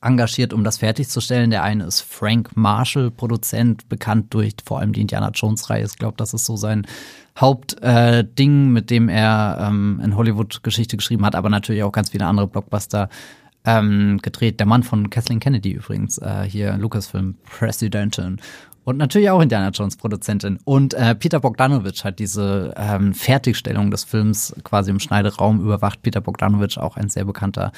engagiert, 0.00 0.52
um 0.52 0.64
das 0.64 0.78
fertigzustellen. 0.78 1.50
Der 1.50 1.62
eine 1.62 1.84
ist 1.84 2.00
Frank 2.00 2.56
Marshall, 2.56 3.10
Produzent, 3.10 3.88
bekannt 3.88 4.32
durch 4.34 4.54
vor 4.64 4.80
allem 4.80 4.92
die 4.92 5.00
Indiana 5.00 5.30
Jones-Reihe. 5.30 5.84
Ich 5.84 5.98
glaube, 5.98 6.16
das 6.16 6.34
ist 6.34 6.44
so 6.44 6.56
sein 6.56 6.86
Hauptding, 7.38 8.66
äh, 8.66 8.70
mit 8.70 8.90
dem 8.90 9.08
er 9.08 9.58
ähm, 9.60 10.00
in 10.02 10.16
Hollywood 10.16 10.62
Geschichte 10.62 10.96
geschrieben 10.96 11.24
hat, 11.24 11.34
aber 11.34 11.50
natürlich 11.50 11.82
auch 11.82 11.92
ganz 11.92 12.10
viele 12.10 12.26
andere 12.26 12.46
Blockbuster 12.46 13.08
ähm, 13.64 14.18
gedreht. 14.22 14.60
Der 14.60 14.66
Mann 14.66 14.82
von 14.82 15.10
Kathleen 15.10 15.40
Kennedy 15.40 15.72
übrigens, 15.72 16.18
äh, 16.18 16.44
hier 16.44 16.76
Lucasfilm 16.76 17.36
Presidentin. 17.44 18.40
Und 18.84 18.98
natürlich 18.98 19.28
auch 19.30 19.40
Indiana 19.40 19.70
Jones 19.70 19.96
Produzentin. 19.96 20.60
Und 20.64 20.94
äh, 20.94 21.16
Peter 21.16 21.40
Bogdanovich 21.40 22.04
hat 22.04 22.20
diese 22.20 22.72
ähm, 22.76 23.14
Fertigstellung 23.14 23.90
des 23.90 24.04
Films 24.04 24.54
quasi 24.62 24.92
im 24.92 25.00
Schneideraum 25.00 25.60
überwacht. 25.60 26.02
Peter 26.02 26.20
Bogdanovich, 26.20 26.78
auch 26.78 26.96
ein 26.96 27.08
sehr 27.08 27.24
bekannter 27.24 27.72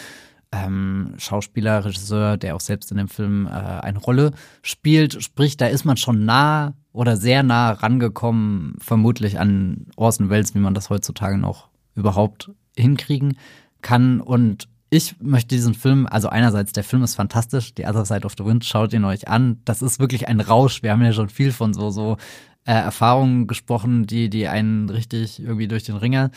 ähm, 0.52 1.14
Schauspieler, 1.18 1.84
Regisseur, 1.84 2.36
der 2.36 2.56
auch 2.56 2.60
selbst 2.60 2.90
in 2.90 2.96
dem 2.96 3.08
Film 3.08 3.46
äh, 3.46 3.50
eine 3.50 3.98
Rolle 3.98 4.32
spielt. 4.62 5.22
Sprich, 5.22 5.56
da 5.56 5.66
ist 5.66 5.84
man 5.84 5.96
schon 5.96 6.24
nah 6.24 6.74
oder 6.92 7.16
sehr 7.16 7.42
nah 7.42 7.72
rangekommen, 7.72 8.76
vermutlich 8.78 9.38
an 9.38 9.86
Orson 9.96 10.30
Welles, 10.30 10.54
wie 10.54 10.60
man 10.60 10.74
das 10.74 10.90
heutzutage 10.90 11.38
noch 11.38 11.68
überhaupt 11.94 12.50
hinkriegen 12.76 13.36
kann. 13.82 14.20
Und 14.20 14.68
ich 14.90 15.16
möchte 15.20 15.54
diesen 15.54 15.74
Film, 15.74 16.06
also 16.10 16.28
einerseits, 16.28 16.72
der 16.72 16.84
Film 16.84 17.02
ist 17.02 17.14
fantastisch, 17.14 17.74
die 17.74 17.84
Other 17.84 18.06
Side 18.06 18.24
of 18.24 18.34
the 18.38 18.44
Wind, 18.44 18.64
schaut 18.64 18.92
ihn 18.94 19.04
euch 19.04 19.28
an. 19.28 19.60
Das 19.64 19.82
ist 19.82 20.00
wirklich 20.00 20.28
ein 20.28 20.40
Rausch. 20.40 20.82
Wir 20.82 20.92
haben 20.92 21.02
ja 21.02 21.12
schon 21.12 21.28
viel 21.28 21.52
von 21.52 21.74
so, 21.74 21.90
so 21.90 22.16
äh, 22.64 22.72
Erfahrungen 22.72 23.46
gesprochen, 23.46 24.06
die, 24.06 24.30
die 24.30 24.48
einen 24.48 24.88
richtig 24.88 25.40
irgendwie 25.40 25.68
durch 25.68 25.84
den 25.84 25.96
Ringer 25.96 26.30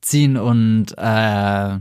ziehen 0.00 0.36
und 0.36 0.86
äh, 0.98 1.78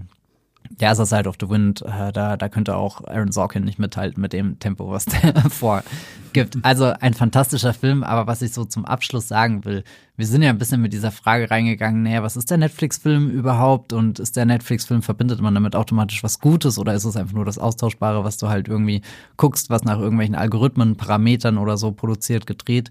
der 0.79 0.91
Other 0.91 1.05
Side 1.05 1.27
of 1.27 1.35
the 1.39 1.49
Wind, 1.49 1.81
äh, 1.81 2.11
da, 2.11 2.37
da 2.37 2.49
könnte 2.49 2.75
auch 2.75 3.03
Aaron 3.05 3.31
Sorkin 3.31 3.63
nicht 3.63 3.79
mithalten 3.79 4.21
mit 4.21 4.33
dem 4.33 4.59
Tempo, 4.59 4.89
was 4.91 5.05
der 5.05 5.33
vorgibt. 5.49 6.57
Also 6.63 6.93
ein 6.99 7.13
fantastischer 7.13 7.73
Film, 7.73 8.03
aber 8.03 8.27
was 8.27 8.41
ich 8.41 8.53
so 8.53 8.65
zum 8.65 8.85
Abschluss 8.85 9.27
sagen 9.27 9.65
will, 9.65 9.83
wir 10.17 10.27
sind 10.27 10.41
ja 10.43 10.49
ein 10.49 10.57
bisschen 10.57 10.81
mit 10.81 10.93
dieser 10.93 11.11
Frage 11.11 11.49
reingegangen, 11.49 12.03
naja, 12.03 12.23
was 12.23 12.37
ist 12.37 12.51
der 12.51 12.57
Netflix-Film 12.57 13.29
überhaupt 13.29 13.93
und 13.93 14.19
ist 14.19 14.37
der 14.37 14.45
Netflix-Film, 14.45 15.01
verbindet 15.01 15.41
man 15.41 15.53
damit 15.53 15.75
automatisch 15.75 16.23
was 16.23 16.39
Gutes 16.39 16.77
oder 16.77 16.93
ist 16.93 17.05
es 17.05 17.15
einfach 17.15 17.33
nur 17.33 17.45
das 17.45 17.57
Austauschbare, 17.57 18.23
was 18.23 18.37
du 18.37 18.47
halt 18.47 18.67
irgendwie 18.67 19.01
guckst, 19.37 19.69
was 19.69 19.83
nach 19.83 19.99
irgendwelchen 19.99 20.35
Algorithmen, 20.35 20.95
Parametern 20.95 21.57
oder 21.57 21.77
so 21.77 21.91
produziert, 21.91 22.45
gedreht 22.45 22.89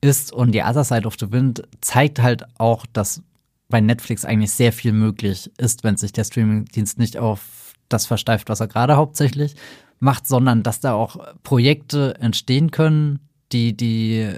ist 0.00 0.32
und 0.32 0.52
die 0.52 0.62
Other 0.62 0.84
Side 0.84 1.06
of 1.06 1.16
the 1.18 1.32
Wind 1.32 1.62
zeigt 1.80 2.20
halt 2.20 2.44
auch, 2.58 2.86
dass 2.92 3.22
bei 3.68 3.80
Netflix 3.80 4.24
eigentlich 4.24 4.52
sehr 4.52 4.72
viel 4.72 4.92
möglich 4.92 5.50
ist, 5.58 5.84
wenn 5.84 5.96
sich 5.96 6.12
der 6.12 6.24
Streamingdienst 6.24 6.98
nicht 6.98 7.16
auf 7.16 7.72
das 7.88 8.06
versteift, 8.06 8.48
was 8.48 8.60
er 8.60 8.68
gerade 8.68 8.96
hauptsächlich 8.96 9.54
macht, 9.98 10.26
sondern 10.26 10.62
dass 10.62 10.80
da 10.80 10.92
auch 10.92 11.16
Projekte 11.42 12.16
entstehen 12.20 12.70
können, 12.70 13.20
die, 13.52 13.76
die, 13.76 14.32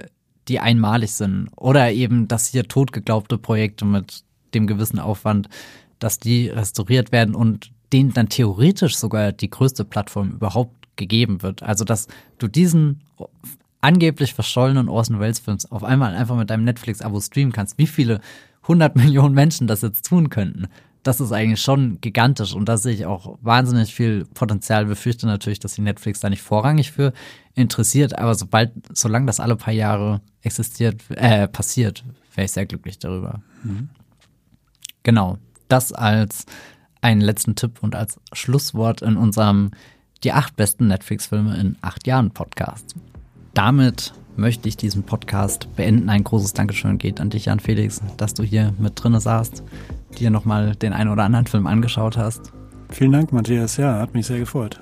die 0.47 0.59
einmalig 0.59 1.11
sind. 1.11 1.49
Oder 1.55 1.91
eben, 1.91 2.27
dass 2.27 2.47
hier 2.47 2.67
totgeglaubte 2.67 3.37
Projekte 3.37 3.85
mit 3.85 4.23
dem 4.53 4.67
gewissen 4.67 4.99
Aufwand, 4.99 5.49
dass 5.99 6.19
die 6.19 6.47
restauriert 6.49 7.11
werden 7.11 7.35
und 7.35 7.71
denen 7.91 8.13
dann 8.13 8.29
theoretisch 8.29 8.95
sogar 8.95 9.31
die 9.31 9.49
größte 9.49 9.83
Plattform 9.83 10.31
überhaupt 10.31 10.75
gegeben 10.95 11.41
wird. 11.41 11.63
Also, 11.63 11.85
dass 11.85 12.07
du 12.37 12.47
diesen 12.47 13.01
angeblich 13.81 14.33
verschollenen 14.33 14.89
Orson 14.89 15.19
Welles 15.19 15.39
Films 15.39 15.71
auf 15.71 15.83
einmal 15.83 16.15
einfach 16.15 16.35
mit 16.35 16.49
deinem 16.49 16.65
Netflix-Abo 16.65 17.19
streamen 17.19 17.53
kannst. 17.53 17.77
Wie 17.77 17.87
viele 17.87 18.21
100 18.69 18.95
Millionen 18.95 19.33
Menschen 19.33 19.67
das 19.67 19.81
jetzt 19.81 20.05
tun 20.05 20.29
könnten, 20.29 20.67
das 21.03 21.19
ist 21.19 21.31
eigentlich 21.31 21.61
schon 21.61 21.99
gigantisch 22.01 22.53
und 22.53 22.67
da 22.67 22.77
sehe 22.77 22.93
ich 22.93 23.05
auch 23.05 23.37
wahnsinnig 23.41 23.93
viel 23.93 24.25
Potenzial. 24.25 24.85
Befürchte 24.85 25.25
natürlich, 25.27 25.59
dass 25.59 25.73
die 25.73 25.81
Netflix 25.81 26.19
da 26.19 26.29
nicht 26.29 26.41
vorrangig 26.41 26.91
für 26.91 27.13
interessiert, 27.55 28.17
aber 28.17 28.35
sobald, 28.35 28.71
solange 28.93 29.25
das 29.25 29.39
alle 29.39 29.55
paar 29.55 29.73
Jahre 29.73 30.21
existiert, 30.41 31.01
äh, 31.09 31.47
passiert, 31.47 32.03
wäre 32.35 32.45
ich 32.45 32.51
sehr 32.51 32.65
glücklich 32.65 32.99
darüber. 32.99 33.41
Mhm. 33.63 33.89
Genau, 35.03 35.37
das 35.67 35.93
als 35.93 36.45
einen 37.01 37.21
letzten 37.21 37.55
Tipp 37.55 37.81
und 37.81 37.95
als 37.95 38.19
Schlusswort 38.33 39.01
in 39.01 39.15
unserem 39.15 39.71
die 40.23 40.33
acht 40.33 40.57
besten 40.57 40.87
Netflix-Filme 40.87 41.57
in 41.57 41.77
acht 41.81 42.05
Jahren 42.05 42.31
Podcast. 42.31 42.95
Damit 43.53 44.13
möchte 44.39 44.67
ich 44.69 44.77
diesen 44.77 45.03
Podcast 45.03 45.67
beenden. 45.75 46.09
Ein 46.09 46.23
großes 46.23 46.53
Dankeschön 46.53 46.97
geht 46.97 47.19
an 47.21 47.29
dich, 47.29 47.45
Jan 47.45 47.59
Felix, 47.59 48.01
dass 48.17 48.33
du 48.33 48.43
hier 48.43 48.73
mit 48.79 48.93
drinne 48.95 49.19
saßt, 49.19 49.63
dir 50.17 50.29
nochmal 50.29 50.75
den 50.75 50.93
einen 50.93 51.09
oder 51.09 51.23
anderen 51.23 51.45
Film 51.45 51.67
angeschaut 51.67 52.17
hast. 52.17 52.51
Vielen 52.89 53.11
Dank, 53.11 53.31
Matthias. 53.31 53.77
Ja, 53.77 53.99
hat 53.99 54.13
mich 54.13 54.25
sehr 54.25 54.39
gefreut. 54.39 54.81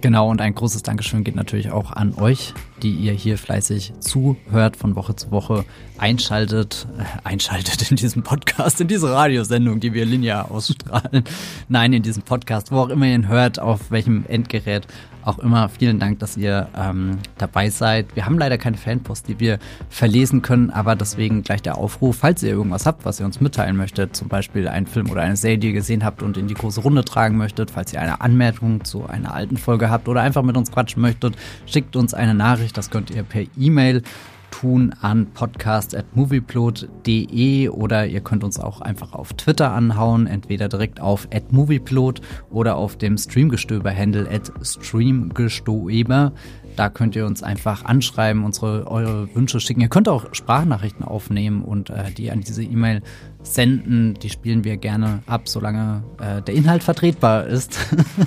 Genau, 0.00 0.30
und 0.30 0.40
ein 0.40 0.54
großes 0.54 0.82
Dankeschön 0.82 1.24
geht 1.24 1.36
natürlich 1.36 1.70
auch 1.70 1.92
an 1.92 2.14
euch, 2.14 2.54
die 2.82 2.92
ihr 2.92 3.12
hier 3.12 3.38
fleißig 3.38 3.92
zuhört, 4.00 4.76
von 4.76 4.96
Woche 4.96 5.16
zu 5.16 5.30
Woche 5.30 5.64
einschaltet, 5.98 6.86
äh, 6.98 7.28
einschaltet 7.28 7.90
in 7.90 7.96
diesem 7.96 8.22
Podcast, 8.22 8.80
in 8.80 8.88
diese 8.88 9.12
Radiosendung, 9.12 9.80
die 9.80 9.92
wir 9.92 10.04
linear 10.04 10.50
ausstrahlen. 10.50 11.24
Nein, 11.68 11.92
in 11.92 12.02
diesem 12.02 12.22
Podcast, 12.22 12.72
wo 12.72 12.78
auch 12.78 12.88
immer 12.88 13.06
ihr 13.06 13.14
ihn 13.14 13.28
hört, 13.28 13.58
auf 13.58 13.90
welchem 13.90 14.24
Endgerät 14.26 14.86
auch 15.22 15.38
immer. 15.38 15.68
Vielen 15.68 15.98
Dank, 15.98 16.18
dass 16.20 16.36
ihr 16.36 16.68
ähm, 16.76 17.18
dabei 17.38 17.70
seid. 17.70 18.14
Wir 18.16 18.26
haben 18.26 18.38
leider 18.38 18.58
keine 18.58 18.76
Fanpost, 18.76 19.28
die 19.28 19.40
wir 19.40 19.58
verlesen 19.88 20.42
können, 20.42 20.70
aber 20.70 20.96
deswegen 20.96 21.42
gleich 21.42 21.62
der 21.62 21.78
Aufruf, 21.78 22.16
falls 22.16 22.42
ihr 22.42 22.50
irgendwas 22.50 22.86
habt, 22.86 23.04
was 23.04 23.20
ihr 23.20 23.26
uns 23.26 23.40
mitteilen 23.40 23.76
möchtet, 23.76 24.16
zum 24.16 24.28
Beispiel 24.28 24.68
einen 24.68 24.86
Film 24.86 25.10
oder 25.10 25.22
eine 25.22 25.36
Serie, 25.36 25.58
die 25.58 25.68
ihr 25.68 25.72
gesehen 25.74 26.04
habt 26.04 26.22
und 26.22 26.36
in 26.36 26.48
die 26.48 26.54
große 26.54 26.80
Runde 26.80 27.04
tragen 27.04 27.36
möchtet, 27.36 27.70
falls 27.70 27.92
ihr 27.92 28.00
eine 28.00 28.20
Anmerkung 28.20 28.84
zu 28.84 29.06
einer 29.06 29.34
alten 29.34 29.56
Folge 29.56 29.90
habt 29.90 30.08
oder 30.08 30.22
einfach 30.22 30.42
mit 30.42 30.56
uns 30.56 30.72
quatschen 30.72 31.02
möchtet, 31.02 31.36
schickt 31.66 31.96
uns 31.96 32.14
eine 32.14 32.34
Nachricht. 32.34 32.69
Das 32.72 32.90
könnt 32.90 33.10
ihr 33.10 33.22
per 33.22 33.44
E-Mail 33.56 34.02
tun 34.50 34.94
an 35.00 35.28
podcast.movieplot.de 35.32 37.68
oder 37.68 38.06
ihr 38.06 38.20
könnt 38.20 38.44
uns 38.44 38.58
auch 38.58 38.80
einfach 38.80 39.12
auf 39.12 39.34
Twitter 39.34 39.72
anhauen, 39.72 40.26
entweder 40.26 40.68
direkt 40.68 41.00
auf 41.00 41.28
@movieplot 41.50 42.20
oder 42.50 42.74
auf 42.76 42.96
dem 42.96 43.16
Streamgestöber-Handle 43.16 44.28
@streamgestöber. 44.62 46.32
Da 46.80 46.88
könnt 46.88 47.14
ihr 47.14 47.26
uns 47.26 47.42
einfach 47.42 47.84
anschreiben, 47.84 48.42
unsere 48.42 48.90
eure 48.90 49.28
Wünsche 49.34 49.60
schicken. 49.60 49.82
Ihr 49.82 49.90
könnt 49.90 50.08
auch 50.08 50.32
Sprachnachrichten 50.32 51.04
aufnehmen 51.04 51.62
und 51.62 51.90
äh, 51.90 52.10
die 52.10 52.30
an 52.30 52.40
diese 52.40 52.62
E-Mail 52.62 53.02
senden. 53.42 54.14
Die 54.14 54.30
spielen 54.30 54.64
wir 54.64 54.78
gerne 54.78 55.22
ab, 55.26 55.46
solange 55.46 56.02
äh, 56.22 56.40
der 56.40 56.54
Inhalt 56.54 56.82
vertretbar 56.82 57.44
ist. 57.44 57.78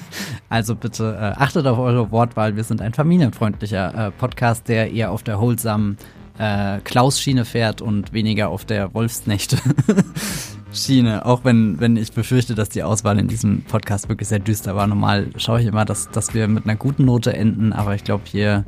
also 0.50 0.76
bitte 0.76 1.18
äh, 1.20 1.42
achtet 1.42 1.66
auf 1.66 1.80
eure 1.80 2.12
Wortwahl. 2.12 2.56
Wir 2.56 2.64
sind 2.64 2.80
ein 2.80 2.94
familienfreundlicher 2.94 4.10
äh, 4.10 4.12
Podcast, 4.12 4.68
der 4.68 4.92
eher 4.92 5.10
auf 5.10 5.24
der 5.24 5.40
holsamen 5.40 5.98
äh, 6.38 6.78
Klaus-Schiene 6.84 7.46
fährt 7.46 7.82
und 7.82 8.14
weniger 8.14 8.50
auf 8.50 8.66
der 8.66 8.94
Wolfsnächte. 8.94 9.58
Schiene, 10.74 11.26
auch 11.26 11.44
wenn, 11.44 11.80
wenn 11.80 11.98
ich 11.98 12.12
befürchte, 12.12 12.56
dass 12.56 12.70
die 12.70 12.84
Auswahl 12.84 13.20
in 13.20 13.28
diesem 13.28 13.64
Podcast 13.64 14.10
wirklich 14.10 14.28
sehr 14.28 14.40
düster 14.40 14.76
war. 14.76 14.88
Normal 14.88 15.30
schaue 15.38 15.62
ich 15.62 15.68
immer, 15.68 15.86
dass, 15.86 16.10
dass 16.10 16.34
wir 16.34 16.48
mit 16.48 16.66
einer 16.66 16.76
guten 16.76 17.06
Note 17.06 17.36
enden, 17.36 17.74
aber 17.74 17.96
ich 17.96 18.04
glaube, 18.04 18.24
hier 18.26 18.66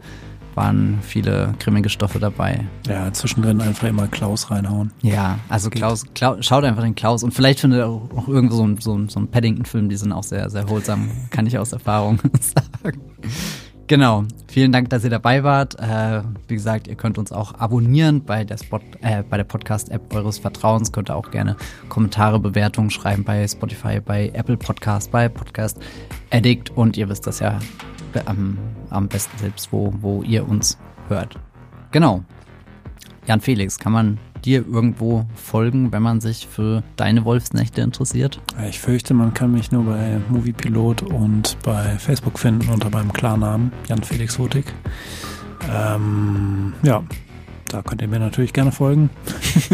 waren 0.55 0.99
viele 1.01 1.53
grimmige 1.59 1.89
Stoffe 1.89 2.19
dabei. 2.19 2.65
Ja, 2.87 3.11
zwischendrin 3.11 3.61
einfach 3.61 3.87
immer 3.87 4.07
Klaus 4.07 4.49
reinhauen. 4.49 4.91
Ja, 5.01 5.39
also 5.49 5.69
Klaus, 5.69 6.05
Klaus 6.13 6.45
schaut 6.45 6.63
einfach 6.63 6.83
den 6.83 6.95
Klaus 6.95 7.23
und 7.23 7.33
vielleicht 7.33 7.59
findet 7.59 7.79
ihr 7.79 7.87
auch, 7.87 8.27
irgendwo 8.27 8.55
so 8.55 8.67
ein, 8.67 8.77
so 8.77 8.97
ein, 8.97 9.09
so 9.09 9.19
ein 9.19 9.27
Paddington-Film, 9.27 9.89
die 9.89 9.97
sind 9.97 10.11
auch 10.13 10.23
sehr, 10.23 10.49
sehr 10.49 10.65
holsam, 10.67 11.09
kann 11.29 11.45
ich 11.45 11.57
aus 11.57 11.73
Erfahrung 11.73 12.19
sagen. 12.39 13.01
Genau. 13.87 14.23
Vielen 14.47 14.71
Dank, 14.71 14.89
dass 14.89 15.03
ihr 15.03 15.11
dabei 15.11 15.43
wart. 15.43 15.79
Äh, 15.79 16.23
wie 16.47 16.55
gesagt, 16.55 16.87
ihr 16.87 16.95
könnt 16.95 17.19
uns 17.19 17.31
auch 17.31 17.53
abonnieren 17.59 18.23
bei 18.23 18.43
der 18.43 18.57
äh, 19.01 19.23
der 19.23 19.43
Podcast-App 19.43 20.13
eures 20.15 20.39
Vertrauens. 20.39 20.91
Könnt 20.91 21.11
ihr 21.11 21.15
auch 21.15 21.29
gerne 21.29 21.55
Kommentare, 21.87 22.39
Bewertungen 22.39 22.89
schreiben 22.89 23.23
bei 23.23 23.47
Spotify, 23.47 23.99
bei 23.99 24.31
Apple 24.33 24.57
Podcast, 24.57 25.11
bei 25.11 25.29
Podcast 25.29 25.77
Addict 26.31 26.71
und 26.71 26.97
ihr 26.97 27.09
wisst 27.09 27.27
das 27.27 27.39
ja 27.39 27.59
am, 28.25 28.57
am 28.89 29.07
besten 29.07 29.37
selbst, 29.37 29.71
wo, 29.71 29.93
wo 29.99 30.23
ihr 30.23 30.47
uns 30.47 30.79
hört. 31.07 31.37
Genau. 31.91 32.23
Jan 33.27 33.41
Felix, 33.41 33.77
kann 33.77 33.91
man 33.91 34.17
dir 34.45 34.65
irgendwo 34.65 35.25
folgen, 35.35 35.91
wenn 35.91 36.03
man 36.03 36.21
sich 36.21 36.47
für 36.47 36.83
deine 36.95 37.25
Wolfsnächte 37.25 37.81
interessiert? 37.81 38.39
Ich 38.69 38.79
fürchte, 38.79 39.13
man 39.13 39.33
kann 39.33 39.51
mich 39.51 39.71
nur 39.71 39.85
bei 39.85 40.19
Moviepilot 40.29 41.01
und 41.01 41.57
bei 41.63 41.97
Facebook 41.97 42.39
finden 42.39 42.69
unter 42.69 42.89
meinem 42.89 43.11
Klarnamen 43.11 43.71
Jan 43.87 44.03
Felix 44.03 44.37
Hutig. 44.37 44.65
Ähm, 45.69 46.73
ja, 46.83 47.03
da 47.67 47.81
könnt 47.81 48.01
ihr 48.01 48.07
mir 48.07 48.19
natürlich 48.19 48.53
gerne 48.53 48.71
folgen. 48.71 49.09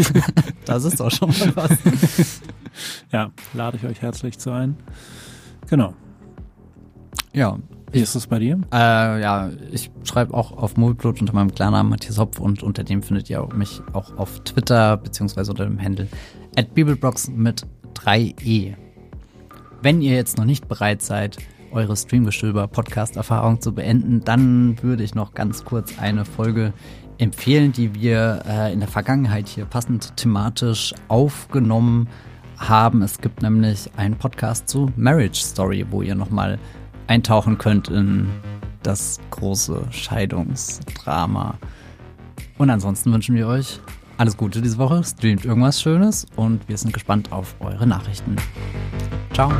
das 0.64 0.84
ist 0.84 1.00
auch 1.00 1.10
schon 1.10 1.28
mal 1.28 1.52
was. 1.54 1.70
ja, 3.12 3.30
lade 3.52 3.76
ich 3.76 3.84
euch 3.84 4.00
herzlich 4.00 4.38
zu 4.38 4.50
ein. 4.50 4.76
Genau. 5.68 5.94
Ja, 7.34 7.58
wie 7.92 8.00
ist 8.00 8.14
es 8.14 8.26
bei 8.26 8.38
dir? 8.38 8.60
Äh, 8.72 9.20
ja, 9.20 9.50
ich 9.70 9.90
schreibe 10.04 10.34
auch 10.34 10.52
auf 10.52 10.76
Mobilplot 10.76 11.20
unter 11.20 11.34
meinem 11.34 11.54
Klarnamen 11.54 11.90
Matthias 11.90 12.18
Hopf 12.18 12.40
und 12.40 12.62
unter 12.62 12.84
dem 12.84 13.02
findet 13.02 13.28
ihr 13.28 13.46
mich 13.54 13.82
auch 13.92 14.16
auf 14.16 14.40
Twitter 14.40 14.96
beziehungsweise 14.96 15.50
unter 15.50 15.64
dem 15.64 15.80
Handle 15.80 16.08
at 16.56 16.74
Bibelbrox 16.74 17.28
mit 17.28 17.66
3e. 17.94 18.74
Wenn 19.82 20.00
ihr 20.00 20.14
jetzt 20.14 20.38
noch 20.38 20.44
nicht 20.44 20.68
bereit 20.68 21.02
seid, 21.02 21.36
eure 21.72 21.96
Streamgestöber 21.96 22.66
Podcast-Erfahrung 22.68 23.60
zu 23.60 23.74
beenden, 23.74 24.22
dann 24.24 24.82
würde 24.82 25.02
ich 25.02 25.14
noch 25.14 25.34
ganz 25.34 25.64
kurz 25.64 25.98
eine 25.98 26.24
Folge 26.24 26.72
empfehlen, 27.18 27.72
die 27.72 27.94
wir 27.94 28.42
äh, 28.46 28.72
in 28.72 28.80
der 28.80 28.88
Vergangenheit 28.88 29.48
hier 29.48 29.64
passend 29.64 30.16
thematisch 30.16 30.94
aufgenommen 31.08 32.08
haben. 32.56 33.02
Es 33.02 33.20
gibt 33.20 33.42
nämlich 33.42 33.90
einen 33.96 34.16
Podcast 34.16 34.68
zu 34.68 34.90
Marriage 34.96 35.40
Story, 35.40 35.84
wo 35.90 36.02
ihr 36.02 36.14
nochmal 36.14 36.58
eintauchen 37.06 37.58
könnt 37.58 37.88
in 37.88 38.28
das 38.82 39.20
große 39.30 39.86
Scheidungsdrama. 39.90 41.58
Und 42.58 42.70
ansonsten 42.70 43.12
wünschen 43.12 43.34
wir 43.34 43.46
euch 43.46 43.80
alles 44.18 44.36
Gute 44.36 44.62
diese 44.62 44.78
Woche, 44.78 45.02
streamt 45.02 45.44
irgendwas 45.44 45.80
Schönes 45.80 46.26
und 46.36 46.68
wir 46.68 46.76
sind 46.76 46.92
gespannt 46.92 47.32
auf 47.32 47.56
eure 47.60 47.86
Nachrichten. 47.86 48.36
Ciao. 49.32 49.52